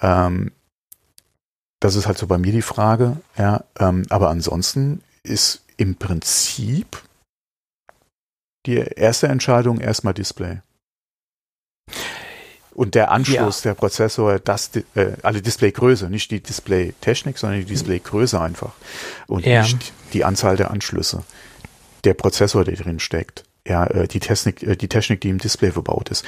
Ähm, 0.00 0.52
das 1.80 1.94
ist 1.94 2.06
halt 2.06 2.16
so 2.16 2.26
bei 2.26 2.38
mir 2.38 2.52
die 2.52 2.62
Frage, 2.62 3.18
ja, 3.36 3.64
ähm, 3.78 4.06
aber 4.08 4.30
ansonsten 4.30 5.02
ist 5.22 5.62
im 5.76 5.96
Prinzip 5.96 7.02
die 8.64 8.76
erste 8.76 9.28
Entscheidung 9.28 9.80
erstmal 9.80 10.14
Display. 10.14 10.62
Und 12.76 12.94
der 12.94 13.10
Anschluss, 13.10 13.64
ja. 13.64 13.70
der 13.70 13.74
Prozessor, 13.74 14.38
das, 14.38 14.70
äh, 14.94 15.12
alle 15.22 15.40
Displaygröße, 15.40 16.10
nicht 16.10 16.30
die 16.30 16.40
Displaytechnik, 16.40 17.38
sondern 17.38 17.60
die 17.60 17.64
Displaygröße 17.64 18.38
einfach. 18.38 18.72
Und 19.26 19.46
ja. 19.46 19.62
nicht 19.62 19.94
die 20.12 20.26
Anzahl 20.26 20.58
der 20.58 20.70
Anschlüsse. 20.70 21.24
Der 22.04 22.12
Prozessor, 22.12 22.64
der 22.64 22.76
drin 22.76 23.00
steckt. 23.00 23.44
Ja, 23.66 23.86
äh, 23.86 24.06
die 24.06 24.20
Technik, 24.20 24.62
äh, 24.62 24.76
die 24.76 24.88
Technik, 24.88 25.22
die 25.22 25.30
im 25.30 25.38
Display 25.38 25.72
verbaut 25.72 26.10
ist. 26.10 26.22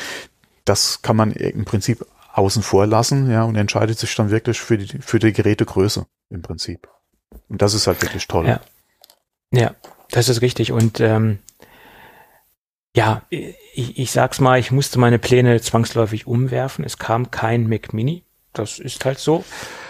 Das 0.64 1.02
kann 1.02 1.16
man 1.16 1.32
im 1.32 1.66
Prinzip 1.66 2.06
außen 2.32 2.62
vor 2.62 2.86
lassen, 2.86 3.30
ja, 3.30 3.42
und 3.42 3.56
entscheidet 3.56 3.98
sich 3.98 4.14
dann 4.14 4.30
wirklich 4.30 4.58
für 4.58 4.78
die, 4.78 4.98
für 5.00 5.18
die 5.18 5.34
Gerätegröße 5.34 6.06
im 6.30 6.40
Prinzip. 6.40 6.88
Und 7.50 7.60
das 7.60 7.74
ist 7.74 7.86
halt 7.86 8.00
wirklich 8.00 8.26
toll. 8.26 8.46
Ja, 8.46 8.60
ja 9.52 9.74
das 10.10 10.30
ist 10.30 10.40
richtig. 10.40 10.72
Und 10.72 10.98
ähm, 11.00 11.40
Ja, 12.96 13.22
ich, 13.78 13.96
ich 13.96 14.10
sag's 14.10 14.40
mal, 14.40 14.58
ich 14.58 14.72
musste 14.72 14.98
meine 14.98 15.20
Pläne 15.20 15.60
zwangsläufig 15.60 16.26
umwerfen. 16.26 16.84
Es 16.84 16.98
kam 16.98 17.30
kein 17.30 17.68
Mac 17.68 17.92
Mini. 17.92 18.24
Das 18.52 18.80
ist 18.80 19.04
halt 19.04 19.20
so. 19.20 19.44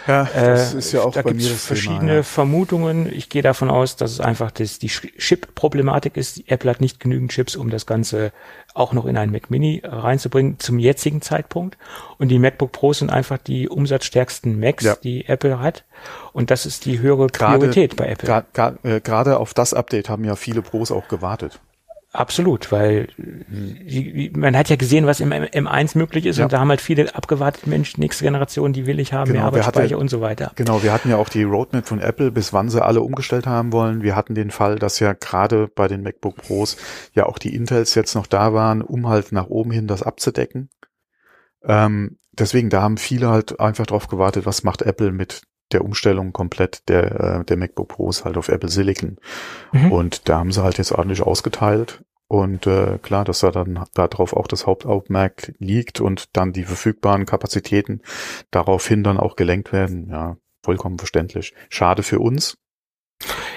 Ja, 0.07 0.25
das 0.25 0.75
äh, 0.75 0.79
ist 0.79 0.93
ja 0.93 1.03
auch 1.03 1.13
da 1.13 1.23
bei 1.23 1.33
mir 1.33 1.49
das 1.49 1.65
verschiedene 1.65 2.01
Thema, 2.01 2.15
ja. 2.17 2.23
Vermutungen. 2.23 3.11
Ich 3.11 3.31
gehe 3.31 3.41
davon 3.41 3.71
aus, 3.71 3.97
dass 3.97 4.11
es 4.11 4.21
einfach 4.21 4.51
das, 4.51 4.79
die 4.79 4.89
Chip-Problematik 4.89 6.19
ist. 6.19 6.43
Apple 6.51 6.71
hat 6.71 6.83
nicht 6.83 7.01
genügend 7.01 7.31
Chips, 7.31 7.57
um 7.57 7.71
das 7.71 7.87
Ganze 7.87 8.33
auch 8.75 8.93
noch 8.93 9.07
in 9.07 9.17
einen 9.17 9.33
Mac 9.33 9.51
Mini 9.51 9.81
reinzubringen 9.85 10.59
zum 10.59 10.79
jetzigen 10.79 11.23
Zeitpunkt. 11.23 11.79
Und 12.19 12.29
die 12.29 12.39
MacBook 12.39 12.73
Pros 12.73 12.99
sind 12.99 13.11
einfach 13.11 13.39
die 13.39 13.71
umsatzstärksten 13.71 14.61
Macs, 14.61 14.85
ja. 14.85 14.97
die 14.97 15.27
Apple 15.27 15.61
hat. 15.61 15.85
Und 16.35 16.51
das 16.51 16.67
ist 16.67 16.85
die 16.85 16.99
höhere 16.99 17.29
Priorität 17.29 17.97
gerade, 17.97 18.03
bei 18.03 18.13
Apple. 18.13 18.45
Gerade, 18.53 19.01
gerade 19.01 19.39
auf 19.39 19.55
das 19.55 19.73
Update 19.73 20.11
haben 20.11 20.25
ja 20.25 20.37
viele 20.37 20.61
Pros 20.61 20.91
auch 20.91 21.09
gewartet. 21.09 21.61
Absolut, 22.19 22.73
weil 22.73 23.07
man 24.33 24.57
hat 24.57 24.69
ja 24.69 24.75
gesehen, 24.75 25.07
was 25.07 25.21
im 25.21 25.31
M1 25.31 25.97
möglich 25.97 26.27
ist 26.27 26.39
ja. 26.39 26.45
und 26.45 26.53
da 26.53 26.59
haben 26.59 26.69
halt 26.69 26.81
viele 26.81 27.15
abgewartet, 27.15 27.69
Mensch, 27.69 27.97
nächste 27.97 28.25
Generation, 28.25 28.73
die 28.73 28.87
will 28.87 28.99
ich 28.99 29.13
haben, 29.13 29.29
genau, 29.29 29.39
mehr 29.39 29.47
Arbeitsspeicher 29.47 29.95
hatte, 29.95 29.99
und 29.99 30.09
so 30.09 30.21
weiter. 30.21 30.51
Genau, 30.57 30.83
wir 30.83 30.93
hatten 30.93 31.11
ja 31.11 31.17
auch 31.17 31.29
die 31.29 31.45
Roadmap 31.45 31.87
von 31.87 32.01
Apple, 32.01 32.33
bis 32.33 32.53
wann 32.53 32.71
sie 32.71 32.85
alle 32.85 33.03
umgestellt 33.03 33.47
haben 33.47 33.73
wollen. 33.73 34.03
Wir 34.03 34.17
hatten 34.17 34.35
den 34.35 34.51
Fall, 34.51 34.81
dass 34.81 34.99
ja 34.99 35.13
gerade 35.13 35.69
bei 35.73 35.87
den 35.87 36.03
MacBook 36.03 36.35
Pros 36.39 36.77
ja 37.15 37.27
auch 37.27 37.39
die 37.39 37.55
Intels 37.55 37.95
jetzt 37.95 38.17
noch 38.17 38.27
da 38.27 38.53
waren, 38.53 38.83
um 38.83 39.09
halt 39.09 39.31
nach 39.31 39.47
oben 39.47 39.71
hin 39.71 39.87
das 39.87 40.03
abzudecken. 40.03 40.71
Ähm, 41.63 42.19
deswegen, 42.33 42.69
da 42.69 42.83
haben 42.83 42.97
viele 42.97 43.29
halt 43.29 43.61
einfach 43.61 43.87
drauf 43.87 44.09
gewartet, 44.09 44.45
was 44.45 44.65
macht 44.65 44.83
Apple 44.83 45.13
mit 45.13 45.43
der 45.73 45.85
Umstellung 45.85 46.33
komplett 46.33 46.89
der, 46.89 47.21
äh, 47.21 47.45
der 47.45 47.57
MacBook 47.57 47.89
Pros 47.89 48.25
halt 48.25 48.37
auf 48.37 48.49
Apple 48.49 48.71
Silicon. 48.71 49.19
Mhm. 49.73 49.93
Und 49.93 50.29
da 50.29 50.39
haben 50.39 50.53
sie 50.53 50.63
halt 50.63 50.79
jetzt 50.79 50.93
ordentlich 50.93 51.23
ausgeteilt. 51.23 52.03
Und 52.29 52.67
äh, 52.67 52.99
klar, 52.99 53.25
dass 53.25 53.41
da 53.41 53.51
dann 53.51 53.85
darauf 53.95 54.35
auch 54.35 54.47
das 54.47 54.67
Hauptaugenmerk 54.67 55.55
liegt 55.59 56.01
und 56.01 56.37
dann 56.37 56.53
die 56.53 56.65
verfügbaren 56.65 57.25
Kapazitäten 57.25 58.03
daraufhin 58.51 59.03
dann 59.03 59.19
auch 59.19 59.35
gelenkt 59.35 59.73
werden, 59.73 60.09
ja, 60.11 60.37
vollkommen 60.63 60.99
verständlich. 60.99 61.55
Schade 61.71 62.03
für 62.03 62.21
uns. 62.21 62.59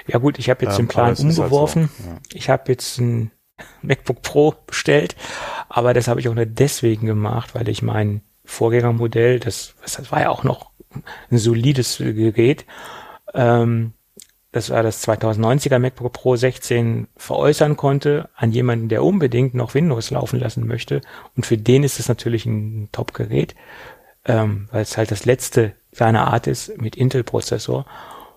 Ja 0.08 0.20
gut, 0.20 0.40
ich 0.40 0.50
habe 0.50 0.66
jetzt 0.66 0.80
ähm, 0.80 0.86
den 0.86 0.88
Plan 0.88 1.16
umgeworfen. 1.16 1.82
Halt 1.82 1.92
so, 1.98 2.10
ja. 2.10 2.18
Ich 2.34 2.50
habe 2.50 2.72
jetzt 2.72 2.98
ein 3.00 3.32
MacBook 3.82 4.22
Pro 4.22 4.56
bestellt, 4.66 5.18
aber 5.68 5.94
das 5.94 6.08
habe 6.08 6.22
ich 6.22 6.30
auch 6.30 6.34
nur 6.34 6.46
deswegen 6.46 7.06
gemacht, 7.06 7.54
weil 7.54 7.68
ich 7.68 7.82
mein 7.82 8.22
Vorgängermodell, 8.46 9.42
das, 9.42 9.76
das 9.82 10.12
war 10.12 10.22
ja 10.22 10.30
auch 10.30 10.44
noch 10.44 10.72
ein 11.30 11.38
solides 11.38 11.98
Gerät. 11.98 12.66
Ähm, 13.34 13.94
das 14.52 14.70
war 14.70 14.84
das 14.84 15.08
2090er 15.08 15.80
MacBook 15.80 16.12
Pro 16.12 16.36
16 16.36 17.08
veräußern 17.16 17.78
konnte 17.78 18.30
an 18.36 18.52
jemanden, 18.52 18.90
der 18.90 19.04
unbedingt 19.04 19.54
noch 19.54 19.74
Windows 19.74 20.12
laufen 20.12 20.40
lassen 20.40 20.68
möchte. 20.68 21.02
Und 21.38 21.46
für 21.46 21.58
den 21.58 21.84
ist 21.84 22.00
es 22.00 22.10
natürlich 22.10 22.46
ein 22.46 22.90
Top-Gerät, 22.92 23.56
ähm, 24.26 24.68
weil 24.72 24.82
es 24.82 24.98
halt 24.98 25.12
das 25.12 25.26
letzte 25.26 25.74
seiner 25.94 26.28
Art 26.28 26.48
ist 26.48 26.78
mit 26.82 26.98
Intel-Prozessor. 26.98 27.86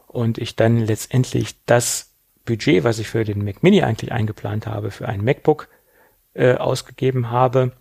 Und 0.06 0.38
ich 0.38 0.54
dann 0.54 0.78
letztendlich 0.78 1.56
das 1.66 2.12
Budget, 2.44 2.84
was 2.84 3.00
ich 3.00 3.08
für 3.08 3.24
den 3.24 3.44
Mac 3.44 3.64
Mini 3.64 3.82
eigentlich 3.82 4.12
eingeplant 4.12 4.68
habe, 4.68 4.92
für 4.92 5.08
ein 5.08 5.24
MacBook 5.24 5.68
äh, 6.34 6.54
ausgegeben 6.54 7.30
habe. 7.30 7.72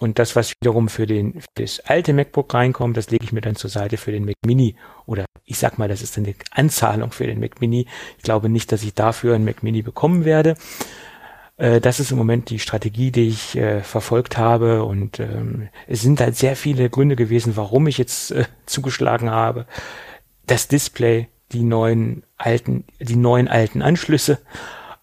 Und 0.00 0.18
das, 0.18 0.34
was 0.34 0.54
wiederum 0.60 0.88
für, 0.88 1.06
den, 1.06 1.42
für 1.42 1.62
das 1.62 1.80
alte 1.80 2.14
MacBook 2.14 2.54
reinkommt, 2.54 2.96
das 2.96 3.10
lege 3.10 3.22
ich 3.22 3.32
mir 3.32 3.42
dann 3.42 3.54
zur 3.54 3.68
Seite 3.68 3.98
für 3.98 4.12
den 4.12 4.24
Mac 4.24 4.36
Mini. 4.46 4.74
Oder 5.04 5.26
ich 5.44 5.58
sag 5.58 5.78
mal, 5.78 5.88
das 5.88 6.00
ist 6.00 6.16
eine 6.16 6.34
Anzahlung 6.52 7.12
für 7.12 7.26
den 7.26 7.38
Mac 7.38 7.60
Mini. 7.60 7.86
Ich 8.16 8.24
glaube 8.24 8.48
nicht, 8.48 8.72
dass 8.72 8.82
ich 8.82 8.94
dafür 8.94 9.34
einen 9.34 9.44
Mac 9.44 9.62
Mini 9.62 9.82
bekommen 9.82 10.24
werde. 10.24 10.56
Äh, 11.58 11.82
das 11.82 12.00
ist 12.00 12.12
im 12.12 12.16
Moment 12.16 12.48
die 12.48 12.58
Strategie, 12.58 13.10
die 13.10 13.28
ich 13.28 13.58
äh, 13.58 13.82
verfolgt 13.82 14.38
habe. 14.38 14.84
Und 14.84 15.20
ähm, 15.20 15.68
es 15.86 16.00
sind 16.00 16.18
halt 16.18 16.34
sehr 16.34 16.56
viele 16.56 16.88
Gründe 16.88 17.14
gewesen, 17.14 17.56
warum 17.56 17.86
ich 17.86 17.98
jetzt 17.98 18.30
äh, 18.30 18.44
zugeschlagen 18.66 19.30
habe. 19.30 19.66
Das 20.46 20.66
Display, 20.66 21.28
die 21.52 21.62
neuen 21.62 22.22
alten, 22.38 22.84
die 23.00 23.16
neuen 23.16 23.48
alten 23.48 23.82
Anschlüsse 23.82 24.38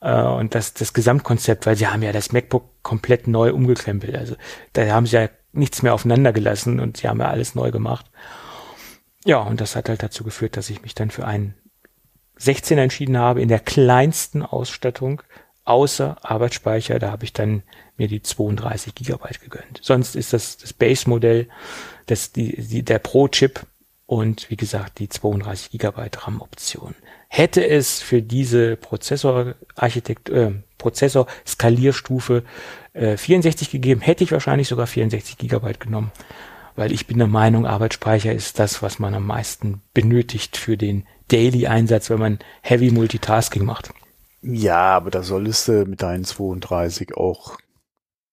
äh, 0.02 0.22
und 0.22 0.56
das, 0.56 0.74
das 0.74 0.94
Gesamtkonzept, 0.94 1.66
weil 1.66 1.76
sie 1.76 1.88
haben 1.88 2.04
ja 2.04 2.12
das 2.12 2.32
MacBook 2.32 2.84
komplett 2.84 3.28
neu 3.28 3.54
umgekrempelt. 3.54 4.16
Also 4.16 4.36
da 4.74 4.86
haben 4.88 5.06
sie 5.06 5.18
ja 5.18 5.30
nichts 5.52 5.82
mehr 5.82 5.94
aufeinander 5.94 6.34
gelassen 6.34 6.80
und 6.80 6.98
sie 6.98 7.08
haben 7.08 7.20
ja 7.20 7.30
alles 7.30 7.56
neu 7.56 7.72
gemacht. 7.72 8.06
Ja, 9.26 9.40
und 9.40 9.60
das 9.60 9.76
hat 9.76 9.90
halt 9.90 10.04
dazu 10.04 10.24
geführt, 10.24 10.56
dass 10.56 10.70
ich 10.70 10.82
mich 10.82 10.96
dann 10.96 11.12
für 11.12 11.26
einen 11.26 11.56
16 12.38 12.78
entschieden 12.78 13.18
habe, 13.18 13.42
in 13.42 13.50
der 13.50 13.60
kleinsten 13.60 14.44
Ausstattung, 14.44 15.24
außer 15.66 16.18
Arbeitsspeicher, 16.22 17.00
da 17.00 17.12
habe 17.12 17.26
ich 17.26 17.34
dann 17.34 17.64
mir 17.98 18.08
die 18.08 18.22
32 18.22 18.96
Gigabyte 18.96 19.42
gegönnt. 19.42 19.80
Sonst 19.82 20.16
ist 20.16 20.34
das 20.34 20.58
das 20.58 20.72
Base-Modell, 20.72 21.50
das 22.06 22.32
die, 22.32 22.62
die, 22.62 22.84
der 22.84 23.00
Pro-Chip 23.00 23.66
und 24.06 24.50
wie 24.50 24.56
gesagt 24.56 25.00
die 25.00 25.10
32 25.10 25.72
Gigabyte 25.72 26.26
RAM-Option. 26.26 26.96
Hätte 27.28 27.68
es 27.68 28.02
für 28.02 28.22
diese 28.22 28.78
Prozessorarchitekt, 28.78 30.30
äh, 30.30 30.52
Prozessor-Skalierstufe 30.78 32.44
äh, 32.94 33.18
64 33.18 33.70
gegeben, 33.70 34.02
hätte 34.02 34.24
ich 34.24 34.32
wahrscheinlich 34.32 34.68
sogar 34.68 34.88
64 34.88 35.38
Gigabyte 35.38 35.80
genommen. 35.80 36.12
Weil 36.76 36.92
ich 36.92 37.08
bin 37.08 37.18
der 37.18 37.28
Meinung, 37.28 37.66
Arbeitsspeicher 37.66 38.32
ist 38.32 38.60
das, 38.60 38.82
was 38.82 39.00
man 39.00 39.14
am 39.16 39.26
meisten 39.26 39.82
benötigt 39.94 40.58
für 40.58 40.78
den 40.78 41.06
Daily-Einsatz, 41.28 42.10
wenn 42.10 42.20
man 42.20 42.40
Heavy 42.62 42.92
Multitasking 42.92 43.66
macht. 43.66 43.92
Ja, 44.42 44.96
aber 44.96 45.10
da 45.10 45.24
solltest 45.24 45.68
du 45.68 45.86
mit 45.86 46.02
deinen 46.02 46.24
32 46.24 47.18
auch 47.18 47.58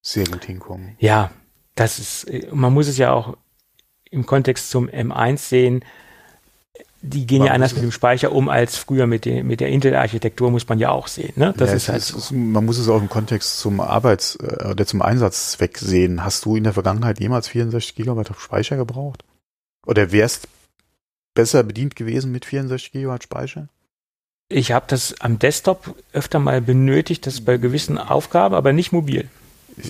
sehr 0.03 0.27
gut 0.27 0.45
hinkommen. 0.45 0.97
Ja, 0.99 1.31
das 1.75 1.99
ist, 1.99 2.27
man 2.53 2.73
muss 2.73 2.87
es 2.87 2.99
ja 2.99 3.13
auch 3.13 3.37
im 4.11 4.27
Kontext 4.27 4.71
zum 4.71 4.89
M1 4.89 5.39
sehen 5.39 5.85
die 7.07 7.27
gehen 7.27 7.45
ja 7.45 7.53
anders 7.53 7.75
mit 7.75 7.83
dem 7.83 7.93
Speicher 7.93 8.33
um 8.33 8.49
als 8.49 8.77
früher 8.77 9.07
mit, 9.07 9.27
den, 9.27 9.47
mit 9.47 9.61
der 9.61 9.69
Intel-Architektur, 9.69 10.51
muss 10.51 10.69
man 10.69 10.79
ja 10.79 10.91
auch 10.91 11.07
sehen. 11.07 11.35
Ne? 11.37 11.55
Das 11.57 11.71
ja, 11.71 11.77
ist 11.77 11.89
halt 11.89 11.99
ist, 11.99 12.09
so. 12.09 12.35
Man 12.35 12.65
muss 12.65 12.79
es 12.79 12.89
auch 12.89 13.01
im 13.01 13.11
Kontext 13.11 13.59
zum 13.59 13.81
Arbeits- 13.81 14.37
äh, 14.37 14.69
oder 14.71 14.87
zum 14.87 15.03
Einsatzzweck 15.03 15.79
sehen. 15.79 16.25
Hast 16.25 16.47
du 16.47 16.57
in 16.57 16.65
der 16.65 16.73
Vergangenheit 16.73 17.21
jemals 17.21 17.49
64 17.49 17.95
Gigabyte 17.95 18.35
Speicher 18.39 18.77
gebraucht? 18.77 19.25
Oder 19.87 20.13
wärst 20.13 20.49
besser 21.35 21.63
bedient 21.63 21.95
gewesen 21.95 22.33
mit 22.33 22.47
64 22.47 22.93
Gigabyte 22.93 23.25
Speicher? 23.25 23.69
Ich 24.49 24.73
habe 24.73 24.87
das 24.89 25.21
am 25.21 25.39
Desktop 25.39 25.95
öfter 26.13 26.39
mal 26.39 26.61
benötigt, 26.61 27.27
das 27.27 27.43
bei 27.43 27.59
gewissen 27.59 27.99
Aufgaben, 27.99 28.55
aber 28.55 28.73
nicht 28.73 28.93
mobil 28.93 29.29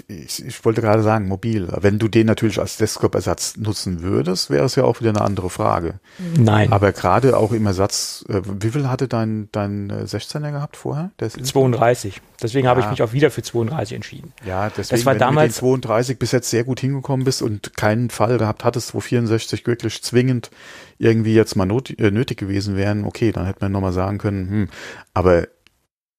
ich, 0.08 0.44
ich 0.44 0.64
wollte 0.64 0.80
gerade 0.80 1.02
sagen, 1.02 1.28
mobil. 1.28 1.68
Wenn 1.80 1.98
du 1.98 2.08
den 2.08 2.26
natürlich 2.26 2.58
als 2.58 2.76
Desktop-Ersatz 2.76 3.56
nutzen 3.56 4.02
würdest, 4.02 4.50
wäre 4.50 4.64
es 4.64 4.74
ja 4.76 4.84
auch 4.84 5.00
wieder 5.00 5.10
eine 5.10 5.20
andere 5.20 5.50
Frage. 5.50 6.00
Nein. 6.36 6.72
Aber 6.72 6.92
gerade 6.92 7.36
auch 7.36 7.52
im 7.52 7.66
Ersatz, 7.66 8.24
äh, 8.28 8.40
wie 8.44 8.70
viel 8.70 8.88
hatte 8.88 9.08
dein, 9.08 9.48
dein 9.52 9.90
16er 9.90 10.52
gehabt 10.52 10.76
vorher? 10.76 11.10
32. 11.18 12.20
Deswegen 12.42 12.64
ja. 12.64 12.70
habe 12.70 12.80
ich 12.80 12.88
mich 12.88 13.02
auch 13.02 13.12
wieder 13.12 13.30
für 13.30 13.42
32 13.42 13.94
entschieden. 13.94 14.32
Ja, 14.44 14.70
deswegen, 14.70 14.88
das 14.90 15.06
war 15.06 15.14
wenn 15.14 15.20
damals, 15.20 15.58
du 15.58 15.66
mit 15.66 15.84
den 15.84 15.88
32 15.88 16.18
bis 16.18 16.32
jetzt 16.32 16.50
sehr 16.50 16.64
gut 16.64 16.80
hingekommen 16.80 17.24
bist 17.24 17.42
und 17.42 17.76
keinen 17.76 18.10
Fall 18.10 18.38
gehabt 18.38 18.64
hattest, 18.64 18.94
wo 18.94 19.00
64 19.00 19.66
wirklich 19.66 20.02
zwingend 20.02 20.50
irgendwie 20.98 21.34
jetzt 21.34 21.56
mal 21.56 21.66
not, 21.66 21.90
äh, 21.98 22.10
nötig 22.10 22.38
gewesen 22.38 22.76
wären, 22.76 23.04
okay, 23.04 23.32
dann 23.32 23.46
hätte 23.46 23.58
man 23.60 23.72
nochmal 23.72 23.92
sagen 23.92 24.18
können, 24.18 24.48
hm, 24.48 24.68
aber 25.12 25.48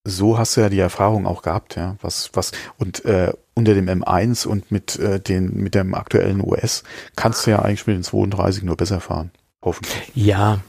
so 0.05 0.37
hast 0.37 0.55
du 0.55 0.61
ja 0.61 0.69
die 0.69 0.79
Erfahrung 0.79 1.25
auch 1.25 1.41
gehabt, 1.41 1.75
ja. 1.75 1.97
Was, 2.01 2.29
was, 2.33 2.51
und 2.77 3.03
äh, 3.05 3.33
unter 3.55 3.73
dem 3.73 3.87
M1 3.89 4.47
und 4.47 4.71
mit 4.71 4.97
äh, 4.99 5.19
den, 5.19 5.55
mit 5.55 5.75
dem 5.75 5.95
aktuellen 5.95 6.41
OS 6.41 6.83
kannst 7.15 7.45
du 7.45 7.51
ja 7.51 7.59
eigentlich 7.59 7.87
mit 7.87 7.95
den 7.95 8.03
32 8.03 8.63
nur 8.63 8.77
besser 8.77 9.01
fahren. 9.01 9.31
Hoffentlich. 9.61 10.11
Ja, 10.13 10.59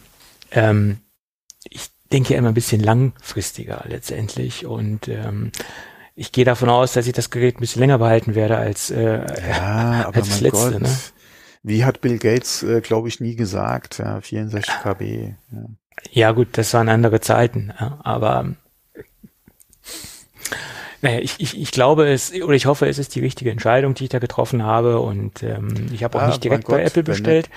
ähm, 0.53 0.99
ich 1.65 1.91
denke 2.13 2.35
immer 2.35 2.49
ein 2.49 2.55
bisschen 2.55 2.81
langfristiger 2.81 3.85
letztendlich 3.87 4.65
und 4.65 5.09
ähm, 5.09 5.53
ich 6.15 6.33
gehe 6.33 6.47
davon 6.47 6.71
aus, 6.71 6.95
dass 6.95 7.07
ich 7.07 7.13
das 7.13 7.31
Gerät 7.31 7.57
ein 7.57 7.61
bisschen 7.61 7.81
länger 7.81 7.99
behalten 7.99 8.35
werde 8.35 8.57
als, 8.57 8.91
äh, 8.91 9.27
ja, 9.49 10.05
aber 10.07 10.17
als 10.17 10.29
das 10.29 10.41
letzte. 10.41 10.73
Gott. 10.73 10.81
Ne? 10.81 10.97
Wie 11.63 11.85
hat 11.85 12.01
Bill 12.01 12.19
Gates, 12.19 12.63
äh, 12.63 12.81
glaube 12.81 13.09
ich, 13.09 13.21
nie 13.21 13.37
gesagt, 13.37 13.99
ja, 13.99 14.21
64 14.21 14.73
KB. 14.83 15.35
Ja. 15.53 15.65
ja 16.11 16.33
gut, 16.33 16.49
das 16.53 16.73
waren 16.73 16.89
andere 16.89 17.21
Zeiten, 17.21 17.71
aber 17.73 18.55
naja, 21.02 21.18
ich, 21.20 21.35
ich, 21.39 21.60
ich 21.60 21.70
glaube 21.70 22.09
es, 22.09 22.32
oder 22.32 22.55
ich 22.55 22.66
hoffe, 22.66 22.89
es 22.89 22.98
ist 22.98 23.14
die 23.14 23.20
richtige 23.20 23.51
Entscheidung, 23.51 23.94
die 23.94 24.05
ich 24.05 24.10
da 24.10 24.18
getroffen 24.18 24.62
habe. 24.62 25.01
Und 25.01 25.43
ähm, 25.43 25.89
ich 25.93 26.05
habe 26.05 26.18
auch 26.18 26.23
ja, 26.23 26.28
nicht 26.28 26.44
direkt 26.44 26.66
bei 26.66 26.78
Gott, 26.78 26.86
Apple 26.86 27.02
bestellt. 27.02 27.51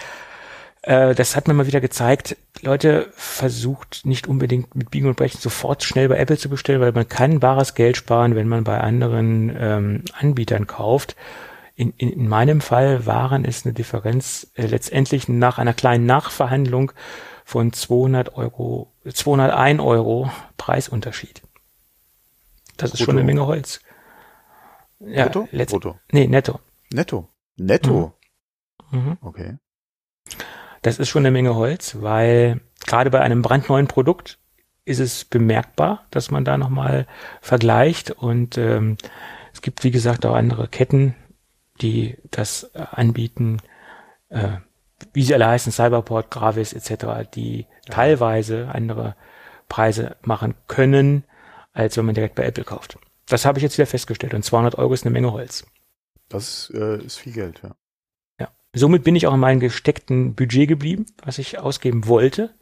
Äh, 0.81 1.15
das 1.15 1.35
hat 1.35 1.47
mir 1.47 1.53
mal 1.53 1.67
wieder 1.67 1.81
gezeigt, 1.81 2.37
Leute, 2.61 3.07
versucht 3.15 4.01
nicht 4.05 4.27
unbedingt 4.27 4.75
mit 4.75 4.91
Biegen 4.91 5.07
und 5.07 5.15
Brechen 5.15 5.39
sofort 5.39 5.83
schnell 5.83 6.09
bei 6.09 6.17
Apple 6.17 6.37
zu 6.37 6.49
bestellen, 6.49 6.81
weil 6.81 6.91
man 6.91 7.07
kann 7.07 7.39
bares 7.39 7.73
Geld 7.73 7.97
sparen, 7.97 8.35
wenn 8.35 8.47
man 8.47 8.63
bei 8.63 8.79
anderen 8.79 9.55
ähm, 9.57 10.03
Anbietern 10.17 10.67
kauft. 10.67 11.15
In, 11.75 11.93
in, 11.97 12.09
in 12.09 12.27
meinem 12.27 12.59
Fall 12.59 13.05
waren 13.05 13.45
es 13.45 13.65
eine 13.65 13.73
Differenz 13.73 14.51
äh, 14.55 14.65
letztendlich 14.65 15.29
nach 15.29 15.57
einer 15.57 15.73
kleinen 15.73 16.05
Nachverhandlung 16.05 16.91
von 17.45 17.73
200 17.73 18.35
Euro, 18.35 18.91
201 19.11 19.81
Euro 19.81 20.29
Preisunterschied. 20.57 21.41
Das 22.81 22.93
ist 22.93 23.03
schon 23.03 23.15
eine 23.17 23.25
Menge 23.25 23.45
Holz. 23.45 23.81
Ja, 24.99 25.25
Brutto? 25.25 25.47
letzt- 25.51 25.71
Brutto. 25.71 25.99
Nee, 26.11 26.27
netto. 26.27 26.59
Netto. 26.91 27.29
Netto. 27.57 28.13
Mhm. 28.91 29.17
Okay. 29.21 29.57
Das 30.81 30.97
ist 30.99 31.09
schon 31.09 31.21
eine 31.23 31.31
Menge 31.31 31.55
Holz, 31.55 31.97
weil 32.01 32.61
gerade 32.85 33.09
bei 33.09 33.19
einem 33.21 33.41
brandneuen 33.41 33.87
Produkt 33.87 34.39
ist 34.85 34.99
es 34.99 35.25
bemerkbar, 35.25 36.05
dass 36.09 36.31
man 36.31 36.45
da 36.45 36.57
nochmal 36.57 37.05
vergleicht. 37.41 38.11
Und 38.11 38.57
ähm, 38.57 38.97
es 39.53 39.61
gibt, 39.61 39.83
wie 39.83 39.91
gesagt, 39.91 40.25
auch 40.25 40.35
andere 40.35 40.67
Ketten, 40.67 41.15
die 41.81 42.17
das 42.31 42.73
anbieten, 42.75 43.57
äh, 44.29 44.57
wie 45.13 45.23
sie 45.23 45.33
alle 45.33 45.47
heißen, 45.47 45.71
Cyberport, 45.71 46.31
Gravis 46.31 46.73
etc., 46.73 47.29
die 47.33 47.67
teilweise 47.89 48.69
andere 48.73 49.15
Preise 49.69 50.15
machen 50.21 50.55
können, 50.67 51.23
als 51.79 51.97
wenn 51.97 52.05
man 52.05 52.15
direkt 52.15 52.35
bei 52.35 52.43
Apple 52.43 52.63
kauft. 52.63 52.97
Das 53.27 53.45
habe 53.45 53.59
ich 53.59 53.63
jetzt 53.63 53.77
wieder 53.77 53.87
festgestellt. 53.87 54.33
Und 54.33 54.43
200 54.43 54.75
Euro 54.75 54.93
ist 54.93 55.05
eine 55.05 55.11
Menge 55.11 55.31
Holz. 55.31 55.65
Das 56.27 56.71
äh, 56.75 57.03
ist 57.03 57.17
viel 57.17 57.33
Geld, 57.33 57.61
ja. 57.63 57.75
Somit 58.73 59.03
bin 59.03 59.15
ich 59.15 59.25
auch 59.25 59.33
in 59.33 59.39
meinem 59.39 59.59
gesteckten 59.59 60.35
Budget 60.35 60.67
geblieben, 60.67 61.07
was 61.23 61.39
ich 61.39 61.57
ausgeben 61.57 62.07
wollte 62.07 62.53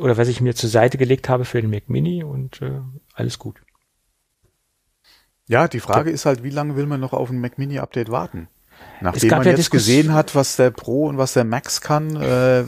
oder 0.00 0.18
was 0.18 0.28
ich 0.28 0.42
mir 0.42 0.54
zur 0.54 0.68
Seite 0.68 0.98
gelegt 0.98 1.28
habe 1.28 1.46
für 1.46 1.62
den 1.62 1.70
Mac 1.70 1.88
Mini 1.88 2.22
und 2.22 2.60
äh, 2.60 2.80
alles 3.14 3.38
gut. 3.38 3.62
Ja, 5.48 5.66
die 5.66 5.80
Frage 5.80 6.10
ist 6.10 6.26
halt, 6.26 6.42
wie 6.42 6.50
lange 6.50 6.76
will 6.76 6.84
man 6.84 7.00
noch 7.00 7.14
auf 7.14 7.30
ein 7.30 7.40
Mac 7.40 7.56
Mini 7.56 7.78
Update 7.78 8.10
warten? 8.10 8.48
Nachdem 9.00 9.30
man 9.30 9.42
ja 9.44 9.50
jetzt 9.52 9.60
Diskus- 9.60 9.86
gesehen 9.86 10.12
hat, 10.12 10.34
was 10.34 10.56
der 10.56 10.70
Pro 10.70 11.06
und 11.06 11.16
was 11.16 11.32
der 11.32 11.44
Max 11.44 11.80
kann, 11.80 12.16
äh, 12.16 12.64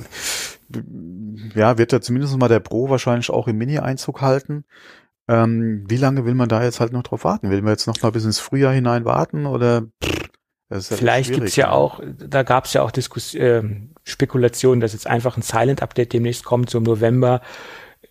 ja, 1.55 1.77
wird 1.77 1.93
da 1.93 2.01
zumindest 2.01 2.37
mal 2.39 2.49
der 2.49 2.61
Pro 2.61 2.89
wahrscheinlich 2.89 3.29
auch 3.29 3.47
im 3.47 3.59
Mini 3.59 3.79
Einzug 3.79 4.23
halten. 4.23 4.65
Ähm, 5.31 5.85
wie 5.86 5.97
lange 5.97 6.24
will 6.24 6.35
man 6.35 6.48
da 6.48 6.65
jetzt 6.65 6.81
halt 6.81 6.93
noch 6.93 7.05
drauf 7.05 7.23
warten? 7.23 7.51
Will 7.51 7.62
man 7.62 7.70
jetzt 7.70 7.86
noch 7.86 8.02
mal 8.02 8.11
bis 8.11 8.24
ins 8.24 8.40
Frühjahr 8.40 8.73
hinein 8.73 9.05
warten 9.05 9.47
oder? 9.47 9.86
halt 10.69 10.82
Vielleicht 10.82 11.32
gibt's 11.32 11.55
ja 11.55 11.66
ne? 11.66 11.73
auch, 11.73 12.01
da 12.19 12.43
gab's 12.43 12.73
ja 12.73 12.82
auch 12.82 12.90
Diskus 12.90 13.35
ähm, 13.35 13.90
Spekulationen, 14.02 14.81
dass 14.81 14.93
jetzt 14.93 15.07
einfach 15.07 15.36
ein 15.36 15.43
Silent-Update 15.43 16.12
demnächst 16.12 16.44
kommt, 16.44 16.69
so 16.69 16.78
im 16.78 16.85
November. 16.85 17.43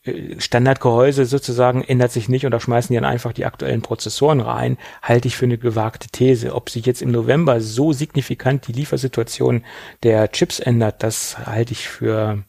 Äh, 0.03 0.39
Standardgehäuse 0.39 1.25
sozusagen 1.25 1.83
ändert 1.83 2.13
sich 2.13 2.29
nicht 2.29 2.45
und 2.45 2.51
da 2.51 2.61
schmeißen 2.61 2.93
die 2.93 3.01
dann 3.01 3.09
einfach 3.09 3.33
die 3.33 3.45
aktuellen 3.45 3.81
Prozessoren 3.81 4.39
rein, 4.39 4.77
halte 5.01 5.27
ich 5.27 5.35
für 5.35 5.45
eine 5.45 5.57
gewagte 5.57 6.07
These. 6.07 6.55
Ob 6.55 6.69
sich 6.69 6.85
jetzt 6.85 7.01
im 7.01 7.11
November 7.11 7.59
so 7.59 7.91
signifikant 7.91 8.65
die 8.67 8.73
Liefersituation 8.73 9.65
der 10.03 10.31
Chips 10.31 10.61
ändert, 10.61 11.03
das 11.03 11.37
halte 11.37 11.73
ich 11.73 11.89
für, 11.89 12.43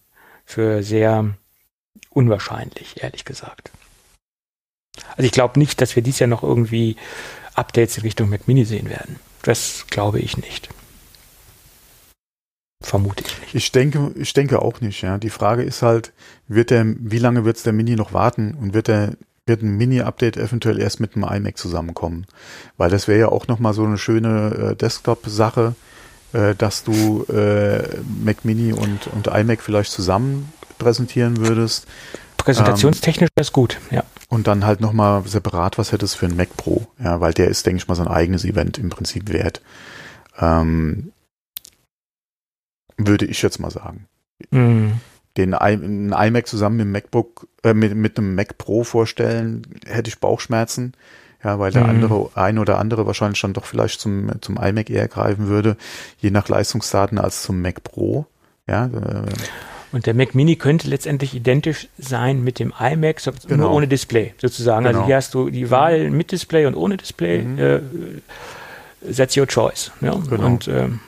für 0.45 0.85
sehr 0.85 1.35
unwahrscheinlich, 2.11 3.03
ehrlich 3.03 3.25
gesagt. 3.25 3.73
Also 5.17 5.23
ich 5.23 5.33
glaube 5.33 5.59
nicht, 5.59 5.81
dass 5.81 5.97
wir 5.97 6.03
dies 6.03 6.19
Jahr 6.19 6.29
noch 6.29 6.43
irgendwie 6.43 6.97
Updates 7.55 7.97
in 7.99 8.03
Richtung 8.03 8.31
Mac 8.31 8.47
Mini 8.49 8.65
sehen 8.65 8.89
werden. 8.89 9.17
Das 9.43 9.87
glaube 9.89 10.21
ich 10.21 10.37
nicht. 10.37 10.69
Vermute 12.83 13.25
ich 13.27 13.41
nicht. 13.41 13.55
Ich 13.55 13.73
denke, 13.73 14.13
ich 14.17 14.33
denke 14.33 14.63
auch 14.63 14.81
nicht, 14.81 15.03
ja. 15.03 15.19
Die 15.19 15.31
Frage 15.31 15.63
ist 15.63 15.83
halt, 15.83 16.13
wird 16.49 16.71
der, 16.71 16.87
wie 16.87 17.19
lange 17.19 17.45
wird's 17.45 17.63
der 17.63 17.73
Mini 17.73 17.95
noch 17.95 18.13
warten 18.13 18.55
und 18.55 18.73
wird 18.73 18.89
der, 18.89 19.17
wird 19.47 19.63
ein 19.63 19.77
Mini-Update 19.77 20.37
eventuell 20.37 20.81
erst 20.81 21.01
mit 21.01 21.15
einem 21.15 21.25
iMac 21.25 21.59
zusammenkommen? 21.59 22.27
Weil 22.79 22.91
das 22.91 23.09
wäre 23.09 23.21
ja 23.21 23.29
auch 23.29 23.49
nochmal 23.49 23.75
so 23.75 23.85
eine 23.85 23.99
schöne 23.99 24.71
äh, 24.73 24.77
Desktop-Sache, 24.77 25.75
äh, 26.33 26.55
dass 26.55 26.85
du 26.85 27.25
äh, 27.25 28.01
Mac 28.25 28.45
Mini 28.45 28.73
und, 28.73 29.09
und 29.09 29.27
iMac 29.27 29.61
vielleicht 29.61 29.93
zusammen 29.93 30.51
präsentieren 30.79 31.37
würdest 31.37 31.87
Präsentationstechnisch 32.45 33.31
ist 33.39 33.53
gut, 33.53 33.79
ja. 33.91 34.03
und 34.29 34.47
dann 34.47 34.65
halt 34.65 34.81
nochmal 34.81 35.23
separat 35.27 35.79
was 35.79 35.93
hättest 35.93 36.17
für 36.17 36.27
einen 36.27 36.37
Mac 36.37 36.57
Pro, 36.57 36.87
ja, 36.99 37.21
weil 37.21 37.33
der 37.33 37.49
ist, 37.49 37.67
denke 37.67 37.79
ich 37.79 37.89
mal, 37.89 37.95
sein 37.95 38.09
eigenes 38.09 38.45
Event 38.45 38.79
im 38.79 38.91
Prinzip 38.91 39.33
wert. 39.33 39.61
Ähm, 40.39 41.13
würde 42.97 43.25
ich 43.27 43.43
jetzt 43.43 43.59
mal 43.59 43.71
sagen. 43.71 44.07
Mhm. 44.51 45.01
den 45.37 45.53
I 45.53 45.57
ein 45.75 46.13
iMac 46.13 46.47
zusammen 46.47 46.77
mit 46.77 46.85
dem 46.87 46.93
MacBook, 46.93 47.47
äh, 47.63 47.75
mit, 47.75 47.95
mit 47.95 48.19
einem 48.19 48.35
Mac 48.35 48.59
Pro 48.59 48.85
vorstellen, 48.85 49.63
hätte 49.87 50.09
ich 50.09 50.19
Bauchschmerzen. 50.19 50.95
Ja, 51.43 51.59
weil 51.59 51.73
der 51.73 51.85
Mhm. 51.85 51.91
andere, 51.91 52.31
ein 52.35 52.59
oder 52.59 52.79
andere 52.79 53.07
wahrscheinlich 53.07 53.41
dann 53.41 53.55
doch 53.55 53.65
vielleicht 53.65 54.01
zum, 54.01 54.31
zum 54.43 54.59
iMac 54.59 54.91
eher 54.91 55.09
greifen 55.09 55.47
würde, 55.49 55.77
je 56.19 56.31
nach 56.31 56.49
Leistungsdaten 56.49 57.19
als 57.19 57.43
zum 57.43 57.63
Mac 57.63 57.83
Pro. 57.83 58.27
Ja, 58.67 58.87
äh, 58.87 59.27
Und 59.93 60.07
der 60.07 60.15
Mac 60.15 60.35
Mini 60.35 60.57
könnte 60.57 60.89
letztendlich 60.89 61.35
identisch 61.35 61.89
sein 61.99 62.43
mit 62.45 62.59
dem 62.59 62.73
iMac, 62.79 63.19
so, 63.21 63.31
nur 63.33 63.41
Genau. 63.49 63.73
ohne 63.75 63.89
Display 63.89 64.35
sozusagen. 64.39 64.87
Also 64.87 64.99
Genau. 65.01 65.07
hier 65.07 65.17
hast 65.17 65.35
du 65.35 65.51
die 65.51 65.71
Wahl 65.71 66.11
mit 66.11 66.31
Display 66.33 66.67
und 66.67 66.75
ohne 66.77 66.97
Display. 66.97 67.43
Mhm. 67.43 67.59
Äh, 67.59 67.81
that's 69.17 69.37
your 69.37 69.47
choice. 69.49 69.91
Ja? 70.01 70.15
Genau. 70.15 70.47
Und 70.47 70.69
ähm, 70.69 71.01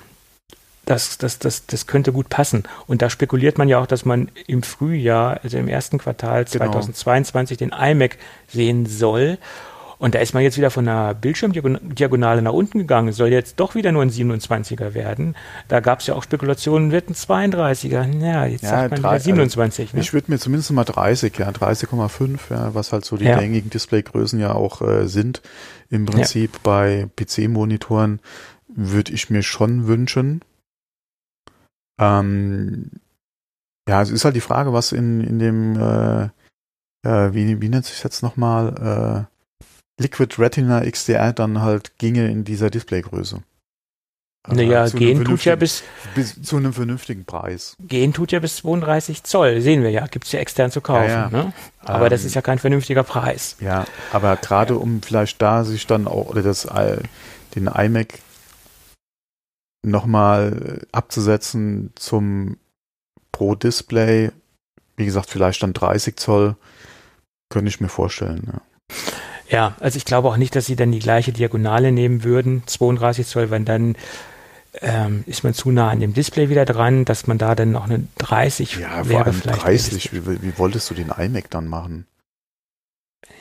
das, 0.84 1.16
das, 1.18 1.38
das, 1.38 1.66
das 1.66 1.86
könnte 1.86 2.10
gut 2.12 2.28
passen. 2.28 2.64
Und 2.88 3.02
da 3.02 3.09
spekuliert 3.10 3.56
man 3.56 3.68
ja 3.68 3.78
auch, 3.80 3.86
dass 3.86 4.04
man 4.04 4.30
im 4.48 4.64
Frühjahr, 4.64 5.38
also 5.44 5.56
im 5.59 5.68
ersten 5.68 5.98
Quartal 5.98 6.44
Genau. 6.44 6.72
2022, 6.72 7.59
den 7.59 7.70
iMac 7.70 8.18
sehen 8.48 8.86
soll. 8.86 9.38
Und 10.03 10.16
da 10.16 10.19
ist 10.19 10.35
man 10.35 10.43
jetzt 10.43 10.57
wieder 10.59 10.73
von 10.73 10.89
einer 10.89 11.15
Bildschirmdiagonale 11.15 12.43
nach 12.43 12.53
unten 12.53 12.79
gegangen. 12.81 13.07
Es 13.07 13.16
soll 13.19 13.29
jetzt 13.29 13.61
doch 13.61 13.77
wieder 13.77 13.93
nur 13.93 14.03
ein 14.03 14.11
27er 14.11 14.95
werden. 14.95 15.37
Da 15.69 15.79
gab 15.79 16.01
es 16.01 16.09
ja 16.09 16.15
auch 16.16 16.24
Spekulationen, 16.24 16.91
wird 16.91 17.09
ein 17.09 17.15
32er. 17.15 18.19
Ja, 18.20 18.45
jetzt 18.47 18.62
Ja, 18.65 18.70
sagt 18.70 18.91
man 18.91 19.01
drei- 19.03 19.11
wieder 19.12 19.20
27. 19.20 19.95
ne? 19.95 20.01
ich 20.01 20.12
würde 20.12 20.29
mir 20.33 20.41
zumindest 20.41 20.73
mal 20.73 20.83
30, 20.83 21.39
ja, 21.39 21.51
30,5, 21.53 22.51
ja, 22.51 22.74
was 22.74 22.93
halt 22.93 23.05
so 23.05 23.16
die 23.16 23.27
Ja. 23.27 23.39
gängigen 23.39 23.70
Displaygrößen 23.70 24.41
ja 24.41 24.53
auch 24.55 24.83
äh, 24.83 25.07
sind. 25.07 25.41
Im 25.89 26.05
Prinzip 26.05 26.61
bei 26.65 27.09
PC-Monitoren 27.15 28.19
würde 28.66 29.12
ich 29.12 29.31
mir 29.31 29.45
schon 29.45 29.87
wünschen. 29.87 30.41
Ähm, 32.01 32.91
ja, 33.89 34.03
es 34.03 34.11
ist 34.11 34.24
halt 34.24 34.35
die 34.35 34.41
Frage, 34.41 34.73
was 34.73 34.91
in, 34.91 35.20
in 35.20 35.39
dem, 35.39 35.77
äh, 35.79 36.24
äh, 37.07 37.33
wie, 37.35 37.61
wie 37.61 37.69
nennt 37.69 37.85
sich 37.85 38.03
jetzt 38.03 38.24
nochmal, 38.24 39.29
äh, 39.29 39.31
Liquid 40.03 40.35
Retina 40.39 40.81
XDR 40.89 41.33
dann 41.33 41.61
halt 41.62 41.97
ginge 41.99 42.29
in 42.31 42.45
dieser 42.45 42.69
Displaygröße. 42.70 43.43
Äh, 44.49 44.55
naja, 44.55 44.83
einem 44.83 44.93
gehen 44.99 45.24
tut 45.24 45.45
ja 45.45 45.55
bis 45.57 45.85
bis 46.16 46.43
zu 46.43 46.57
einem 46.57 46.73
vernünftigen 46.73 47.24
Preis. 47.24 47.77
gehen 47.81 48.12
tut 48.12 48.33
ja 48.33 48.41
bis 48.41 48.57
32 48.57 49.23
Zoll. 49.23 49.61
Sehen 49.61 49.83
wir 49.83 49.91
ja, 49.91 50.07
gibt's 50.09 50.33
ja 50.33 50.41
extern 50.41 50.70
zu 50.73 50.81
kaufen. 50.81 51.09
Ja, 51.09 51.29
ja. 51.29 51.31
Ne? 51.31 51.53
Aber 51.81 52.09
das 52.11 52.23
Ähm, 52.23 52.27
ist 52.27 52.35
ja 52.35 52.43
kein 52.43 52.59
vernünftiger 52.59 53.05
Preis. 53.05 53.57
Ja, 53.61 53.87
aber 54.12 54.37
gerade 54.37 54.77
um 54.77 55.01
vielleicht 55.03 55.41
da 55.41 55.65
sich 55.65 55.87
dann 55.87 56.07
auch 56.09 56.29
oder 56.31 56.43
das 56.43 56.65
i- 56.65 56.99
den 57.55 57.66
iMac 57.69 58.19
nochmal 59.85 60.87
abzusetzen 60.93 61.91
zum 61.97 62.57
Pro 63.33 63.55
Display, 63.55 64.31
wie 64.97 65.05
gesagt, 65.05 65.29
vielleicht 65.31 65.62
dann 65.62 65.73
30 65.73 66.16
Zoll, 66.16 66.57
könnte 67.49 67.69
ich 67.69 67.81
mir 67.81 67.89
vorstellen. 67.89 68.43
Ja. 68.53 68.61
Ja, 69.53 69.77
also 69.81 69.99
ich 69.99 70.05
glaube 70.07 70.29
auch 70.29 70.39
nicht, 70.39 70.57
dass 70.57 70.65
sie 70.66 70.77
dann 70.77 70.93
die 70.93 70.99
gleiche 70.99 71.31
Diagonale 71.33 71.93
nehmen 71.93 72.24
würden, 72.24 72.62
32 72.66 73.27
Zoll, 73.27 73.51
weil 73.51 73.62
dann 73.65 73.97
ähm, 74.81 75.24
ist 75.27 75.45
man 75.45 75.53
zu 75.53 75.70
nah 75.70 75.91
an 75.91 76.01
dem 76.01 76.15
Display 76.15 76.49
wieder 76.49 76.65
dran, 76.65 77.05
dass 77.05 77.27
man 77.27 77.37
da 77.37 77.55
dann 77.55 77.70
noch 77.70 77.85
eine 77.85 78.09
30 78.16 78.77
Ja, 78.77 79.05
vor 79.05 79.11
wäre 79.11 79.24
allem 79.24 79.35
vielleicht. 79.35 79.61
preislich. 79.61 80.12
Wie, 80.15 80.24
wie 80.43 80.57
wolltest 80.59 80.89
du 80.89 80.95
den 80.95 81.11
iMac 81.11 81.51
dann 81.51 81.69
machen? 81.69 82.07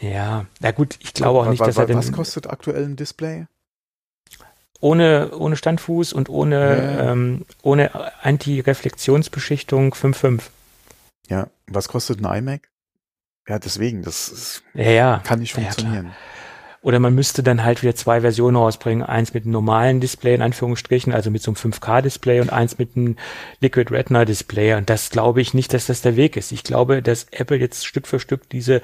Ja, 0.02 0.46
na 0.60 0.72
gut, 0.72 0.98
ich 1.00 1.14
glaube 1.14 1.40
auch 1.40 1.50
nicht, 1.50 1.62
dass 1.62 1.78
er 1.78 1.88
Was 1.96 2.06
dann 2.08 2.14
kostet 2.14 2.48
aktuell 2.48 2.84
ein 2.84 2.96
Display? 2.98 3.48
ohne, 4.82 5.32
ohne 5.38 5.56
Standfuß 5.56 6.12
und 6.12 6.28
ohne, 6.28 6.58
Ja. 6.58 7.12
ähm, 7.12 7.46
ohne 7.62 7.92
Anti-Reflexionsbeschichtung 8.24 9.94
5.5. 9.94 10.42
Ja, 11.30 11.48
was 11.68 11.88
kostet 11.88 12.20
ein 12.26 12.38
iMac? 12.40 12.71
Ja, 13.48 13.60
deswegen, 13.60 14.02
das 14.04 14.30
ist, 14.30 14.64
Ja, 14.74 14.92
ja. 14.92 15.22
kann 15.24 15.40
nicht 15.40 15.56
Ja, 15.56 15.62
funktionieren. 15.64 16.12
Oder 16.84 17.00
man 17.00 17.14
müsste 17.14 17.44
dann 17.44 17.64
halt 17.64 17.84
wieder 17.84 17.94
zwei 17.94 18.22
Versionen 18.22 18.58
rausbringen. 18.58 19.04
Eins 19.04 19.36
mit 19.36 19.44
einem 19.44 19.52
normalen 19.52 20.00
Display, 20.02 20.34
in 20.34 20.42
Anführungsstrichen, 20.42 21.14
also 21.14 21.30
mit 21.30 21.44
so 21.44 21.52
einem 21.52 21.58
5K-Display 21.58 22.42
und 22.42 22.50
eins 22.50 22.80
mit 22.80 22.96
einem 22.98 23.18
Liquid 23.60 23.94
Retina-Display. 23.94 24.74
Und 24.74 24.90
das 24.90 25.12
glaube 25.12 25.42
ich 25.42 25.54
nicht, 25.54 25.74
dass 25.74 25.86
das 25.86 26.02
der 26.02 26.16
Weg 26.16 26.38
ist. 26.38 26.52
Ich 26.52 26.64
glaube, 26.64 27.04
dass 27.04 27.28
Apple 27.32 27.58
jetzt 27.58 27.86
Stück 27.86 28.08
für 28.08 28.20
Stück 28.20 28.50
diese 28.50 28.82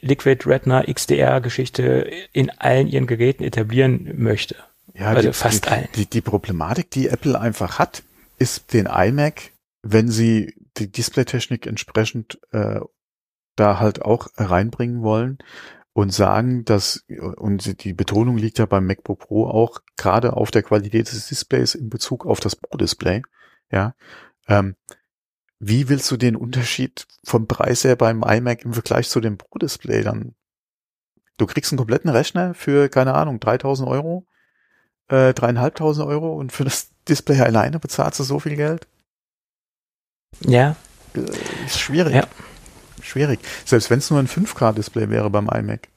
Liquid 0.00 0.44
Retina 0.48 0.82
XDR-Geschichte 0.82 2.10
in 2.32 2.50
allen 2.50 2.88
ihren 2.88 3.06
Geräten 3.06 3.44
etablieren 3.44 4.10
möchte. 4.16 4.56
Ja, 4.94 5.10
Also 5.10 5.28
die, 5.28 5.34
fast 5.34 5.66
die, 5.66 5.68
allen. 5.68 5.88
Die, 5.94 6.06
die 6.06 6.20
Problematik, 6.22 6.90
die 6.90 7.08
Apple 7.08 7.38
einfach 7.40 7.78
hat, 7.78 8.02
ist 8.38 8.72
den 8.72 8.86
iMac, 8.86 9.52
wenn 9.82 10.08
sie 10.08 10.54
die 10.78 10.90
Displaytechnik 10.90 11.66
entsprechend 11.66 12.40
äh, 12.52 12.80
da 13.56 13.78
halt 13.80 14.02
auch 14.02 14.28
reinbringen 14.36 15.02
wollen 15.02 15.38
und 15.92 16.12
sagen, 16.12 16.64
dass, 16.64 17.04
und 17.36 17.84
die 17.84 17.92
Betonung 17.92 18.36
liegt 18.36 18.58
ja 18.58 18.66
beim 18.66 18.86
MacBook 18.86 19.20
Pro 19.20 19.46
auch 19.46 19.80
gerade 19.96 20.34
auf 20.34 20.50
der 20.50 20.62
Qualität 20.62 21.10
des 21.12 21.28
Displays 21.28 21.74
in 21.74 21.90
Bezug 21.90 22.26
auf 22.26 22.40
das 22.40 22.56
Pro-Display, 22.56 23.22
ja, 23.70 23.94
ähm, 24.48 24.76
wie 25.58 25.88
willst 25.90 26.10
du 26.10 26.16
den 26.16 26.36
Unterschied 26.36 27.06
vom 27.22 27.46
Preis 27.46 27.84
her 27.84 27.96
beim 27.96 28.22
iMac 28.22 28.64
im 28.64 28.72
Vergleich 28.72 29.10
zu 29.10 29.20
dem 29.20 29.36
Pro-Display 29.36 30.02
dann? 30.02 30.34
Du 31.36 31.46
kriegst 31.46 31.72
einen 31.72 31.78
kompletten 31.78 32.10
Rechner 32.10 32.54
für, 32.54 32.88
keine 32.88 33.14
Ahnung, 33.14 33.40
3000 33.40 33.86
Euro 33.88 34.26
äh, 35.10 35.34
dreieinhalbtausend 35.34 36.06
Euro 36.06 36.34
und 36.34 36.52
für 36.52 36.64
das 36.64 36.90
Display 37.08 37.40
alleine 37.40 37.78
bezahlst 37.78 38.20
du 38.20 38.24
so 38.24 38.38
viel 38.38 38.56
Geld? 38.56 38.86
Ja. 40.40 40.76
Äh, 41.14 41.20
ist 41.66 41.80
schwierig. 41.80 42.14
Ja. 42.14 42.24
Schwierig. 43.02 43.40
Selbst 43.64 43.90
wenn 43.90 43.98
es 43.98 44.10
nur 44.10 44.18
ein 44.18 44.28
5K-Display 44.28 45.10
wäre 45.10 45.30
beim 45.30 45.48
iMac. 45.48 45.88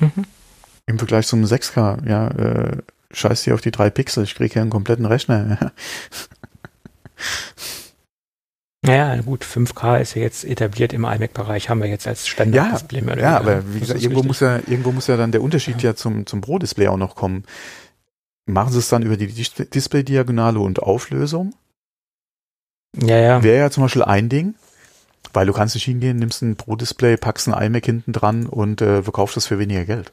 Mhm. 0.00 0.24
Im 0.86 0.98
Vergleich 0.98 1.26
zum 1.26 1.44
6K, 1.44 2.06
ja, 2.08 2.28
äh, 2.28 2.82
scheiß 3.10 3.42
dir 3.42 3.54
auf 3.54 3.60
die 3.60 3.70
drei 3.70 3.90
Pixel, 3.90 4.24
ich 4.24 4.34
kriege 4.34 4.54
ja 4.56 4.62
einen 4.62 4.70
kompletten 4.70 5.06
Rechner. 5.06 5.72
Naja, 8.86 9.20
gut, 9.20 9.44
5K 9.44 10.00
ist 10.00 10.14
ja 10.14 10.22
jetzt 10.22 10.44
etabliert 10.44 10.92
im 10.92 11.04
iMac-Bereich, 11.04 11.68
haben 11.68 11.82
wir 11.82 11.88
jetzt 11.88 12.06
als 12.06 12.28
Standard-Display. 12.28 13.02
Ja, 13.04 13.16
ja 13.16 13.36
aber 13.36 13.74
wie 13.74 13.80
gesagt, 13.80 14.00
irgendwo 14.00 14.22
muss 14.22 14.38
ja, 14.40 14.58
irgendwo 14.58 14.92
muss 14.92 15.08
ja 15.08 15.16
dann 15.16 15.32
der 15.32 15.42
Unterschied 15.42 15.82
ja, 15.82 15.90
ja 15.90 15.96
zum, 15.96 16.24
zum 16.26 16.40
Pro-Display 16.40 16.86
auch 16.86 16.96
noch 16.96 17.16
kommen. 17.16 17.44
Machen 18.48 18.72
sie 18.72 18.78
es 18.78 18.88
dann 18.88 19.02
über 19.02 19.16
die 19.16 19.26
Display-Diagonale 19.26 20.60
und 20.60 20.80
Auflösung? 20.80 21.52
Ja, 22.96 23.18
ja. 23.18 23.42
Wäre 23.42 23.58
ja 23.58 23.70
zum 23.70 23.82
Beispiel 23.82 24.04
ein 24.04 24.28
Ding, 24.28 24.54
weil 25.32 25.46
du 25.46 25.52
kannst 25.52 25.74
nicht 25.74 25.84
hingehen, 25.84 26.16
nimmst 26.16 26.42
ein 26.42 26.56
Pro-Display, 26.56 27.16
packst 27.16 27.48
ein 27.48 27.62
iMac 27.62 27.84
hinten 27.84 28.12
dran 28.12 28.46
und 28.46 28.80
äh, 28.80 29.02
verkaufst 29.02 29.36
das 29.36 29.46
für 29.46 29.58
weniger 29.58 29.84
Geld. 29.84 30.12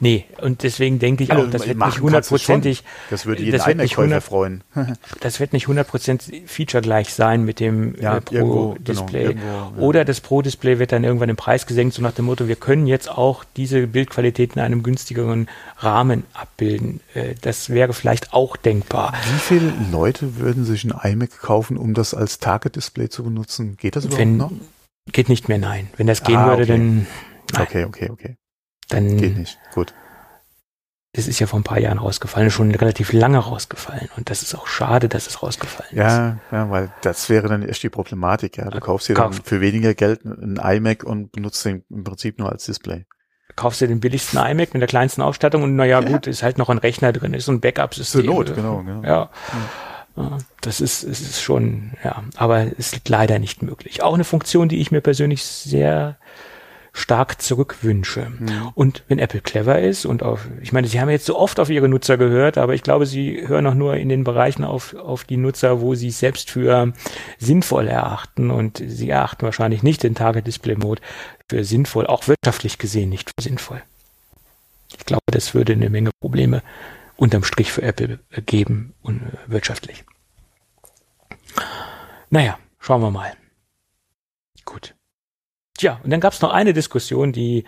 Nee, 0.00 0.24
und 0.40 0.64
deswegen 0.64 0.98
denke 0.98 1.22
ich 1.22 1.30
also, 1.30 1.44
auch, 1.46 1.50
das 1.50 1.66
wird 1.66 1.78
nicht 1.78 2.00
hundertprozentig. 2.00 2.82
Das 3.10 3.26
würde 3.26 3.42
jeden 3.42 3.60
iMac-Käufer 3.60 4.20
freuen. 4.20 4.64
das 5.20 5.38
wird 5.38 5.52
nicht 5.52 5.68
hundertprozentig 5.68 6.42
featuregleich 6.46 7.14
sein 7.14 7.44
mit 7.44 7.60
dem 7.60 7.94
ja, 8.00 8.16
äh, 8.16 8.20
Pro-Display. 8.20 9.34
Genau. 9.34 9.72
Oder 9.78 10.04
das 10.04 10.20
Pro-Display 10.20 10.78
wird 10.78 10.90
dann 10.90 11.04
irgendwann 11.04 11.28
im 11.28 11.36
Preis 11.36 11.66
gesenkt, 11.66 11.94
so 11.94 12.02
nach 12.02 12.12
dem 12.12 12.24
Motto, 12.24 12.48
wir 12.48 12.56
können 12.56 12.86
jetzt 12.86 13.08
auch 13.08 13.44
diese 13.56 13.86
Bildqualität 13.86 14.56
in 14.56 14.62
einem 14.62 14.82
günstigeren 14.82 15.48
Rahmen 15.78 16.24
abbilden. 16.32 17.00
Äh, 17.14 17.34
das 17.40 17.70
wäre 17.70 17.92
vielleicht 17.92 18.32
auch 18.32 18.56
denkbar. 18.56 19.14
Wie 19.32 19.38
viele 19.38 19.72
Leute 19.92 20.36
würden 20.36 20.64
sich 20.64 20.84
ein 20.84 21.12
iMac 21.12 21.38
kaufen, 21.40 21.76
um 21.76 21.94
das 21.94 22.14
als 22.14 22.40
Target-Display 22.40 23.08
zu 23.08 23.22
benutzen? 23.22 23.76
Geht 23.76 23.94
das 23.94 24.06
überhaupt 24.06 24.20
Wenn, 24.20 24.36
noch? 24.36 24.52
Geht 25.12 25.28
nicht 25.28 25.48
mehr, 25.48 25.58
nein. 25.58 25.88
Wenn 25.96 26.06
das 26.08 26.24
gehen 26.24 26.36
ah, 26.36 26.48
würde, 26.48 26.62
okay. 26.62 26.72
dann. 26.72 27.06
Nein. 27.52 27.62
Okay, 27.62 27.84
okay, 27.84 28.10
okay. 28.10 28.36
Dann 28.92 29.16
Geht 29.16 29.36
nicht. 29.36 29.58
Gut. 29.74 29.94
Es 31.14 31.28
ist 31.28 31.38
ja 31.40 31.46
vor 31.46 31.60
ein 31.60 31.62
paar 31.62 31.78
Jahren 31.78 31.98
rausgefallen, 31.98 32.50
schon 32.50 32.74
relativ 32.74 33.12
lange 33.12 33.38
rausgefallen. 33.38 34.08
Und 34.16 34.30
das 34.30 34.42
ist 34.42 34.54
auch 34.54 34.66
schade, 34.66 35.10
dass 35.10 35.26
es 35.26 35.42
rausgefallen 35.42 35.94
ja, 35.94 36.28
ist. 36.28 36.36
Ja, 36.50 36.70
weil 36.70 36.90
das 37.02 37.28
wäre 37.28 37.48
dann 37.48 37.62
erst 37.62 37.82
die 37.82 37.90
Problematik. 37.90 38.56
Ja, 38.56 38.70
du 38.70 38.80
kaufst 38.80 39.10
dir 39.10 39.14
dann 39.14 39.34
für 39.34 39.60
weniger 39.60 39.92
Geld 39.92 40.24
einen 40.24 40.56
iMac 40.56 41.04
und 41.04 41.32
benutzt 41.32 41.64
den 41.66 41.84
im 41.90 42.02
Prinzip 42.04 42.38
nur 42.38 42.50
als 42.50 42.64
Display. 42.64 43.04
Kaufst 43.56 43.82
dir 43.82 43.88
den 43.88 44.00
billigsten 44.00 44.38
iMac 44.38 44.72
mit 44.72 44.80
der 44.80 44.88
kleinsten 44.88 45.20
Ausstattung 45.20 45.62
und 45.62 45.76
naja, 45.76 46.00
gut, 46.00 46.26
ist 46.26 46.42
halt 46.42 46.56
noch 46.56 46.70
ein 46.70 46.78
Rechner 46.78 47.12
drin, 47.12 47.34
ist 47.34 47.44
so 47.44 47.52
ein 47.52 47.60
Backup-System. 47.60 48.24
Zur 48.24 48.34
Not, 48.34 48.54
genau, 48.54 48.78
genau. 48.78 49.02
Ja. 49.02 49.30
ja. 50.16 50.38
Das 50.62 50.80
ist, 50.80 51.02
es 51.02 51.20
ist 51.20 51.42
schon, 51.42 51.92
ja, 52.02 52.22
aber 52.36 52.66
es 52.78 52.94
ist 52.94 53.08
leider 53.10 53.38
nicht 53.38 53.62
möglich. 53.62 54.02
Auch 54.02 54.14
eine 54.14 54.24
Funktion, 54.24 54.70
die 54.70 54.80
ich 54.80 54.90
mir 54.90 55.02
persönlich 55.02 55.44
sehr 55.44 56.16
stark 56.92 57.40
zurückwünsche. 57.40 58.30
Mhm. 58.38 58.70
Und 58.74 59.04
wenn 59.08 59.18
Apple 59.18 59.40
clever 59.40 59.80
ist 59.80 60.04
und 60.04 60.22
auf, 60.22 60.46
ich 60.60 60.72
meine, 60.72 60.86
sie 60.86 61.00
haben 61.00 61.08
jetzt 61.08 61.24
so 61.24 61.38
oft 61.38 61.58
auf 61.58 61.70
ihre 61.70 61.88
Nutzer 61.88 62.18
gehört, 62.18 62.58
aber 62.58 62.74
ich 62.74 62.82
glaube, 62.82 63.06
sie 63.06 63.48
hören 63.48 63.66
auch 63.66 63.74
nur 63.74 63.96
in 63.96 64.10
den 64.10 64.24
Bereichen 64.24 64.62
auf, 64.64 64.94
auf 64.94 65.24
die 65.24 65.38
Nutzer, 65.38 65.80
wo 65.80 65.94
sie 65.94 66.08
es 66.08 66.18
selbst 66.18 66.50
für 66.50 66.92
sinnvoll 67.38 67.88
erachten 67.88 68.50
und 68.50 68.82
sie 68.86 69.08
erachten 69.08 69.42
wahrscheinlich 69.42 69.82
nicht 69.82 70.02
den 70.02 70.14
Target 70.14 70.46
Display 70.46 70.76
Mode 70.76 71.00
für 71.48 71.64
sinnvoll, 71.64 72.06
auch 72.06 72.28
wirtschaftlich 72.28 72.78
gesehen 72.78 73.08
nicht 73.08 73.30
für 73.30 73.42
sinnvoll. 73.42 73.82
Ich 74.98 75.06
glaube, 75.06 75.24
das 75.26 75.54
würde 75.54 75.72
eine 75.72 75.88
Menge 75.88 76.10
Probleme 76.20 76.62
unterm 77.16 77.44
Strich 77.44 77.72
für 77.72 77.82
Apple 77.82 78.18
geben 78.46 78.94
und 79.02 79.22
äh, 79.22 79.36
wirtschaftlich. 79.46 80.04
Naja, 82.30 82.58
schauen 82.78 83.00
wir 83.00 83.10
mal. 83.10 83.32
Gut. 84.64 84.94
Tja, 85.82 85.98
und 86.04 86.10
dann 86.10 86.20
gab 86.20 86.32
es 86.32 86.40
noch 86.40 86.52
eine 86.52 86.74
Diskussion, 86.74 87.32
die 87.32 87.64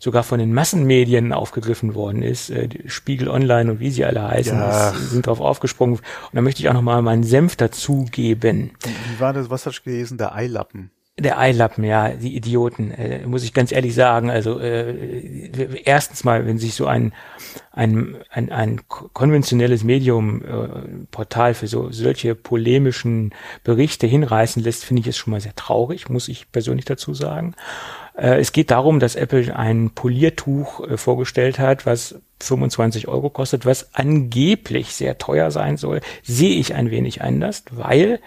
sogar 0.00 0.24
von 0.24 0.40
den 0.40 0.52
Massenmedien 0.52 1.32
aufgegriffen 1.32 1.94
worden 1.94 2.20
ist. 2.20 2.50
Äh, 2.50 2.68
Spiegel 2.86 3.28
Online 3.28 3.70
und 3.70 3.78
wie 3.78 3.92
sie 3.92 4.04
alle 4.04 4.26
heißen, 4.26 4.58
ja. 4.58 4.90
sind 4.90 5.28
darauf 5.28 5.40
aufgesprungen. 5.40 5.98
Und 5.98 6.02
da 6.32 6.40
möchte 6.40 6.62
ich 6.62 6.68
auch 6.68 6.72
noch 6.72 6.82
mal 6.82 7.00
meinen 7.00 7.22
Senf 7.22 7.54
dazugeben. 7.54 8.72
Wie 8.82 9.20
war 9.20 9.32
das, 9.32 9.50
was 9.50 9.66
hast 9.66 9.78
du 9.78 9.82
gelesen, 9.84 10.18
der 10.18 10.34
Eilappen? 10.34 10.90
Der 11.16 11.38
Eilappen, 11.38 11.84
ja, 11.84 12.08
die 12.10 12.34
Idioten, 12.34 12.90
äh, 12.90 13.24
muss 13.26 13.44
ich 13.44 13.54
ganz 13.54 13.70
ehrlich 13.70 13.94
sagen. 13.94 14.30
Also 14.30 14.58
äh, 14.58 15.82
erstens 15.84 16.24
mal, 16.24 16.44
wenn 16.46 16.58
sich 16.58 16.74
so 16.74 16.86
ein 16.86 17.14
ein, 17.74 18.16
ein, 18.30 18.50
ein 18.52 18.80
konventionelles 18.88 19.84
Medium 19.84 20.42
äh, 20.42 21.06
Portal 21.10 21.54
für 21.54 21.66
so 21.66 21.90
solche 21.90 22.34
polemischen 22.34 23.34
Berichte 23.64 24.06
hinreißen 24.06 24.62
lässt, 24.62 24.84
finde 24.84 25.00
ich 25.00 25.08
es 25.08 25.16
schon 25.16 25.32
mal 25.32 25.40
sehr 25.40 25.56
traurig, 25.56 26.08
muss 26.08 26.28
ich 26.28 26.50
persönlich 26.52 26.84
dazu 26.84 27.14
sagen. 27.14 27.54
Äh, 28.16 28.38
es 28.38 28.52
geht 28.52 28.70
darum, 28.70 29.00
dass 29.00 29.16
Apple 29.16 29.54
ein 29.56 29.90
Poliertuch 29.90 30.88
äh, 30.88 30.96
vorgestellt 30.96 31.58
hat, 31.58 31.84
was 31.84 32.20
25 32.40 33.08
Euro 33.08 33.30
kostet, 33.30 33.66
was 33.66 33.94
angeblich 33.94 34.94
sehr 34.94 35.18
teuer 35.18 35.50
sein 35.50 35.76
soll. 35.76 36.00
Sehe 36.22 36.56
ich 36.58 36.74
ein 36.74 36.90
wenig 36.90 37.22
anders, 37.22 37.64
weil 37.70 38.20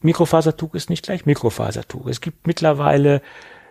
Mikrofasertuch 0.00 0.74
ist 0.74 0.90
nicht 0.90 1.04
gleich 1.04 1.26
Mikrofasertuch. 1.26 2.06
Es 2.06 2.20
gibt 2.20 2.46
mittlerweile 2.46 3.22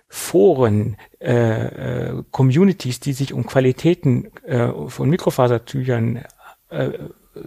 Foren, 0.07 0.97
äh, 1.19 2.09
äh, 2.09 2.23
Communities, 2.31 2.99
die 2.99 3.13
sich 3.13 3.33
um 3.33 3.45
Qualitäten 3.45 4.31
äh, 4.43 4.69
von 4.87 5.09
Mikrofasertüchern 5.09 6.25
äh, 6.69 6.89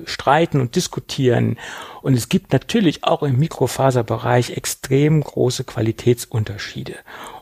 streiten 0.04 0.60
und 0.60 0.76
diskutieren. 0.76 1.58
Und 2.02 2.14
es 2.14 2.28
gibt 2.28 2.52
natürlich 2.52 3.04
auch 3.04 3.22
im 3.24 3.38
Mikrofaserbereich 3.38 4.56
extrem 4.56 5.22
große 5.22 5.64
Qualitätsunterschiede. 5.64 6.94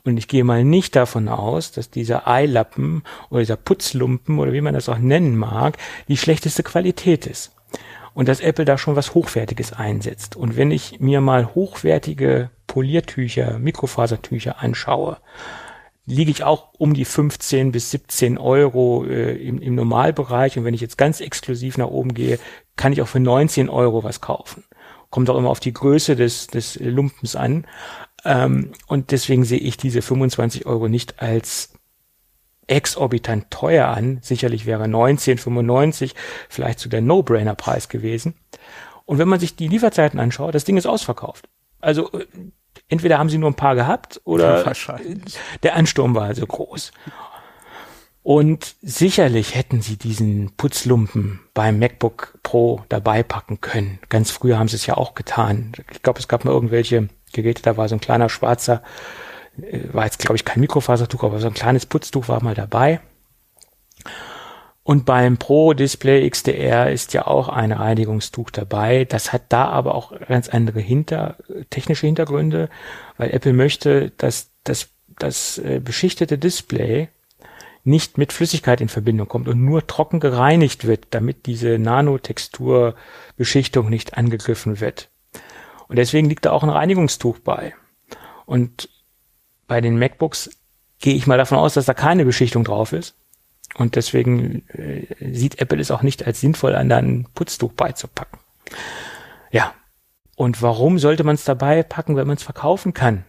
Und 0.04 0.16
ich 0.16 0.26
gehe 0.26 0.44
mal 0.44 0.64
nicht 0.64 0.96
davon 0.96 1.28
aus, 1.28 1.70
dass 1.70 1.90
dieser 1.90 2.26
Eilappen 2.26 3.02
oder 3.28 3.40
dieser 3.40 3.56
Putzlumpen 3.56 4.38
oder 4.38 4.52
wie 4.54 4.62
man 4.62 4.74
das 4.74 4.88
auch 4.88 4.98
nennen 4.98 5.36
mag, 5.36 5.76
die 6.08 6.16
schlechteste 6.16 6.62
Qualität 6.62 7.26
ist 7.26 7.52
und 8.15 8.28
dass 8.28 8.41
Apple 8.41 8.65
da 8.65 8.78
schon 8.78 8.97
was 8.97 9.15
Hochwertiges 9.15 9.73
einsetzt. 9.73 10.37
Und 10.37 10.57
wenn 10.57 10.70
ich 10.70 11.01
mir 11.01 11.20
mal 11.20 11.55
hochwertige 11.55 12.51
Poliertücher, 12.66 13.59
Mikrofasertücher 13.59 14.61
anschaue, 14.61 15.19
liege 16.07 16.31
ich 16.31 16.45
auch 16.45 16.69
um 16.78 16.95
die 16.95 17.05
15 17.05 17.73
bis 17.73 17.91
17 17.91 18.39
Euro 18.39 19.05
äh, 19.05 19.35
im, 19.37 19.62
im 19.62 19.74
Normalbereich. 19.74 20.59
Und 20.59 20.65
wenn 20.65 20.74
ich 20.74 20.81
jetzt 20.81 20.99
ganz 20.99 21.20
exklusiv 21.20 21.78
nach 21.78 21.89
oben 21.89 22.15
gehe, 22.15 22.39
kann 22.77 22.93
ich 22.93 23.03
auch 23.03 23.09
für 23.09 23.20
19 23.20 23.69
Euro 23.69 24.03
was 24.03 24.20
kaufen. 24.20 24.65
Kommt 25.11 25.31
auch 25.31 25.39
immer 25.39 25.51
auf 25.51 25.61
die 25.61 25.73
Größe 25.73 26.16
des, 26.16 26.49
des 26.49 26.77
Lumpens 26.81 27.37
an. 27.37 27.66
Ähm, 28.24 28.73
und 28.87 29.12
deswegen 29.12 29.45
sehe 29.45 29.59
ich 29.59 29.77
diese 29.77 30.03
25 30.03 30.66
Euro 30.66 30.89
nicht 30.89 31.20
als 31.20 31.73
exorbitant 32.70 33.51
teuer 33.51 33.88
an. 33.88 34.18
Sicherlich 34.22 34.64
wäre 34.64 34.84
1995 34.84 36.14
vielleicht 36.48 36.78
so 36.78 36.88
der 36.88 37.01
No-Brainer-Preis 37.01 37.88
gewesen. 37.88 38.34
Und 39.05 39.18
wenn 39.18 39.28
man 39.28 39.40
sich 39.40 39.56
die 39.56 39.68
Lieferzeiten 39.68 40.20
anschaut, 40.20 40.55
das 40.55 40.64
Ding 40.64 40.76
ist 40.76 40.86
ausverkauft. 40.86 41.48
Also 41.80 42.12
äh, 42.12 42.26
entweder 42.88 43.18
haben 43.18 43.28
sie 43.28 43.38
nur 43.38 43.51
ein 43.51 43.55
paar 43.55 43.74
gehabt 43.74 44.20
oder 44.24 44.64
ja, 44.64 44.98
der 45.62 45.74
Ansturm 45.74 46.14
war 46.14 46.24
also 46.24 46.47
groß. 46.47 46.92
Und 48.22 48.76
sicherlich 48.82 49.55
hätten 49.55 49.80
sie 49.80 49.97
diesen 49.97 50.52
Putzlumpen 50.56 51.40
beim 51.55 51.78
MacBook 51.78 52.38
Pro 52.42 52.84
dabei 52.88 53.22
packen 53.22 53.60
können. 53.60 53.98
Ganz 54.10 54.30
früher 54.30 54.59
haben 54.59 54.68
sie 54.68 54.76
es 54.76 54.86
ja 54.86 54.97
auch 54.97 55.14
getan. 55.14 55.72
Ich 55.90 56.02
glaube, 56.02 56.20
es 56.20 56.28
gab 56.28 56.44
mal 56.44 56.52
irgendwelche 56.52 57.09
Geräte, 57.32 57.62
da 57.62 57.76
war 57.76 57.88
so 57.88 57.97
ein 57.97 58.01
kleiner 58.01 58.28
schwarzer 58.28 58.82
war 59.93 60.05
jetzt, 60.05 60.18
glaube 60.18 60.36
ich, 60.36 60.44
kein 60.44 60.60
Mikrofasertuch, 60.60 61.24
aber 61.24 61.40
so 61.40 61.47
ein 61.47 61.55
kleines 61.55 61.86
Putztuch 61.86 62.28
war 62.28 62.43
mal 62.43 62.55
dabei. 62.55 63.01
Und 64.82 65.05
beim 65.05 65.36
Pro 65.36 65.72
Display 65.72 66.28
XDR 66.28 66.90
ist 66.90 67.12
ja 67.12 67.27
auch 67.27 67.48
ein 67.48 67.70
Reinigungstuch 67.70 68.51
dabei. 68.51 69.05
Das 69.05 69.32
hat 69.32 69.43
da 69.51 69.66
aber 69.66 69.94
auch 69.94 70.12
ganz 70.27 70.48
andere 70.48 70.81
hinter, 70.81 71.36
technische 71.68 72.06
Hintergründe, 72.06 72.70
weil 73.16 73.31
Apple 73.31 73.52
möchte, 73.52 74.10
dass 74.16 74.51
das, 74.64 74.89
das 75.18 75.59
äh, 75.59 75.81
beschichtete 75.81 76.39
Display 76.39 77.09
nicht 77.85 78.18
mit 78.18 78.32
Flüssigkeit 78.32 78.81
in 78.81 78.89
Verbindung 78.89 79.28
kommt 79.28 79.48
und 79.48 79.64
nur 79.64 79.86
trocken 79.86 80.20
gereinigt 80.20 80.86
wird, 80.86 81.09
damit 81.10 81.47
diese 81.47 81.78
Nanotexturbeschichtung 81.78 83.89
nicht 83.89 84.16
angegriffen 84.16 84.81
wird. 84.81 85.09
Und 85.89 85.97
deswegen 85.97 86.28
liegt 86.28 86.47
da 86.47 86.52
auch 86.52 86.62
ein 86.62 86.68
Reinigungstuch 86.68 87.39
bei. 87.39 87.74
Und 88.44 88.90
bei 89.70 89.80
den 89.80 90.01
MacBooks 90.01 90.51
gehe 90.98 91.14
ich 91.14 91.28
mal 91.28 91.38
davon 91.38 91.56
aus, 91.56 91.74
dass 91.74 91.86
da 91.86 91.94
keine 91.94 92.24
Beschichtung 92.24 92.64
drauf 92.64 92.92
ist. 92.92 93.14
Und 93.76 93.94
deswegen 93.94 94.68
äh, 94.70 95.06
sieht 95.32 95.60
Apple 95.60 95.78
es 95.78 95.92
auch 95.92 96.02
nicht 96.02 96.26
als 96.26 96.40
sinnvoll 96.40 96.74
an, 96.74 96.88
da 96.88 96.97
ein 96.97 97.28
Putztuch 97.36 97.72
beizupacken. 97.72 98.40
Ja. 99.52 99.72
Und 100.34 100.60
warum 100.60 100.98
sollte 100.98 101.22
man 101.22 101.36
es 101.36 101.44
dabei 101.44 101.84
packen, 101.84 102.16
wenn 102.16 102.26
man 102.26 102.36
es 102.36 102.42
verkaufen 102.42 102.94
kann? 102.94 103.24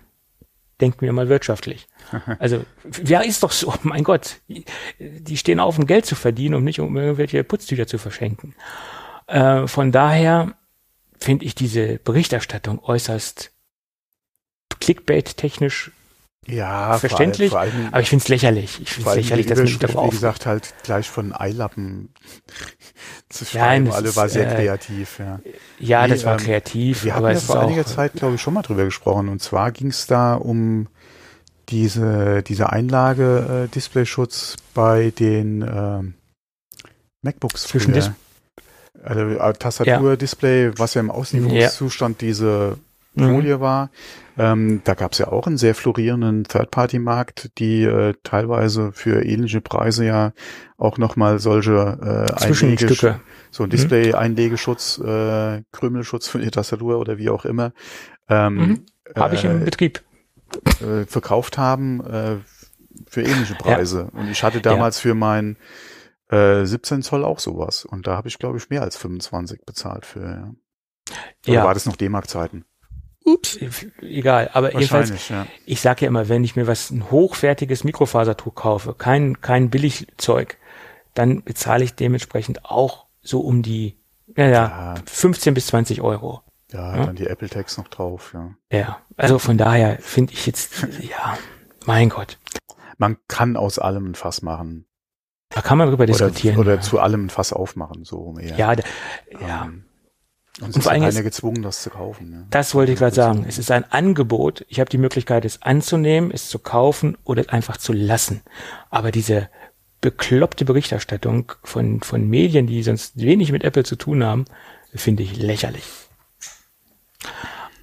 denken 0.80 1.02
wir 1.02 1.14
mal 1.14 1.30
wirtschaftlich. 1.30 1.88
Also, 2.40 2.66
ja, 3.06 3.22
ist 3.22 3.44
doch 3.44 3.52
so, 3.52 3.72
mein 3.84 4.04
Gott, 4.04 4.38
die 4.98 5.38
stehen 5.38 5.60
auf, 5.60 5.78
um 5.78 5.86
Geld 5.86 6.08
zu 6.08 6.16
verdienen, 6.16 6.56
um 6.56 6.64
nicht 6.64 6.80
um 6.80 6.98
irgendwelche 6.98 7.44
Putztücher 7.44 7.86
zu 7.86 8.00
verschenken. 8.00 8.56
Äh, 9.28 9.68
von 9.68 9.92
daher 9.92 10.56
finde 11.20 11.46
ich 11.46 11.54
diese 11.54 12.00
Berichterstattung 12.00 12.84
äußerst 12.84 13.52
clickbait-technisch 14.80 15.92
ja, 16.48 16.98
verständlich, 16.98 17.52
vor 17.52 17.60
allem, 17.60 17.72
vor 17.72 17.80
allem, 17.80 17.88
aber 17.90 18.02
ich 18.02 18.10
finde 18.10 18.24
es 18.24 18.28
lächerlich. 18.30 18.82
Ich 18.82 18.90
finde 18.90 19.10
es 19.12 19.16
lächerlich, 19.16 19.46
dass 19.46 19.58
man 19.60 19.68
sich 19.68 19.78
darauf 19.78 20.08
Wie 20.08 20.16
gesagt, 20.16 20.46
halt 20.48 20.74
gleich 20.84 21.08
von 21.08 21.34
Eilappen 21.34 22.10
zu 23.30 23.46
schreiben, 23.46 23.86
ja, 23.86 23.92
alle 23.94 24.16
war 24.16 24.28
sehr 24.28 24.52
äh, 24.52 24.56
kreativ. 24.56 25.20
Ja, 25.20 25.40
ja 25.80 26.08
nee, 26.08 26.14
das 26.14 26.26
war 26.26 26.40
ähm, 26.40 26.46
kreativ. 26.46 27.04
Wir 27.04 27.16
hatten 27.16 27.28
ja 27.28 27.36
vor 27.36 27.60
einiger 27.60 27.86
Zeit, 27.86 28.14
glaube 28.14 28.36
ich, 28.36 28.42
schon 28.42 28.56
mal 28.56 28.64
drüber 28.64 28.86
gesprochen. 28.86 29.30
Und 29.30 29.42
zwar 29.42 29.72
ging 29.72 29.88
es 29.88 30.08
da 30.08 30.34
um 30.34 30.88
diese, 31.70 32.42
diese 32.42 32.72
Einlage 32.72 33.66
äh, 33.66 33.74
Displayschutz 33.74 34.58
bei 34.74 35.12
den 35.12 35.62
äh, 35.62 36.02
MacBooks. 37.22 37.64
Zwischen 37.64 37.94
Dis 37.94 38.10
also, 39.04 39.22
äh, 39.22 39.54
Tastatur, 39.54 40.10
ja. 40.12 40.16
Display, 40.16 40.72
was 40.78 40.96
ja 40.96 41.02
im 41.02 41.12
Auslieferungszustand 41.12 42.22
ja. 42.22 42.28
diese 42.28 42.78
Folie 43.18 43.58
mhm. 43.58 43.62
war. 43.62 43.92
Ähm, 44.38 44.82
da 44.86 44.94
gab 44.94 45.12
es 45.12 45.18
ja 45.18 45.28
auch 45.28 45.46
einen 45.46 45.58
sehr 45.58 45.76
florierenden 45.76 46.46
Third-Party-Markt, 46.46 47.58
die 47.60 47.84
äh, 47.84 48.14
teilweise 48.24 48.92
für 48.94 49.24
ähnliche 49.24 49.62
Preise 49.62 50.06
ja 50.06 50.34
auch 50.78 50.98
nochmal 50.98 51.40
solche 51.40 51.74
äh, 52.32 52.44
Einlege, 52.44 53.20
so 53.52 53.64
ein 53.64 53.68
mhm. 53.68 53.72
Display-Einlegeschutz, 53.72 55.00
äh, 55.00 55.64
Krümelschutz 55.72 56.28
für 56.28 56.40
die 56.40 56.50
Tastatur 56.50 57.00
oder 57.00 57.18
wie 57.18 57.30
auch 57.30 57.46
immer. 57.46 57.74
Ähm, 58.30 58.56
mhm. 58.56 58.86
Habe 59.16 59.36
ich 59.36 59.44
im 59.44 59.62
äh, 59.62 59.66
Betrieb. 59.66 60.02
Äh, 60.82 61.06
verkauft 61.06 61.58
haben 61.58 62.02
äh, 62.06 62.38
für 63.08 63.22
ähnliche 63.22 63.56
Preise. 63.56 64.10
Ja. 64.14 64.20
Und 64.20 64.30
ich 64.30 64.44
hatte 64.44 64.62
damals 64.62 64.98
ja. 64.98 65.10
für 65.10 65.16
mein 65.16 65.58
äh, 66.30 66.66
17 66.66 67.04
Zoll 67.04 67.24
auch 67.24 67.40
sowas. 67.40 67.86
Und 67.86 68.08
da 68.08 68.16
habe 68.16 68.28
ich, 68.28 68.40
glaube 68.40 68.58
ich, 68.58 68.70
mehr 68.70 68.82
als 68.82 68.98
25 68.98 69.66
bezahlt 69.66 70.06
für. 70.06 70.22
Ja. 70.22 70.54
Oder 71.46 71.54
ja. 71.54 71.64
war 71.66 71.74
das 71.74 71.86
noch 71.86 71.96
D-Mark-Zeiten? 71.96 72.66
Ups. 73.24 73.60
Egal, 74.02 74.50
aber 74.54 74.74
jedenfalls, 74.74 75.30
ja. 75.30 75.46
ich 75.66 75.82
sage 75.82 76.02
ja 76.02 76.08
immer, 76.08 76.28
wenn 76.28 76.44
ich 76.44 76.56
mir 76.56 76.68
was 76.68 76.90
ein 76.90 77.12
hochwertiges 77.12 77.84
Mikrofasertuch 77.84 78.56
kaufe, 78.56 78.94
kein 78.94 79.42
kein 79.42 79.70
Billigzeug, 79.70 80.58
dann 81.14 81.44
bezahle 81.44 81.84
ich 81.84 81.94
dementsprechend 81.94 82.66
auch 82.66 83.06
so 83.22 83.42
um 83.42 83.62
die 83.62 83.98
ja, 84.36 84.48
ja, 84.48 84.96
15 85.06 85.54
bis 85.54 85.68
20 85.68 86.02
Euro. 86.02 86.42
Ja, 86.72 86.96
ja, 86.96 87.06
dann 87.06 87.16
die 87.16 87.28
Apple 87.28 87.50
Tags 87.50 87.78
noch 87.78 87.90
drauf, 87.90 88.34
ja. 88.34 88.56
Ja, 88.72 89.00
also 89.18 89.40
von 89.40 89.58
daher 89.58 89.98
finde 90.00 90.34
ich 90.34 90.46
jetzt, 90.46 90.88
ja, 91.02 91.38
mein 91.86 92.10
Gott. 92.10 92.38
Man 92.98 93.18
kann 93.28 93.58
aus 93.58 93.78
allem 93.78 94.12
ein 94.12 94.16
Fass 94.16 94.42
machen. 94.42 94.86
Da 95.50 95.62
kann 95.62 95.78
man 95.78 95.90
drüber 95.90 96.04
oder, 96.04 96.14
diskutieren. 96.14 96.58
Oder 96.58 96.80
zu 96.80 97.00
allem 97.00 97.26
ein 97.26 97.30
Fass 97.30 97.52
aufmachen, 97.52 98.06
so 98.06 98.38
eher. 98.40 98.56
Ja, 98.56 98.76
da, 98.76 98.84
ja. 99.42 99.66
Ähm, 99.66 99.84
und, 100.60 100.76
und 100.76 100.82
vor 100.82 100.92
allem 100.92 101.04
ist 101.04 101.22
gezwungen, 101.24 101.62
das 101.62 101.82
zu 101.82 101.90
kaufen. 101.90 102.30
Ne? 102.30 102.48
Das 102.50 102.76
wollte 102.76 102.92
ich 102.92 103.00
gerade 103.00 103.16
sagen. 103.16 103.46
Es 103.48 103.58
ist 103.58 103.72
ein 103.72 103.90
Angebot. 103.90 104.66
Ich 104.68 104.80
habe 104.80 104.90
die 104.90 104.98
Möglichkeit, 104.98 105.46
es 105.46 105.62
anzunehmen, 105.62 106.30
es 106.32 106.50
zu 106.50 106.60
kaufen 106.60 107.18
oder 107.24 107.54
einfach 107.54 107.78
zu 107.78 107.94
lassen. 107.94 108.42
Aber 108.90 109.12
diese 109.12 109.50
bekloppte 110.02 110.66
Berichterstattung 110.66 111.54
von, 111.64 112.02
von 112.02 112.28
Medien, 112.28 112.68
die 112.68 112.84
sonst 112.84 113.18
wenig 113.22 113.52
mit 113.52 113.64
Apple 113.64 113.84
zu 113.84 113.96
tun 113.96 114.24
haben, 114.24 114.46
finde 114.94 115.24
ich 115.24 115.38
lächerlich. 115.38 115.86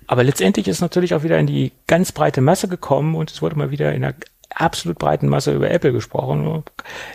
Aber 0.06 0.24
letztendlich 0.24 0.68
ist 0.68 0.80
natürlich 0.80 1.14
auch 1.14 1.22
wieder 1.22 1.38
in 1.38 1.46
die 1.46 1.72
ganz 1.86 2.12
breite 2.12 2.40
Masse 2.40 2.68
gekommen 2.68 3.14
und 3.14 3.30
es 3.30 3.40
wurde 3.40 3.56
mal 3.56 3.70
wieder 3.70 3.94
in 3.94 4.04
einer 4.04 4.14
absolut 4.50 4.98
breiten 4.98 5.28
Masse 5.28 5.54
über 5.54 5.70
Apple 5.70 5.92
gesprochen. 5.92 6.64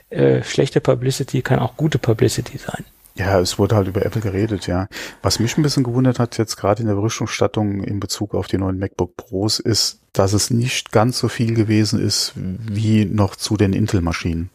Äh, 0.10 0.44
schlechte 0.44 0.80
Publicity 0.82 1.42
kann 1.42 1.60
auch 1.60 1.76
gute 1.76 2.00
Publicity 2.00 2.58
sein. 2.58 2.86
Ja, 3.16 3.40
es 3.40 3.60
wurde 3.60 3.76
halt 3.76 3.88
über 3.88 4.06
Apple 4.06 4.22
geredet, 4.22 4.66
ja. 4.66 4.88
Was 5.22 5.40
mich 5.40 5.56
ein 5.58 5.62
bisschen 5.62 5.84
gewundert 5.84 6.18
hat 6.18 6.38
jetzt 6.38 6.56
gerade 6.56 6.82
in 6.82 6.88
der 6.88 6.96
Berichterstattung 6.96 7.84
in 7.84 8.00
Bezug 8.00 8.34
auf 8.34 8.48
die 8.48 8.58
neuen 8.58 8.80
MacBook 8.80 9.16
Pros 9.16 9.60
ist, 9.60 10.00
dass 10.14 10.34
es 10.34 10.50
nicht 10.50 10.92
ganz 10.92 11.20
so 11.20 11.28
viel 11.28 11.54
gewesen 11.54 12.00
ist 12.00 12.34
wie 12.36 13.06
noch 13.06 13.36
zu 13.36 13.56
den 13.56 13.74
Intel-Maschinen. 13.74 14.50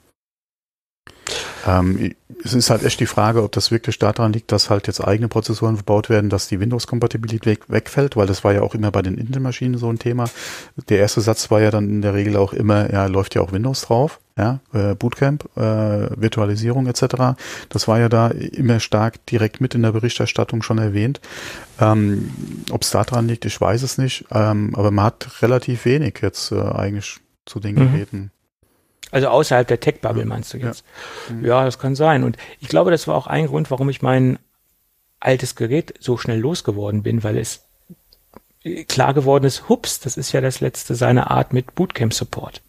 Ähm, 1.66 2.14
es 2.44 2.54
ist 2.54 2.70
halt 2.70 2.84
echt 2.84 3.00
die 3.00 3.06
Frage, 3.06 3.42
ob 3.42 3.52
das 3.52 3.70
wirklich 3.70 3.98
daran 3.98 4.32
liegt, 4.32 4.52
dass 4.52 4.70
halt 4.70 4.86
jetzt 4.86 5.00
eigene 5.00 5.28
Prozessoren 5.28 5.76
verbaut 5.76 6.08
werden, 6.08 6.30
dass 6.30 6.48
die 6.48 6.60
Windows-Kompatibilität 6.60 7.60
wegfällt, 7.68 8.16
weil 8.16 8.26
das 8.26 8.44
war 8.44 8.52
ja 8.52 8.62
auch 8.62 8.74
immer 8.74 8.90
bei 8.90 9.02
den 9.02 9.18
Intel-Maschinen 9.18 9.78
so 9.78 9.88
ein 9.88 9.98
Thema. 9.98 10.28
Der 10.88 10.98
erste 10.98 11.20
Satz 11.20 11.50
war 11.50 11.60
ja 11.60 11.70
dann 11.70 11.88
in 11.88 12.02
der 12.02 12.14
Regel 12.14 12.36
auch 12.36 12.52
immer, 12.52 12.92
ja, 12.92 13.06
läuft 13.06 13.34
ja 13.34 13.42
auch 13.42 13.52
Windows 13.52 13.82
drauf, 13.82 14.20
ja, 14.36 14.60
äh, 14.72 14.94
Bootcamp, 14.94 15.48
äh, 15.56 15.60
Virtualisierung 16.20 16.86
etc. 16.86 17.36
Das 17.68 17.88
war 17.88 17.98
ja 17.98 18.08
da 18.08 18.28
immer 18.28 18.78
stark 18.80 19.24
direkt 19.26 19.60
mit 19.60 19.74
in 19.74 19.82
der 19.82 19.92
Berichterstattung 19.92 20.62
schon 20.62 20.78
erwähnt. 20.78 21.20
Ähm, 21.80 22.30
ob 22.70 22.82
es 22.82 22.90
daran 22.90 23.26
liegt, 23.26 23.44
ich 23.44 23.60
weiß 23.60 23.82
es 23.82 23.98
nicht, 23.98 24.26
ähm, 24.30 24.74
aber 24.74 24.90
man 24.90 25.06
hat 25.06 25.42
relativ 25.42 25.84
wenig 25.84 26.18
jetzt 26.22 26.52
äh, 26.52 26.60
eigentlich 26.60 27.18
zu 27.46 27.58
den 27.58 27.74
mhm. 27.76 28.30
Also 29.10 29.28
außerhalb 29.28 29.66
der 29.66 29.80
Tech-Bubble 29.80 30.24
meinst 30.24 30.52
du 30.52 30.58
jetzt? 30.58 30.84
Ja. 31.28 31.34
Mhm. 31.34 31.44
ja, 31.44 31.64
das 31.64 31.78
kann 31.78 31.94
sein. 31.94 32.24
Und 32.24 32.36
ich 32.60 32.68
glaube, 32.68 32.90
das 32.90 33.08
war 33.08 33.16
auch 33.16 33.26
ein 33.26 33.46
Grund, 33.46 33.70
warum 33.70 33.88
ich 33.88 34.02
mein 34.02 34.38
altes 35.20 35.56
Gerät 35.56 35.94
so 36.00 36.16
schnell 36.16 36.38
losgeworden 36.38 37.02
bin, 37.02 37.24
weil 37.24 37.38
es 37.38 37.64
klar 38.86 39.14
geworden 39.14 39.44
ist, 39.44 39.68
hups, 39.68 40.00
das 40.00 40.16
ist 40.16 40.32
ja 40.32 40.40
das 40.40 40.60
letzte 40.60 40.94
seiner 40.94 41.30
Art 41.30 41.52
mit 41.52 41.74
Bootcamp-Support. 41.74 42.60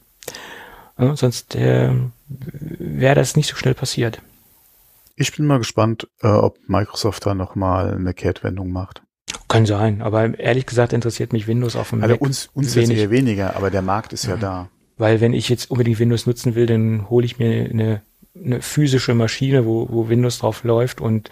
Ja, 0.98 1.16
sonst 1.16 1.56
äh, 1.56 1.92
wäre 2.28 3.16
das 3.16 3.36
nicht 3.36 3.48
so 3.48 3.56
schnell 3.56 3.74
passiert. 3.74 4.22
Ich 5.16 5.36
bin 5.36 5.48
mal 5.48 5.58
gespannt, 5.58 6.08
äh, 6.22 6.28
ob 6.28 6.58
Microsoft 6.68 7.26
da 7.26 7.34
nochmal 7.34 7.94
eine 7.94 8.14
Kehrtwendung 8.14 8.72
macht. 8.72 9.02
Kann 9.48 9.66
sein, 9.66 10.02
aber 10.02 10.40
ehrlich 10.40 10.66
gesagt 10.66 10.94
interessiert 10.94 11.34
mich 11.34 11.48
Windows 11.48 11.76
auf 11.76 11.90
dem 11.90 12.04
also 12.04 12.16
Mac 12.16 12.22
uns, 12.22 12.50
uns 12.54 12.76
wenig. 12.76 12.90
jetzt 12.90 13.00
eher 13.00 13.10
weniger, 13.10 13.56
aber 13.56 13.72
der 13.72 13.82
Markt 13.82 14.14
ist 14.14 14.26
ja, 14.26 14.32
ja 14.32 14.36
mhm. 14.36 14.42
da. 14.42 14.70
Weil 15.00 15.22
wenn 15.22 15.34
ich 15.34 15.48
jetzt 15.48 15.72
unbedingt 15.72 15.98
Windows 15.98 16.28
nutzen 16.28 16.56
will, 16.56 16.66
dann 16.66 17.10
hole 17.10 17.26
ich 17.26 17.40
mir 17.40 17.70
eine, 17.70 18.02
eine 18.36 18.62
physische 18.62 19.16
Maschine, 19.16 19.66
wo, 19.66 19.88
wo 19.90 20.10
Windows 20.10 20.40
drauf 20.40 20.66
läuft 20.66 21.00
und 21.00 21.30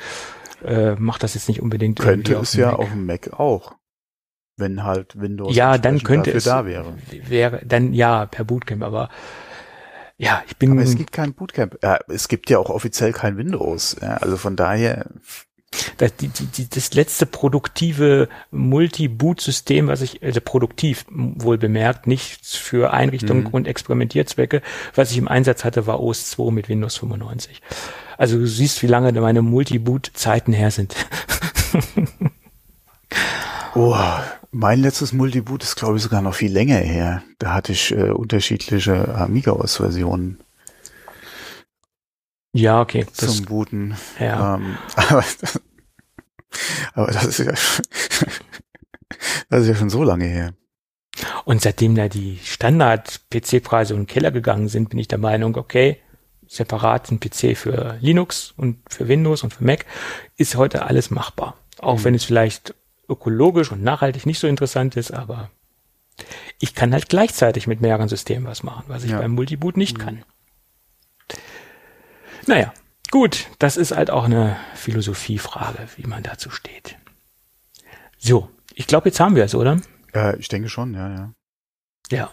äh, 0.64 0.95
mache 0.95 1.19
das 1.19 1.34
jetzt 1.34 1.49
nicht 1.49 1.61
unbedingt. 1.61 1.99
Könnte 1.99 2.35
es 2.35 2.53
ja 2.53 2.72
Mac. 2.72 2.80
auf 2.80 2.89
dem 2.89 3.06
Mac 3.06 3.34
auch. 3.34 3.76
Wenn 4.56 4.85
halt 4.85 5.19
Windows 5.19 5.53
ja, 5.53 5.77
dann 5.77 6.02
könnte 6.02 6.31
es 6.31 6.45
da 6.45 6.65
wäre. 6.65 6.95
wäre. 7.27 7.61
Dann 7.65 7.94
ja, 7.94 8.26
per 8.26 8.45
Bootcamp, 8.45 8.81
aber 8.81 9.10
ja, 10.18 10.41
ich 10.48 10.56
bin. 10.57 10.72
Aber 10.72 10.81
es 10.81 10.95
gibt 10.95 11.11
kein 11.11 11.34
Bootcamp. 11.34 11.77
Ja, 11.84 11.99
es 12.07 12.30
gibt 12.30 12.49
ja 12.49 12.60
auch 12.60 12.69
offiziell 12.69 13.11
kein 13.11 13.38
Windows. 13.38 13.98
Ja, 14.02 14.15
also 14.15 14.38
von 14.38 14.56
daher 14.56 15.07
das, 15.98 16.16
die, 16.16 16.30
die, 16.30 16.70
das 16.70 16.94
letzte 16.94 17.26
produktive 17.26 18.30
Multi-Boot-System, 18.52 19.88
was 19.88 20.02
ich, 20.02 20.24
also 20.24 20.41
produktiv 20.41 21.06
wohl 21.10 21.58
bemerkt, 21.58 22.08
nicht 22.08 22.45
für 22.45 22.94
Einrichtung 22.94 23.41
mhm. 23.41 23.48
und 23.48 23.68
Experimentierzwecke, 23.68 24.62
was 24.95 25.12
ich 25.12 25.18
im 25.18 25.28
Einsatz 25.28 25.64
hatte, 25.64 25.88
war 25.88 26.02
OS 26.02 26.30
2 26.32 26.52
mit 26.52 26.70
Windows 26.70 26.98
95. 26.98 27.62
Also 28.18 28.38
du 28.38 28.48
siehst, 28.48 28.82
wie 28.82 28.88
lange 28.88 29.12
meine 29.20 29.41
Multi-Boot-Zeiten 29.41 30.54
her 30.54 30.72
sind. 30.72 30.95
oh, 33.76 33.95
mein 34.52 34.80
letztes 34.80 35.14
Multi-Boot 35.14 35.64
ist, 35.64 35.76
glaube 35.76 35.98
ich, 35.98 36.04
sogar 36.04 36.22
noch 36.22 36.34
viel 36.34 36.52
länger 36.52 36.78
her. 36.78 37.22
Da 37.38 37.54
hatte 37.54 37.74
ich 37.74 37.91
äh, 37.91 38.10
unterschiedliche 38.10 39.14
Amiga-OS-Versionen. 39.16 40.40
Ja, 42.54 42.82
okay. 42.82 43.06
Zum 43.14 43.45
Booten. 43.45 43.95
Ja. 44.20 44.56
Ähm, 44.56 44.78
aber, 44.95 45.24
aber 46.94 47.11
das 47.11 47.26
ist 47.26 47.40
ja, 47.40 47.45
das 49.49 49.61
ist 49.61 49.68
ja 49.68 49.76
schon 49.76 49.90
so 49.90 50.03
lange 50.03 50.26
her. 50.26 50.53
Und 51.45 51.61
seitdem 51.61 51.95
da 51.95 52.10
die 52.10 52.40
Standard-PC-Preise 52.44 53.94
in 53.94 54.02
den 54.02 54.07
Keller 54.07 54.32
gegangen 54.32 54.68
sind, 54.68 54.90
bin 54.90 54.99
ich 54.99 55.07
der 55.07 55.18
Meinung, 55.18 55.56
okay, 55.56 55.99
separat 56.48 57.11
ein 57.11 57.19
PC 57.19 57.57
für 57.57 57.98
Linux 58.02 58.53
und 58.56 58.80
für 58.90 59.07
Windows 59.07 59.44
und 59.44 59.53
für 59.53 59.64
Mac 59.64 59.86
ist 60.38 60.56
heute 60.56 60.86
alles 60.86 61.10
machbar. 61.10 61.57
Auch 61.80 61.99
mhm. 61.99 62.03
wenn 62.06 62.15
es 62.15 62.24
vielleicht 62.24 62.74
ökologisch 63.10 63.72
und 63.72 63.84
nachhaltig 63.84 64.26
nicht 64.26 64.40
so 64.40 64.48
interessant 64.48 64.95
ist, 64.95 65.11
aber 65.11 65.49
ich 66.60 66.74
kann 66.74 66.94
halt 66.94 67.10
gleichzeitig 67.10 67.68
mit 67.68 67.82
mehreren 67.82 68.10
Systemen 68.10 68.48
was 68.48 68.64
machen, 68.64 68.86
was 68.88 69.03
ich 69.03 69.11
ja. 69.11 69.19
beim 69.19 69.32
Multiboot 69.32 69.78
nicht 69.78 69.98
mhm. 69.98 70.02
kann. 70.02 70.24
Naja, 72.45 72.74
gut, 73.11 73.47
das 73.59 73.77
ist 73.77 73.91
halt 73.95 74.11
auch 74.11 74.25
eine 74.25 74.57
Philosophiefrage, 74.75 75.88
wie 75.95 76.07
man 76.07 76.23
dazu 76.23 76.49
steht. 76.49 76.97
So, 78.17 78.49
ich 78.73 78.88
glaube, 78.88 79.09
jetzt 79.09 79.19
haben 79.19 79.35
wir 79.35 79.43
es, 79.43 79.55
oder? 79.55 79.77
Ja, 80.13 80.34
ich 80.35 80.47
denke 80.47 80.69
schon, 80.69 80.93
ja, 80.93 81.09
ja. 81.09 81.34
Ja. 82.09 82.31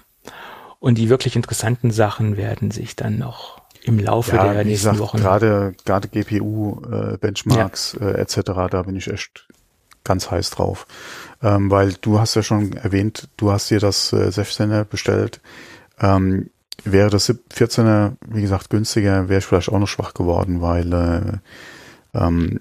Und 0.78 0.96
die 0.96 1.09
wirklich 1.09 1.36
interessanten 1.36 1.90
Sachen 1.90 2.36
werden 2.36 2.70
sich 2.70 2.96
dann 2.96 3.18
noch 3.18 3.62
im 3.82 3.98
Laufe 3.98 4.36
ja, 4.36 4.52
der 4.52 4.64
nächsten 4.64 4.90
gesagt, 4.90 4.98
Wochen. 4.98 5.18
Gerade 5.18 5.74
gerade 5.84 6.09
GPU 6.09 6.82
äh, 6.90 7.18
Benchmarks 7.18 7.96
ja. 8.01 8.09
äh, 8.09 8.20
etc. 8.20 8.40
Da 8.70 8.82
bin 8.82 8.96
ich 8.96 9.09
echt 9.09 9.46
ganz 10.05 10.30
heiß 10.30 10.51
drauf. 10.51 10.86
Ähm, 11.42 11.70
weil 11.70 11.94
du 11.94 12.20
hast 12.20 12.34
ja 12.34 12.42
schon 12.42 12.74
erwähnt, 12.74 13.28
du 13.36 13.52
hast 13.52 13.70
dir 13.70 13.80
das 13.80 14.12
äh, 14.12 14.28
16er 14.28 14.84
bestellt. 14.84 15.40
Ähm, 16.01 16.51
wäre 16.85 17.11
das 17.11 17.31
14er, 17.31 18.12
wie 18.28 18.43
gesagt, 18.43 18.70
günstiger, 18.70 19.28
wäre 19.28 19.39
ich 19.39 19.47
vielleicht 19.47 19.70
auch 19.70 19.78
noch 19.78 19.89
schwach 19.89 20.15
geworden, 20.15 20.61
weil 20.61 20.93
äh, 20.93 22.19
ähm, 22.19 22.61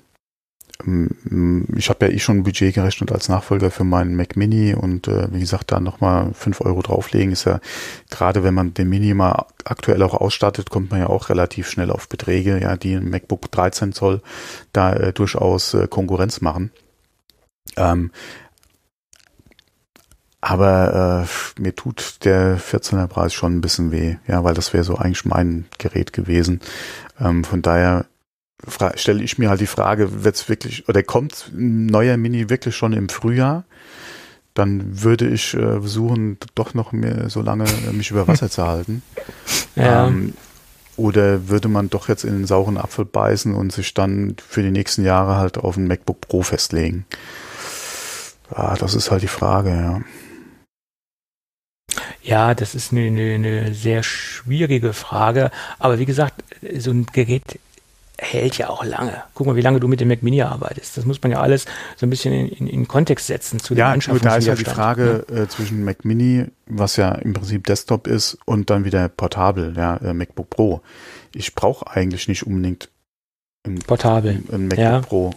ich 1.75 1.89
habe 1.89 2.07
ja 2.07 2.11
eh 2.11 2.19
schon 2.19 2.37
ein 2.37 2.43
Budget 2.43 2.73
gerechnet 2.73 3.11
als 3.11 3.29
Nachfolger 3.29 3.71
für 3.71 3.83
meinen 3.83 4.15
Mac 4.15 4.35
Mini 4.35 4.73
und 4.73 5.07
äh, 5.07 5.31
wie 5.31 5.39
gesagt, 5.39 5.71
da 5.71 5.79
nochmal 5.79 6.33
fünf 6.33 6.61
Euro 6.61 6.81
drauflegen 6.81 7.31
ist 7.31 7.45
ja, 7.45 7.59
gerade 8.09 8.43
wenn 8.43 8.53
man 8.53 8.73
den 8.73 8.89
Mini 8.89 9.13
mal 9.13 9.45
aktuell 9.63 10.01
auch 10.01 10.13
ausstattet, 10.13 10.69
kommt 10.69 10.91
man 10.91 10.99
ja 10.99 11.07
auch 11.07 11.29
relativ 11.29 11.69
schnell 11.69 11.91
auf 11.91 12.09
Beträge, 12.09 12.59
ja, 12.59 12.75
die 12.75 12.95
ein 12.95 13.09
MacBook 13.09 13.49
13 13.51 13.93
Zoll 13.93 14.21
da 14.73 14.93
äh, 14.93 15.13
durchaus 15.13 15.73
äh, 15.73 15.87
Konkurrenz 15.87 16.41
machen. 16.41 16.71
Ähm, 17.77 18.11
aber 20.45 21.25
äh, 21.57 21.61
mir 21.61 21.73
tut 21.73 22.17
der 22.25 22.59
14er 22.59 23.07
Preis 23.07 23.33
schon 23.33 23.55
ein 23.55 23.61
bisschen 23.61 23.93
weh, 23.93 24.17
ja, 24.27 24.43
weil 24.43 24.53
das 24.53 24.73
wäre 24.73 24.83
so 24.83 24.97
eigentlich 24.97 25.23
mein 25.23 25.67
Gerät 25.77 26.11
gewesen. 26.11 26.59
Ähm, 27.17 27.45
von 27.45 27.61
daher 27.61 28.07
stelle 28.95 29.23
ich 29.23 29.37
mir 29.37 29.49
halt 29.49 29.61
die 29.61 29.67
Frage, 29.67 30.25
wird's 30.25 30.49
wirklich, 30.49 30.89
oder 30.89 31.01
kommt 31.01 31.49
ein 31.53 31.85
neuer 31.85 32.17
Mini 32.17 32.49
wirklich 32.49 32.75
schon 32.75 32.91
im 32.91 33.07
Frühjahr? 33.07 33.63
Dann 34.53 35.01
würde 35.01 35.29
ich 35.29 35.53
äh, 35.53 35.79
versuchen, 35.79 36.37
doch 36.55 36.73
noch 36.73 36.91
mehr 36.91 37.29
so 37.29 37.41
lange 37.41 37.63
äh, 37.63 37.93
mich 37.93 38.11
über 38.11 38.27
Wasser 38.27 38.49
zu 38.49 38.67
halten. 38.67 39.01
Ja. 39.75 40.05
Ähm, 40.05 40.35
oder 40.97 41.49
würde 41.49 41.67
man 41.67 41.89
doch 41.89 42.07
jetzt 42.07 42.23
in 42.23 42.33
den 42.33 42.45
sauren 42.45 42.77
Apfel 42.77 43.05
beißen 43.05 43.55
und 43.55 43.73
sich 43.73 43.95
dann 43.95 44.35
für 44.47 44.61
die 44.61 44.69
nächsten 44.69 45.03
Jahre 45.03 45.37
halt 45.37 45.57
auf 45.57 45.77
ein 45.77 45.87
MacBook 45.87 46.21
Pro 46.21 46.43
festlegen? 46.43 47.07
Ah, 48.51 48.75
das 48.75 48.93
ist 48.93 49.09
halt 49.09 49.23
die 49.23 49.27
Frage, 49.27 49.69
ja. 49.71 50.01
Ja, 52.23 52.55
das 52.55 52.73
ist 52.73 52.91
eine, 52.91 53.01
eine, 53.01 53.35
eine 53.35 53.73
sehr 53.73 54.01
schwierige 54.01 54.93
Frage. 54.93 55.51
Aber 55.77 55.99
wie 55.99 56.05
gesagt, 56.05 56.43
so 56.77 56.91
ein 56.91 57.05
Gerät 57.11 57.59
hält 58.17 58.57
ja 58.57 58.69
auch 58.69 58.83
lange. 58.85 59.23
Guck 59.33 59.47
mal, 59.47 59.55
wie 59.55 59.61
lange 59.61 59.79
du 59.79 59.87
mit 59.87 59.99
dem 59.99 60.07
Mac 60.07 60.23
Mini 60.23 60.41
arbeitest. 60.41 60.97
Das 60.97 61.05
muss 61.05 61.21
man 61.21 61.31
ja 61.31 61.41
alles 61.41 61.65
so 61.97 62.05
ein 62.05 62.09
bisschen 62.09 62.33
in, 62.33 62.47
in, 62.47 62.67
in 62.67 62.87
Kontext 62.87 63.27
setzen 63.27 63.59
zu 63.59 63.73
ja, 63.73 63.91
dem 63.93 64.01
Ja, 64.01 64.19
da 64.19 64.35
ist 64.37 64.47
ja 64.47 64.55
die 64.55 64.63
Frage 64.63 65.25
ja. 65.29 65.43
äh, 65.43 65.47
zwischen 65.49 65.83
Mac 65.83 66.05
Mini, 66.05 66.45
was 66.67 66.95
ja 66.95 67.11
im 67.15 67.33
Prinzip 67.33 67.65
Desktop 67.65 68.07
ist, 68.07 68.37
und 68.45 68.69
dann 68.69 68.85
wieder 68.85 69.09
portabel, 69.09 69.73
ja, 69.75 69.97
äh, 69.97 70.13
MacBook 70.13 70.49
Pro. 70.49 70.81
Ich 71.33 71.55
brauche 71.55 71.89
eigentlich 71.89 72.27
nicht 72.27 72.43
unbedingt 72.45 72.89
ein, 73.65 73.79
portabel. 73.79 74.43
ein 74.51 74.67
MacBook 74.67 74.79
ja. 74.79 74.99
Pro. 75.01 75.33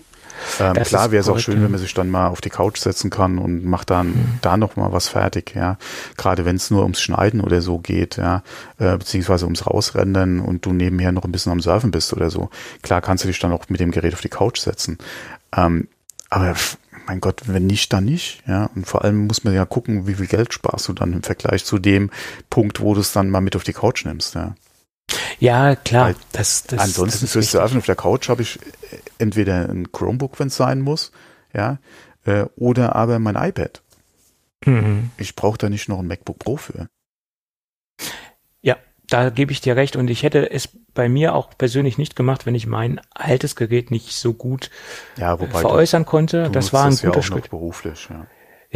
Ähm, 0.61 0.75
klar 0.75 1.11
wäre 1.11 1.21
es 1.21 1.29
auch 1.29 1.39
schön, 1.39 1.63
wenn 1.63 1.71
man 1.71 1.81
sich 1.81 1.95
dann 1.95 2.11
mal 2.11 2.29
auf 2.29 2.41
die 2.41 2.51
Couch 2.51 2.79
setzen 2.79 3.11
kann 3.11 3.39
und 3.39 3.65
macht 3.65 3.91
dann 3.91 4.09
mhm. 4.09 4.39
da 4.43 4.57
noch 4.57 4.77
mal 4.77 4.93
was 4.93 5.09
fertig, 5.09 5.55
ja. 5.55 5.79
Gerade 6.17 6.45
wenn 6.45 6.57
es 6.57 6.71
nur 6.71 6.83
ums 6.83 7.01
Schneiden 7.01 7.41
oder 7.41 7.61
so 7.61 7.79
geht, 7.79 8.17
ja, 8.17 8.43
äh, 8.79 8.97
beziehungsweise 8.97 9.45
ums 9.45 9.67
Rausrennen 9.67 10.41
und 10.41 10.67
du 10.67 10.73
nebenher 10.73 11.13
noch 11.13 11.25
ein 11.25 11.33
bisschen 11.33 11.53
am 11.53 11.61
Surfen 11.61 11.91
bist 11.91 12.13
oder 12.13 12.31
so. 12.31 12.51
Klar 12.83 13.01
kannst 13.01 13.25
du 13.25 13.29
dich 13.29 13.39
dann 13.39 13.53
auch 13.53 13.69
mit 13.69 13.81
dem 13.81 13.91
Gerät 13.91 14.15
auf 14.15 14.21
die 14.21 14.29
Couch 14.29 14.61
setzen. 14.61 14.99
Ähm, 15.57 15.89
aber 16.29 16.55
mein 17.07 17.21
Gott, 17.21 17.43
wenn 17.47 17.67
nicht, 17.67 17.93
dann 17.93 18.05
nicht, 18.05 18.43
ja. 18.47 18.69
Und 18.75 18.87
vor 18.87 19.05
allem 19.05 19.27
muss 19.27 19.45
man 19.45 19.55
ja 19.55 19.65
gucken, 19.65 20.07
wie 20.07 20.15
viel 20.15 20.27
Geld 20.27 20.53
sparst 20.53 20.89
du 20.89 20.93
dann 20.93 21.13
im 21.13 21.23
Vergleich 21.23 21.65
zu 21.65 21.79
dem 21.79 22.11
Punkt, 22.51 22.81
wo 22.81 22.95
du 22.95 23.01
es 23.01 23.13
dann 23.13 23.31
mal 23.31 23.41
mit 23.41 23.57
auf 23.57 23.65
die 23.65 23.73
Couch 23.73 24.05
nimmst, 24.05 24.35
ja. 24.35 24.55
Ja, 25.39 25.77
klar. 25.77 26.15
Das, 26.33 26.65
das, 26.65 26.81
ansonsten 26.81 27.27
das 27.27 27.33
fürs 27.33 27.51
Surfen 27.51 27.79
auf 27.79 27.87
der 27.87 27.97
Couch 27.97 28.29
habe 28.29 28.43
ich 28.43 28.59
entweder 29.19 29.69
ein 29.69 29.93
Chromebook, 29.93 30.39
wenn 30.39 30.49
es 30.49 30.57
sein 30.57 30.81
muss, 30.81 31.13
ja, 31.55 31.79
äh, 32.25 32.47
oder 32.57 32.97
aber 32.97 33.19
mein 33.19 33.37
iPad. 33.37 33.83
Mhm. 34.65 35.11
Ich 35.19 35.37
brauche 35.37 35.59
da 35.59 35.69
nicht 35.69 35.89
noch 35.89 35.99
ein 35.99 36.07
MacBook 36.07 36.39
Pro 36.39 36.57
für. 36.57 36.89
Ja, 38.63 38.77
da 39.09 39.31
gebe 39.31 39.53
ich 39.53 39.61
dir 39.61 39.77
recht 39.77 39.97
und 39.97 40.09
ich 40.09 40.23
hätte 40.23 40.51
es 40.51 40.69
bei 40.95 41.09
mir 41.09 41.35
auch 41.35 41.51
persönlich 41.57 41.99
nicht 41.99 42.17
gemacht, 42.17 42.47
wenn 42.47 42.55
ich 42.55 42.67
mein 42.67 43.01
altes 43.11 43.55
Gerät 43.55 43.91
nicht 43.91 44.13
so 44.13 44.33
gut 44.33 44.71
ja, 45.19 45.37
veräußern 45.37 46.05
du, 46.05 46.11
konnte. 46.11 46.51
Das 46.51 46.73
war 46.73 46.87
ein 46.87 46.97
guter 46.97 47.17
ja 47.17 47.23
Schritt. 47.23 47.51
beruflich, 47.51 48.09
ja. 48.11 48.27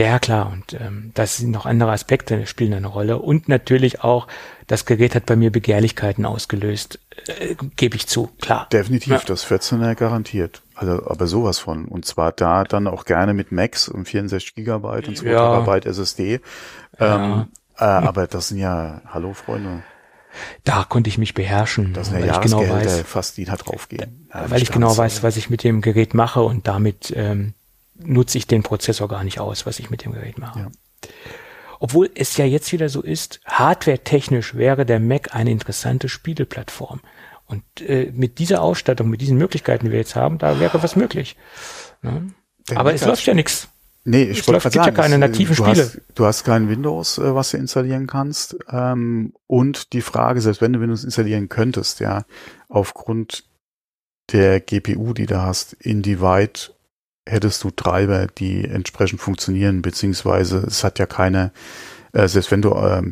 Ja, 0.01 0.19
klar. 0.19 0.51
Und 0.51 0.73
ähm, 0.81 1.11
das 1.13 1.37
sind 1.37 1.51
noch 1.51 1.67
andere 1.67 1.93
Aspekte, 1.93 2.47
spielen 2.47 2.73
eine 2.73 2.87
Rolle. 2.87 3.19
Und 3.19 3.49
natürlich 3.49 4.03
auch, 4.03 4.29
das 4.67 4.87
Gerät 4.87 5.15
hat 5.15 5.27
bei 5.27 5.37
mir 5.37 5.53
Begehrlichkeiten 5.53 6.25
ausgelöst. 6.25 6.99
Äh, 7.27 7.55
Gebe 7.77 7.97
ich 7.97 8.07
zu, 8.07 8.31
klar. 8.41 8.67
Definitiv, 8.73 9.13
ja. 9.13 9.21
das 9.27 9.47
14er 9.47 9.95
garantiert. 9.95 10.63
Also, 10.75 11.07
aber 11.07 11.27
sowas 11.27 11.59
von. 11.59 11.85
Und 11.85 12.07
zwar 12.07 12.33
da 12.33 12.65
dann 12.65 12.87
auch 12.87 13.05
gerne 13.05 13.35
mit 13.35 13.53
Max 13.53 13.89
und 13.89 14.07
64 14.07 14.55
Gigabyte 14.55 15.09
und 15.09 15.19
2 15.19 15.27
ja. 15.27 15.33
Terabyte 15.33 15.85
SSD. 15.85 16.41
Ähm, 16.99 17.49
äh, 17.77 17.85
aber 17.85 18.27
das 18.27 18.49
sind 18.49 18.59
ja, 18.59 19.03
hallo 19.07 19.35
Freunde. 19.35 19.83
Da 20.65 20.85
konnte 20.85 21.11
ich 21.11 21.19
mich 21.19 21.35
beherrschen, 21.35 21.93
das 21.93 22.09
sind 22.09 22.21
ja 22.21 22.27
weil 22.27 22.31
ich 22.31 22.41
genau 22.41 22.67
weiß, 22.67 23.03
fast 23.03 23.37
die 23.37 23.45
da 23.45 23.57
draufgehen. 23.57 24.29
Ja, 24.33 24.49
weil 24.49 24.63
ich 24.63 24.71
genau 24.71 24.97
weiß, 24.97 25.25
was 25.25 25.37
ich 25.37 25.51
mit 25.51 25.65
dem 25.65 25.81
Gerät 25.81 26.15
mache 26.15 26.41
und 26.41 26.69
damit 26.69 27.13
ähm, 27.17 27.53
nutze 28.05 28.39
ich 28.39 28.47
den 28.47 28.63
Prozessor 28.63 29.09
gar 29.09 29.25
nicht 29.25 29.41
aus, 29.41 29.67
was 29.67 29.79
ich 29.79 29.91
mit 29.91 30.05
dem 30.05 30.13
Gerät 30.13 30.39
mache. 30.39 30.59
Ja. 30.61 30.71
Obwohl 31.79 32.11
es 32.15 32.37
ja 32.37 32.45
jetzt 32.45 32.73
wieder 32.73 32.89
so 32.89 33.01
ist, 33.01 33.41
hardware-technisch 33.47 34.55
wäre 34.55 34.85
der 34.85 35.01
Mac 35.01 35.35
eine 35.35 35.51
interessante 35.51 36.09
Spieleplattform. 36.09 37.01
Und 37.47 37.63
äh, 37.81 38.13
mit 38.15 38.39
dieser 38.39 38.63
Ausstattung, 38.63 39.09
mit 39.09 39.21
diesen 39.21 39.39
Möglichkeiten, 39.39 39.87
die 39.87 39.93
wir 39.93 39.99
jetzt 39.99 40.15
haben, 40.15 40.39
da 40.39 40.61
wäre 40.61 40.83
was 40.83 40.95
möglich. 40.95 41.37
Ne? 42.03 42.33
Aber 42.75 42.95
es 42.95 43.05
läuft 43.05 43.27
ja 43.27 43.35
nichts. 43.35 43.69
Nee, 44.05 44.25
ich 44.25 44.47
wollte 44.47 44.61
gerade 44.61 44.75
sagen, 44.75 44.97
ja 44.97 45.03
keine 45.03 45.19
nativen 45.19 45.57
du 45.57 45.65
Spiele. 45.65 45.85
Hast, 45.85 46.01
du 46.15 46.25
hast 46.25 46.45
kein 46.45 46.69
Windows, 46.69 47.19
äh, 47.19 47.35
was 47.35 47.51
du 47.51 47.57
installieren 47.57 48.07
kannst. 48.07 48.57
Ähm, 48.71 49.35
und 49.47 49.93
die 49.93 50.01
Frage, 50.01 50.41
selbst 50.41 50.63
wenn 50.63 50.73
du 50.73 50.81
Windows 50.81 51.05
installieren 51.05 51.49
könntest, 51.49 52.01
ja, 52.01 52.25
aufgrund 52.69 53.45
der 54.33 54.61
GPU, 54.61 55.13
die 55.13 55.27
du 55.27 55.41
hast, 55.41 55.73
in 55.75 56.03
die 56.03 56.21
weit 56.21 56.75
hättest 57.29 57.63
du 57.65 57.71
Treiber, 57.71 58.27
die 58.27 58.65
entsprechend 58.65 59.21
funktionieren, 59.21 59.83
beziehungsweise 59.83 60.59
es 60.59 60.85
hat 60.85 60.99
ja 60.99 61.07
keine, 61.07 61.53
äh, 62.13 62.29
selbst 62.29 62.51
wenn 62.51 62.63
du 62.63 62.71
äh, 62.73 63.03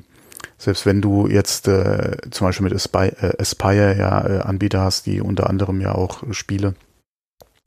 selbst 0.56 0.86
wenn 0.86 1.00
du 1.00 1.28
jetzt 1.28 1.68
äh, 1.68 2.16
zum 2.30 2.48
Beispiel 2.48 2.64
mit 2.64 2.74
Aspire, 2.74 3.16
äh, 3.20 3.40
Aspire 3.40 3.96
ja 3.96 4.26
äh, 4.26 4.40
Anbieter 4.40 4.80
hast, 4.80 5.06
die 5.06 5.20
unter 5.20 5.48
anderem 5.48 5.80
ja 5.80 5.94
auch 5.94 6.24
Spiele 6.32 6.74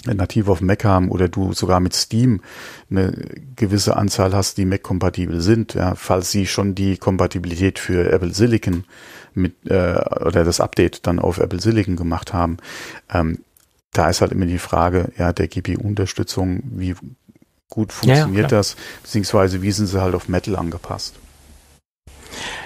nativ 0.05 0.49
auf 0.49 0.61
Mac 0.61 0.83
haben 0.83 1.09
oder 1.09 1.29
du 1.29 1.53
sogar 1.53 1.79
mit 1.79 1.93
Steam 1.93 2.41
eine 2.89 3.13
gewisse 3.55 3.95
Anzahl 3.95 4.33
hast, 4.33 4.57
die 4.57 4.65
Mac-kompatibel 4.65 5.41
sind, 5.41 5.75
ja, 5.75 5.95
falls 5.95 6.31
sie 6.31 6.47
schon 6.47 6.75
die 6.75 6.97
Kompatibilität 6.97 7.77
für 7.77 8.11
Apple 8.11 8.33
Silicon 8.33 8.83
mit 9.33 9.53
äh, 9.69 9.95
oder 10.25 10.43
das 10.43 10.59
Update 10.59 11.05
dann 11.05 11.19
auf 11.19 11.37
Apple 11.37 11.61
Silicon 11.61 11.95
gemacht 11.95 12.33
haben, 12.33 12.57
ähm, 13.13 13.39
da 13.91 14.09
ist 14.09 14.21
halt 14.21 14.31
immer 14.31 14.45
die 14.45 14.59
Frage, 14.59 15.11
ja, 15.17 15.33
der 15.33 15.47
GPU-Unterstützung, 15.47 16.61
wie 16.63 16.95
gut 17.69 17.93
funktioniert 17.93 18.35
ja, 18.35 18.41
ja, 18.43 18.47
das, 18.47 18.75
beziehungsweise 19.01 19.61
wie 19.61 19.71
sind 19.71 19.87
sie 19.87 20.01
halt 20.01 20.15
auf 20.15 20.27
Metal 20.27 20.55
angepasst. 20.55 21.15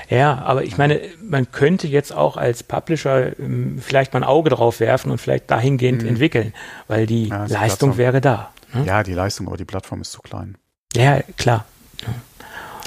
Ja, 0.10 0.44
aber 0.44 0.64
ich 0.64 0.78
meine, 0.78 1.02
man 1.24 1.52
könnte 1.52 1.88
jetzt 1.88 2.14
auch 2.14 2.38
als 2.38 2.62
Publisher 2.62 3.38
ähm, 3.40 3.80
vielleicht 3.82 4.14
mal 4.14 4.20
ein 4.20 4.28
Auge 4.28 4.52
drauf 4.52 4.80
werfen 4.80 5.12
und 5.12 5.20
vielleicht 5.20 5.50
dahingehend 5.50 6.04
mhm. 6.04 6.10
entwickeln, 6.10 6.54
weil 6.88 7.08
die 7.08 7.30
ja, 7.30 7.46
Leistung 7.46 7.96
Plattform. 7.96 7.98
wäre 7.98 8.22
da. 8.22 8.52
Ne? 8.74 8.86
Ja, 8.86 9.04
die 9.04 9.14
Leistung, 9.14 9.48
aber 9.48 9.58
die 9.58 9.66
Plattform 9.66 10.02
ist 10.02 10.12
zu 10.12 10.22
klein. 10.22 10.58
Ja, 10.96 11.22
klar. 11.38 11.66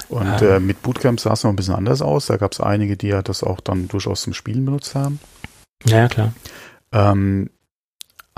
Und 0.07 0.41
ähm. 0.41 0.47
äh, 0.47 0.59
mit 0.59 0.81
Bootcamp 0.81 1.19
sah 1.19 1.33
es 1.33 1.43
noch 1.43 1.51
ein 1.51 1.55
bisschen 1.55 1.75
anders 1.75 2.01
aus. 2.01 2.27
Da 2.27 2.37
gab 2.37 2.53
es 2.53 2.61
einige, 2.61 2.97
die 2.97 3.07
ja 3.07 3.21
das 3.21 3.43
auch 3.43 3.59
dann 3.59 3.87
durchaus 3.87 4.23
zum 4.23 4.33
Spielen 4.33 4.65
benutzt 4.65 4.95
haben. 4.95 5.19
Ja, 5.85 6.07
klar. 6.07 6.33
Ähm, 6.91 7.49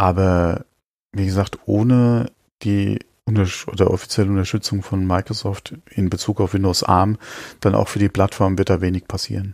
aber 0.01 0.65
wie 1.11 1.27
gesagt, 1.27 1.59
ohne 1.67 2.31
die 2.63 2.97
oder 3.27 3.91
offizielle 3.91 4.31
Unterstützung 4.31 4.81
von 4.81 5.05
Microsoft 5.05 5.75
in 5.91 6.09
Bezug 6.09 6.41
auf 6.41 6.55
Windows 6.55 6.83
ARM, 6.83 7.19
dann 7.59 7.75
auch 7.75 7.87
für 7.87 7.99
die 7.99 8.09
Plattform 8.09 8.57
wird 8.57 8.71
da 8.71 8.81
wenig 8.81 9.07
passieren. 9.07 9.53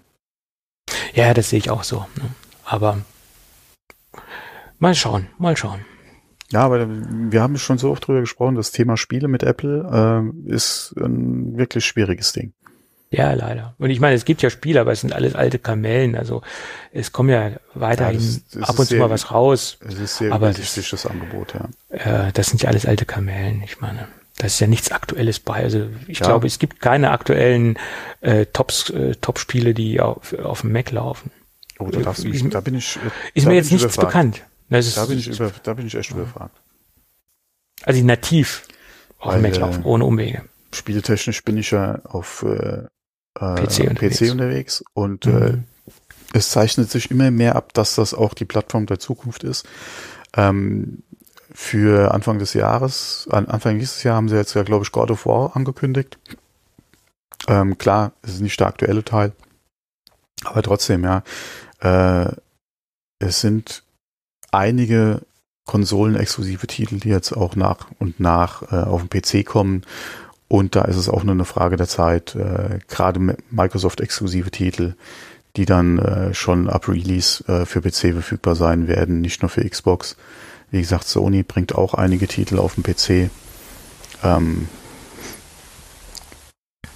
Ja, 1.14 1.34
das 1.34 1.50
sehe 1.50 1.60
ich 1.60 1.70
auch 1.70 1.84
so. 1.84 2.06
Ne? 2.16 2.30
Aber 2.64 3.00
mal 4.80 4.96
schauen, 4.96 5.28
mal 5.38 5.58
schauen. 5.58 5.82
Ja, 6.50 6.62
aber 6.62 6.88
wir 6.88 7.42
haben 7.42 7.58
schon 7.58 7.78
so 7.78 7.92
oft 7.92 8.08
drüber 8.08 8.22
gesprochen, 8.22 8.56
das 8.56 8.72
Thema 8.72 8.96
Spiele 8.96 9.28
mit 9.28 9.44
Apple 9.44 10.32
äh, 10.48 10.50
ist 10.50 10.96
ein 10.98 11.58
wirklich 11.58 11.86
schwieriges 11.86 12.32
Ding. 12.32 12.54
Ja, 13.10 13.32
leider. 13.34 13.74
Und 13.78 13.90
ich 13.90 14.00
meine, 14.00 14.16
es 14.16 14.26
gibt 14.26 14.42
ja 14.42 14.50
Spiele, 14.50 14.82
aber 14.82 14.92
es 14.92 15.02
sind 15.02 15.14
alles 15.14 15.34
alte 15.34 15.60
Kamellen. 15.60 16.16
Also 16.16 16.42
es 16.92 17.14
kommen 17.14 17.30
ja 17.30 17.52
weiterhin 17.74 18.20
ja, 18.20 18.26
das, 18.26 18.44
das 18.52 18.70
ab 18.70 18.80
und 18.80 18.86
zu 18.86 18.96
mal 18.96 19.10
was 19.10 19.32
raus. 19.32 19.78
Es 19.88 19.96
ist 19.96 20.18
sehr 20.18 20.34
aber 20.34 20.52
das, 20.52 20.76
das 20.76 21.06
Angebot, 21.06 21.54
ja. 21.54 22.28
Äh, 22.28 22.32
das 22.34 22.48
sind 22.48 22.62
ja 22.62 22.70
alles 22.70 22.86
alte 22.86 23.06
Kamellen. 23.06 23.64
Ich 23.64 23.80
meine, 23.80 24.10
da 24.38 24.46
ist 24.46 24.60
ja 24.60 24.68
nichts 24.68 24.92
Aktuelles 24.92 25.40
bei. 25.40 25.64
Also 25.64 25.88
ich 26.08 26.20
ja. 26.20 26.26
glaube, 26.26 26.48
es 26.48 26.60
gibt 26.60 26.82
keine 26.82 27.12
aktuellen 27.12 27.80
äh, 28.20 28.46
Tops, 28.48 28.90
äh, 28.90 29.16
Top-Spiele, 29.16 29.74
die 29.74 30.02
auf, 30.02 30.34
auf 30.34 30.62
dem 30.62 30.74
Mac 30.74 30.92
laufen. 30.92 31.32
Oh, 31.80 31.90
da, 31.90 32.00
darfst 32.02 32.26
mich, 32.26 32.48
da 32.50 32.60
bin 32.60 32.76
ich. 32.76 32.98
Äh, 32.98 33.10
ist 33.34 33.48
mir 33.48 33.54
jetzt 33.54 33.72
nichts 33.72 33.86
überfragt. 33.86 34.08
bekannt. 34.08 34.44
Da 34.70 35.06
bin 35.06 35.18
ich, 35.18 35.28
über, 35.28 35.52
da 35.64 35.74
bin 35.76 35.88
ich 35.88 35.96
echt 35.96 36.12
überfragt. 36.12 36.58
Also 37.84 38.04
nativ 38.04 38.64
Auf 39.20 39.34
dem 39.34 39.44
Mac 39.44 39.56
laufen, 39.56 39.86
ohne 39.86 40.04
Umwege. 40.04 40.44
Spieletechnisch 40.74 41.44
bin 41.44 41.58
ich 41.58 41.72
ja 41.72 42.02
auf 42.04 42.44
äh, 42.44 42.84
PC 43.40 43.90
unterwegs. 43.90 44.20
PC 44.20 44.32
unterwegs 44.32 44.84
und 44.94 45.26
mhm. 45.26 45.44
äh, 45.44 45.58
es 46.34 46.50
zeichnet 46.50 46.92
sich 46.92 47.12
immer 47.12 47.32
mehr 47.32 47.56
ab, 47.56 47.74
dass 47.74 47.96
das 47.96 48.14
auch 48.14 48.34
die 48.34 48.46
Plattform 48.46 48.86
der 48.86 49.00
Zukunft 49.00 49.44
ist. 49.44 49.66
Ähm, 50.36 51.04
für 51.54 52.14
Anfang 52.14 52.38
des 52.38 52.54
Jahres, 52.54 53.28
Anfang 53.32 53.80
dieses 53.80 54.04
Jahr 54.04 54.18
haben 54.18 54.30
sie 54.30 54.36
jetzt 54.36 54.54
ja, 54.54 54.64
glaube 54.64 54.84
ich, 54.84 54.92
God 54.92 55.10
of 55.10 55.26
War 55.26 55.56
angekündigt. 55.56 56.20
Ähm, 57.48 57.78
klar, 57.78 58.12
es 58.22 58.34
ist 58.34 58.42
nicht 58.42 58.60
der 58.60 58.68
aktuelle 58.68 59.04
Teil, 59.04 59.32
aber 60.44 60.62
trotzdem, 60.62 61.04
ja. 61.04 61.24
Äh, 61.80 62.32
es 63.20 63.42
sind 63.42 63.84
einige 64.52 65.22
konsolenexklusive 65.66 66.68
Titel, 66.68 67.00
die 67.00 67.10
jetzt 67.10 67.34
auch 67.34 67.56
nach 67.56 67.88
und 68.00 68.20
nach 68.20 68.72
äh, 68.72 68.76
auf 68.76 69.04
den 69.04 69.10
PC 69.10 69.46
kommen. 69.46 69.84
Und 70.48 70.76
da 70.76 70.84
ist 70.84 70.96
es 70.96 71.10
auch 71.10 71.24
nur 71.24 71.34
eine 71.34 71.46
Frage 71.46 71.76
der 71.76 71.88
Zeit, 71.88 72.36
äh, 72.36 72.80
gerade 72.88 73.20
Microsoft-exklusive 73.50 74.50
Titel, 74.52 74.96
die 75.58 75.66
dann 75.66 75.98
äh, 76.00 76.34
schon 76.34 76.70
ab 76.70 76.88
Release 76.88 77.44
äh, 77.48 77.66
für 77.66 77.82
PC 77.82 78.14
verfügbar 78.14 78.56
sein 78.56 78.88
werden, 78.88 79.22
nicht 79.22 79.42
nur 79.42 79.50
für 79.50 79.68
Xbox. 79.68 80.16
Wie 80.72 80.80
gesagt, 80.80 81.06
Sony 81.08 81.44
bringt 81.44 81.76
auch 81.76 81.94
einige 81.94 82.28
Titel 82.28 82.60
auf 82.60 82.76
den 82.76 82.84
PC. 82.84 83.30
Ähm, 84.24 84.70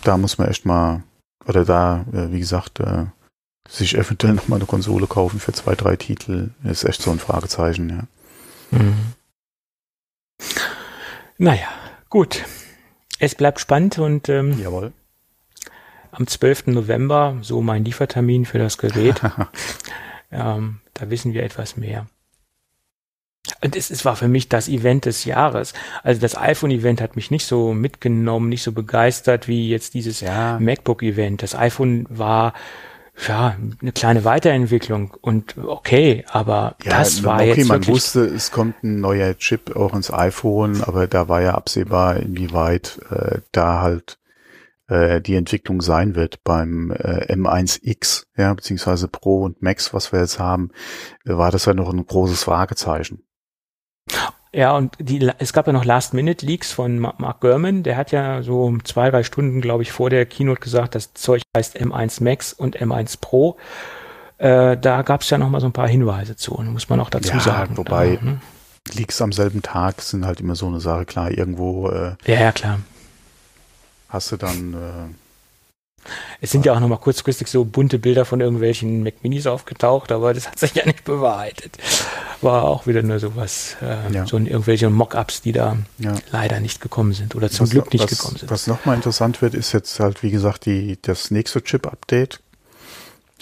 da 0.04 0.18
muss 0.18 0.38
man 0.38 0.48
echt 0.48 0.66
mal, 0.66 1.04
oder 1.46 1.66
da, 1.66 2.06
äh, 2.14 2.32
wie 2.32 2.40
gesagt, 2.40 2.80
äh, 2.80 3.06
sich 3.70 3.96
eventuell 3.96 4.34
nochmal 4.34 4.60
eine 4.60 4.66
Konsole 4.66 5.08
kaufen 5.08 5.40
für 5.40 5.54
zwei, 5.54 5.76
drei 5.76 5.96
Titel, 5.96 6.50
ist 6.64 6.84
echt 6.84 7.02
so 7.02 7.12
ein 7.12 7.20
Fragezeichen, 7.20 7.90
ja. 7.90 8.78
Mhm. 8.78 9.14
Naja, 11.38 11.68
gut. 12.10 12.44
Es 13.22 13.36
bleibt 13.36 13.60
spannend 13.60 14.00
und 14.00 14.30
ähm, 14.30 14.60
Jawohl. 14.60 14.94
am 16.10 16.26
12. 16.26 16.68
November, 16.68 17.38
so 17.42 17.62
mein 17.62 17.86
Liefertermin 17.86 18.46
für 18.46 18.58
das 18.58 18.80
Gerät, 18.80 19.22
ähm, 20.32 20.80
da 20.96 21.12
wissen 21.12 21.36
wir 21.36 21.44
etwas 21.44 21.78
mehr. 21.78 22.08
Und 23.64 23.76
es, 23.76 23.92
es 23.92 24.06
war 24.06 24.16
für 24.16 24.28
mich 24.28 24.50
das 24.50 24.68
Event 24.68 25.06
des 25.06 25.24
Jahres. 25.26 25.74
Also 26.02 26.20
das 26.20 26.36
iPhone-Event 26.36 27.00
hat 27.00 27.16
mich 27.16 27.30
nicht 27.30 27.46
so 27.46 27.76
mitgenommen, 27.76 28.50
nicht 28.50 28.64
so 28.64 28.72
begeistert 28.72 29.48
wie 29.48 29.70
jetzt 29.70 29.94
dieses 29.94 30.22
ja. 30.22 30.58
MacBook-Event. 30.60 31.44
Das 31.44 31.54
iPhone 31.54 32.08
war 32.10 32.54
ja 33.28 33.56
eine 33.82 33.92
kleine 33.92 34.24
Weiterentwicklung 34.24 35.16
und 35.22 35.58
okay, 35.58 36.26
aber 36.30 36.76
ja, 36.84 37.00
das 37.00 37.24
war 37.24 37.36
okay, 37.36 37.56
jetzt 37.56 37.68
man 37.68 37.86
wusste, 37.88 38.22
es 38.26 38.52
kommt 38.52 38.84
ein 38.84 39.00
neuer 39.00 39.38
Chip 39.38 39.76
auch 39.76 39.94
ins 39.94 40.12
iPhone, 40.12 40.82
aber 40.84 41.08
da 41.08 41.28
war 41.28 41.42
ja 41.42 41.54
absehbar, 41.56 42.18
inwieweit 42.18 43.00
äh, 43.12 43.40
da 43.52 43.82
halt 43.82 44.18
äh, 44.88 45.22
die 45.22 45.36
Entwicklung 45.36 45.82
sein 45.82 46.16
wird 46.16 46.44
beim 46.44 46.92
äh, 46.92 47.34
M1X, 47.34 48.26
ja, 48.38 48.54
beziehungsweise 48.54 49.08
Pro 49.08 49.44
und 49.44 49.62
Max, 49.62 49.94
was 49.94 50.12
wir 50.12 50.20
jetzt 50.20 50.40
haben, 50.40 50.72
äh, 51.26 51.38
war 51.38 51.52
das 51.52 51.66
ja 51.66 51.74
noch 51.74 51.92
ein 51.92 52.06
großes 52.06 52.44
Fragezeichen. 52.44 53.24
Ja, 54.54 54.76
und 54.76 54.96
die, 55.00 55.32
es 55.38 55.54
gab 55.54 55.68
ja 55.68 55.74
noch 55.74 55.86
Last-Minute-Leaks 55.86 56.74
von 56.74 57.00
Mark 57.00 57.40
Gurman. 57.40 57.84
Der 57.84 57.96
hat 57.96 58.12
ja 58.12 58.44
so 58.44 58.78
zwei, 58.84 59.10
drei 59.10 59.24
Stunden, 59.24 59.62
glaube 59.62 59.84
ich, 59.84 59.94
vor 59.94 60.10
der 60.10 60.26
Keynote 60.26 60.60
gesagt, 60.60 60.96
das 60.96 61.14
Zeug 61.14 61.42
heißt 61.56 61.80
M1 61.80 62.22
Max 62.22 62.52
und 62.52 62.78
M1 62.78 63.20
Pro. 63.22 63.56
Äh, 64.40 64.76
da 64.76 65.04
gab 65.04 65.22
es 65.22 65.30
ja 65.30 65.38
noch 65.38 65.50
mal 65.50 65.62
so 65.62 65.68
ein 65.68 65.72
paar 65.72 65.88
Hinweise 65.88 66.36
zu, 66.36 66.54
muss 66.64 66.90
man 66.90 67.00
auch 67.00 67.10
dazu 67.10 67.34
ja, 67.34 67.40
sagen. 67.40 67.78
Wobei 67.78 68.18
da, 68.18 68.26
ne? 68.26 68.42
Leaks 68.94 69.22
am 69.22 69.32
selben 69.32 69.62
Tag 69.62 70.02
sind 70.02 70.26
halt 70.26 70.42
immer 70.42 70.56
so 70.56 70.68
eine 70.68 70.82
Sache. 70.82 71.06
Klar, 71.06 71.32
irgendwo. 71.32 71.90
Äh, 71.90 72.16
ja, 72.26 72.40
ja, 72.40 72.52
klar. 72.52 72.80
Hast 74.10 74.32
du 74.32 74.38
dann. 74.38 74.74
Äh, 74.74 75.31
es 76.42 76.52
sind 76.52 76.66
ja 76.66 76.74
auch 76.74 76.80
nochmal 76.80 76.98
kurzfristig 76.98 77.48
so 77.48 77.66
bunte 77.66 78.00
Bilder 78.00 78.26
von 78.26 78.42
irgendwelchen 78.42 79.04
Mac 79.04 79.24
Minis 79.24 79.48
aufgetaucht, 79.48 80.12
aber 80.12 80.34
das 80.34 80.48
hat 80.48 80.60
sich 80.60 80.74
ja 80.74 80.86
nicht 80.86 81.04
bewahrheitet. 81.04 81.78
War 82.42 82.64
auch 82.64 82.88
wieder 82.88 83.04
nur 83.04 83.20
sowas, 83.20 83.78
äh, 83.82 84.12
ja. 84.12 84.26
so 84.26 84.38
irgendwelche 84.38 84.90
Mock-ups, 84.90 85.42
die 85.42 85.52
da 85.52 85.78
ja. 86.00 86.16
leider 86.32 86.60
nicht 86.60 86.82
gekommen 86.82 87.14
sind 87.14 87.36
oder 87.36 87.50
zum 87.50 87.66
was, 87.66 87.70
Glück 87.72 87.94
nicht 87.94 88.04
was, 88.04 88.10
gekommen 88.10 88.38
sind. 88.38 88.50
Was 88.50 88.68
nochmal 88.68 88.96
interessant 88.96 89.42
wird, 89.42 89.54
ist 89.54 89.72
jetzt 89.74 90.00
halt, 90.00 90.24
wie 90.24 90.32
gesagt, 90.32 90.66
die, 90.66 90.98
das 91.02 91.30
nächste 91.30 91.64
Chip-Update. 91.64 92.42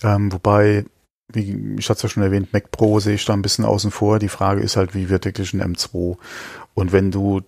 Ähm, 0.03 0.31
wobei, 0.31 0.85
wie 1.31 1.75
ich 1.77 1.89
hatte 1.89 1.97
es 1.97 2.03
ja 2.03 2.09
schon 2.09 2.23
erwähnt, 2.23 2.51
Mac 2.51 2.71
Pro 2.71 2.99
sehe 2.99 3.15
ich 3.15 3.25
da 3.25 3.33
ein 3.33 3.41
bisschen 3.41 3.65
außen 3.65 3.91
vor. 3.91 4.19
Die 4.19 4.29
Frage 4.29 4.61
ist 4.61 4.75
halt, 4.75 4.93
wie 4.95 5.09
wird 5.09 5.25
wirklich 5.25 5.53
ein 5.53 5.75
M2? 5.75 6.17
Und 6.73 6.91
wenn 6.91 7.11
du 7.11 7.41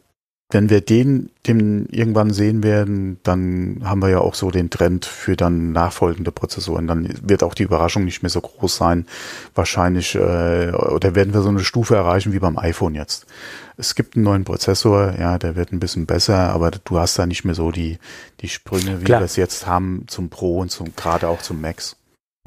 wenn 0.52 0.70
wir 0.70 0.82
den, 0.82 1.30
den 1.48 1.88
irgendwann 1.88 2.32
sehen 2.32 2.62
werden, 2.62 3.20
dann 3.24 3.82
haben 3.84 4.02
wir 4.02 4.10
ja 4.10 4.20
auch 4.20 4.36
so 4.36 4.52
den 4.52 4.70
Trend 4.70 5.06
für 5.06 5.36
dann 5.38 5.72
nachfolgende 5.72 6.32
Prozessoren. 6.32 6.88
Dann 6.88 7.14
wird 7.24 7.42
auch 7.44 7.54
die 7.54 7.64
Überraschung 7.64 8.06
nicht 8.06 8.22
mehr 8.22 8.30
so 8.30 8.42
groß 8.42 8.76
sein. 8.76 9.08
Wahrscheinlich, 9.56 10.16
äh, 10.16 10.72
oder 10.72 11.16
werden 11.16 11.34
wir 11.34 11.42
so 11.42 11.50
eine 11.50 11.64
Stufe 11.64 11.96
erreichen 11.96 12.34
wie 12.34 12.40
beim 12.40 12.58
iPhone 12.58 12.96
jetzt. 12.96 13.26
Es 13.78 13.96
gibt 13.96 14.16
einen 14.16 14.26
neuen 14.26 14.44
Prozessor, 14.44 15.16
ja, 15.18 15.38
der 15.38 15.56
wird 15.56 15.72
ein 15.72 15.80
bisschen 15.80 16.06
besser, 16.06 16.50
aber 16.50 16.72
du 16.72 17.00
hast 17.00 17.18
da 17.18 17.26
nicht 17.26 17.46
mehr 17.46 17.56
so 17.56 17.72
die, 17.72 17.98
die 18.42 18.50
Sprünge, 18.50 19.00
wie 19.00 19.06
Klar. 19.06 19.22
wir 19.22 19.26
es 19.26 19.38
jetzt 19.38 19.66
haben 19.66 20.04
zum 20.08 20.30
Pro 20.30 20.60
und 20.60 20.70
zum, 20.70 20.96
gerade 20.96 21.28
auch 21.30 21.42
zum 21.42 21.62
Max. 21.62 21.96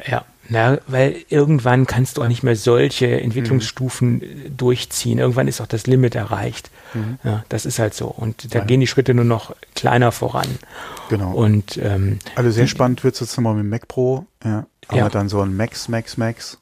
Ja, 0.06 0.24
na, 0.48 0.78
weil 0.86 1.16
irgendwann 1.28 1.86
kannst 1.86 2.16
du 2.16 2.22
auch 2.22 2.28
nicht 2.28 2.42
mehr 2.42 2.56
solche 2.56 3.20
Entwicklungsstufen 3.20 4.12
mhm. 4.14 4.56
durchziehen. 4.56 5.18
Irgendwann 5.18 5.48
ist 5.48 5.60
auch 5.60 5.66
das 5.66 5.86
Limit 5.86 6.14
erreicht. 6.14 6.70
Mhm. 6.92 7.18
Ja, 7.24 7.44
das 7.48 7.66
ist 7.66 7.78
halt 7.78 7.94
so. 7.94 8.06
Und 8.06 8.54
da 8.54 8.60
ja. 8.60 8.64
gehen 8.64 8.80
die 8.80 8.86
Schritte 8.86 9.14
nur 9.14 9.24
noch 9.24 9.54
kleiner 9.74 10.12
voran. 10.12 10.48
Genau. 11.08 11.32
Und 11.32 11.78
ähm, 11.78 12.18
also 12.34 12.50
sehr 12.50 12.66
spannend 12.66 13.04
wird 13.04 13.14
es 13.14 13.20
jetzt 13.20 13.36
nochmal 13.36 13.54
mit 13.54 13.66
Mac 13.66 13.88
Pro. 13.88 14.26
Ja. 14.44 14.66
Aber 14.88 14.98
ja. 14.98 15.08
dann 15.08 15.28
so 15.28 15.40
ein 15.40 15.56
Max, 15.56 15.88
Max, 15.88 16.16
Max. 16.16 16.58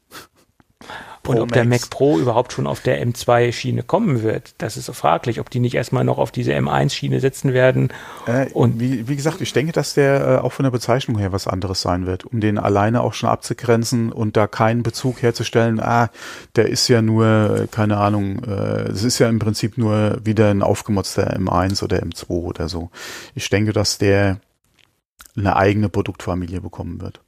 Pro 1.23 1.33
und 1.33 1.39
ob 1.39 1.51
Max. 1.51 1.55
der 1.55 1.65
Mac 1.65 1.91
Pro 1.91 2.19
überhaupt 2.19 2.53
schon 2.53 2.67
auf 2.67 2.81
der 2.81 3.05
M2-Schiene 3.07 3.83
kommen 3.83 4.23
wird, 4.23 4.55
das 4.59 4.77
ist 4.77 4.87
so 4.87 4.93
fraglich, 4.93 5.39
ob 5.41 5.51
die 5.51 5.61
nicht 5.61 5.75
erstmal 5.75 6.05
noch 6.05 6.19
auf 6.19 6.33
diese 6.33 6.53
M1-Schiene 6.53 7.21
setzen 7.21 7.53
werden. 7.53 7.93
Äh, 8.27 8.47
und 8.53 8.81
wie, 8.81 9.09
wie 9.09 9.17
gesagt, 9.17 9.41
ich 9.41 9.53
denke, 9.53 9.73
dass 9.73 9.95
der 9.95 10.21
äh, 10.21 10.37
auch 10.39 10.53
von 10.53 10.65
der 10.65 10.71
Bezeichnung 10.71 11.19
her 11.19 11.33
was 11.33 11.47
anderes 11.47 11.83
sein 11.83 12.07
wird, 12.07 12.25
um 12.25 12.41
den 12.41 12.59
alleine 12.59 13.03
auch 13.03 13.15
schon 13.15 13.29
abzugrenzen 13.29 14.11
und 14.11 14.37
da 14.37 14.47
keinen 14.47 14.83
Bezug 14.83 15.23
herzustellen, 15.23 15.81
ah, 15.81 16.11
der 16.57 16.69
ist 16.69 16.89
ja 16.89 17.03
nur, 17.03 17.27
äh, 17.63 17.67
keine 17.71 17.99
Ahnung, 17.99 18.43
äh, 18.45 18.89
es 18.91 19.05
ist 19.05 19.19
ja 19.19 19.29
im 19.29 19.39
Prinzip 19.39 19.79
nur 19.79 20.19
wieder 20.25 20.51
ein 20.51 20.63
aufgemotzter 20.63 21.37
M1 21.37 21.85
oder 21.85 22.03
M2 22.03 22.31
oder 22.31 22.69
so. 22.69 22.91
Ich 23.35 23.49
denke, 23.49 23.73
dass 23.73 23.99
der 23.99 24.41
eine 25.37 25.57
eigene 25.57 25.89
Produktfamilie 25.89 26.61
bekommen 26.61 27.01
wird 27.01 27.21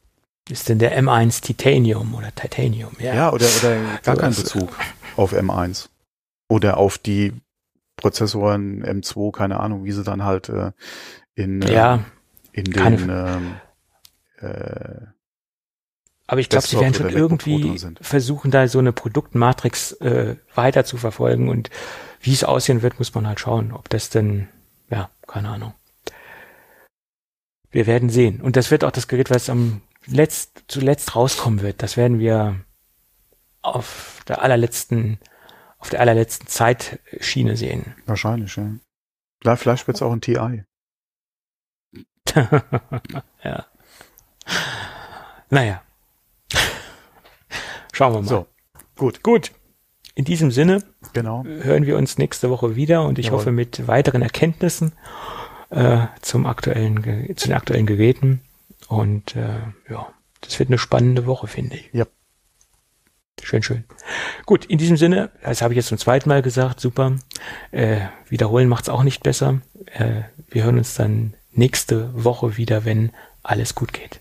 ist 0.48 0.68
denn 0.68 0.78
der 0.78 1.00
M1 1.00 1.42
Titanium 1.42 2.14
oder 2.14 2.34
Titanium? 2.34 2.92
Ja, 2.98 3.14
ja 3.14 3.32
oder, 3.32 3.46
oder 3.58 3.76
gar 4.02 4.16
so 4.16 4.20
keinen 4.20 4.34
Bezug 4.34 4.76
auf 5.16 5.32
M1. 5.32 5.88
Oder 6.48 6.76
auf 6.76 6.98
die 6.98 7.32
Prozessoren 7.96 8.84
M2, 8.84 9.32
keine 9.32 9.60
Ahnung, 9.60 9.84
wie 9.84 9.92
sie 9.92 10.04
dann 10.04 10.24
halt 10.24 10.48
äh, 10.48 10.72
in, 11.34 11.62
äh, 11.62 11.72
ja, 11.72 12.04
in 12.52 12.64
den 12.64 13.08
ähm, 13.08 13.54
äh, 14.40 15.06
aber 16.26 16.40
ich 16.40 16.48
glaube, 16.48 16.66
sie 16.66 16.80
werden 16.80 16.94
schon 16.94 17.10
irgendwie 17.10 17.78
versuchen, 18.00 18.50
da 18.50 18.66
so 18.66 18.78
eine 18.78 18.92
Produktmatrix 18.92 19.92
äh, 20.00 20.36
weiter 20.54 20.84
zu 20.84 20.96
verfolgen 20.96 21.48
und 21.48 21.70
wie 22.20 22.32
es 22.32 22.44
aussehen 22.44 22.80
wird, 22.82 22.98
muss 22.98 23.14
man 23.14 23.26
halt 23.26 23.40
schauen, 23.40 23.72
ob 23.72 23.90
das 23.90 24.08
denn, 24.08 24.48
ja, 24.88 25.10
keine 25.26 25.50
Ahnung. 25.50 25.74
Wir 27.70 27.86
werden 27.86 28.08
sehen. 28.08 28.40
Und 28.40 28.56
das 28.56 28.70
wird 28.70 28.84
auch 28.84 28.90
das 28.90 29.08
Gerät, 29.08 29.28
was 29.30 29.50
am 29.50 29.82
letzt, 30.06 30.64
zuletzt 30.68 31.14
rauskommen 31.16 31.62
wird, 31.62 31.82
das 31.82 31.96
werden 31.96 32.18
wir 32.18 32.60
auf 33.62 34.22
der 34.28 34.42
allerletzten, 34.42 35.18
auf 35.78 35.90
der 35.90 36.00
allerletzten 36.00 36.46
Zeitschiene 36.46 37.56
sehen. 37.56 37.94
Wahrscheinlich, 38.06 38.56
ja. 38.56 38.70
Klar, 39.40 39.56
vielleicht 39.56 39.86
wird 39.86 39.96
es 39.96 40.02
auch 40.02 40.12
ein 40.12 40.20
TI. 40.20 40.64
ja. 43.44 43.66
Naja. 45.50 45.82
Schauen 47.92 48.12
wir 48.12 48.22
mal. 48.22 48.28
So, 48.28 48.46
gut. 48.96 49.22
Gut. 49.22 49.52
In 50.16 50.24
diesem 50.24 50.50
Sinne 50.50 50.82
genau. 51.12 51.44
hören 51.44 51.86
wir 51.86 51.96
uns 51.96 52.18
nächste 52.18 52.48
Woche 52.50 52.76
wieder 52.76 53.04
und 53.04 53.18
ich 53.18 53.26
Jawohl. 53.26 53.40
hoffe 53.40 53.52
mit 53.52 53.86
weiteren 53.88 54.22
Erkenntnissen 54.22 54.92
äh, 55.70 56.06
zum 56.22 56.46
aktuellen, 56.46 57.36
zu 57.36 57.48
den 57.48 57.56
aktuellen 57.56 57.86
Geräten. 57.86 58.40
Und 58.88 59.36
äh, 59.36 59.60
ja, 59.88 60.12
das 60.40 60.58
wird 60.58 60.68
eine 60.68 60.78
spannende 60.78 61.26
Woche, 61.26 61.46
finde 61.46 61.76
ich. 61.76 61.90
Ja. 61.92 62.06
Schön, 63.42 63.62
schön. 63.62 63.84
Gut, 64.46 64.64
in 64.64 64.78
diesem 64.78 64.96
Sinne, 64.96 65.30
das 65.42 65.60
habe 65.60 65.74
ich 65.74 65.76
jetzt 65.76 65.88
zum 65.88 65.98
zweiten 65.98 66.28
Mal 66.28 66.40
gesagt, 66.40 66.80
super. 66.80 67.16
Äh, 67.72 68.00
wiederholen 68.28 68.68
macht's 68.68 68.88
auch 68.88 69.02
nicht 69.02 69.22
besser. 69.22 69.60
Äh, 69.86 70.22
wir 70.48 70.64
hören 70.64 70.78
uns 70.78 70.94
dann 70.94 71.34
nächste 71.52 72.24
Woche 72.24 72.56
wieder, 72.56 72.84
wenn 72.84 73.12
alles 73.42 73.74
gut 73.74 73.92
geht. 73.92 74.20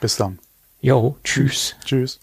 Bis 0.00 0.16
dann. 0.16 0.38
Jo, 0.80 1.16
tschüss. 1.24 1.76
Tschüss. 1.84 2.20